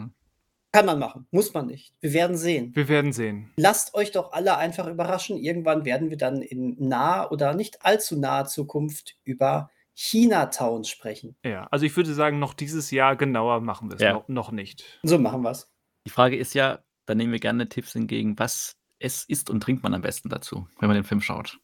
Kann 0.74 0.86
man 0.86 0.98
machen, 0.98 1.26
muss 1.32 1.52
man 1.52 1.66
nicht. 1.66 1.92
Wir 2.00 2.12
werden 2.12 2.36
sehen. 2.36 2.74
Wir 2.74 2.88
werden 2.88 3.12
sehen. 3.12 3.50
Lasst 3.56 3.94
euch 3.94 4.12
doch 4.12 4.32
alle 4.32 4.56
einfach 4.56 4.86
überraschen. 4.86 5.36
Irgendwann 5.36 5.84
werden 5.84 6.08
wir 6.08 6.16
dann 6.16 6.40
in 6.40 6.76
naher 6.78 7.30
oder 7.30 7.54
nicht 7.54 7.84
allzu 7.84 8.18
naher 8.18 8.46
Zukunft 8.46 9.18
über 9.24 9.70
Chinatown 9.94 10.85
sprechen. 10.85 11.36
Ja, 11.44 11.66
also 11.70 11.85
ich 11.85 11.97
würde 11.97 12.14
sagen, 12.14 12.39
noch 12.39 12.55
dieses 12.55 12.90
Jahr 12.90 13.16
genauer 13.16 13.60
machen 13.60 13.90
wir 13.90 13.97
es 13.97 14.02
Ja. 14.02 14.12
noch, 14.14 14.28
noch 14.28 14.51
nicht. 14.51 15.01
So 15.02 15.19
machen 15.19 15.43
wir 15.43 15.51
es. 15.51 15.70
Die 16.06 16.10
Frage 16.10 16.36
ist 16.36 16.55
ja, 16.55 16.82
da 17.06 17.14
nehmen 17.14 17.32
wir 17.32 17.40
gerne 17.40 17.69
Tipps 17.69 17.94
entgegen, 17.94 18.39
was 18.39 18.77
es 18.98 19.24
isst 19.24 19.51
und 19.51 19.60
trinkt 19.60 19.82
man 19.82 19.94
am 19.94 20.02
besten 20.02 20.28
dazu, 20.28 20.66
wenn 20.78 20.89
man 20.89 20.94
den 20.97 21.05
Film 21.05 21.20
schaut. 21.20 21.59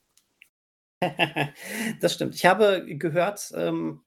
das 2.00 2.14
stimmt. 2.14 2.34
Ich 2.34 2.44
habe 2.44 2.84
gehört, 2.86 3.52
ähm, 3.54 4.02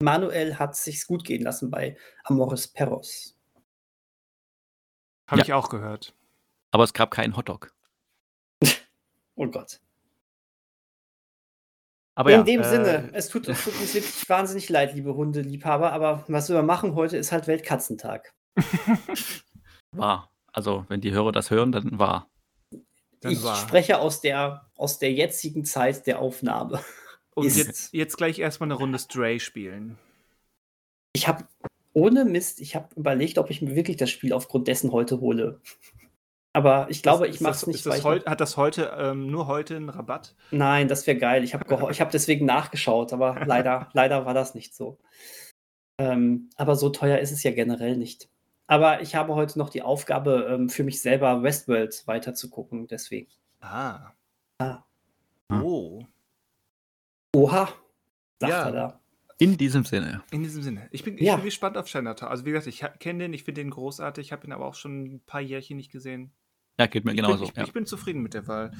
Manuel 0.00 0.58
hat 0.58 0.76
sich's 0.76 1.06
gut 1.06 1.24
gehen 1.24 1.42
lassen 1.42 1.70
bei 1.70 1.96
Amores 2.24 2.68
Perros. 2.68 3.38
Habe 5.28 5.40
Ja. 5.40 5.44
ich 5.44 5.52
auch 5.54 5.68
gehört. 5.70 6.14
Aber 6.70 6.84
es 6.84 6.92
gab 6.92 7.10
keinen 7.10 7.36
Hotdog. 7.36 7.74
Oh 9.38 9.46
Gott. 9.48 9.80
Aber 12.16 12.30
In 12.30 12.38
ja, 12.38 12.42
dem 12.42 12.60
äh, 12.62 12.64
Sinne, 12.64 13.10
es 13.12 13.28
tut, 13.28 13.46
es 13.46 13.62
tut 13.62 13.78
uns 13.78 13.94
wirklich 13.94 14.28
wahnsinnig 14.28 14.68
leid, 14.70 14.94
liebe 14.94 15.14
Hundeliebhaber, 15.14 15.92
aber 15.92 16.24
was 16.28 16.48
wir 16.48 16.62
machen 16.62 16.94
heute 16.94 17.16
ist 17.18 17.30
halt 17.30 17.46
Weltkatzentag. 17.46 18.34
war. 19.92 20.32
Also, 20.52 20.86
wenn 20.88 21.02
die 21.02 21.12
Hörer 21.12 21.32
das 21.32 21.50
hören, 21.50 21.70
dann 21.72 21.98
war. 21.98 22.30
Dann 23.20 23.32
ich 23.32 23.42
war. 23.42 23.56
spreche 23.56 23.98
aus 23.98 24.22
der, 24.22 24.66
aus 24.76 24.98
der 24.98 25.12
jetzigen 25.12 25.66
Zeit 25.66 26.06
der 26.06 26.18
Aufnahme. 26.18 26.80
Und 27.34 27.46
ist- 27.46 27.58
jetzt, 27.58 27.92
jetzt 27.92 28.16
gleich 28.16 28.38
erstmal 28.38 28.68
eine 28.68 28.78
Runde 28.78 28.98
Stray 28.98 29.38
spielen. 29.38 29.98
Ich 31.12 31.28
habe 31.28 31.44
ohne 31.92 32.24
Mist, 32.24 32.60
ich 32.60 32.74
habe 32.74 32.88
überlegt, 32.96 33.36
ob 33.36 33.50
ich 33.50 33.60
mir 33.60 33.74
wirklich 33.74 33.98
das 33.98 34.10
Spiel 34.10 34.32
aufgrund 34.32 34.68
dessen 34.68 34.92
heute 34.92 35.20
hole. 35.20 35.60
Aber 36.56 36.86
ich 36.88 37.02
glaube, 37.02 37.28
Ist- 37.28 37.34
ich 37.34 37.40
mache 37.42 37.52
es 37.52 37.66
nicht. 37.66 37.76
Ist 37.76 37.84
das 37.84 37.92
weil 37.92 37.98
ich 37.98 38.04
heut, 38.06 38.26
hat 38.26 38.40
das 38.40 38.56
heute 38.56 38.90
ähm, 38.98 39.26
nur 39.26 39.46
heute 39.46 39.76
einen 39.76 39.90
Rabatt? 39.90 40.34
Nein, 40.50 40.88
das 40.88 41.06
wäre 41.06 41.18
geil. 41.18 41.44
Ich 41.44 41.52
habe 41.52 41.90
ich 41.90 42.00
hab 42.00 42.10
deswegen 42.10 42.46
nachgeschaut, 42.46 43.12
aber 43.12 43.34
leider, 43.46 43.90
leider 43.92 44.24
war 44.24 44.32
das 44.32 44.54
nicht 44.54 44.74
so. 44.74 44.96
Ähm, 45.98 46.48
aber 46.56 46.74
so 46.74 46.88
teuer 46.88 47.18
ist 47.18 47.30
es 47.30 47.42
ja 47.42 47.50
generell 47.50 47.98
nicht. 47.98 48.30
Aber 48.68 49.02
ich 49.02 49.14
habe 49.14 49.34
heute 49.34 49.58
noch 49.58 49.68
die 49.68 49.82
Aufgabe, 49.82 50.48
ähm, 50.50 50.70
für 50.70 50.82
mich 50.82 51.02
selber 51.02 51.42
Westworld 51.42 52.06
weiter 52.06 52.32
zu 52.32 52.48
gucken, 52.48 52.86
deswegen. 52.86 53.28
Ah. 53.60 54.12
Ah. 54.58 54.82
Oh. 55.52 56.04
Oha, 57.34 57.68
sagt 58.40 58.50
Ja. 58.52 58.64
er 58.64 58.72
da. 58.72 59.00
In 59.38 59.58
diesem 59.58 59.84
Sinne. 59.84 60.22
In 60.30 60.42
diesem 60.42 60.62
Sinne. 60.62 60.88
Ich 60.90 61.04
bin, 61.04 61.16
ich 61.18 61.24
Ja. 61.24 61.36
bin 61.36 61.44
gespannt 61.44 61.76
auf 61.76 61.86
Chinatown. 61.86 62.30
Also 62.30 62.46
wie 62.46 62.52
gesagt, 62.52 62.66
ich 62.66 62.82
kenne 62.98 63.24
den, 63.24 63.34
ich 63.34 63.44
finde 63.44 63.60
den 63.60 63.68
großartig, 63.70 64.28
ich 64.28 64.32
habe 64.32 64.46
ihn 64.46 64.52
aber 64.52 64.64
auch 64.64 64.74
schon 64.74 65.04
ein 65.16 65.20
paar 65.26 65.42
Jährchen 65.42 65.76
nicht 65.76 65.92
gesehen. 65.92 66.32
Ja, 66.78 66.86
geht 66.86 67.04
mir 67.04 67.12
Ich 67.12 67.16
genauso. 67.16 67.38
bin, 67.44 67.48
ich, 67.50 67.56
ja. 67.56 67.64
ich 67.64 67.72
bin 67.72 67.86
zufrieden 67.86 68.22
mit 68.22 68.34
der 68.34 68.46
Wahl. 68.48 68.70
Ging 68.70 68.78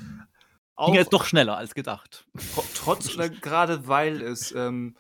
Auch 0.75 0.95
jetzt 0.95 1.13
doch 1.13 1.25
schneller 1.25 1.57
als 1.57 1.75
gedacht. 1.75 2.27
tro- 2.55 2.65
trotz 2.75 3.15
oder 3.15 3.29
gerade 3.31 3.89
weil 3.89 4.21
es, 4.21 4.53
ähm, 4.53 4.97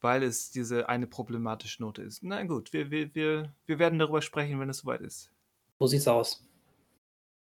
weil 0.00 0.22
es 0.22 0.50
diese 0.50 0.88
eine 0.90 1.06
problematische 1.06 1.82
Note 1.82 2.02
ist. 2.02 2.22
Na 2.22 2.42
gut, 2.44 2.72
wir, 2.74 2.90
wir, 2.90 3.14
wir, 3.14 3.54
wir 3.66 3.78
werden 3.78 3.98
darüber 3.98 4.20
sprechen, 4.20 4.60
wenn 4.60 4.68
es 4.68 4.78
soweit 4.78 5.00
ist. 5.00 5.30
So 5.78 5.86
sieht's 5.86 6.06
aus. 6.06 6.46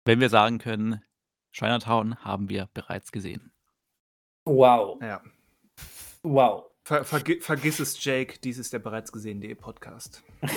Wenn 0.04 0.20
wir 0.20 0.28
sagen 0.28 0.58
können, 0.58 1.02
Chinatown 1.52 2.16
haben 2.24 2.48
wir 2.48 2.68
bereits 2.74 3.10
gesehen. 3.10 3.50
Wow, 4.44 5.00
Ja. 5.02 5.20
wow. 6.22 6.64
Ver, 6.86 7.02
vergi 7.04 7.40
vergiss 7.40 7.80
es, 7.80 8.04
Jake, 8.04 8.38
dies 8.44 8.58
ist 8.58 8.72
der 8.74 8.78
bereits 8.78 9.10
gesehene 9.10 9.54
Podcast. 9.56 10.22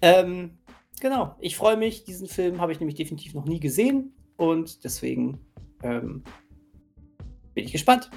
Ähm, 0.00 0.58
genau, 1.00 1.34
ich 1.40 1.56
freue 1.56 1.76
mich. 1.76 2.04
Diesen 2.04 2.28
Film 2.28 2.60
habe 2.60 2.72
ich 2.72 2.80
nämlich 2.80 2.96
definitiv 2.96 3.34
noch 3.34 3.44
nie 3.44 3.60
gesehen 3.60 4.12
und 4.36 4.84
deswegen 4.84 5.38
ähm, 5.82 6.22
bin 7.54 7.64
ich 7.64 7.72
gespannt. 7.72 8.10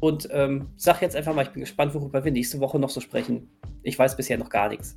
Und 0.00 0.28
ähm, 0.32 0.68
sag 0.76 1.02
jetzt 1.02 1.14
einfach 1.14 1.34
mal, 1.34 1.42
ich 1.42 1.50
bin 1.50 1.60
gespannt, 1.60 1.92
worüber 1.94 2.24
wir 2.24 2.32
nächste 2.32 2.58
Woche 2.60 2.78
noch 2.78 2.88
so 2.90 3.00
sprechen. 3.00 3.50
Ich 3.82 3.98
weiß 3.98 4.16
bisher 4.16 4.38
noch 4.38 4.48
gar 4.48 4.68
nichts. 4.70 4.96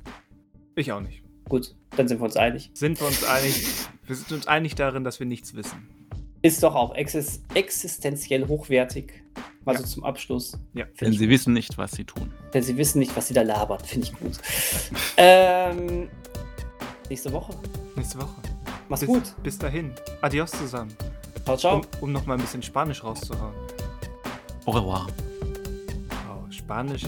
Ich 0.76 0.90
auch 0.92 1.00
nicht. 1.00 1.22
Gut, 1.48 1.74
dann 1.96 2.08
sind 2.08 2.20
wir 2.20 2.24
uns 2.24 2.36
einig. 2.36 2.70
Sind 2.72 2.98
wir 3.00 3.06
uns 3.06 3.22
einig? 3.24 3.66
Wir 4.06 4.16
sind 4.16 4.32
uns 4.32 4.46
einig 4.46 4.74
darin, 4.76 5.04
dass 5.04 5.20
wir 5.20 5.26
nichts 5.26 5.54
wissen. 5.54 5.88
Ist 6.40 6.62
doch 6.62 6.74
auch 6.74 6.94
exis 6.94 7.42
existenziell 7.54 8.48
hochwertig. 8.48 9.12
Mal 9.64 9.74
Ja. 9.74 9.80
so 9.80 9.86
zum 9.86 10.04
Abschluss. 10.04 10.58
Ja. 10.74 10.84
Denn 11.00 11.12
sie 11.12 11.28
wissen 11.28 11.52
nicht, 11.54 11.76
was 11.78 11.92
sie 11.92 12.04
tun. 12.04 12.32
Denn 12.52 12.62
sie 12.62 12.76
wissen 12.76 12.98
nicht, 12.98 13.14
was 13.16 13.28
sie 13.28 13.34
da 13.34 13.42
labern. 13.42 13.80
Finde 13.80 14.06
ich 14.08 14.12
gut. 14.18 14.38
ähm, 15.16 16.08
nächste 17.08 17.32
Woche. 17.32 17.52
Nächste 17.96 18.18
Woche. 18.18 18.34
Mach's 18.88 19.00
Bis, 19.00 19.08
gut. 19.08 19.22
Bis 19.42 19.58
dahin. 19.58 19.92
Adios 20.20 20.50
zusammen. 20.50 20.94
Ciao, 21.44 21.56
ciao. 21.56 21.76
Um, 21.76 21.82
um 22.00 22.12
noch 22.12 22.26
mal 22.26 22.34
ein 22.34 22.40
bisschen 22.40 22.62
Spanisch 22.62 23.02
rauszuhauen. 23.04 23.54
Au 24.66 24.70
revoir. 24.72 25.06
Oh, 26.30 26.50
Spanisch, 26.50 27.04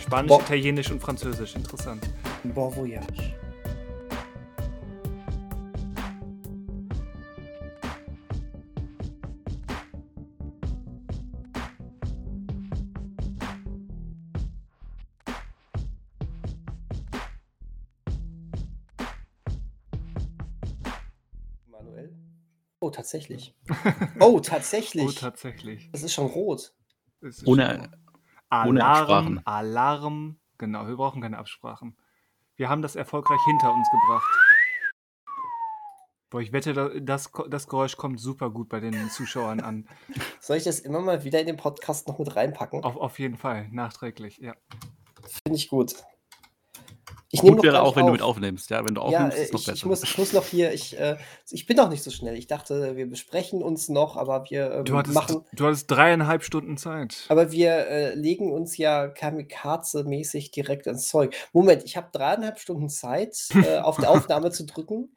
Spanisch, 0.00 0.28
Bo- 0.28 0.40
Italienisch 0.40 0.90
und 0.90 1.00
Französisch. 1.00 1.54
Interessant. 1.54 2.02
Bon 2.44 2.72
voyage. 2.74 3.34
Tatsächlich. 22.96 23.54
Oh, 24.20 24.40
tatsächlich. 24.40 25.04
Oh, 25.06 25.10
tatsächlich. 25.12 25.90
das 25.92 26.02
ist 26.02 26.14
schon 26.14 26.26
rot. 26.26 26.72
Es 27.20 27.38
ist 27.38 27.46
Ohne- 27.46 27.90
schon- 28.50 28.68
ohne 28.68 28.84
Alarm, 28.84 29.00
Absprachen. 29.00 29.46
Alarm. 29.46 30.40
Genau, 30.58 30.86
wir 30.86 30.96
brauchen 30.96 31.20
keine 31.22 31.38
Absprachen. 31.38 31.96
Wir 32.56 32.68
haben 32.68 32.80
das 32.82 32.96
erfolgreich 32.96 33.40
hinter 33.44 33.72
uns 33.74 33.88
gebracht. 33.90 34.24
Boah, 36.30 36.40
ich 36.40 36.52
wette, 36.52 36.72
da- 36.72 36.88
das, 37.00 37.30
das 37.48 37.68
Geräusch 37.68 37.96
kommt 37.96 38.18
super 38.20 38.50
gut 38.50 38.68
bei 38.68 38.80
den 38.80 39.10
Zuschauern 39.10 39.60
an. 39.60 39.88
Soll 40.40 40.56
ich 40.56 40.64
das 40.64 40.80
immer 40.80 41.00
mal 41.00 41.22
wieder 41.24 41.40
in 41.40 41.46
den 41.46 41.56
Podcast 41.56 42.08
noch 42.08 42.18
mit 42.18 42.34
reinpacken? 42.34 42.82
Auf, 42.82 42.96
auf 42.96 43.18
jeden 43.18 43.36
Fall, 43.36 43.68
nachträglich, 43.70 44.38
ja. 44.38 44.54
Finde 45.44 45.58
ich 45.58 45.68
gut. 45.68 45.94
Ich 47.36 47.42
nehme 47.42 47.56
Gut 47.56 47.64
wäre 47.64 47.82
auch, 47.82 47.96
wenn 47.96 48.06
du 48.06 48.12
auf. 48.12 48.12
mit 48.12 48.22
aufnimmst. 48.22 48.70
Ja, 48.70 48.84
wenn 48.84 48.94
du 48.94 49.02
Ja, 49.04 49.28
aufnimmst, 49.28 49.38
äh, 49.38 49.42
ist 49.44 49.52
noch 49.52 49.60
ich, 49.60 49.66
besser. 49.66 49.76
ich, 49.76 49.84
muss, 49.84 50.02
ich 50.02 50.18
muss 50.18 50.32
noch 50.32 50.46
hier, 50.46 50.72
ich, 50.72 50.98
äh, 50.98 51.16
ich 51.50 51.66
bin 51.66 51.76
noch 51.76 51.88
nicht 51.90 52.02
so 52.02 52.10
schnell. 52.10 52.36
Ich 52.36 52.46
dachte, 52.46 52.96
wir 52.96 53.06
besprechen 53.08 53.62
uns 53.62 53.88
noch, 53.88 54.16
aber 54.16 54.44
wir 54.50 54.70
ähm, 54.72 54.84
Du 54.84 54.96
hattest, 54.96 55.14
machen, 55.14 55.44
du 55.52 55.66
hattest 55.66 55.90
dreieinhalb 55.90 56.42
Stunden 56.44 56.76
Zeit. 56.76 57.24
aber 57.28 57.52
wir 57.52 57.70
äh, 57.88 58.14
legen 58.14 58.52
uns 58.52 58.76
ja 58.76 59.06
kamikaze-mäßig 59.06 60.50
direkt 60.52 60.86
ins 60.86 61.08
Zeug. 61.08 61.34
Moment, 61.52 61.84
ich 61.84 61.96
habe 61.96 62.08
dreieinhalb 62.12 62.58
Stunden 62.58 62.88
Zeit, 62.88 63.36
äh, 63.62 63.78
auf 63.78 63.98
der 63.98 64.10
Aufnahme 64.10 64.50
zu 64.50 64.64
drücken, 64.66 65.14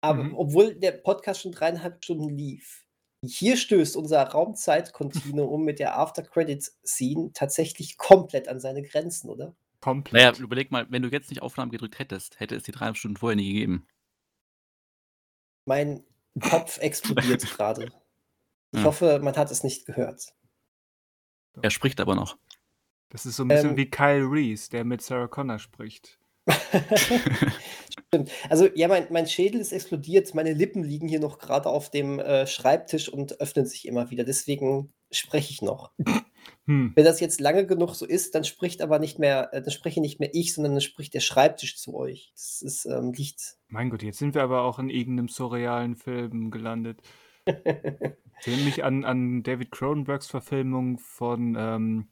aber 0.00 0.24
Mhm. 0.24 0.34
obwohl 0.36 0.74
der 0.76 0.92
Podcast 0.92 1.42
schon 1.42 1.52
dreieinhalb 1.52 2.04
Stunden 2.04 2.28
lief. 2.30 2.84
hier 3.24 3.56
stößt 3.56 3.96
unser 3.96 4.22
Raumzeit-Kontinuum 4.22 5.64
mit 5.64 5.78
der 5.80 5.98
After-Credits-Scene 5.98 7.30
tatsächlich 7.34 7.96
komplett 7.98 8.48
an 8.48 8.60
seine 8.60 8.82
Grenzen, 8.82 9.30
oder? 9.30 9.56
Komplett. 9.80 10.12
Naja, 10.14 10.44
überleg 10.44 10.70
mal, 10.70 10.86
wenn 10.90 11.02
du 11.02 11.08
jetzt 11.08 11.30
nicht 11.30 11.42
Aufnahmen 11.42 11.70
gedrückt 11.70 11.98
hättest, 11.98 12.40
hätte 12.40 12.54
es 12.56 12.62
die 12.64 12.72
drei 12.72 12.92
Stunden 12.94 13.16
vorher 13.16 13.36
nie 13.36 13.52
gegeben. 13.52 13.86
Mein 15.66 16.04
Kopf 16.40 16.78
explodiert 16.80 17.42
gerade. 17.42 17.86
Ich 18.72 18.80
Ja. 18.80 18.84
hoffe, 18.84 19.20
man 19.22 19.36
hat 19.36 19.50
es 19.50 19.62
nicht 19.64 19.86
gehört. 19.86 20.34
Er 21.62 21.70
spricht 21.70 22.00
aber 22.00 22.14
noch. 22.14 22.36
Das 23.10 23.24
ist 23.24 23.36
so 23.36 23.44
ein 23.44 23.48
bisschen 23.48 23.70
Ähm, 23.70 23.76
wie 23.76 23.88
Kyle 23.88 24.26
Reese, 24.30 24.68
der 24.70 24.84
mit 24.84 25.00
Sarah 25.00 25.28
Connor 25.28 25.58
spricht. 25.58 26.18
Stimmt. 28.08 28.30
Also, 28.50 28.68
ja, 28.74 28.88
mein, 28.88 29.06
mein 29.10 29.26
Schädel 29.26 29.60
ist 29.60 29.72
explodiert. 29.72 30.34
Meine 30.34 30.52
Lippen 30.52 30.82
liegen 30.82 31.08
hier 31.08 31.20
noch 31.20 31.38
gerade 31.38 31.68
auf 31.68 31.90
dem 31.90 32.18
äh, 32.18 32.46
Schreibtisch 32.46 33.08
und 33.08 33.40
öffnen 33.40 33.66
sich 33.66 33.86
immer 33.86 34.10
wieder. 34.10 34.24
Deswegen 34.24 34.92
spreche 35.10 35.50
ich 35.52 35.62
noch. 35.62 35.92
Hm. 36.66 36.92
Wenn 36.94 37.04
das 37.04 37.20
jetzt 37.20 37.40
lange 37.40 37.66
genug 37.66 37.94
so 37.94 38.06
ist, 38.06 38.34
dann 38.34 38.44
spricht 38.44 38.82
aber 38.82 38.98
nicht 38.98 39.18
mehr, 39.18 39.52
äh, 39.52 39.62
dann 39.62 39.70
spreche 39.70 40.00
nicht 40.00 40.20
mehr 40.20 40.30
ich, 40.32 40.54
sondern 40.54 40.72
dann 40.72 40.80
spricht 40.80 41.14
der 41.14 41.20
Schreibtisch 41.20 41.76
zu 41.76 41.94
euch. 41.94 42.32
Das 42.34 42.62
ist, 42.62 42.86
ähm, 42.86 43.12
liegt. 43.12 43.56
Mein 43.68 43.90
Gott, 43.90 44.02
jetzt 44.02 44.18
sind 44.18 44.34
wir 44.34 44.42
aber 44.42 44.62
auch 44.62 44.78
in 44.78 44.90
irgendeinem 44.90 45.28
surrealen 45.28 45.96
Film 45.96 46.50
gelandet. 46.50 47.00
Ich 48.40 48.48
erinnere 48.48 48.66
mich 48.66 48.84
an, 48.84 49.04
an 49.04 49.42
David 49.42 49.70
Cronenbergs 49.70 50.26
Verfilmung 50.26 50.98
von 50.98 51.56
ähm, 51.58 52.08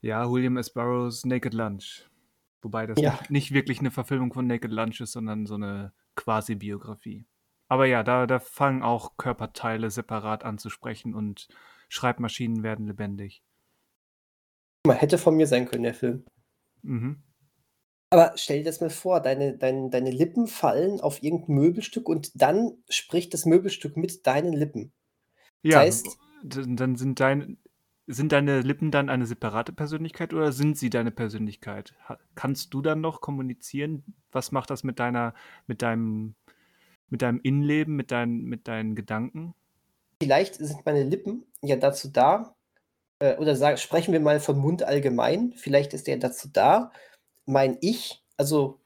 ja, 0.00 0.30
William 0.30 0.56
S. 0.56 0.72
Burroughs 0.72 1.24
Naked 1.24 1.54
Lunch. 1.54 2.08
Wobei 2.62 2.86
das 2.86 3.00
Ja. 3.00 3.12
nicht, 3.12 3.30
nicht 3.30 3.52
wirklich 3.52 3.80
eine 3.80 3.90
Verfilmung 3.90 4.32
von 4.32 4.46
Naked 4.46 4.70
Lunch 4.70 5.00
ist, 5.00 5.12
sondern 5.12 5.46
so 5.46 5.54
eine 5.54 5.92
Quasi-Biografie. 6.14 7.26
Aber 7.68 7.86
ja, 7.86 8.02
da, 8.02 8.26
da 8.26 8.38
fangen 8.38 8.82
auch 8.82 9.16
Körperteile 9.16 9.90
separat 9.90 10.44
an 10.44 10.58
zu 10.58 10.70
sprechen 10.70 11.14
und 11.14 11.48
Schreibmaschinen 11.88 12.62
werden 12.62 12.86
lebendig. 12.86 13.42
Man 14.86 14.96
hätte 14.96 15.18
von 15.18 15.36
mir 15.36 15.46
sein 15.46 15.66
können, 15.66 15.82
der 15.82 15.94
Film. 15.94 16.24
Mhm. 16.82 17.22
Aber 18.10 18.32
stell 18.36 18.58
dir 18.58 18.64
das 18.64 18.80
mal 18.80 18.90
vor, 18.90 19.20
deine, 19.20 19.58
dein, 19.58 19.90
deine 19.90 20.10
Lippen 20.10 20.46
fallen 20.46 21.00
auf 21.00 21.22
irgendein 21.22 21.56
Möbelstück 21.56 22.08
und 22.08 22.40
dann 22.40 22.72
spricht 22.88 23.34
das 23.34 23.44
Möbelstück 23.44 23.96
mit 23.96 24.26
deinen 24.26 24.54
Lippen. 24.54 24.92
Ja, 25.62 25.80
heißt- 25.80 26.16
dann 26.42 26.96
sind, 26.96 27.20
dein, 27.20 27.58
sind 28.06 28.32
deine 28.32 28.62
Lippen 28.62 28.90
dann 28.90 29.10
eine 29.10 29.26
separate 29.26 29.72
Persönlichkeit 29.72 30.32
oder 30.32 30.52
sind 30.52 30.78
sie 30.78 30.88
deine 30.88 31.10
Persönlichkeit? 31.10 31.94
Kannst 32.34 32.72
du 32.72 32.80
dann 32.80 33.00
noch 33.02 33.20
kommunizieren? 33.20 34.04
Was 34.32 34.52
macht 34.52 34.70
das 34.70 34.84
mit 34.84 34.98
deiner, 34.98 35.34
mit 35.66 35.82
deinem, 35.82 36.34
mit 37.10 37.22
deinem 37.22 37.40
Innenleben, 37.42 37.96
mit 37.96 38.10
deinen, 38.10 38.44
mit 38.44 38.68
deinen 38.68 38.94
Gedanken? 38.94 39.54
Vielleicht 40.22 40.56
sind 40.56 40.84
meine 40.84 41.04
Lippen 41.04 41.44
ja 41.62 41.76
dazu 41.76 42.08
da, 42.08 42.54
äh, 43.20 43.36
oder 43.36 43.56
sag, 43.56 43.78
sprechen 43.78 44.12
wir 44.12 44.20
mal 44.20 44.40
vom 44.40 44.58
Mund 44.58 44.82
allgemein, 44.82 45.52
vielleicht 45.56 45.94
ist 45.94 46.08
er 46.08 46.18
dazu 46.18 46.48
da, 46.52 46.92
mein 47.46 47.78
Ich, 47.80 48.22
also 48.36 48.80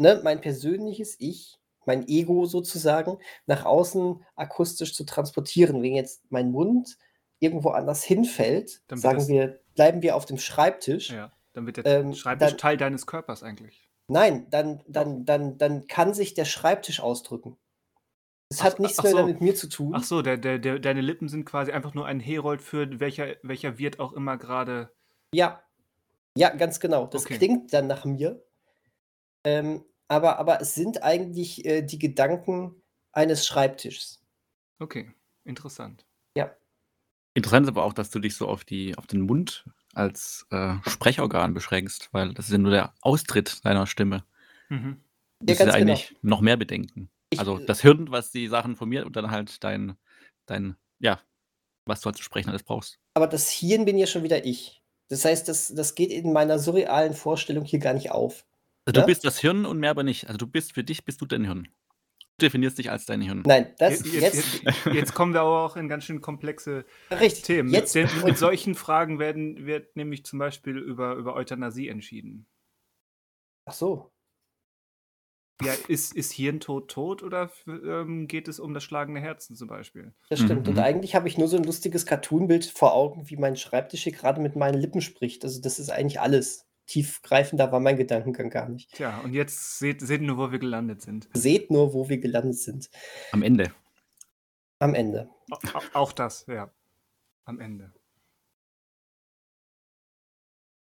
ne, 0.00 0.20
mein 0.24 0.40
persönliches 0.40 1.16
Ich, 1.20 1.58
mein 1.84 2.08
Ego 2.08 2.46
sozusagen, 2.46 3.18
nach 3.46 3.64
außen 3.64 4.24
akustisch 4.34 4.94
zu 4.94 5.04
transportieren. 5.04 5.82
Wenn 5.82 5.94
jetzt 5.94 6.24
mein 6.30 6.50
Mund 6.50 6.98
irgendwo 7.38 7.68
anders 7.70 8.02
hinfällt, 8.02 8.82
Dann 8.88 8.98
sagen 8.98 9.28
wir, 9.28 9.60
bleiben 9.76 10.02
wir 10.02 10.16
auf 10.16 10.24
dem 10.26 10.38
Schreibtisch. 10.38 11.10
Ja, 11.12 11.32
dann 11.52 11.64
wird 11.66 11.76
der 11.76 11.86
Ähm, 11.86 12.14
Schreibtisch 12.14 12.48
dann- 12.50 12.58
Teil 12.58 12.76
deines 12.76 13.06
Körpers 13.06 13.42
eigentlich. 13.44 13.85
Nein, 14.08 14.48
dann, 14.50 14.82
dann, 14.86 15.24
dann, 15.24 15.58
dann 15.58 15.86
kann 15.86 16.14
sich 16.14 16.34
der 16.34 16.44
Schreibtisch 16.44 17.00
ausdrücken. 17.00 17.56
Es 18.48 18.60
Ach- 18.60 18.64
hat 18.64 18.80
nichts 18.80 19.00
ach 19.00 19.04
mehr 19.04 19.12
so. 19.12 19.26
mit 19.26 19.40
mir 19.40 19.54
zu 19.54 19.68
tun. 19.68 19.92
Ach 19.94 20.04
so, 20.04 20.22
der, 20.22 20.36
der, 20.36 20.58
der, 20.58 20.78
deine 20.78 21.00
Lippen 21.00 21.28
sind 21.28 21.44
quasi 21.44 21.72
einfach 21.72 21.94
nur 21.94 22.06
ein 22.06 22.20
Herold 22.20 22.62
für 22.62 23.00
welcher, 23.00 23.36
welcher 23.42 23.78
Wirt 23.78 23.98
auch 23.98 24.12
immer 24.12 24.36
gerade. 24.36 24.92
Ja, 25.34 25.62
ja, 26.36 26.50
ganz 26.54 26.78
genau. 26.78 27.06
Das 27.06 27.24
Okay. 27.24 27.38
klingt 27.38 27.72
dann 27.72 27.86
nach 27.88 28.04
mir. 28.04 28.44
Ähm, 29.44 29.84
aber, 30.06 30.38
aber 30.38 30.60
es 30.60 30.74
sind 30.74 31.02
eigentlich 31.02 31.64
äh, 31.64 31.82
die 31.82 31.98
Gedanken 31.98 32.82
eines 33.12 33.46
Schreibtischs. 33.46 34.22
Okay, 34.78 35.10
interessant. 35.44 36.06
Interessant 37.36 37.64
ist 37.66 37.68
aber 37.68 37.84
auch, 37.84 37.92
dass 37.92 38.08
du 38.08 38.18
dich 38.18 38.34
so 38.34 38.48
auf, 38.48 38.64
die, 38.64 38.96
auf 38.96 39.06
den 39.06 39.20
Mund 39.20 39.66
als 39.96 40.46
äh, 40.50 40.74
Sprechorgan 40.86 41.54
beschränkst, 41.54 42.08
weil 42.12 42.34
das 42.34 42.46
ist 42.46 42.52
ja 42.52 42.58
nur 42.58 42.70
der 42.70 42.94
Austritt 43.00 43.64
deiner 43.64 43.86
Stimme. 43.86 44.24
Mhm. 44.68 45.00
Du 45.40 45.46
musst 45.52 45.60
ja 45.60 45.66
ganz 45.66 45.76
genau. 45.76 45.92
eigentlich 45.92 46.16
noch 46.22 46.40
mehr 46.40 46.56
bedenken. 46.56 47.10
Ich- 47.30 47.38
also 47.40 47.58
das 47.58 47.80
Hirn, 47.80 48.10
was 48.10 48.30
die 48.30 48.48
Sachen 48.48 48.76
von 48.76 48.88
mir 48.88 49.06
und 49.06 49.16
dann 49.16 49.30
halt 49.30 49.62
dein, 49.64 49.96
dein, 50.46 50.76
ja, 50.98 51.20
was 51.86 52.00
du 52.00 52.06
halt 52.06 52.16
zu 52.16 52.22
sprechen 52.22 52.50
alles 52.50 52.62
brauchst. 52.62 52.98
Aber 53.14 53.26
das 53.26 53.50
Hirn 53.50 53.84
bin 53.84 53.98
ja 53.98 54.06
schon 54.06 54.22
wieder 54.22 54.44
ich. 54.44 54.82
Das 55.08 55.24
heißt, 55.24 55.48
das, 55.48 55.72
das 55.74 55.94
geht 55.94 56.10
in 56.10 56.32
meiner 56.32 56.58
surrealen 56.58 57.14
Vorstellung 57.14 57.64
hier 57.64 57.78
gar 57.78 57.94
nicht 57.94 58.10
auf. 58.10 58.44
Also 58.84 59.00
Ja? 59.00 59.02
du 59.02 59.06
bist 59.06 59.24
das 59.24 59.38
Hirn 59.38 59.64
und 59.66 59.78
mehr 59.78 59.90
aber 59.90 60.02
nicht. 60.02 60.26
Also 60.26 60.36
du 60.38 60.46
bist, 60.46 60.72
für 60.74 60.84
dich 60.84 61.04
bist 61.04 61.20
du 61.20 61.26
dein 61.26 61.44
Hirn. 61.44 61.68
Du 62.38 62.44
definierst 62.44 62.76
dich 62.76 62.90
als 62.90 63.06
dein 63.06 63.22
Hirn. 63.22 63.42
Nein, 63.46 63.72
das 63.78 64.04
Jetzt, 64.12 64.62
jetzt, 64.62 64.86
jetzt, 64.92 65.14
kommen 65.14 65.32
wir 65.32 65.40
aber 65.40 65.64
auch 65.64 65.76
in 65.76 65.88
ganz 65.88 66.04
schön 66.04 66.20
komplexe 66.20 66.84
richtig. 67.10 67.44
Themen. 67.44 67.70
Jetzt, 67.70 67.94
Denn 67.94 68.08
mit 68.24 68.36
solchen 68.36 68.74
Fragen 68.74 69.18
werden, 69.18 69.64
wird 69.64 69.96
nämlich 69.96 70.24
zum 70.26 70.38
Beispiel 70.38 70.76
über, 70.76 71.14
über 71.14 71.34
Euthanasie 71.34 71.88
entschieden. 71.88 72.46
ach 73.64 73.72
so. 73.72 74.12
Ja, 75.62 75.72
ist, 75.88 76.14
ist 76.14 76.32
Hirntod 76.32 76.90
tot 76.90 77.22
oder 77.22 77.50
ähm, 77.66 78.28
geht 78.28 78.46
es 78.48 78.60
um 78.60 78.74
das 78.74 78.84
schlagende 78.84 79.22
Herzen 79.22 79.56
zum 79.56 79.68
Beispiel? 79.68 80.12
Das 80.28 80.40
stimmt. 80.40 80.68
Und 80.68 80.74
Mhm. 80.74 80.80
eigentlich 80.80 81.14
habe 81.14 81.28
ich 81.28 81.38
nur 81.38 81.48
so 81.48 81.56
ein 81.56 81.64
lustiges 81.64 82.04
Cartoonbild 82.04 82.66
vor 82.66 82.92
Augen, 82.92 83.30
wie 83.30 83.36
mein 83.36 83.56
Schreibtisch 83.56 84.02
hier 84.02 84.12
gerade 84.12 84.42
mit 84.42 84.56
meinen 84.56 84.78
Lippen 84.78 85.00
spricht. 85.00 85.44
Also 85.44 85.62
das 85.62 85.78
ist 85.78 85.88
eigentlich 85.88 86.20
alles. 86.20 86.65
Tiefgreifender 86.86 87.72
war 87.72 87.80
mein 87.80 87.96
Gedankengang 87.96 88.48
gar 88.50 88.68
nicht. 88.68 88.92
Tja, 88.92 89.18
und 89.20 89.32
jetzt 89.32 89.78
seht, 89.78 90.00
seht 90.00 90.22
nur, 90.22 90.36
wo 90.38 90.52
wir 90.52 90.58
gelandet 90.58 91.02
sind. 91.02 91.28
Seht 91.34 91.70
nur, 91.70 91.92
wo 91.92 92.08
wir 92.08 92.18
gelandet 92.18 92.58
sind. 92.58 92.88
Am 93.32 93.42
Ende. 93.42 93.72
Am 94.78 94.94
Ende. 94.94 95.28
Au- 95.50 95.58
au- 95.78 95.82
Auch 95.94 96.12
das, 96.12 96.46
ja. 96.46 96.70
Am 97.44 97.60
Ende. 97.60 97.92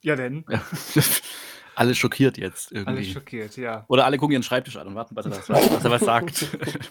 Ja, 0.04 0.16
denn. 0.16 0.46
Ja. 0.50 0.64
alle 1.76 1.94
schockiert 1.94 2.38
jetzt 2.38 2.72
irgendwie. 2.72 2.90
Alle 2.92 3.04
schockiert, 3.06 3.58
ja. 3.58 3.86
Oder 3.88 4.06
alle 4.06 4.18
gucken 4.18 4.34
ihren 4.34 4.44
Schreibtisch 4.44 4.78
an 4.78 4.88
und 4.88 4.96
warten, 4.96 5.16
was 5.16 5.26
er, 5.26 5.32
das, 5.32 5.50
was, 5.50 5.84
er 5.86 5.92
was 5.92 6.02
sagt. 6.02 6.58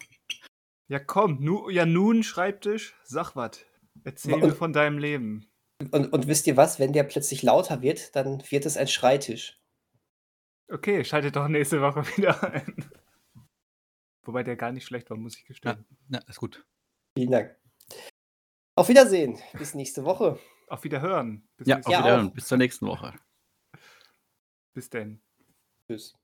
Ja, 0.88 0.98
komm, 0.98 1.38
nu, 1.40 1.70
ja 1.70 1.86
nun, 1.86 2.24
Schreibtisch, 2.24 2.96
sag 3.04 3.36
was. 3.36 3.64
Erzähl 4.02 4.34
Und- 4.34 4.40
mir 4.42 4.52
von 4.52 4.72
deinem 4.72 4.98
Leben. 4.98 5.46
Und, 5.92 6.12
und 6.12 6.26
wisst 6.26 6.46
ihr 6.46 6.56
was? 6.56 6.78
Wenn 6.78 6.92
der 6.92 7.04
plötzlich 7.04 7.42
lauter 7.42 7.80
wird, 7.82 8.14
dann 8.14 8.42
wird 8.50 8.66
es 8.66 8.76
ein 8.76 8.88
Schreitisch. 8.88 9.58
Okay, 10.70 11.04
schaltet 11.04 11.36
doch 11.36 11.48
nächste 11.48 11.80
Woche 11.80 12.06
wieder 12.16 12.42
ein. 12.52 12.90
Wobei 14.22 14.42
der 14.42 14.56
gar 14.56 14.72
nicht 14.72 14.84
schlecht 14.86 15.08
war, 15.10 15.16
muss 15.16 15.36
ich 15.36 15.44
gestehen. 15.44 15.84
ja, 16.08 16.18
ist 16.28 16.38
gut. 16.38 16.64
Vielen 17.16 17.30
Dank. 17.32 17.56
Auf 18.76 18.88
Wiedersehen. 18.88 19.38
Bis 19.54 19.74
nächste 19.74 20.04
Woche. 20.04 20.38
Auf 20.68 20.84
Wiederhören. 20.84 21.48
Bis 21.56 21.66
Ja, 21.66 21.78
auf. 21.78 21.86
Wiedersehen. 21.88 22.28
auch. 22.28 22.34
Bis 22.34 22.46
zur 22.46 22.58
nächsten 22.58 22.86
Woche. 22.86 23.14
Bis 24.74 24.88
denn. 24.90 25.20
Tschüss. 25.88 26.14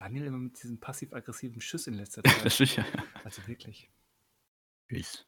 Daniel 0.00 0.26
immer 0.26 0.38
mit 0.38 0.62
diesem 0.62 0.80
passiv-aggressiven 0.80 1.60
Schuss 1.60 1.86
in 1.86 1.94
letzter 1.94 2.22
Zeit. 2.24 2.44
Das 2.44 2.60
ist 2.60 2.76
ja. 2.76 2.84
Also 3.24 3.46
wirklich. 3.46 3.90
Tschüss. 4.88 5.26